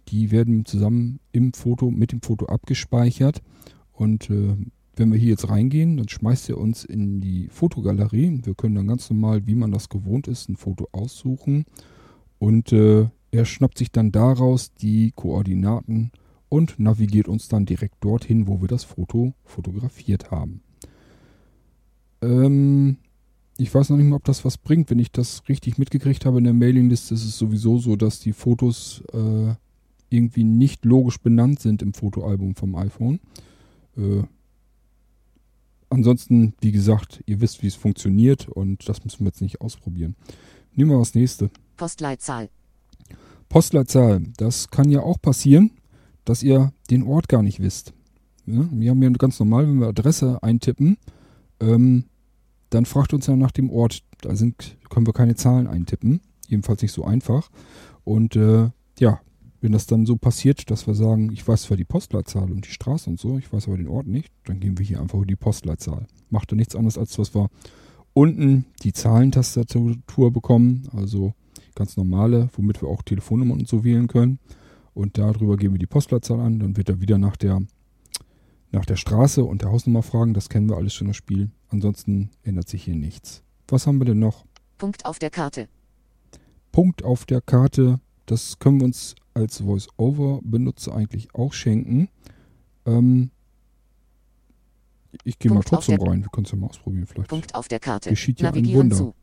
Die 0.07 0.31
werden 0.31 0.65
zusammen 0.65 1.19
im 1.31 1.53
Foto 1.53 1.91
mit 1.91 2.11
dem 2.11 2.21
Foto 2.21 2.47
abgespeichert 2.47 3.41
und 3.93 4.29
äh, 4.29 4.55
wenn 4.95 5.11
wir 5.11 5.19
hier 5.19 5.29
jetzt 5.29 5.49
reingehen, 5.49 5.97
dann 5.97 6.09
schmeißt 6.09 6.49
er 6.49 6.57
uns 6.57 6.83
in 6.83 7.21
die 7.21 7.47
Fotogalerie. 7.49 8.41
Wir 8.43 8.55
können 8.55 8.75
dann 8.75 8.87
ganz 8.87 9.09
normal, 9.09 9.47
wie 9.47 9.55
man 9.55 9.71
das 9.71 9.89
gewohnt 9.89 10.27
ist, 10.27 10.49
ein 10.49 10.57
Foto 10.57 10.89
aussuchen. 10.91 11.65
Und 12.39 12.73
äh, 12.73 13.07
er 13.31 13.45
schnappt 13.45 13.77
sich 13.77 13.91
dann 13.91 14.11
daraus 14.11 14.73
die 14.73 15.13
Koordinaten 15.15 16.11
und 16.51 16.79
navigiert 16.79 17.29
uns 17.29 17.47
dann 17.47 17.65
direkt 17.65 18.03
dorthin, 18.03 18.45
wo 18.45 18.59
wir 18.59 18.67
das 18.67 18.83
Foto 18.83 19.33
fotografiert 19.45 20.31
haben. 20.31 20.61
Ähm, 22.21 22.97
ich 23.55 23.73
weiß 23.73 23.89
noch 23.89 23.95
nicht 23.95 24.07
mal, 24.07 24.17
ob 24.17 24.25
das 24.25 24.43
was 24.43 24.57
bringt. 24.57 24.89
Wenn 24.89 24.99
ich 24.99 25.13
das 25.13 25.47
richtig 25.47 25.77
mitgekriegt 25.77 26.25
habe 26.25 26.39
in 26.39 26.43
der 26.43 26.53
Mailingliste, 26.53 27.13
ist 27.13 27.23
es 27.23 27.37
sowieso 27.37 27.77
so, 27.77 27.95
dass 27.95 28.19
die 28.19 28.33
Fotos 28.33 29.01
äh, 29.13 29.53
irgendwie 30.09 30.43
nicht 30.43 30.83
logisch 30.83 31.19
benannt 31.19 31.61
sind 31.61 31.81
im 31.81 31.93
Fotoalbum 31.93 32.55
vom 32.55 32.75
iPhone. 32.75 33.21
Äh, 33.95 34.23
ansonsten, 35.89 36.53
wie 36.59 36.73
gesagt, 36.73 37.23
ihr 37.27 37.39
wisst, 37.39 37.63
wie 37.63 37.67
es 37.67 37.75
funktioniert 37.75 38.49
und 38.49 38.89
das 38.89 39.05
müssen 39.05 39.21
wir 39.21 39.27
jetzt 39.27 39.41
nicht 39.41 39.61
ausprobieren. 39.61 40.17
Nehmen 40.75 40.91
wir 40.91 40.99
das 40.99 41.15
nächste. 41.15 41.49
Postleitzahl. 41.77 42.49
Postleitzahl. 43.47 44.21
Das 44.35 44.69
kann 44.69 44.91
ja 44.91 44.99
auch 44.99 45.21
passieren, 45.21 45.71
dass 46.25 46.43
ihr 46.43 46.71
den 46.89 47.03
Ort 47.03 47.27
gar 47.27 47.43
nicht 47.43 47.59
wisst. 47.59 47.93
Ja, 48.45 48.67
wir 48.71 48.89
haben 48.89 49.01
ja 49.01 49.09
ganz 49.09 49.39
normal, 49.39 49.67
wenn 49.67 49.79
wir 49.79 49.87
Adresse 49.87 50.41
eintippen, 50.41 50.97
ähm, 51.59 52.05
dann 52.69 52.85
fragt 52.85 53.13
uns 53.13 53.27
ja 53.27 53.35
nach 53.35 53.51
dem 53.51 53.69
Ort. 53.69 54.03
Da 54.21 54.35
sind, 54.35 54.77
können 54.89 55.05
wir 55.05 55.13
keine 55.13 55.35
Zahlen 55.35 55.67
eintippen. 55.67 56.21
Jedenfalls 56.47 56.81
nicht 56.81 56.91
so 56.91 57.03
einfach. 57.03 57.49
Und 58.03 58.35
äh, 58.35 58.69
ja, 58.99 59.19
wenn 59.61 59.71
das 59.71 59.85
dann 59.85 60.05
so 60.05 60.17
passiert, 60.17 60.71
dass 60.71 60.87
wir 60.87 60.95
sagen, 60.95 61.31
ich 61.31 61.47
weiß 61.47 61.63
zwar 61.63 61.77
die 61.77 61.85
Postleitzahl 61.85 62.51
und 62.51 62.65
die 62.65 62.71
Straße 62.71 63.09
und 63.09 63.19
so, 63.19 63.37
ich 63.37 63.53
weiß 63.53 63.67
aber 63.67 63.77
den 63.77 63.87
Ort 63.87 64.07
nicht, 64.07 64.31
dann 64.45 64.59
gehen 64.59 64.77
wir 64.77 64.85
hier 64.85 64.99
einfach 64.99 65.23
die 65.25 65.35
Postleitzahl. 65.35 66.07
Macht 66.29 66.51
da 66.51 66.55
nichts 66.55 66.75
anderes, 66.75 66.97
als 66.97 67.17
was 67.19 67.35
wir 67.35 67.49
unten 68.13 68.65
die 68.83 68.91
Zahlentastatur 68.91 70.31
bekommen, 70.31 70.89
also 70.93 71.33
ganz 71.75 71.95
normale, 71.95 72.49
womit 72.53 72.81
wir 72.81 72.89
auch 72.89 73.03
Telefonnummern 73.03 73.59
und 73.59 73.67
so 73.67 73.83
wählen 73.83 74.07
können. 74.07 74.39
Und 74.93 75.17
darüber 75.17 75.57
geben 75.57 75.75
wir 75.75 75.79
die 75.79 75.87
Postleitzahl 75.87 76.39
an, 76.39 76.59
dann 76.59 76.77
wird 76.77 76.89
er 76.89 76.99
wieder 77.01 77.17
nach 77.17 77.37
der, 77.37 77.61
nach 78.71 78.85
der 78.85 78.97
Straße 78.97 79.43
und 79.43 79.61
der 79.61 79.71
Hausnummer 79.71 80.03
fragen. 80.03 80.33
Das 80.33 80.49
kennen 80.49 80.69
wir 80.69 80.77
alles 80.77 80.93
schon 80.93 81.07
das 81.07 81.15
Spiel. 81.15 81.49
Ansonsten 81.69 82.29
ändert 82.43 82.67
sich 82.67 82.83
hier 82.83 82.95
nichts. 82.95 83.43
Was 83.67 83.87
haben 83.87 83.99
wir 83.99 84.05
denn 84.05 84.19
noch? 84.19 84.45
Punkt 84.77 85.05
auf 85.05 85.19
der 85.19 85.29
Karte. 85.29 85.69
Punkt 86.71 87.03
auf 87.03 87.25
der 87.25 87.41
Karte. 87.41 87.99
Das 88.25 88.59
können 88.59 88.79
wir 88.79 88.85
uns 88.85 89.15
als 89.33 89.61
Voice-Over-Benutzer 89.61 90.93
eigentlich 90.93 91.33
auch 91.33 91.53
schenken. 91.53 92.09
Ähm, 92.85 93.31
ich 95.23 95.39
gehe 95.39 95.51
mal 95.51 95.63
trotzdem 95.63 96.01
rein. 96.01 96.21
Wir 96.21 96.29
können 96.29 96.45
es 96.45 96.51
ja 96.51 96.57
mal 96.57 96.67
ausprobieren. 96.67 97.05
Vielleicht 97.05 97.29
Punkt 97.29 97.55
auf 97.55 97.67
der 97.67 97.79
Karte. 97.79 98.09
geschieht 98.09 98.41
ja 98.41 98.51
ein 98.51 98.73
Wunder. 98.73 98.95
zu. 98.95 99.15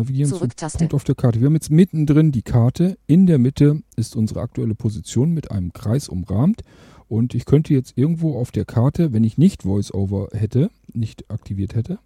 Navigieren 0.00 0.30
Zurücktaste. 0.30 0.78
Punkt 0.78 0.94
auf 0.94 1.04
der 1.04 1.14
Karte. 1.14 1.40
Wir 1.40 1.46
haben 1.46 1.54
jetzt 1.54 1.70
mittendrin 1.70 2.32
die 2.32 2.42
Karte. 2.42 2.96
In 3.06 3.26
der 3.26 3.38
Mitte 3.38 3.82
ist 3.96 4.16
unsere 4.16 4.40
aktuelle 4.40 4.74
Position 4.74 5.32
mit 5.32 5.50
einem 5.50 5.74
Kreis 5.74 6.08
umrahmt. 6.08 6.62
Und 7.08 7.34
ich 7.34 7.44
könnte 7.44 7.74
jetzt 7.74 7.98
irgendwo 7.98 8.38
auf 8.38 8.50
der 8.50 8.64
Karte, 8.64 9.12
wenn 9.12 9.24
ich 9.24 9.36
nicht 9.36 9.66
VoiceOver 9.66 10.28
hätte, 10.32 10.70
nicht 10.92 11.30
aktiviert 11.30 11.74
hätte, 11.74 11.98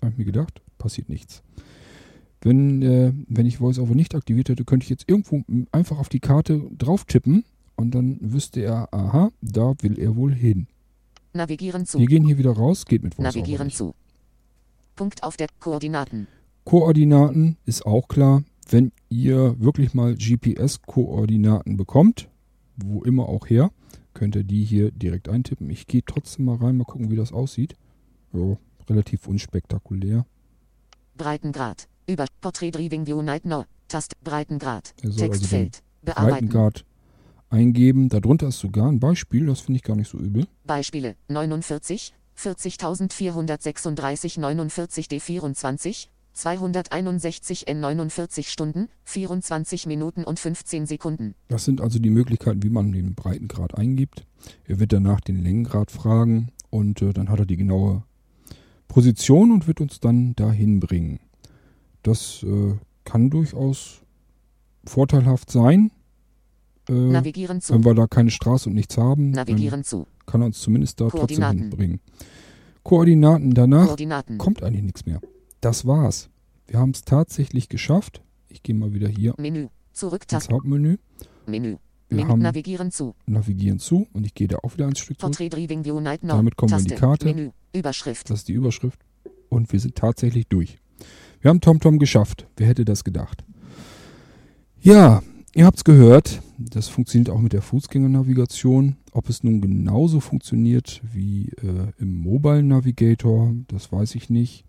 habe 0.00 0.12
ich 0.12 0.18
mir 0.18 0.24
gedacht, 0.24 0.62
passiert 0.78 1.08
nichts. 1.08 1.42
Wenn, 2.40 2.80
äh, 2.82 3.12
wenn 3.28 3.44
ich 3.44 3.60
VoiceOver 3.60 3.94
nicht 3.94 4.14
aktiviert 4.14 4.48
hätte, 4.48 4.64
könnte 4.64 4.84
ich 4.84 4.90
jetzt 4.90 5.04
irgendwo 5.08 5.42
einfach 5.72 5.98
auf 5.98 6.08
die 6.08 6.20
Karte 6.20 6.62
drauf 6.78 7.04
tippen 7.04 7.44
und 7.74 7.94
dann 7.94 8.18
wüsste 8.20 8.60
er, 8.60 8.94
aha, 8.94 9.30
da 9.42 9.74
will 9.80 9.98
er 9.98 10.16
wohl 10.16 10.32
hin. 10.32 10.68
Navigieren 11.34 11.84
zu. 11.84 11.98
Wir 11.98 12.06
gehen 12.06 12.24
hier 12.24 12.38
wieder 12.38 12.52
raus, 12.52 12.86
geht 12.86 13.02
mit 13.02 13.18
VoiceOver 13.18 13.36
Navigieren 13.36 13.66
nicht. 13.66 13.76
zu. 13.76 13.94
Punkt 14.96 15.22
auf 15.22 15.36
der 15.36 15.48
Koordinaten. 15.60 16.26
Koordinaten 16.64 17.56
ist 17.64 17.86
auch 17.86 18.08
klar. 18.08 18.42
Wenn 18.68 18.90
ihr 19.08 19.60
wirklich 19.60 19.94
mal 19.94 20.16
GPS-Koordinaten 20.16 21.76
bekommt, 21.76 22.28
wo 22.76 23.04
immer 23.04 23.28
auch 23.28 23.46
her, 23.48 23.70
könnt 24.14 24.34
ihr 24.34 24.42
die 24.42 24.64
hier 24.64 24.90
direkt 24.90 25.28
eintippen. 25.28 25.70
Ich 25.70 25.86
gehe 25.86 26.02
trotzdem 26.04 26.46
mal 26.46 26.56
rein, 26.56 26.76
mal 26.76 26.84
gucken, 26.84 27.10
wie 27.10 27.16
das 27.16 27.32
aussieht. 27.32 27.76
Jo, 28.32 28.58
relativ 28.90 29.28
unspektakulär. 29.28 30.26
Breitengrad. 31.16 31.86
Über 32.08 32.26
Portrait 32.40 32.74
Driving 32.74 33.06
View 33.06 33.22
Night 33.22 33.44
No. 33.44 33.64
Tast 33.86 34.20
Breitengrad. 34.24 34.94
Also 35.04 35.18
Textfeld. 35.18 35.82
Bearbeiten. 36.02 36.48
Breitengrad 36.48 36.84
eingeben. 37.50 38.08
Darunter 38.08 38.48
ist 38.48 38.58
sogar 38.58 38.90
ein 38.90 39.00
Beispiel, 39.00 39.46
das 39.46 39.60
finde 39.60 39.76
ich 39.76 39.82
gar 39.82 39.96
nicht 39.96 40.10
so 40.10 40.18
übel. 40.18 40.46
Beispiele 40.64 41.16
49, 41.28 42.14
40.436, 42.38 44.40
49 44.40 45.06
D24, 45.06 46.08
261 46.32 47.66
N 47.66 47.80
49 47.80 48.50
Stunden, 48.50 48.88
24 49.04 49.86
Minuten 49.86 50.24
und 50.24 50.38
15 50.38 50.86
Sekunden. 50.86 51.34
Das 51.48 51.64
sind 51.64 51.80
also 51.80 51.98
die 51.98 52.10
Möglichkeiten, 52.10 52.62
wie 52.62 52.68
man 52.68 52.92
den 52.92 53.14
Breitengrad 53.14 53.76
eingibt. 53.76 54.26
Er 54.66 54.78
wird 54.78 54.92
danach 54.92 55.20
den 55.20 55.42
Längengrad 55.42 55.90
fragen 55.90 56.50
und 56.70 57.00
äh, 57.00 57.14
dann 57.14 57.30
hat 57.30 57.38
er 57.38 57.46
die 57.46 57.56
genaue 57.56 58.02
Position 58.86 59.50
und 59.50 59.66
wird 59.66 59.80
uns 59.80 60.00
dann 60.00 60.36
dahin 60.36 60.78
bringen. 60.78 61.20
Das 62.02 62.42
äh, 62.42 62.74
kann 63.04 63.30
durchaus 63.30 64.02
vorteilhaft 64.84 65.50
sein. 65.50 65.90
Äh, 66.88 66.92
Navigieren 66.92 67.60
zu. 67.60 67.74
wenn 67.74 67.84
wir 67.84 67.94
da 67.94 68.06
keine 68.06 68.30
Straße 68.30 68.68
und 68.68 68.74
nichts 68.74 68.96
haben, 68.96 69.30
Navigieren 69.30 69.84
zu. 69.84 70.06
Kann 70.26 70.42
er 70.42 70.46
uns 70.46 70.60
zumindest 70.60 71.00
da 71.00 71.08
trotzdem 71.08 71.44
hinbringen. 71.44 72.00
Koordinaten 72.82 73.54
danach 73.54 73.86
Koordinaten. 73.86 74.38
kommt 74.38 74.62
eigentlich 74.62 74.82
nichts 74.84 75.06
mehr. 75.06 75.20
Das 75.60 75.86
war's. 75.86 76.28
Wir 76.66 76.78
haben 76.78 76.90
es 76.90 77.02
tatsächlich 77.02 77.68
geschafft. 77.68 78.22
Ich 78.48 78.62
gehe 78.62 78.74
mal 78.74 78.92
wieder 78.92 79.08
hier 79.08 79.34
Menü. 79.38 79.62
ins 79.62 79.70
Zurücktaste. 79.92 80.52
Hauptmenü. 80.54 80.98
Menü. 81.46 81.76
Wir 82.08 82.16
Menü. 82.18 82.28
haben 82.28 82.42
Navigieren 82.42 82.90
zu. 82.92 83.14
Navigieren 83.26 83.78
zu 83.78 84.06
und 84.12 84.26
ich 84.26 84.34
gehe 84.34 84.46
da 84.46 84.58
auch 84.58 84.74
wieder 84.74 84.86
ein 84.86 84.94
Stück 84.94 85.18
zurück. 85.20 85.36
Damit 85.38 86.56
kommen 86.56 86.70
wir 86.70 86.78
in 86.78 86.84
die 86.84 86.90
Taste. 86.90 87.00
Karte. 87.00 87.26
Menü. 87.26 87.50
Überschrift. 87.72 88.30
Das 88.30 88.40
ist 88.40 88.48
die 88.48 88.52
Überschrift. 88.52 89.00
Und 89.48 89.72
wir 89.72 89.80
sind 89.80 89.96
tatsächlich 89.96 90.46
durch. 90.48 90.78
Wir 91.40 91.50
haben 91.50 91.60
TomTom 91.60 91.98
geschafft. 91.98 92.46
Wer 92.56 92.68
hätte 92.68 92.84
das 92.84 93.04
gedacht? 93.04 93.44
Ja, 94.80 95.22
ihr 95.56 95.64
habt's 95.64 95.84
gehört. 95.84 96.42
Das 96.58 96.88
funktioniert 96.88 97.30
auch 97.30 97.40
mit 97.40 97.54
der 97.54 97.62
Fußgängernavigation. 97.62 98.96
Ob 99.12 99.30
es 99.30 99.42
nun 99.42 99.62
genauso 99.62 100.20
funktioniert 100.20 101.00
wie 101.12 101.48
äh, 101.62 101.92
im 101.98 102.18
Mobile 102.18 102.62
Navigator, 102.62 103.54
das 103.68 103.90
weiß 103.90 104.14
ich 104.16 104.28
nicht. 104.28 104.64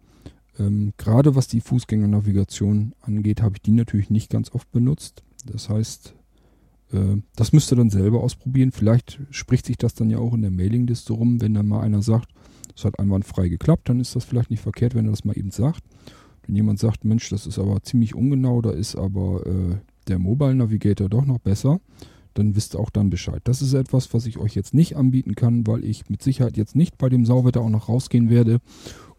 Ähm, 0.58 0.94
Gerade 0.98 1.36
was 1.36 1.50
die 1.50 1.60
Fußgängernavigation 1.60 2.94
angeht, 3.02 3.42
habe 3.42 3.56
ich 3.58 3.62
die 3.62 3.72
natürlich 3.72 4.10
nicht 4.10 4.30
ganz 4.30 4.52
oft 4.54 4.72
benutzt. 4.72 5.24
Das 5.46 5.68
heißt, 5.68 6.14
äh, 6.94 7.18
das 7.36 7.52
müsst 7.52 7.72
ihr 7.72 7.76
dann 7.76 7.90
selber 7.90 8.24
ausprobieren. 8.24 8.72
Vielleicht 8.72 9.20
spricht 9.30 9.66
sich 9.66 9.78
das 9.78 9.94
dann 9.94 10.10
ja 10.10 10.20
auch 10.20 10.34
in 10.34 10.42
der 10.42 10.52
Mailingliste 10.52 11.12
rum, 11.12 11.42
wenn 11.42 11.54
dann 11.54 11.68
mal 11.68 11.82
einer 11.82 12.02
sagt, 12.02 12.30
es 12.74 12.86
hat 12.86 12.98
einwandfrei 12.98 13.50
geklappt, 13.50 13.90
dann 13.90 14.00
ist 14.00 14.16
das 14.16 14.24
vielleicht 14.24 14.52
nicht 14.52 14.62
verkehrt, 14.62 14.96
wenn 14.96 15.06
er 15.06 15.12
das 15.12 15.26
mal 15.26 15.38
eben 15.38 15.52
sagt. 15.52 15.84
Wenn 16.46 16.56
jemand 16.56 16.80
sagt, 16.80 17.04
Mensch, 17.04 17.30
das 17.30 17.46
ist 17.46 17.60
aber 17.60 17.84
ziemlich 17.84 18.16
ungenau, 18.16 18.62
da 18.62 18.70
ist 18.70 18.96
aber 18.96 19.46
äh, 19.46 19.76
der 20.10 20.20
Mobile 20.20 20.56
Navigator 20.56 21.10
doch 21.10 21.26
noch 21.26 21.40
besser, 21.40 21.80
dann 22.34 22.56
wisst 22.56 22.76
ihr 22.76 22.80
auch 22.80 22.90
dann 22.90 23.10
Bescheid. 23.10 23.42
Das 23.46 23.62
ist 23.62 23.74
etwas, 23.74 24.14
was 24.14 24.26
ich 24.26 24.38
euch 24.38 24.56
jetzt 24.56 24.74
nicht 24.74 24.96
anbieten 24.96 25.36
kann, 25.36 25.66
weil 25.66 25.84
ich 25.84 26.10
mit 26.10 26.22
Sicherheit 26.22 26.58
jetzt 26.58 26.76
nicht 26.76 26.98
bei 26.98 27.10
dem 27.10 27.26
Sauwetter 27.26 27.62
auch 27.62 27.70
noch 27.70 27.90
rausgehen 27.90 28.30
werde 28.30 28.60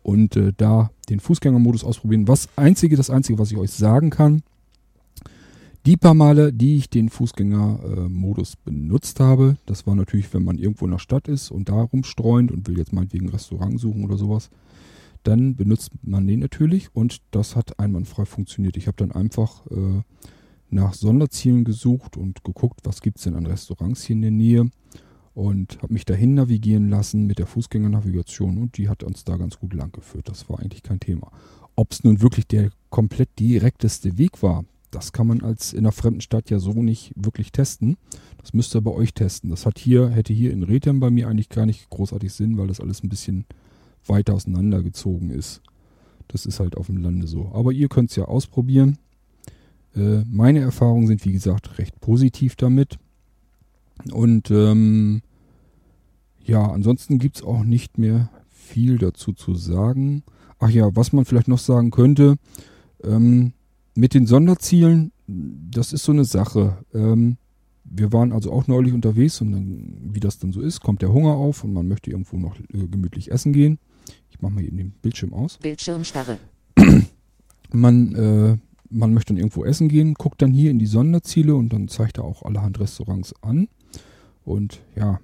und 0.03 0.37
äh, 0.37 0.53
da 0.57 0.91
den 1.09 1.21
Fußgängermodus 1.21 1.85
ausprobieren. 1.85 2.29
Was 2.29 2.49
einzige, 2.57 2.97
das 2.97 3.11
einzige, 3.11 3.39
was 3.39 3.51
ich 3.51 3.59
euch 3.59 3.71
sagen 3.71 4.11
kann, 4.11 4.43
die 5.87 5.97
paar 5.97 6.15
Male, 6.15 6.53
die 6.53 6.77
ich 6.77 6.91
den 6.91 7.09
Fußgängermodus 7.09 8.57
benutzt 8.57 9.21
habe, 9.21 9.57
das 9.67 9.87
war 9.87 9.95
natürlich, 9.95 10.33
wenn 10.35 10.45
man 10.45 10.59
irgendwo 10.59 10.85
in 10.85 10.91
der 10.91 10.99
Stadt 10.99 11.29
ist 11.29 11.51
und 11.51 11.69
da 11.69 11.81
rumstreunt 11.81 12.53
und 12.53 12.69
will 12.69 12.79
jetzt 12.79 12.93
meinetwegen 12.93 13.27
ein 13.27 13.31
Restaurant 13.31 13.81
suchen 13.81 14.05
oder 14.05 14.17
sowas, 14.17 14.51
dann 15.23 15.57
benutzt 15.57 15.91
man 16.03 16.27
den 16.27 16.41
natürlich 16.41 16.95
und 16.95 17.23
das 17.31 17.57
hat 17.57 17.79
einwandfrei 17.79 18.25
funktioniert. 18.25 18.77
Ich 18.77 18.87
habe 18.87 18.97
dann 18.97 19.13
einfach 19.13 19.67
äh, 19.71 20.03
nach 20.71 20.95
Sonderzielen 20.95 21.65
gesucht 21.65 22.17
und 22.17 22.45
geguckt, 22.45 22.81
was 22.85 23.01
gibt 23.01 23.19
es 23.19 23.25
denn 23.25 23.35
an 23.35 23.47
Restaurants 23.47 24.03
hier 24.03 24.17
in 24.17 24.23
der 24.23 24.31
Nähe 24.31 24.71
und 25.35 25.81
habe 25.83 25.93
mich 25.93 26.05
dahin 26.05 26.35
navigieren 26.35 26.89
lassen 26.89 27.27
mit 27.27 27.39
der 27.39 27.47
Fußgängernavigation 27.47 28.59
und 28.59 28.77
die 28.77 28.89
hat 28.89 29.03
uns 29.03 29.25
da 29.25 29.37
ganz 29.37 29.59
gut 29.59 29.73
lang 29.73 29.93
geführt. 29.93 30.29
Das 30.29 30.49
war 30.49 30.59
eigentlich 30.59 30.83
kein 30.83 31.01
Thema. 31.01 31.31
Ob 31.77 31.93
es 31.93 32.03
nun 32.03 32.21
wirklich 32.21 32.47
der 32.47 32.71
komplett 32.91 33.29
direkteste 33.39 34.19
Weg 34.19 34.43
war, 34.43 34.65
das 34.91 35.13
kann 35.13 35.27
man 35.27 35.43
als 35.43 35.73
in 35.73 35.81
einer 35.81 35.93
fremden 35.93 36.23
Stadt 36.23 36.51
ja 36.51 36.59
so 36.59 36.73
nicht 36.73 37.13
wirklich 37.15 37.53
testen. 37.53 37.97
Das 38.39 38.55
müsst 38.55 38.75
ihr 38.75 38.81
bei 38.81 38.91
euch 38.91 39.15
testen. 39.15 39.51
Das 39.51 39.67
hat 39.67 39.79
hier, 39.79 40.09
hätte 40.09 40.33
hier 40.33 40.51
in 40.51 40.63
Rethem 40.63 40.99
bei 40.99 41.11
mir 41.11 41.29
eigentlich 41.29 41.51
gar 41.51 41.67
nicht 41.67 41.91
großartig 41.91 42.33
Sinn, 42.33 42.57
weil 42.57 42.67
das 42.67 42.81
alles 42.81 43.03
ein 43.03 43.09
bisschen 43.09 43.45
weiter 44.07 44.35
auseinandergezogen 44.35 45.31
ist. 45.31 45.63
Das 46.29 46.47
ist 46.47 46.59
halt 46.59 46.77
auf 46.77 46.87
dem 46.87 46.97
Lande 46.97 47.27
so. 47.27 47.51
Aber 47.53 47.73
ihr 47.73 47.89
könnt 47.89 48.11
es 48.11 48.17
ja 48.17 48.25
ausprobieren. 48.25 48.99
Äh, 49.95 50.25
meine 50.27 50.61
Erfahrungen 50.61 51.07
sind, 51.07 51.25
wie 51.25 51.33
gesagt, 51.33 51.79
recht 51.79 52.01
positiv 52.01 52.57
damit. 52.57 52.99
Und 54.13 54.51
ähm, 54.51 55.23
ja, 56.45 56.67
ansonsten 56.67 57.19
gibt 57.19 57.37
es 57.37 57.43
auch 57.43 57.65
nicht 57.65 57.99
mehr 57.99 58.31
viel 58.51 58.99
dazu 58.99 59.33
zu 59.33 59.55
sagen. 59.55 60.23
Ach 60.59 60.71
ja, 60.71 60.95
was 60.97 61.13
man 61.13 61.25
vielleicht 61.25 61.49
noch 61.49 61.59
sagen 61.59 61.91
könnte, 61.91 62.37
ähm, 63.03 63.53
mit 63.95 64.15
den 64.15 64.27
Sonderzielen, 64.27 65.13
das 65.27 65.93
ist 65.93 66.05
so 66.05 66.13
eine 66.13 66.25
Sache. 66.25 66.79
Ähm, 66.95 67.37
wir 67.85 68.13
waren 68.13 68.33
also 68.33 68.53
auch 68.53 68.67
neulich 68.67 68.93
unterwegs 68.93 69.41
und 69.41 69.53
dann, 69.53 69.97
wie 70.13 70.21
das 70.21 70.39
dann 70.39 70.53
so 70.53 70.61
ist, 70.61 70.81
kommt 70.81 71.03
der 71.03 71.13
Hunger 71.13 71.33
auf 71.33 71.65
und 71.65 71.73
man 71.73 71.89
möchte 71.89 72.11
irgendwo 72.11 72.37
noch 72.37 72.59
äh, 72.59 72.87
gemütlich 72.87 73.31
essen 73.31 73.53
gehen. 73.53 73.79
Ich 74.31 74.41
mache 74.41 74.53
mal 74.53 74.65
eben 74.65 74.77
den 74.77 74.91
Bildschirm 74.91 75.33
aus. 75.33 75.59
Bildschirmsperre. 75.59 76.39
Man, 77.73 78.15
äh, 78.15 78.57
man 78.91 79.13
möchte 79.13 79.33
dann 79.33 79.39
irgendwo 79.39 79.65
essen 79.65 79.89
gehen, 79.89 80.15
guckt 80.15 80.43
dann 80.43 80.53
hier 80.53 80.71
in 80.71 80.79
die 80.79 80.87
Sonderziele 80.87 81.55
und 81.55 81.73
dann 81.73 81.89
zeigt 81.89 82.19
er 82.19 82.25
auch 82.25 82.43
allerhand 82.43 82.81
Restaurants 82.81 83.35
an. 83.43 83.69
Und 84.45 84.81
ja, 84.97 85.21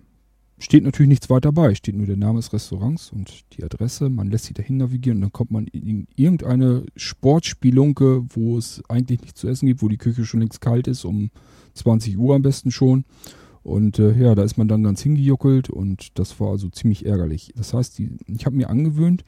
steht 0.58 0.84
natürlich 0.84 1.08
nichts 1.08 1.30
weiter 1.30 1.52
bei, 1.52 1.74
steht 1.74 1.96
nur 1.96 2.06
der 2.06 2.16
Name 2.16 2.38
des 2.38 2.52
Restaurants 2.52 3.10
und 3.10 3.44
die 3.54 3.64
Adresse. 3.64 4.08
Man 4.08 4.30
lässt 4.30 4.46
sich 4.46 4.54
dahin 4.54 4.78
navigieren 4.78 5.18
und 5.18 5.22
dann 5.22 5.32
kommt 5.32 5.50
man 5.50 5.66
in 5.66 6.06
irgendeine 6.14 6.84
Sportspielunke, 6.96 8.24
wo 8.30 8.58
es 8.58 8.82
eigentlich 8.88 9.22
nichts 9.22 9.40
zu 9.40 9.48
essen 9.48 9.66
gibt, 9.66 9.82
wo 9.82 9.88
die 9.88 9.98
Küche 9.98 10.24
schon 10.24 10.40
längst 10.40 10.60
kalt 10.60 10.86
ist, 10.86 11.04
um 11.04 11.30
20 11.74 12.18
Uhr 12.18 12.34
am 12.34 12.42
besten 12.42 12.70
schon. 12.70 13.04
Und 13.62 13.98
äh, 13.98 14.12
ja, 14.18 14.34
da 14.34 14.42
ist 14.42 14.58
man 14.58 14.68
dann 14.68 14.82
ganz 14.82 15.00
hingejuckelt 15.00 15.70
und 15.70 16.18
das 16.18 16.38
war 16.38 16.50
also 16.50 16.68
ziemlich 16.68 17.06
ärgerlich. 17.06 17.52
Das 17.56 17.72
heißt, 17.72 17.98
die, 17.98 18.10
ich 18.26 18.44
habe 18.44 18.56
mir 18.56 18.68
angewöhnt, 18.68 19.24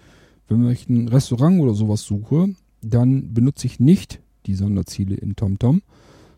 wenn 0.49 0.69
ich 0.69 0.89
ein 0.89 1.09
Restaurant 1.09 1.61
oder 1.61 1.75
sowas 1.75 2.03
suche, 2.03 2.51
dann 2.83 3.33
benutze 3.33 3.67
ich 3.67 3.81
nicht 3.81 4.21
die 4.47 4.55
Sonderziele 4.55 5.15
in 5.15 5.37
TomTom, 5.37 5.83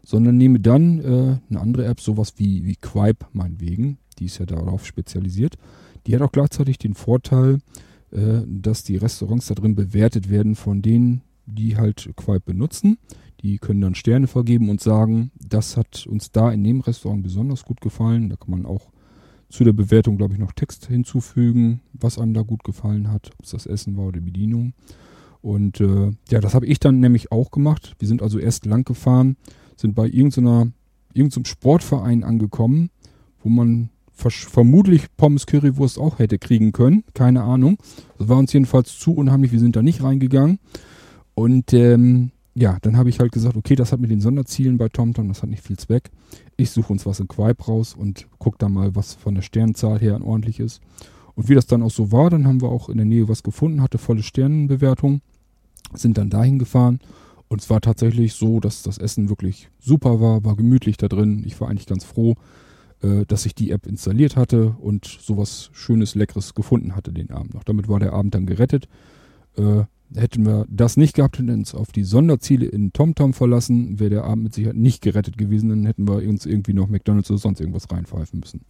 sondern 0.03 0.37
nehme 0.37 0.61
dann 0.61 0.99
äh, 1.01 1.39
eine 1.51 1.61
andere 1.61 1.87
App, 1.87 2.01
sowas 2.01 2.35
wie, 2.37 2.65
wie 2.65 2.77
Quipe 2.77 3.27
meinetwegen, 3.33 3.99
die 4.19 4.27
ist 4.27 4.39
ja 4.39 4.47
darauf 4.47 4.87
spezialisiert. 4.87 5.57
Die 6.07 6.15
hat 6.15 6.23
auch 6.23 6.33
gleichzeitig 6.33 6.79
den 6.79 6.95
Vorteil, 6.95 7.59
äh, 8.11 8.41
dass 8.47 8.85
die 8.85 8.97
Restaurants 8.97 9.47
da 9.47 9.55
drin 9.55 9.75
bewertet 9.75 10.31
werden 10.31 10.55
von 10.55 10.83
denen, 10.83 11.23
die 11.47 11.77
halt 11.77 12.11
Quip 12.17 12.45
benutzen. 12.45 12.99
Die 13.41 13.59
können 13.59 13.81
dann 13.81 13.95
Sterne 13.95 14.27
vergeben 14.27 14.69
und 14.69 14.81
sagen, 14.81 15.31
das 15.39 15.77
hat 15.77 16.07
uns 16.07 16.33
da 16.33 16.51
in 16.51 16.65
dem 16.65 16.81
Restaurant 16.81 17.23
besonders 17.23 17.65
gut 17.65 17.81
gefallen. 17.81 18.31
Da 18.31 18.37
kann 18.37 18.51
man 18.51 18.67
auch 18.67 18.91
zu 19.49 19.65
der 19.65 19.73
Bewertung, 19.73 20.17
glaube 20.17 20.35
ich, 20.35 20.41
noch 20.41 20.53
Text 20.53 20.87
hinzufügen, 20.87 21.81
was 21.93 22.19
einem 22.19 22.35
da 22.35 22.43
gut 22.43 22.65
gefallen 22.65 23.11
hat, 23.11 23.31
ob 23.39 23.45
es 23.45 23.51
das 23.51 23.67
Essen 23.67 23.97
war 23.97 24.07
oder 24.07 24.21
die 24.21 24.27
Bedienung. 24.27 24.75
Und 25.43 25.81
äh, 25.81 26.13
ja, 26.31 26.41
das 26.41 26.55
habe 26.55 26.67
ich 26.67 26.81
dann 26.81 27.01
nämlich 27.01 27.33
auch 27.33 27.51
gemacht. 27.51 27.95
Wir 27.99 28.09
sind 28.09 28.23
also 28.23 28.39
erst 28.39 28.67
lang 28.67 28.85
gefahren, 28.85 29.37
sind 29.77 29.95
bei 29.95 30.07
irgendeiner, 30.07 30.69
irgendeinem 31.15 31.45
Sportverein 31.45 32.25
angekommen, 32.25 32.91
wo 33.43 33.49
man 33.49 33.91
vermutlich 34.13 35.07
Pommes 35.17 35.47
Currywurst 35.47 35.99
auch 35.99 36.19
hätte 36.19 36.39
kriegen 36.39 36.73
können. 36.73 37.05
Keine 37.15 37.43
Ahnung. 37.43 37.79
Das 38.19 38.29
war 38.29 38.37
uns 38.37 38.53
jedenfalls 38.53 38.99
zu 38.99 39.15
unheimlich. 39.15 39.53
Wir 39.53 39.61
sind 39.61 39.77
da 39.77 39.83
nicht 39.83 40.03
reingegangen. 40.03 40.59
Und 41.35 41.73
ähm, 41.73 42.33
ja, 42.57 42.79
dann 42.83 42.97
habe 42.97 43.09
ich 43.09 43.21
halt 43.21 43.31
gesagt, 43.31 43.57
okay, 43.57 43.77
das 43.77 43.93
hat 43.93 44.01
mit 44.01 44.11
den 44.11 44.21
Sonderzielen 44.21 44.79
bei 44.79 44.89
TomTom, 44.89 45.29
das 45.29 45.43
hat 45.43 45.51
nicht 45.51 45.63
viel 45.63 45.77
Zweck. 45.77 46.11
Ich 46.57 46.71
suche 46.73 46.93
uns 46.93 47.07
was 47.07 47.21
in 47.21 47.29
Quipe 47.29 47.65
raus 47.65 47.95
und 47.97 48.27
gucke 48.39 48.59
da 48.59 48.69
mal, 48.69 48.97
was 48.97 49.15
von 49.15 49.37
der 49.37 49.43
Sternzahl 49.43 50.01
her 50.01 50.21
ordentlich 50.25 50.59
ist. 50.59 50.81
Und 51.39 51.49
wie 51.49 51.55
das 51.55 51.67
dann 51.69 51.85
auch 51.85 51.93
so 51.93 52.11
war, 52.11 52.31
dann 52.31 52.49
haben 52.49 52.63
wir 52.63 52.69
auch 52.69 52.89
in 52.89 52.97
der 52.97 53.07
Nähe 53.07 53.29
was 53.29 53.45
gefunden, 53.45 53.81
hatte 53.81 53.97
volle 53.97 54.25
Sternenbewertung, 54.25 55.21
sind 55.95 56.19
dann 56.19 56.31
dahin 56.31 56.59
gefahren. 56.59 56.99
Und 57.47 57.61
es 57.61 57.71
war 57.71 57.81
tatsächlich 57.81 58.33
so, 58.33 58.59
dass 58.59 58.83
das 58.83 58.99
Essen 58.99 59.29
wirklich 59.29 59.69
super 59.79 60.21
war, 60.21 60.43
war 60.43 60.57
gemütlich 60.57 60.97
da 60.97 61.07
drin. 61.07 61.45
Ich 61.47 61.61
war 61.61 61.69
eigentlich 61.69 61.87
ganz 61.87 62.03
froh, 62.03 62.35
äh, 63.03 63.25
dass 63.25 63.47
ich 63.47 63.55
die 63.55 63.71
App 63.71 63.87
installiert 63.87 64.35
hatte 64.35 64.75
und 64.81 65.05
sowas 65.05 65.71
Schönes, 65.73 66.17
Leckeres 66.17 66.55
gefunden 66.55 66.97
hatte 66.97 67.13
den 67.13 67.31
Abend 67.31 67.55
noch. 67.55 67.63
Damit 67.63 67.89
war 67.89 68.01
der 68.01 68.15
Abend 68.15 68.35
dann 68.35 68.45
gerettet. 68.45 68.89
Äh, 69.57 69.85
hätten 70.17 70.45
wir 70.45 70.67
das 70.69 70.97
nicht 70.97 71.15
gehabt 71.15 71.39
und 71.39 71.51
uns 71.51 71.73
auf 71.73 71.93
die 71.93 72.03
Sonderziele 72.03 72.67
in 72.67 72.93
TomTom 72.93 73.33
verlassen, 73.33 74.01
wäre 74.01 74.11
der 74.11 74.25
Abend 74.25 74.43
mit 74.43 74.55
Sicherheit 74.55 74.77
nicht 74.77 75.03
gerettet 75.03 75.39
gewesen. 75.39 75.69
Dann 75.69 75.87
hätten 75.87 76.09
wir 76.09 76.17
uns 76.17 76.47
irgendwie 76.47 76.73
noch 76.73 76.89
McDonalds 76.89 77.31
oder 77.31 77.39
sonst 77.39 77.61
irgendwas 77.61 77.89
reinpfeifen 77.93 78.41
müssen. 78.41 78.63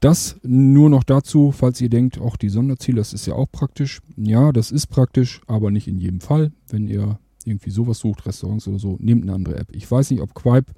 Das 0.00 0.36
nur 0.42 0.90
noch 0.90 1.04
dazu, 1.04 1.52
falls 1.52 1.80
ihr 1.80 1.88
denkt, 1.88 2.20
auch 2.20 2.36
die 2.36 2.50
Sonderziele, 2.50 2.98
das 2.98 3.12
ist 3.12 3.26
ja 3.26 3.34
auch 3.34 3.50
praktisch. 3.50 4.00
Ja, 4.16 4.52
das 4.52 4.70
ist 4.70 4.88
praktisch, 4.88 5.40
aber 5.46 5.70
nicht 5.70 5.88
in 5.88 5.98
jedem 5.98 6.20
Fall. 6.20 6.52
Wenn 6.68 6.86
ihr 6.86 7.18
irgendwie 7.44 7.70
sowas 7.70 7.98
sucht, 7.98 8.26
Restaurants 8.26 8.68
oder 8.68 8.78
so, 8.78 8.96
nehmt 9.00 9.22
eine 9.22 9.32
andere 9.32 9.56
App. 9.56 9.68
Ich 9.72 9.90
weiß 9.90 10.10
nicht, 10.10 10.20
ob 10.20 10.34
Quipe 10.34 10.72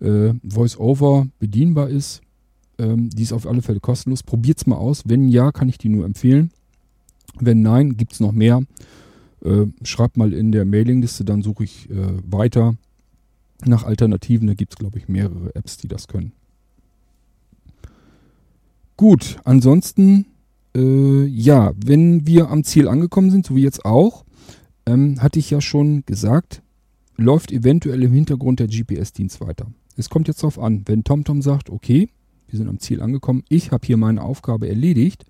äh, 0.00 0.34
VoiceOver 0.42 1.28
bedienbar 1.38 1.88
ist. 1.88 2.20
Ähm, 2.78 3.08
die 3.10 3.22
ist 3.22 3.32
auf 3.32 3.46
alle 3.46 3.62
Fälle 3.62 3.80
kostenlos. 3.80 4.22
Probiert's 4.22 4.66
mal 4.66 4.76
aus. 4.76 5.04
Wenn 5.06 5.28
ja, 5.28 5.50
kann 5.50 5.68
ich 5.68 5.78
die 5.78 5.88
nur 5.88 6.04
empfehlen. 6.04 6.50
Wenn 7.40 7.62
nein, 7.62 7.96
gibt's 7.96 8.20
noch 8.20 8.32
mehr. 8.32 8.62
Äh, 9.42 9.66
schreibt 9.82 10.16
mal 10.16 10.32
in 10.32 10.52
der 10.52 10.64
Mailingliste, 10.64 11.24
dann 11.24 11.42
suche 11.42 11.64
ich 11.64 11.88
äh, 11.90 11.94
weiter 12.24 12.76
nach 13.64 13.84
Alternativen. 13.84 14.48
Da 14.48 14.54
gibt's 14.54 14.76
glaube 14.76 14.98
ich, 14.98 15.08
mehrere 15.08 15.54
Apps, 15.54 15.76
die 15.78 15.88
das 15.88 16.08
können. 16.08 16.32
Gut, 18.98 19.36
ansonsten, 19.44 20.26
äh, 20.76 21.24
ja, 21.26 21.72
wenn 21.76 22.26
wir 22.26 22.50
am 22.50 22.64
Ziel 22.64 22.88
angekommen 22.88 23.30
sind, 23.30 23.46
so 23.46 23.54
wie 23.54 23.62
jetzt 23.62 23.84
auch, 23.84 24.24
ähm, 24.86 25.22
hatte 25.22 25.38
ich 25.38 25.50
ja 25.50 25.60
schon 25.60 26.02
gesagt, 26.04 26.62
läuft 27.16 27.52
eventuell 27.52 28.02
im 28.02 28.12
Hintergrund 28.12 28.58
der 28.58 28.66
GPS-Dienst 28.66 29.40
weiter. 29.40 29.68
Es 29.96 30.10
kommt 30.10 30.26
jetzt 30.26 30.42
darauf 30.42 30.58
an, 30.58 30.82
wenn 30.86 31.04
TomTom 31.04 31.42
sagt, 31.42 31.70
okay, 31.70 32.08
wir 32.48 32.58
sind 32.58 32.68
am 32.68 32.80
Ziel 32.80 33.00
angekommen, 33.00 33.44
ich 33.48 33.70
habe 33.70 33.86
hier 33.86 33.96
meine 33.96 34.20
Aufgabe 34.20 34.68
erledigt, 34.68 35.24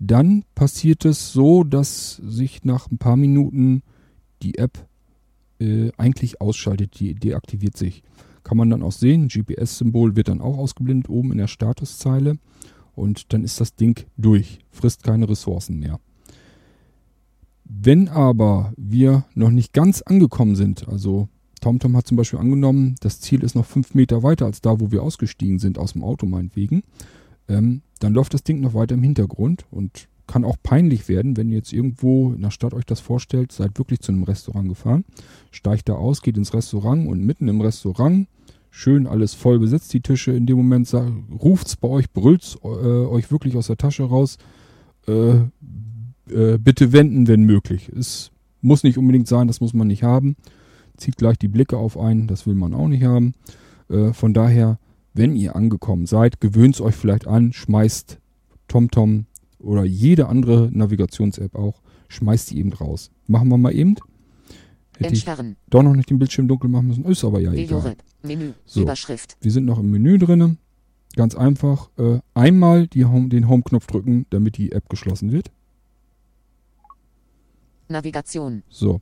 dann 0.00 0.42
passiert 0.56 1.04
es 1.04 1.32
so, 1.32 1.62
dass 1.62 2.16
sich 2.16 2.64
nach 2.64 2.90
ein 2.90 2.98
paar 2.98 3.16
Minuten 3.16 3.82
die 4.42 4.58
App 4.58 4.84
äh, 5.60 5.92
eigentlich 5.96 6.40
ausschaltet, 6.40 6.98
die 6.98 7.14
deaktiviert 7.14 7.76
sich. 7.76 8.02
Kann 8.42 8.56
man 8.56 8.68
dann 8.68 8.82
auch 8.82 8.90
sehen, 8.90 9.28
GPS-Symbol 9.28 10.16
wird 10.16 10.26
dann 10.26 10.40
auch 10.40 10.58
ausgeblendet 10.58 11.08
oben 11.08 11.30
in 11.30 11.38
der 11.38 11.46
Statuszeile 11.46 12.36
und 12.94 13.32
dann 13.32 13.44
ist 13.44 13.60
das 13.60 13.74
Ding 13.74 14.04
durch, 14.16 14.60
frisst 14.70 15.02
keine 15.02 15.28
Ressourcen 15.28 15.78
mehr. 15.78 16.00
Wenn 17.64 18.08
aber 18.08 18.72
wir 18.76 19.24
noch 19.34 19.50
nicht 19.50 19.72
ganz 19.72 20.02
angekommen 20.02 20.56
sind, 20.56 20.88
also 20.88 21.28
TomTom 21.60 21.96
hat 21.96 22.06
zum 22.06 22.16
Beispiel 22.16 22.38
angenommen, 22.38 22.96
das 23.00 23.20
Ziel 23.20 23.44
ist 23.44 23.54
noch 23.54 23.66
fünf 23.66 23.94
Meter 23.94 24.22
weiter 24.22 24.46
als 24.46 24.60
da, 24.60 24.80
wo 24.80 24.90
wir 24.90 25.02
ausgestiegen 25.02 25.58
sind, 25.58 25.78
aus 25.78 25.92
dem 25.92 26.02
Auto 26.02 26.26
meinetwegen. 26.26 26.82
Ähm, 27.48 27.82
dann 28.00 28.14
läuft 28.14 28.34
das 28.34 28.42
Ding 28.42 28.60
noch 28.60 28.74
weiter 28.74 28.94
im 28.94 29.02
Hintergrund 29.02 29.66
und 29.70 30.08
kann 30.26 30.44
auch 30.44 30.56
peinlich 30.62 31.08
werden, 31.08 31.36
wenn 31.36 31.48
ihr 31.48 31.56
jetzt 31.56 31.72
irgendwo 31.72 32.32
in 32.32 32.42
der 32.42 32.50
Stadt 32.52 32.72
euch 32.72 32.86
das 32.86 33.00
vorstellt, 33.00 33.52
seid 33.52 33.76
wirklich 33.78 34.00
zu 34.00 34.12
einem 34.12 34.22
Restaurant 34.22 34.68
gefahren, 34.68 35.04
steigt 35.50 35.88
da 35.88 35.94
aus, 35.94 36.22
geht 36.22 36.36
ins 36.36 36.54
Restaurant 36.54 37.08
und 37.08 37.24
mitten 37.24 37.48
im 37.48 37.60
Restaurant, 37.60 38.28
schön 38.70 39.06
alles 39.06 39.34
voll 39.34 39.58
besetzt, 39.58 39.92
die 39.92 40.00
Tische, 40.00 40.32
in 40.32 40.46
dem 40.46 40.56
Moment 40.56 40.92
ruft 41.42 41.66
es 41.66 41.76
bei 41.76 41.88
euch, 41.88 42.10
brüllt 42.10 42.58
äh, 42.62 42.66
euch 42.66 43.30
wirklich 43.30 43.56
aus 43.56 43.66
der 43.66 43.76
Tasche 43.76 44.04
raus, 44.04 44.38
äh, 45.06 45.36
äh, 46.32 46.58
bitte 46.58 46.92
wenden, 46.92 47.26
wenn 47.26 47.42
möglich. 47.42 47.90
Es 47.96 48.30
muss 48.60 48.82
nicht 48.82 48.98
unbedingt 48.98 49.28
sein, 49.28 49.48
das 49.48 49.60
muss 49.60 49.74
man 49.74 49.88
nicht 49.88 50.02
haben 50.02 50.36
zieht 51.00 51.16
gleich 51.16 51.38
die 51.38 51.48
Blicke 51.48 51.76
auf 51.76 51.98
einen, 51.98 52.26
das 52.26 52.46
will 52.46 52.54
man 52.54 52.74
auch 52.74 52.88
nicht 52.88 53.02
haben. 53.02 53.34
Äh, 53.88 54.12
von 54.12 54.32
daher, 54.32 54.78
wenn 55.14 55.34
ihr 55.34 55.56
angekommen 55.56 56.06
seid, 56.06 56.40
gewöhnt 56.40 56.80
euch 56.80 56.94
vielleicht 56.94 57.26
an, 57.26 57.52
schmeißt 57.52 58.18
TomTom 58.68 59.26
oder 59.58 59.84
jede 59.84 60.28
andere 60.28 60.70
Navigations-App 60.72 61.54
auch, 61.56 61.82
schmeißt 62.08 62.50
die 62.50 62.58
eben 62.58 62.72
raus. 62.72 63.10
Machen 63.26 63.48
wir 63.48 63.58
mal 63.58 63.74
eben. 63.74 63.96
Hätte 64.96 65.10
Entsperren. 65.10 65.52
ich 65.52 65.70
doch 65.70 65.82
noch 65.82 65.96
nicht 65.96 66.10
den 66.10 66.18
Bildschirm 66.18 66.46
dunkel 66.46 66.70
machen 66.70 66.88
müssen, 66.88 67.04
ist 67.06 67.24
aber 67.24 67.40
ja 67.40 67.52
egal. 67.52 67.96
Menü, 68.22 68.52
so, 68.64 68.82
Überschrift. 68.82 69.36
Wir 69.40 69.50
sind 69.50 69.64
noch 69.64 69.78
im 69.78 69.90
Menü 69.90 70.18
drinne. 70.18 70.56
Ganz 71.16 71.34
einfach, 71.34 71.90
äh, 71.98 72.20
einmal 72.34 72.88
Home, 72.94 73.28
den 73.28 73.48
Home-Knopf 73.48 73.86
drücken, 73.86 74.26
damit 74.30 74.56
die 74.56 74.72
App 74.72 74.88
geschlossen 74.88 75.32
wird. 75.32 75.50
Navigation. 77.88 78.62
So, 78.68 79.00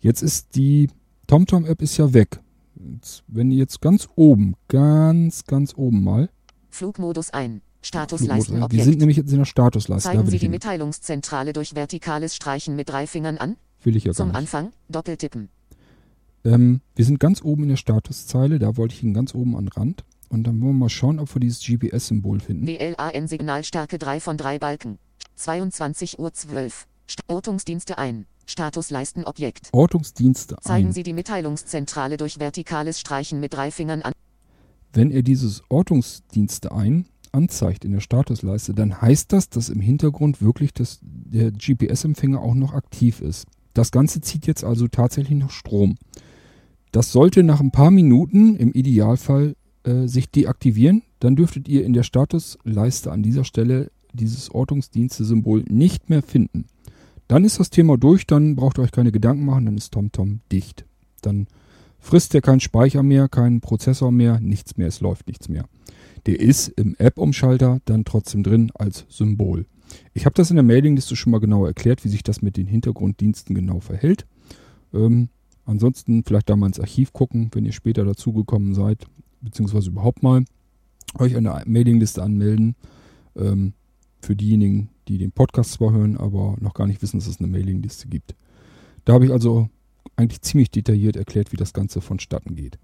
Jetzt 0.00 0.22
ist 0.22 0.54
die 0.54 0.90
TomTom-App 1.26 1.82
ist 1.82 1.96
ja 1.96 2.12
weg. 2.12 2.40
Jetzt, 2.76 3.24
wenn 3.26 3.50
ihr 3.50 3.58
jetzt 3.58 3.80
ganz 3.80 4.08
oben, 4.14 4.54
ganz, 4.68 5.44
ganz 5.44 5.74
oben 5.76 6.04
mal. 6.04 6.30
Flugmodus 6.70 7.30
ein. 7.30 7.62
Statusleisten 7.80 8.64
Wir 8.70 8.84
sind 8.84 8.98
nämlich 8.98 9.16
jetzt 9.16 9.30
in 9.32 9.38
der 9.38 9.44
Statusleiste. 9.44 10.08
Zeigen 10.10 10.26
Sie 10.26 10.38
die 10.38 10.48
Mitteilungszentrale 10.48 11.52
durch 11.52 11.74
vertikales 11.74 12.34
Streichen 12.34 12.76
mit 12.76 12.88
drei 12.88 13.06
Fingern 13.06 13.38
an. 13.38 13.56
Will 13.82 13.96
ich 13.96 14.04
ja 14.04 14.12
Zum. 14.12 14.34
Anfang 14.34 14.72
doppeltippen. 14.88 15.48
Ähm, 16.48 16.80
wir 16.94 17.04
sind 17.04 17.20
ganz 17.20 17.42
oben 17.42 17.64
in 17.64 17.68
der 17.70 17.76
Statuszeile. 17.76 18.58
Da 18.58 18.76
wollte 18.76 18.94
ich 18.94 19.02
ihn 19.02 19.14
ganz 19.14 19.34
oben 19.34 19.56
an 19.56 19.68
Rand. 19.68 20.04
Und 20.30 20.44
dann 20.44 20.60
wollen 20.60 20.72
wir 20.72 20.80
mal 20.80 20.88
schauen, 20.88 21.18
ob 21.18 21.34
wir 21.34 21.40
dieses 21.40 21.60
GPS-Symbol 21.60 22.40
finden. 22.40 22.66
WLAN 22.66 23.28
Signalstärke 23.28 23.98
3 23.98 24.20
von 24.20 24.36
3 24.36 24.58
Balken. 24.58 24.98
22 25.36 26.18
Uhr 26.18 26.32
12. 26.32 26.86
Ortungsdienste 27.28 27.98
ein. 27.98 28.26
Statusleisten 28.46 29.24
Objekt. 29.24 29.68
Ortungsdienste 29.72 30.56
ein. 30.56 30.62
Zeigen 30.62 30.92
Sie 30.92 31.02
die 31.02 31.12
Mitteilungszentrale 31.12 32.16
durch 32.16 32.38
vertikales 32.38 32.98
Streichen 32.98 33.40
mit 33.40 33.54
drei 33.54 33.70
Fingern 33.70 34.02
an. 34.02 34.12
Wenn 34.92 35.10
er 35.10 35.22
dieses 35.22 35.62
Ortungsdienste 35.68 36.72
ein 36.72 37.06
anzeigt 37.30 37.84
in 37.84 37.92
der 37.92 38.00
Statusleiste, 38.00 38.72
dann 38.72 39.02
heißt 39.02 39.32
das, 39.34 39.50
dass 39.50 39.68
im 39.68 39.80
Hintergrund 39.80 40.40
wirklich 40.40 40.72
das, 40.72 40.98
der 41.02 41.52
GPS-Empfänger 41.52 42.40
auch 42.40 42.54
noch 42.54 42.72
aktiv 42.72 43.20
ist. 43.20 43.46
Das 43.74 43.90
Ganze 43.90 44.22
zieht 44.22 44.46
jetzt 44.46 44.64
also 44.64 44.88
tatsächlich 44.88 45.38
noch 45.38 45.50
Strom. 45.50 45.98
Das 46.92 47.12
sollte 47.12 47.42
nach 47.42 47.60
ein 47.60 47.70
paar 47.70 47.90
Minuten 47.90 48.56
im 48.56 48.72
Idealfall 48.72 49.56
äh, 49.84 50.06
sich 50.06 50.30
deaktivieren. 50.30 51.02
Dann 51.20 51.36
dürftet 51.36 51.68
ihr 51.68 51.84
in 51.84 51.92
der 51.92 52.02
Statusleiste 52.02 53.10
an 53.12 53.22
dieser 53.22 53.44
Stelle 53.44 53.90
dieses 54.12 54.50
Ortungsdienste-Symbol 54.50 55.64
nicht 55.68 56.10
mehr 56.10 56.22
finden. 56.22 56.66
Dann 57.28 57.44
ist 57.44 57.60
das 57.60 57.70
Thema 57.70 57.98
durch, 57.98 58.26
dann 58.26 58.56
braucht 58.56 58.78
ihr 58.78 58.82
euch 58.82 58.92
keine 58.92 59.12
Gedanken 59.12 59.44
machen, 59.44 59.66
dann 59.66 59.76
ist 59.76 59.92
TomTom 59.92 60.40
dicht. 60.50 60.86
Dann 61.20 61.46
frisst 61.98 62.34
er 62.34 62.40
keinen 62.40 62.60
Speicher 62.60 63.02
mehr, 63.02 63.28
keinen 63.28 63.60
Prozessor 63.60 64.10
mehr, 64.10 64.40
nichts 64.40 64.76
mehr, 64.76 64.88
es 64.88 65.00
läuft 65.00 65.26
nichts 65.28 65.48
mehr. 65.48 65.66
Der 66.26 66.40
ist 66.40 66.68
im 66.68 66.96
App-Umschalter 66.98 67.80
dann 67.84 68.04
trotzdem 68.04 68.42
drin 68.42 68.70
als 68.74 69.04
Symbol. 69.08 69.66
Ich 70.14 70.26
habe 70.26 70.34
das 70.34 70.50
in 70.50 70.56
der 70.56 70.64
Mailingliste 70.64 71.16
schon 71.16 71.30
mal 71.30 71.40
genauer 71.40 71.68
erklärt, 71.68 72.04
wie 72.04 72.08
sich 72.08 72.22
das 72.22 72.42
mit 72.42 72.56
den 72.56 72.66
Hintergrunddiensten 72.66 73.54
genau 73.54 73.80
verhält. 73.80 74.26
Ähm, 74.92 75.28
ansonsten 75.68 76.24
vielleicht 76.24 76.48
da 76.50 76.56
mal 76.56 76.66
ins 76.66 76.80
Archiv 76.80 77.12
gucken, 77.12 77.50
wenn 77.52 77.64
ihr 77.64 77.72
später 77.72 78.04
dazugekommen 78.04 78.74
seid, 78.74 79.06
beziehungsweise 79.40 79.90
überhaupt 79.90 80.22
mal 80.22 80.44
euch 81.18 81.34
der 81.44 81.62
Mailingliste 81.66 82.22
anmelden. 82.22 82.74
Ähm, 83.36 83.72
für 84.20 84.34
diejenigen, 84.34 84.88
die 85.06 85.16
den 85.16 85.30
Podcast 85.30 85.72
zwar 85.72 85.92
hören, 85.92 86.16
aber 86.16 86.56
noch 86.60 86.74
gar 86.74 86.88
nicht 86.88 87.00
wissen, 87.02 87.18
dass 87.18 87.28
es 87.28 87.38
eine 87.38 87.46
Mailingliste 87.46 88.08
gibt. 88.08 88.34
Da 89.04 89.12
habe 89.12 89.26
ich 89.26 89.30
also 89.30 89.68
eigentlich 90.16 90.42
ziemlich 90.42 90.70
detailliert 90.70 91.16
erklärt, 91.16 91.52
wie 91.52 91.56
das 91.56 91.72
Ganze 91.72 92.00
vonstatten 92.00 92.56
geht. 92.56 92.78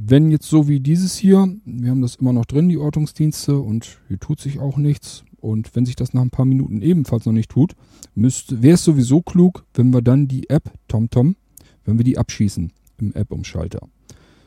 wenn 0.00 0.30
jetzt 0.30 0.48
so 0.48 0.68
wie 0.68 0.78
dieses 0.78 1.16
hier, 1.16 1.52
wir 1.64 1.90
haben 1.90 2.02
das 2.02 2.14
immer 2.14 2.32
noch 2.32 2.44
drin, 2.44 2.68
die 2.68 2.78
Ortungsdienste, 2.78 3.58
und 3.58 3.98
hier 4.06 4.20
tut 4.20 4.40
sich 4.40 4.60
auch 4.60 4.76
nichts. 4.76 5.24
Und 5.40 5.74
wenn 5.76 5.86
sich 5.86 5.96
das 5.96 6.14
nach 6.14 6.22
ein 6.22 6.30
paar 6.30 6.44
Minuten 6.44 6.82
ebenfalls 6.82 7.26
noch 7.26 7.32
nicht 7.32 7.50
tut, 7.50 7.74
wäre 8.14 8.74
es 8.74 8.84
sowieso 8.84 9.22
klug, 9.22 9.64
wenn 9.74 9.92
wir 9.92 10.02
dann 10.02 10.28
die 10.28 10.50
App 10.50 10.72
TomTom, 10.88 11.36
wenn 11.84 11.98
wir 11.98 12.04
die 12.04 12.18
abschießen 12.18 12.72
im 12.98 13.12
App-Umschalter. 13.14 13.88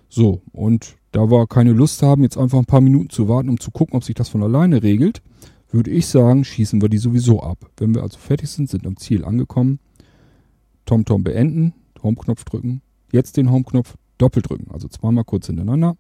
So, 0.10 0.42
und 0.52 0.98
da 1.14 1.32
wir 1.32 1.48
keine 1.48 1.72
Lust 1.72 2.04
haben, 2.04 2.24
jetzt 2.24 2.38
einfach 2.38 2.60
ein 2.60 2.66
paar 2.66 2.82
Minuten 2.82 3.10
zu 3.10 3.30
warten, 3.30 3.50
um 3.50 3.60
zu 3.60 3.72
gucken, 3.72 3.96
ob 3.96 4.04
sich 4.04 4.16
das 4.16 4.30
von 4.30 4.44
alleine 4.44 4.84
regelt, 4.84 5.22
würde 5.72 5.90
ich 5.92 6.08
sagen, 6.08 6.44
schießen 6.44 6.82
wir 6.82 6.90
die 6.90 6.98
sowieso 6.98 7.42
ab. 7.42 7.70
Wenn 7.78 7.96
wir 7.96 8.04
also 8.04 8.18
fertig 8.20 8.50
sind, 8.50 8.70
sind 8.70 8.86
am 8.86 8.98
Ziel 8.98 9.24
angekommen, 9.24 9.80
TomTom 10.86 11.24
beenden, 11.24 11.74
Home-Knopf 12.04 12.44
drücken, 12.44 12.82
jetzt 13.14 13.38
den 13.38 13.50
Home-Knopf 13.52 13.96
doppelt 14.18 14.50
drücken, 14.50 14.70
also 14.72 14.90
zweimal 14.90 15.24
kurz 15.24 15.48
hintereinander, 15.48 15.96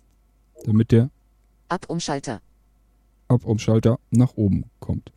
damit 0.65 0.91
der 0.91 1.09
Ab-Umschalter. 1.69 2.41
Ab-Umschalter 3.31 3.99
nach 4.11 4.35
oben 4.35 4.65
kommt. 4.79 5.11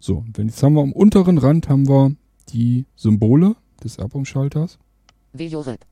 So, 0.00 0.24
wenn 0.34 0.48
jetzt 0.48 0.62
haben 0.62 0.74
wir 0.74 0.82
am 0.82 0.92
unteren 0.92 1.38
Rand 1.38 1.68
haben 1.68 1.88
wir 1.88 2.14
die 2.50 2.86
Symbole 2.96 3.56
des 3.82 3.98
Ab-Umschalters. 3.98 4.78
VJorep. 5.36 5.84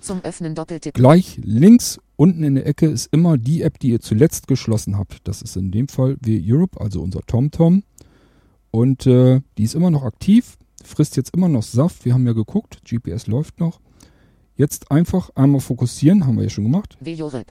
Zum 0.00 0.20
Öffnen 0.22 0.54
Doppeltipp. 0.54 0.94
Gleich 0.94 1.40
links 1.42 1.98
unten 2.16 2.42
in 2.42 2.54
der 2.54 2.66
Ecke 2.66 2.86
ist 2.86 3.12
immer 3.12 3.36
die 3.36 3.62
App, 3.62 3.78
die 3.78 3.90
ihr 3.90 4.00
zuletzt 4.00 4.46
geschlossen 4.46 4.96
habt. 4.96 5.26
Das 5.26 5.42
ist 5.42 5.56
in 5.56 5.70
dem 5.70 5.88
Fall 5.88 6.16
V-Europe, 6.22 6.80
also 6.80 7.02
unser 7.02 7.20
TomTom. 7.22 7.82
Und 8.70 9.06
äh, 9.06 9.40
die 9.56 9.64
ist 9.64 9.74
immer 9.74 9.90
noch 9.90 10.04
aktiv, 10.04 10.56
frisst 10.84 11.16
jetzt 11.16 11.34
immer 11.34 11.48
noch 11.48 11.62
Saft. 11.62 12.04
Wir 12.04 12.14
haben 12.14 12.26
ja 12.26 12.32
geguckt, 12.32 12.82
GPS 12.84 13.26
läuft 13.26 13.60
noch. 13.60 13.80
Jetzt 14.56 14.90
einfach 14.90 15.30
einmal 15.36 15.60
fokussieren, 15.60 16.26
haben 16.26 16.36
wir 16.36 16.44
ja 16.44 16.50
schon 16.50 16.64
gemacht. 16.64 16.98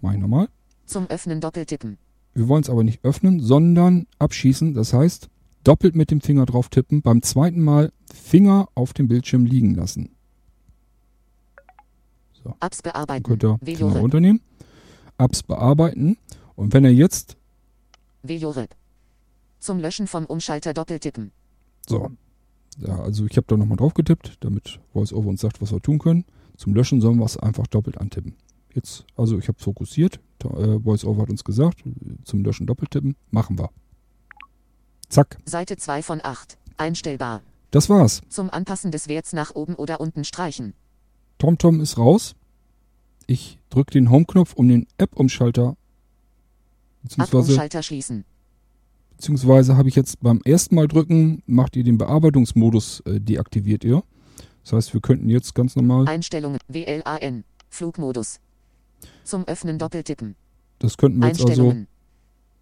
Mach 0.01 0.13
ich 0.13 0.19
nochmal. 0.19 0.49
Zum 0.85 1.07
Öffnen 1.07 1.41
Doppeltippen. 1.41 1.97
Wir 2.37 2.47
wollen 2.47 2.61
es 2.61 2.69
aber 2.69 2.83
nicht 2.83 3.03
öffnen, 3.03 3.39
sondern 3.39 4.05
abschießen. 4.19 4.75
Das 4.75 4.93
heißt, 4.93 5.27
doppelt 5.63 5.95
mit 5.95 6.11
dem 6.11 6.21
Finger 6.21 6.45
drauf 6.45 6.69
tippen. 6.69 7.01
Beim 7.01 7.23
zweiten 7.23 7.63
Mal 7.63 7.91
Finger 8.13 8.69
auf 8.75 8.93
dem 8.93 9.07
Bildschirm 9.07 9.47
liegen 9.47 9.73
lassen. 9.73 10.11
Apps 12.59 12.83
bearbeiten. 12.83 13.23
Könnt 13.23 13.43
ihr 13.43 13.57
Finger 13.63 13.97
runternehmen. 13.97 14.41
Apps 15.17 15.41
bearbeiten. 15.41 16.17
Und 16.55 16.73
wenn 16.73 16.85
ihr 16.85 16.93
jetzt, 16.93 17.37
VJorep. 18.23 18.75
Zum 19.57 19.79
Löschen 19.79 20.05
vom 20.05 20.25
Umschalter 20.25 20.75
Doppeltippen. 20.75 21.31
so, 21.89 22.11
ja, 22.77 22.99
also 22.99 23.25
ich 23.25 23.35
habe 23.35 23.47
da 23.47 23.57
nochmal 23.57 23.77
drauf 23.77 23.95
getippt, 23.95 24.37
damit 24.41 24.79
VoiceOver 24.93 25.27
uns 25.27 25.41
sagt, 25.41 25.59
was 25.59 25.71
wir 25.71 25.81
tun 25.81 25.97
können. 25.97 26.23
Zum 26.55 26.75
Löschen 26.75 27.01
sollen 27.01 27.17
wir 27.17 27.25
es 27.25 27.35
einfach 27.35 27.65
doppelt 27.65 27.97
antippen. 27.97 28.35
Jetzt, 28.77 29.05
also 29.15 29.39
ich 29.39 29.47
habe 29.47 29.57
fokussiert. 29.57 30.19
Äh, 30.43 30.85
VoiceOver 30.85 31.23
hat 31.23 31.31
uns 31.31 31.43
gesagt, 31.43 31.83
zum 32.23 32.43
Löschen 32.43 32.67
doppelt 32.67 32.91
tippen. 32.91 33.15
Machen 33.31 33.57
wir. 33.57 33.71
Zack, 35.09 35.39
Seite 35.45 35.77
2 35.77 36.03
von 36.03 36.21
8. 36.23 36.59
Einstellbar. 36.77 37.41
das 37.71 37.89
war's. 37.89 38.21
Zum 38.29 38.51
Anpassen 38.51 38.91
des 38.91 39.07
Werts 39.07 39.33
nach 39.33 39.55
oben 39.55 39.73
oder 39.73 39.99
unten 39.99 40.23
streichen. 40.23 40.75
TomTom 41.39 41.81
ist 41.81 41.97
raus. 41.97 42.35
Ich 43.25 43.57
drücke 43.71 43.93
den 43.93 44.11
Home-Knopf, 44.11 44.53
um 44.53 44.67
den 44.67 44.85
App-Umschalter, 44.99 45.75
beziehungsweise, 47.01 47.37
Ab-Umschalter 47.39 47.81
schließen. 47.81 48.25
beziehungsweise 49.15 49.75
habe 49.75 49.89
ich 49.89 49.95
jetzt 49.95 50.19
beim 50.19 50.39
ersten 50.45 50.75
Mal 50.75 50.87
drücken, 50.87 51.41
macht 51.47 51.75
ihr 51.75 51.83
den 51.83 51.97
Bearbeitungsmodus, 51.97 52.99
äh, 53.07 53.19
deaktiviert 53.19 53.83
ihr. 53.83 54.03
Das 54.63 54.73
heißt, 54.73 54.93
wir 54.93 55.01
könnten 55.01 55.29
jetzt 55.29 55.55
ganz 55.55 55.75
normal, 55.75 56.07
Einstellungen. 56.07 56.59
WLAN. 56.67 57.43
Flugmodus. 57.69 58.39
Zum 59.23 59.45
Öffnen 59.47 59.77
Doppeltippen. 59.79 60.35
das 60.79 60.97
könnten 60.97 61.19
wir 61.21 61.27
jetzt 61.27 61.45
also. 61.45 61.73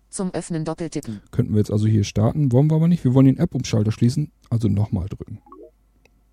Zum 0.10 0.32
Öffnen 0.34 0.64
Doppeltippen. 0.64 1.22
könnten 1.32 1.54
wir 1.54 1.60
jetzt 1.60 1.72
also 1.72 1.88
hier 1.88 2.04
starten. 2.06 2.52
Wollen 2.52 2.70
wir 2.70 2.76
aber 2.76 2.88
nicht. 2.88 3.04
Wir 3.04 3.14
wollen 3.14 3.26
den 3.26 3.38
App-Umschalter 3.38 3.92
schließen, 3.92 4.32
also 4.50 4.68
nochmal 4.70 5.08
drücken. 5.10 5.40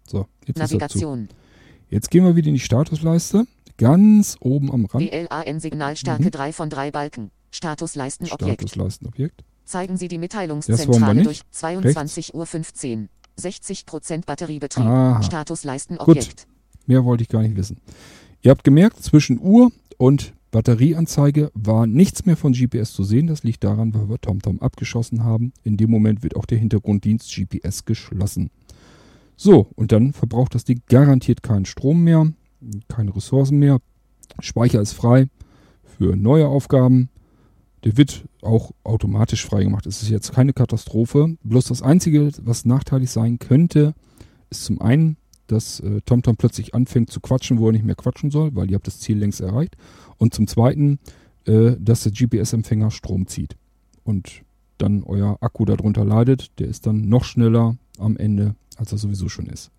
So, 0.07 0.27
jetzt. 0.47 0.59
Navigation. 0.59 1.29
Jetzt 1.89 2.11
gehen 2.11 2.25
wir 2.25 2.37
wieder 2.37 2.49
in 2.49 2.55
die 2.55 2.61
Statusleiste. 2.61 3.45
Ganz 3.79 4.37
oben 4.41 4.71
am 4.73 4.85
Rand. 4.85 5.11
WLAN 5.11 5.59
Signalstärke 5.61 6.25
Mhm. 6.25 6.31
3 6.31 6.53
von 6.53 6.71
3 6.71 6.91
Balken. 6.91 7.31
Statusleistenobjekt. 7.51 8.61
Statusleistenobjekt. 8.61 9.45
Zeigen 9.65 9.97
Sie 9.97 10.09
die 10.09 10.19
Mitteilungszentrale 10.19 11.23
durch 11.23 11.43
22.15 11.53 12.35
Uhr. 12.35 13.09
60% 13.39 14.27
Batteriebetrieb. 14.27 14.85
Aha. 14.85 15.23
Statusleistenobjekt. 15.23 16.47
Mehr 16.87 17.05
wollte 17.05 17.23
ich 17.23 17.29
gar 17.29 17.43
nicht 17.43 17.57
wissen. 17.57 17.79
Ihr 18.43 18.51
habt 18.51 18.65
gemerkt, 18.65 19.03
zwischen 19.03 19.39
Uhr 19.41 19.71
und 20.03 20.35
Batterieanzeige 20.51 21.53
war 21.55 21.87
nichts 21.87 22.27
mehr 22.27 22.37
von 22.37 22.55
GPS 22.55 22.93
zu 22.93 23.05
sehen. 23.05 23.29
Das 23.29 23.45
liegt 23.45 23.63
daran, 23.63 23.95
weil 23.95 24.09
wir 24.09 24.21
TomTom 24.21 24.59
abgeschossen 24.59 25.23
haben. 25.23 25.53
In 25.63 25.77
dem 25.77 25.93
Moment 25.93 26.25
wird 26.25 26.35
auch 26.35 26.45
der 26.45 26.59
Hintergrunddienst 26.59 27.33
GPS 27.33 27.85
geschlossen. 27.85 28.51
So, 29.37 29.69
und 29.77 29.93
dann 29.93 30.13
verbraucht 30.13 30.57
das 30.57 30.65
Ding 30.65 30.83
garantiert 30.89 31.45
keinen 31.45 31.67
Strom 31.67 32.03
mehr, 32.03 32.33
keine 32.89 33.15
Ressourcen 33.15 33.61
mehr. 33.61 33.79
Speicher 34.41 34.81
ist 34.81 34.95
frei 34.95 35.29
für 35.85 36.17
neue 36.17 36.49
Aufgaben. 36.49 37.09
Der 37.85 37.97
wird 37.97 38.25
auch 38.41 38.73
automatisch 38.83 39.47
freigemacht. 39.47 39.87
Es 39.87 40.03
ist 40.03 40.09
jetzt 40.09 40.33
keine 40.33 40.53
Katastrophe. 40.53 41.37
Bloß 41.45 41.67
das 41.67 41.81
Einzige, 41.81 42.33
was 42.43 42.65
nachteilig 42.65 43.09
sein 43.09 43.39
könnte, 43.39 43.95
ist 44.51 44.65
zum 44.65 44.81
einen, 44.81 45.17
dass 45.47 45.81
äh, 45.81 46.01
TomTom 46.03 46.37
plötzlich 46.37 46.75
anfängt 46.75 47.11
zu 47.11 47.21
quatschen, 47.21 47.59
wo 47.59 47.67
er 47.67 47.73
nicht 47.73 47.85
mehr 47.85 47.95
quatschen 47.95 48.31
soll, 48.31 48.55
weil 48.55 48.71
ihr 48.71 48.77
habt 48.77 48.87
das 48.87 49.01
Ziel 49.01 49.19
längst 49.19 49.41
erreicht. 49.41 49.77
Und 50.19 50.35
zum 50.35 50.47
zweiten, 50.47 50.99
äh, 51.47 51.77
dass 51.79 52.05
der 52.05 52.13
GPS-Empfänger 52.13 52.91
Strom 52.91 53.27
zieht. 53.27 53.57
Und 54.05 54.43
dann 54.79 55.05
euer 55.05 55.39
Akku 55.41 55.65
darunter 55.65 56.05
leidet. 56.05 56.59
Der 56.59 56.69
ist 56.69 56.87
dann 56.87 57.09
noch 57.09 57.25
schneller 57.25 57.77
am 57.99 58.17
Ende, 58.17 58.57
als 58.77 58.93
er 58.93 58.99
sowieso 58.99 59.29
schon 59.29 59.47
ist. 59.47 59.71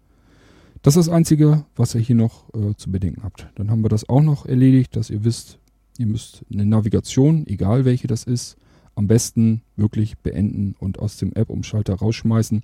Das 0.82 0.96
ist 0.96 1.08
das 1.08 1.14
Einzige, 1.14 1.66
was 1.76 1.96
ihr 1.96 2.02
hier 2.02 2.16
noch 2.16 2.54
äh, 2.54 2.76
zu 2.76 2.92
bedenken 2.92 3.24
habt. 3.24 3.48
Dann 3.56 3.70
haben 3.70 3.84
wir 3.84 3.90
das 3.90 4.08
auch 4.10 4.22
noch 4.22 4.46
erledigt, 4.46 4.96
dass 4.96 5.10
ihr 5.10 5.24
wisst, 5.24 5.60
ihr 5.98 6.08
müsst 6.08 6.44
eine 6.52 6.66
Navigation, 6.66 7.48
egal 7.48 7.86
welche 7.86 8.08
das 8.08 8.24
ist, 8.24 8.58
am 8.96 9.08
besten 9.08 9.62
wirklich 9.76 10.18
beenden 10.18 10.76
und 10.80 11.00
aus 11.00 11.18
dem 11.18 11.34
App-Umschalter 11.34 11.96
rausschmeißen. 11.96 12.64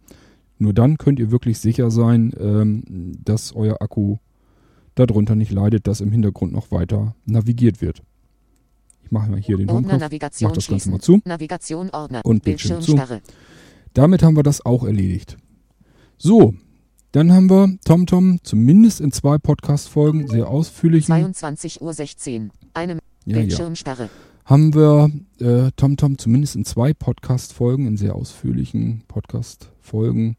Nur 0.59 0.73
dann 0.73 0.97
könnt 0.97 1.19
ihr 1.19 1.31
wirklich 1.31 1.57
sicher 1.59 1.89
sein, 1.89 2.33
ähm, 2.37 3.13
dass 3.23 3.55
euer 3.55 3.81
Akku 3.81 4.17
darunter 4.95 5.35
nicht 5.35 5.51
leidet, 5.51 5.87
dass 5.87 6.01
im 6.01 6.11
Hintergrund 6.11 6.51
noch 6.51 6.69
weiter 6.69 7.15
navigiert 7.25 7.81
wird. 7.81 8.03
Ich 9.05 9.11
mache 9.11 9.31
mal 9.31 9.39
hier 9.39 9.55
den 9.55 9.69
Ordner 9.69 9.97
Navigation 9.97 10.49
mach 10.49 10.55
das 10.55 10.67
Ganze 10.67 10.91
mal 10.91 10.99
zu. 10.99 11.21
Navigation 11.23 11.89
Ordner. 11.91 12.21
Und 12.25 12.43
Bildschirm 12.43 12.81
zu. 12.81 12.93
Bildschirmsperre. 12.93 13.21
Damit 13.93 14.21
haben 14.21 14.35
wir 14.35 14.43
das 14.43 14.65
auch 14.65 14.83
erledigt. 14.83 15.37
So, 16.17 16.53
dann 17.13 17.31
haben 17.31 17.49
wir 17.49 17.77
TomTom 17.85 18.39
zumindest 18.43 18.99
in 18.99 19.13
zwei 19.13 19.37
Podcast-Folgen 19.37 20.27
sehr 20.27 20.49
ausführlichen 20.49 21.15
22.16 21.15 21.79
Uhr. 22.45 22.49
Eine 22.73 22.93
ja, 22.93 22.99
ja, 23.25 23.37
Bildschirmsperre. 23.39 24.09
haben 24.43 24.75
wir 24.75 25.09
äh, 25.39 25.71
TomTom 25.77 26.17
zumindest 26.17 26.57
in 26.57 26.65
zwei 26.65 26.93
Podcast-Folgen, 26.93 27.87
in 27.87 27.95
sehr 27.95 28.15
ausführlichen 28.15 29.03
Podcast-Folgen 29.07 30.35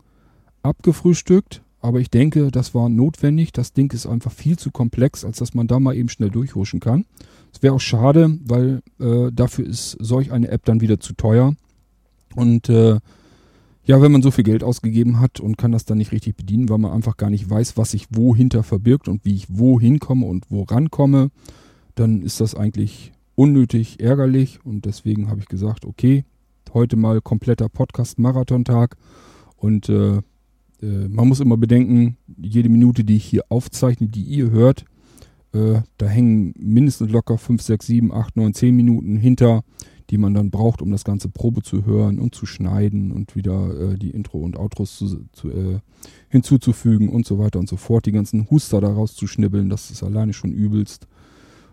abgefrühstückt. 0.63 1.63
Aber 1.83 1.99
ich 2.01 2.11
denke, 2.11 2.51
das 2.51 2.75
war 2.75 2.89
notwendig. 2.89 3.53
Das 3.53 3.73
Ding 3.73 3.93
ist 3.93 4.07
einfach 4.07 4.33
viel 4.33 4.59
zu 4.59 4.71
komplex, 4.71 5.25
als 5.25 5.39
dass 5.39 5.55
man 5.55 5.67
da 5.67 5.81
mal 5.81 5.97
eben 5.97 6.11
schnell 6.11 6.31
durchhuschen 6.31 6.79
kann. 6.79 7.07
Es 7.53 7.63
wäre 7.63 7.75
auch 7.75 7.81
schade, 7.81 8.39
weil 8.45 8.83
äh, 8.99 9.33
dafür 9.33 9.67
ist 9.67 9.97
solch 9.99 10.31
eine 10.31 10.49
App 10.49 10.65
dann 10.67 10.83
wieder 10.83 11.01
zu 11.01 11.15
teuer. 11.15 11.55
Und 12.37 12.69
äh, 12.69 12.99
ja, 13.85 14.03
wenn 14.03 14.13
man 14.13 14.23
so 14.23 14.31
viel 14.31 14.45
Geld 14.45 14.63
ausgegeben 14.63 15.21
hat 15.21 15.41
und 15.41 15.57
kann 15.57 15.73
das 15.73 15.87
dann 15.87 15.99
nicht 15.99 16.13
richtig 16.13 16.37
bedienen, 16.37 16.69
weil 16.69 16.79
man 16.79 16.93
einfach 16.93 17.17
gar 17.17 17.31
nicht 17.31 17.49
weiß, 17.49 17.77
was 17.77 17.93
sich 17.93 18.07
wohinter 18.11 18.63
verbirgt 18.63 19.09
und 19.09 19.25
wie 19.25 19.35
ich 19.35 19.47
wohin 19.49 19.99
komme 19.99 20.27
und 20.27 20.45
woran 20.51 20.91
komme, 20.91 21.31
dann 21.95 22.23
ist 22.23 22.41
das 22.41 22.55
eigentlich 22.55 23.13
unnötig 23.35 24.01
ärgerlich. 24.01 24.61
Und 24.65 24.85
deswegen 24.85 25.29
habe 25.29 25.41
ich 25.41 25.47
gesagt, 25.47 25.87
okay, 25.87 26.25
heute 26.75 26.97
mal 26.97 27.21
kompletter 27.21 27.69
Podcast-Marathon-Tag. 27.69 28.97
Und 29.57 29.89
äh, 29.89 30.21
äh, 30.83 31.09
man 31.09 31.29
muss 31.29 31.41
immer 31.41 31.57
bedenken, 31.57 32.17
jede 32.41 32.69
Minute, 32.69 33.05
die 33.05 33.17
ich 33.17 33.25
hier 33.25 33.45
aufzeichne, 33.49 34.09
die 34.09 34.23
ihr 34.23 34.51
hört, 34.51 34.85
äh, 35.53 35.81
da 35.99 36.07
hängen 36.07 36.55
mindestens 36.59 37.11
locker 37.11 37.39
5, 37.39 37.61
6, 37.61 37.87
7, 37.87 38.13
8, 38.13 38.37
9, 38.37 38.55
10 38.55 38.77
Minuten 38.77 39.17
hinter, 39.17 39.63
die 40.11 40.19
man 40.19 40.35
dann 40.35 40.51
braucht, 40.51 40.83
um 40.83 40.91
das 40.91 41.05
ganze 41.05 41.29
Probe 41.29 41.63
zu 41.63 41.85
hören 41.85 42.19
und 42.19 42.35
zu 42.35 42.47
schneiden 42.47 43.13
und 43.13 43.37
wieder 43.37 43.93
äh, 43.93 43.99
die 43.99 44.11
Intro 44.11 44.39
und 44.39 44.57
Outros 44.57 44.97
zu, 44.97 45.25
zu, 45.33 45.51
äh, 45.51 45.79
hinzuzufügen 46.29 47.09
und 47.09 47.27
so 47.27 47.39
weiter 47.39 47.59
und 47.59 47.69
so 47.69 47.77
fort. 47.77 48.07
Die 48.07 48.13
ganzen 48.13 48.49
Huster 48.51 48.81
daraus 48.81 49.15
zu 49.15 49.27
schnibbeln, 49.27 49.71
das 49.71 49.91
ist 49.91 50.03
alleine 50.03 50.33
schon 50.33 50.53
übelst. 50.53 51.07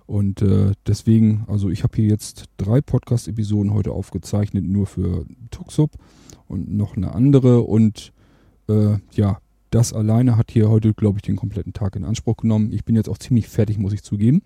Und 0.06 0.42
äh, 0.42 0.72
deswegen, 0.86 1.44
also 1.48 1.70
ich 1.70 1.84
habe 1.84 1.96
hier 1.98 2.08
jetzt 2.08 2.46
drei 2.58 2.80
Podcast-Episoden 2.80 3.74
heute 3.74 3.92
aufgezeichnet, 3.92 4.66
nur 4.66 4.88
für 4.88 5.26
Tuxup 5.52 5.92
und 6.48 6.72
noch 6.72 6.96
eine 6.96 7.14
andere. 7.14 7.62
Und 7.62 8.14
äh, 8.70 8.98
ja, 9.14 9.40
das 9.70 9.94
alleine 9.94 10.38
hat 10.38 10.52
hier 10.52 10.70
heute, 10.70 10.94
glaube 10.94 11.18
ich, 11.18 11.24
den 11.24 11.36
kompletten 11.36 11.74
Tag 11.74 11.96
in 11.96 12.06
Anspruch 12.06 12.38
genommen. 12.38 12.72
Ich 12.72 12.86
bin 12.86 12.96
jetzt 12.96 13.10
auch 13.10 13.18
ziemlich 13.18 13.48
fertig, 13.48 13.78
muss 13.78 13.94
ich 13.94 14.04
zugeben. 14.04 14.42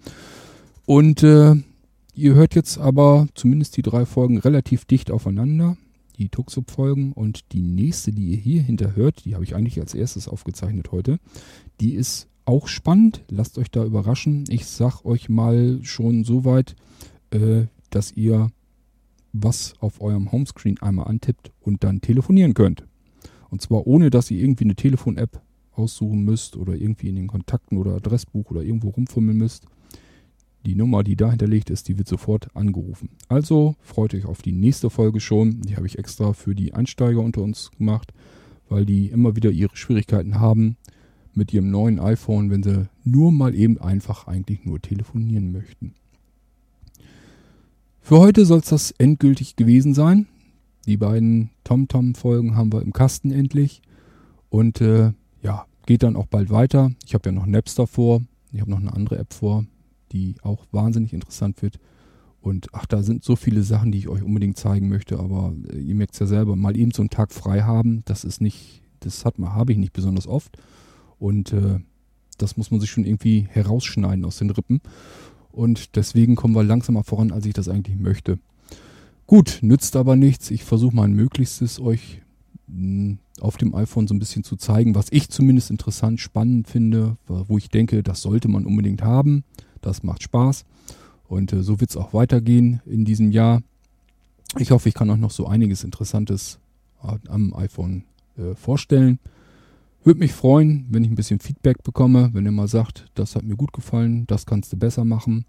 Und 0.86 1.24
äh, 1.24 1.56
ihr 2.16 2.34
hört 2.34 2.56
jetzt 2.56 2.78
aber 2.78 3.28
zumindest 3.36 3.78
die 3.78 3.84
drei 3.84 4.06
Folgen 4.06 4.40
relativ 4.40 4.86
dicht 4.86 5.12
aufeinander. 5.12 5.78
Die 6.18 6.30
Tuxup-Folgen 6.30 7.14
und 7.14 7.52
die 7.52 7.62
nächste, 7.62 8.12
die 8.12 8.32
ihr 8.32 8.38
hier 8.38 8.62
hinter 8.62 8.96
hört, 8.96 9.26
die 9.26 9.34
habe 9.34 9.44
ich 9.44 9.56
eigentlich 9.56 9.80
als 9.80 9.94
erstes 9.94 10.28
aufgezeichnet 10.28 10.92
heute. 10.92 11.20
Die 11.80 11.94
ist 11.94 12.28
auch 12.46 12.68
spannend. 12.68 13.24
Lasst 13.30 13.58
euch 13.58 13.72
da 13.72 13.84
überraschen. 13.84 14.46
Ich 14.50 14.66
sag 14.66 15.06
euch 15.06 15.30
mal 15.30 15.80
schon 15.84 16.24
so 16.24 16.46
weit, 16.46 16.76
äh, 17.32 17.66
dass 17.90 18.12
ihr 18.12 18.52
was 19.34 19.74
auf 19.80 20.02
eurem 20.02 20.32
Homescreen 20.32 20.82
einmal 20.82 21.08
antippt 21.08 21.52
und 21.62 21.84
dann 21.84 22.02
telefonieren 22.02 22.54
könnt. 22.54 22.86
Und 23.52 23.62
zwar 23.62 23.86
ohne, 23.86 24.10
dass 24.10 24.32
ihr 24.32 24.40
irgendwie 24.40 24.64
eine 24.64 24.76
Telefon-App 24.76 25.42
aussuchen 25.74 26.24
müsst 26.24 26.58
oder 26.58 26.74
irgendwie 26.74 27.10
in 27.10 27.16
den 27.16 27.28
Kontakten 27.28 27.78
oder 27.78 27.96
Adressbuch 27.96 28.50
oder 28.50 28.64
irgendwo 28.64 28.90
rumfummeln 28.90 29.38
müsst. 29.38 29.66
Die 30.66 30.76
Nummer, 30.76 31.04
die 31.04 31.16
da 31.16 31.30
hinterlegt 31.30 31.70
ist, 31.70 31.88
die 31.88 31.98
wird 31.98 32.08
sofort 32.08 32.56
angerufen. 32.56 33.10
Also 33.28 33.76
freut 33.82 34.14
euch 34.14 34.26
auf 34.26 34.42
die 34.42 34.52
nächste 34.52 34.90
Folge 34.90 35.20
schon. 35.20 35.62
Die 35.62 35.76
habe 35.76 35.88
ich 35.88 35.98
extra 35.98 36.34
für 36.34 36.56
die 36.56 36.74
Einsteiger 36.74 37.20
unter 37.20 37.42
uns 37.42 37.72
gemacht, 37.78 38.14
weil 38.70 38.86
die 38.86 39.08
immer 39.08 39.36
wieder 39.36 39.52
ihre 39.52 39.76
Schwierigkeiten 39.76 40.40
haben 40.40 40.78
mit 41.34 41.54
ihrem 41.54 41.72
neuen 41.72 42.00
iPhone, 42.00 42.52
wenn 42.52 42.64
sie 42.64 42.90
nur 43.04 43.32
mal 43.32 43.56
eben 43.56 43.80
einfach 43.80 44.28
eigentlich 44.28 44.66
nur 44.66 44.82
telefonieren 44.82 45.52
möchten. 45.52 45.94
Für 48.02 48.20
heute 48.20 48.46
soll 48.46 48.60
es 48.60 48.70
das 48.70 48.92
endgültig 48.92 49.56
gewesen 49.56 49.94
sein. 49.94 50.28
Die 50.86 50.98
beiden 50.98 51.52
TomTom-Folgen 51.64 52.56
haben 52.56 52.74
wir 52.74 52.82
im 52.82 52.94
Kasten 52.94 53.32
endlich. 53.32 53.82
Und 54.50 54.82
äh, 54.82 55.14
ja, 55.42 55.66
geht 55.86 56.04
dann 56.04 56.16
auch 56.16 56.28
bald 56.28 56.50
weiter. 56.50 56.92
Ich 57.06 57.14
habe 57.14 57.30
ja 57.30 57.32
noch 57.32 57.46
Napster 57.46 57.88
vor. 57.88 58.22
Ich 58.52 58.62
habe 58.62 58.72
noch 58.72 58.80
eine 58.80 58.94
andere 58.94 59.18
App 59.18 59.34
vor, 59.34 59.66
die 60.12 60.36
auch 60.42 60.66
wahnsinnig 60.72 61.14
interessant 61.14 61.62
wird. 61.62 61.80
Und 62.42 62.70
ach, 62.74 62.86
da 62.88 63.04
sind 63.04 63.24
so 63.24 63.36
viele 63.36 63.62
Sachen, 63.62 63.92
die 63.92 64.00
ich 64.00 64.10
euch 64.10 64.24
unbedingt 64.24 64.58
zeigen 64.58 64.90
möchte. 64.90 65.20
Aber 65.20 65.54
äh, 65.72 65.78
ihr 65.78 65.96
merkt 65.96 66.14
es 66.14 66.20
ja 66.20 66.26
selber, 66.26 66.56
mal 66.56 66.76
eben 66.76 66.92
so 66.92 67.02
einen 67.02 67.10
Tag 67.10 67.32
frei 67.32 67.62
haben, 67.62 68.02
das 68.06 68.24
ist 68.24 68.42
nicht, 68.42 68.82
das 69.00 69.26
hat 69.26 69.38
man, 69.38 69.54
habe 69.54 69.72
ich 69.72 69.78
nicht 69.78 69.94
besonders 69.94 70.28
oft. 70.28 70.58
Und 71.20 71.54
äh, 71.54 71.80
das 72.38 72.58
muss 72.58 72.72
man 72.72 72.80
sich 72.80 72.90
schon 72.90 73.06
irgendwie 73.06 73.48
herausschneiden 73.50 74.26
aus 74.26 74.38
den 74.38 74.50
Rippen. 74.50 74.82
Und 75.52 75.96
deswegen 75.96 76.36
kommen 76.36 76.56
wir 76.56 76.64
langsamer 76.64 77.04
voran, 77.04 77.32
als 77.32 77.46
ich 77.46 77.54
das 77.54 77.70
eigentlich 77.70 77.98
möchte. 77.98 78.40
Gut, 79.32 79.60
nützt 79.62 79.96
aber 79.96 80.18
nichts. 80.18 80.52
Ich 80.52 80.66
versuche 80.66 80.94
mein 80.94 81.14
Möglichstes, 81.14 81.80
euch 81.80 82.22
hm, 82.68 83.18
auf 83.40 83.56
dem 83.56 83.74
iPhone 83.74 84.06
so 84.06 84.14
ein 84.14 84.20
bisschen 84.20 84.44
zu 84.44 84.58
zeigen, 84.58 84.94
was 84.94 85.08
ich 85.10 85.30
zumindest 85.30 85.72
interessant, 85.72 86.20
spannend 86.20 86.68
finde, 86.68 87.16
wo 87.28 87.58
ich 87.58 87.70
denke, 87.70 88.04
das 88.04 88.24
sollte 88.24 88.50
man 88.50 88.66
unbedingt 88.66 89.04
haben. 89.04 89.46
Das 89.80 90.04
macht 90.04 90.24
Spaß. 90.24 90.66
Und 91.30 91.54
äh, 91.54 91.64
so 91.64 91.80
wird 91.80 91.92
es 91.92 91.96
auch 91.96 92.14
weitergehen 92.14 92.82
in 92.86 93.06
diesem 93.06 93.32
Jahr. 93.32 93.64
Ich 94.58 94.72
hoffe, 94.72 94.90
ich 94.90 94.96
kann 94.96 95.10
euch 95.10 95.18
noch 95.18 95.32
so 95.32 95.48
einiges 95.48 95.86
Interessantes 95.86 96.60
am 97.30 97.54
iPhone 97.54 98.04
äh, 98.38 98.54
vorstellen. 98.56 99.18
Würde 100.04 100.20
mich 100.20 100.34
freuen, 100.34 100.88
wenn 100.90 101.06
ich 101.06 101.10
ein 101.10 101.16
bisschen 101.16 101.40
Feedback 101.40 101.84
bekomme, 101.84 102.32
wenn 102.34 102.44
ihr 102.44 102.52
mal 102.52 102.68
sagt, 102.68 103.06
das 103.16 103.38
hat 103.38 103.44
mir 103.44 103.56
gut 103.56 103.72
gefallen, 103.72 104.28
das 104.28 104.46
kannst 104.46 104.74
du 104.74 104.78
besser 104.78 105.06
machen. 105.06 105.46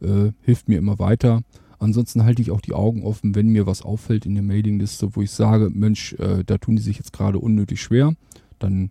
Äh, 0.00 0.30
hilft 0.42 0.68
mir 0.68 0.78
immer 0.78 1.00
weiter. 1.00 1.42
Ansonsten 1.84 2.24
halte 2.24 2.40
ich 2.40 2.50
auch 2.50 2.62
die 2.62 2.72
Augen 2.72 3.02
offen, 3.02 3.34
wenn 3.34 3.48
mir 3.48 3.66
was 3.66 3.82
auffällt 3.82 4.24
in 4.24 4.32
der 4.32 4.42
Mailingliste, 4.42 5.14
wo 5.14 5.20
ich 5.20 5.30
sage, 5.30 5.68
Mensch, 5.68 6.14
äh, 6.14 6.42
da 6.42 6.56
tun 6.56 6.76
die 6.76 6.82
sich 6.82 6.96
jetzt 6.96 7.12
gerade 7.12 7.38
unnötig 7.38 7.82
schwer. 7.82 8.14
Dann 8.58 8.90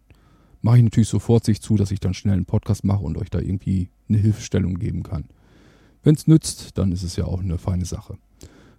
mache 0.61 0.77
ich 0.77 0.83
natürlich 0.83 1.09
sofort 1.09 1.43
sich 1.43 1.59
zu, 1.59 1.75
dass 1.75 1.89
ich 1.89 1.99
dann 1.99 2.13
schnell 2.13 2.35
einen 2.35 2.45
Podcast 2.45 2.83
mache 2.83 3.03
und 3.03 3.17
euch 3.17 3.31
da 3.31 3.39
irgendwie 3.39 3.89
eine 4.07 4.19
Hilfestellung 4.19 4.75
geben 4.75 5.01
kann. 5.01 5.25
Wenn 6.03 6.13
es 6.13 6.27
nützt, 6.27 6.77
dann 6.77 6.91
ist 6.91 7.01
es 7.01 7.15
ja 7.15 7.25
auch 7.25 7.41
eine 7.41 7.57
feine 7.57 7.85
Sache. 7.85 8.15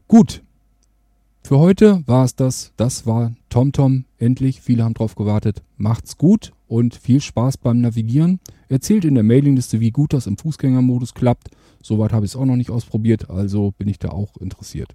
Gut, 0.06 0.42
für 1.42 1.58
heute 1.58 2.04
war 2.06 2.24
es 2.24 2.36
das. 2.36 2.72
Das 2.76 3.06
war 3.06 3.32
TomTom. 3.50 4.04
Endlich. 4.18 4.60
Viele 4.60 4.84
haben 4.84 4.94
drauf 4.94 5.16
gewartet. 5.16 5.60
Macht's 5.76 6.16
gut 6.16 6.52
und 6.68 6.94
viel 6.94 7.20
Spaß 7.20 7.56
beim 7.56 7.80
Navigieren. 7.80 8.38
Erzählt 8.68 9.04
in 9.04 9.14
der 9.14 9.24
Mailingliste, 9.24 9.80
wie 9.80 9.90
gut 9.90 10.12
das 10.12 10.28
im 10.28 10.38
Fußgängermodus 10.38 11.14
klappt. 11.14 11.48
Soweit 11.84 12.12
habe 12.14 12.24
ich 12.24 12.32
es 12.32 12.36
auch 12.36 12.46
noch 12.46 12.56
nicht 12.56 12.70
ausprobiert, 12.70 13.28
also 13.28 13.74
bin 13.76 13.88
ich 13.88 13.98
da 13.98 14.08
auch 14.08 14.38
interessiert. 14.38 14.94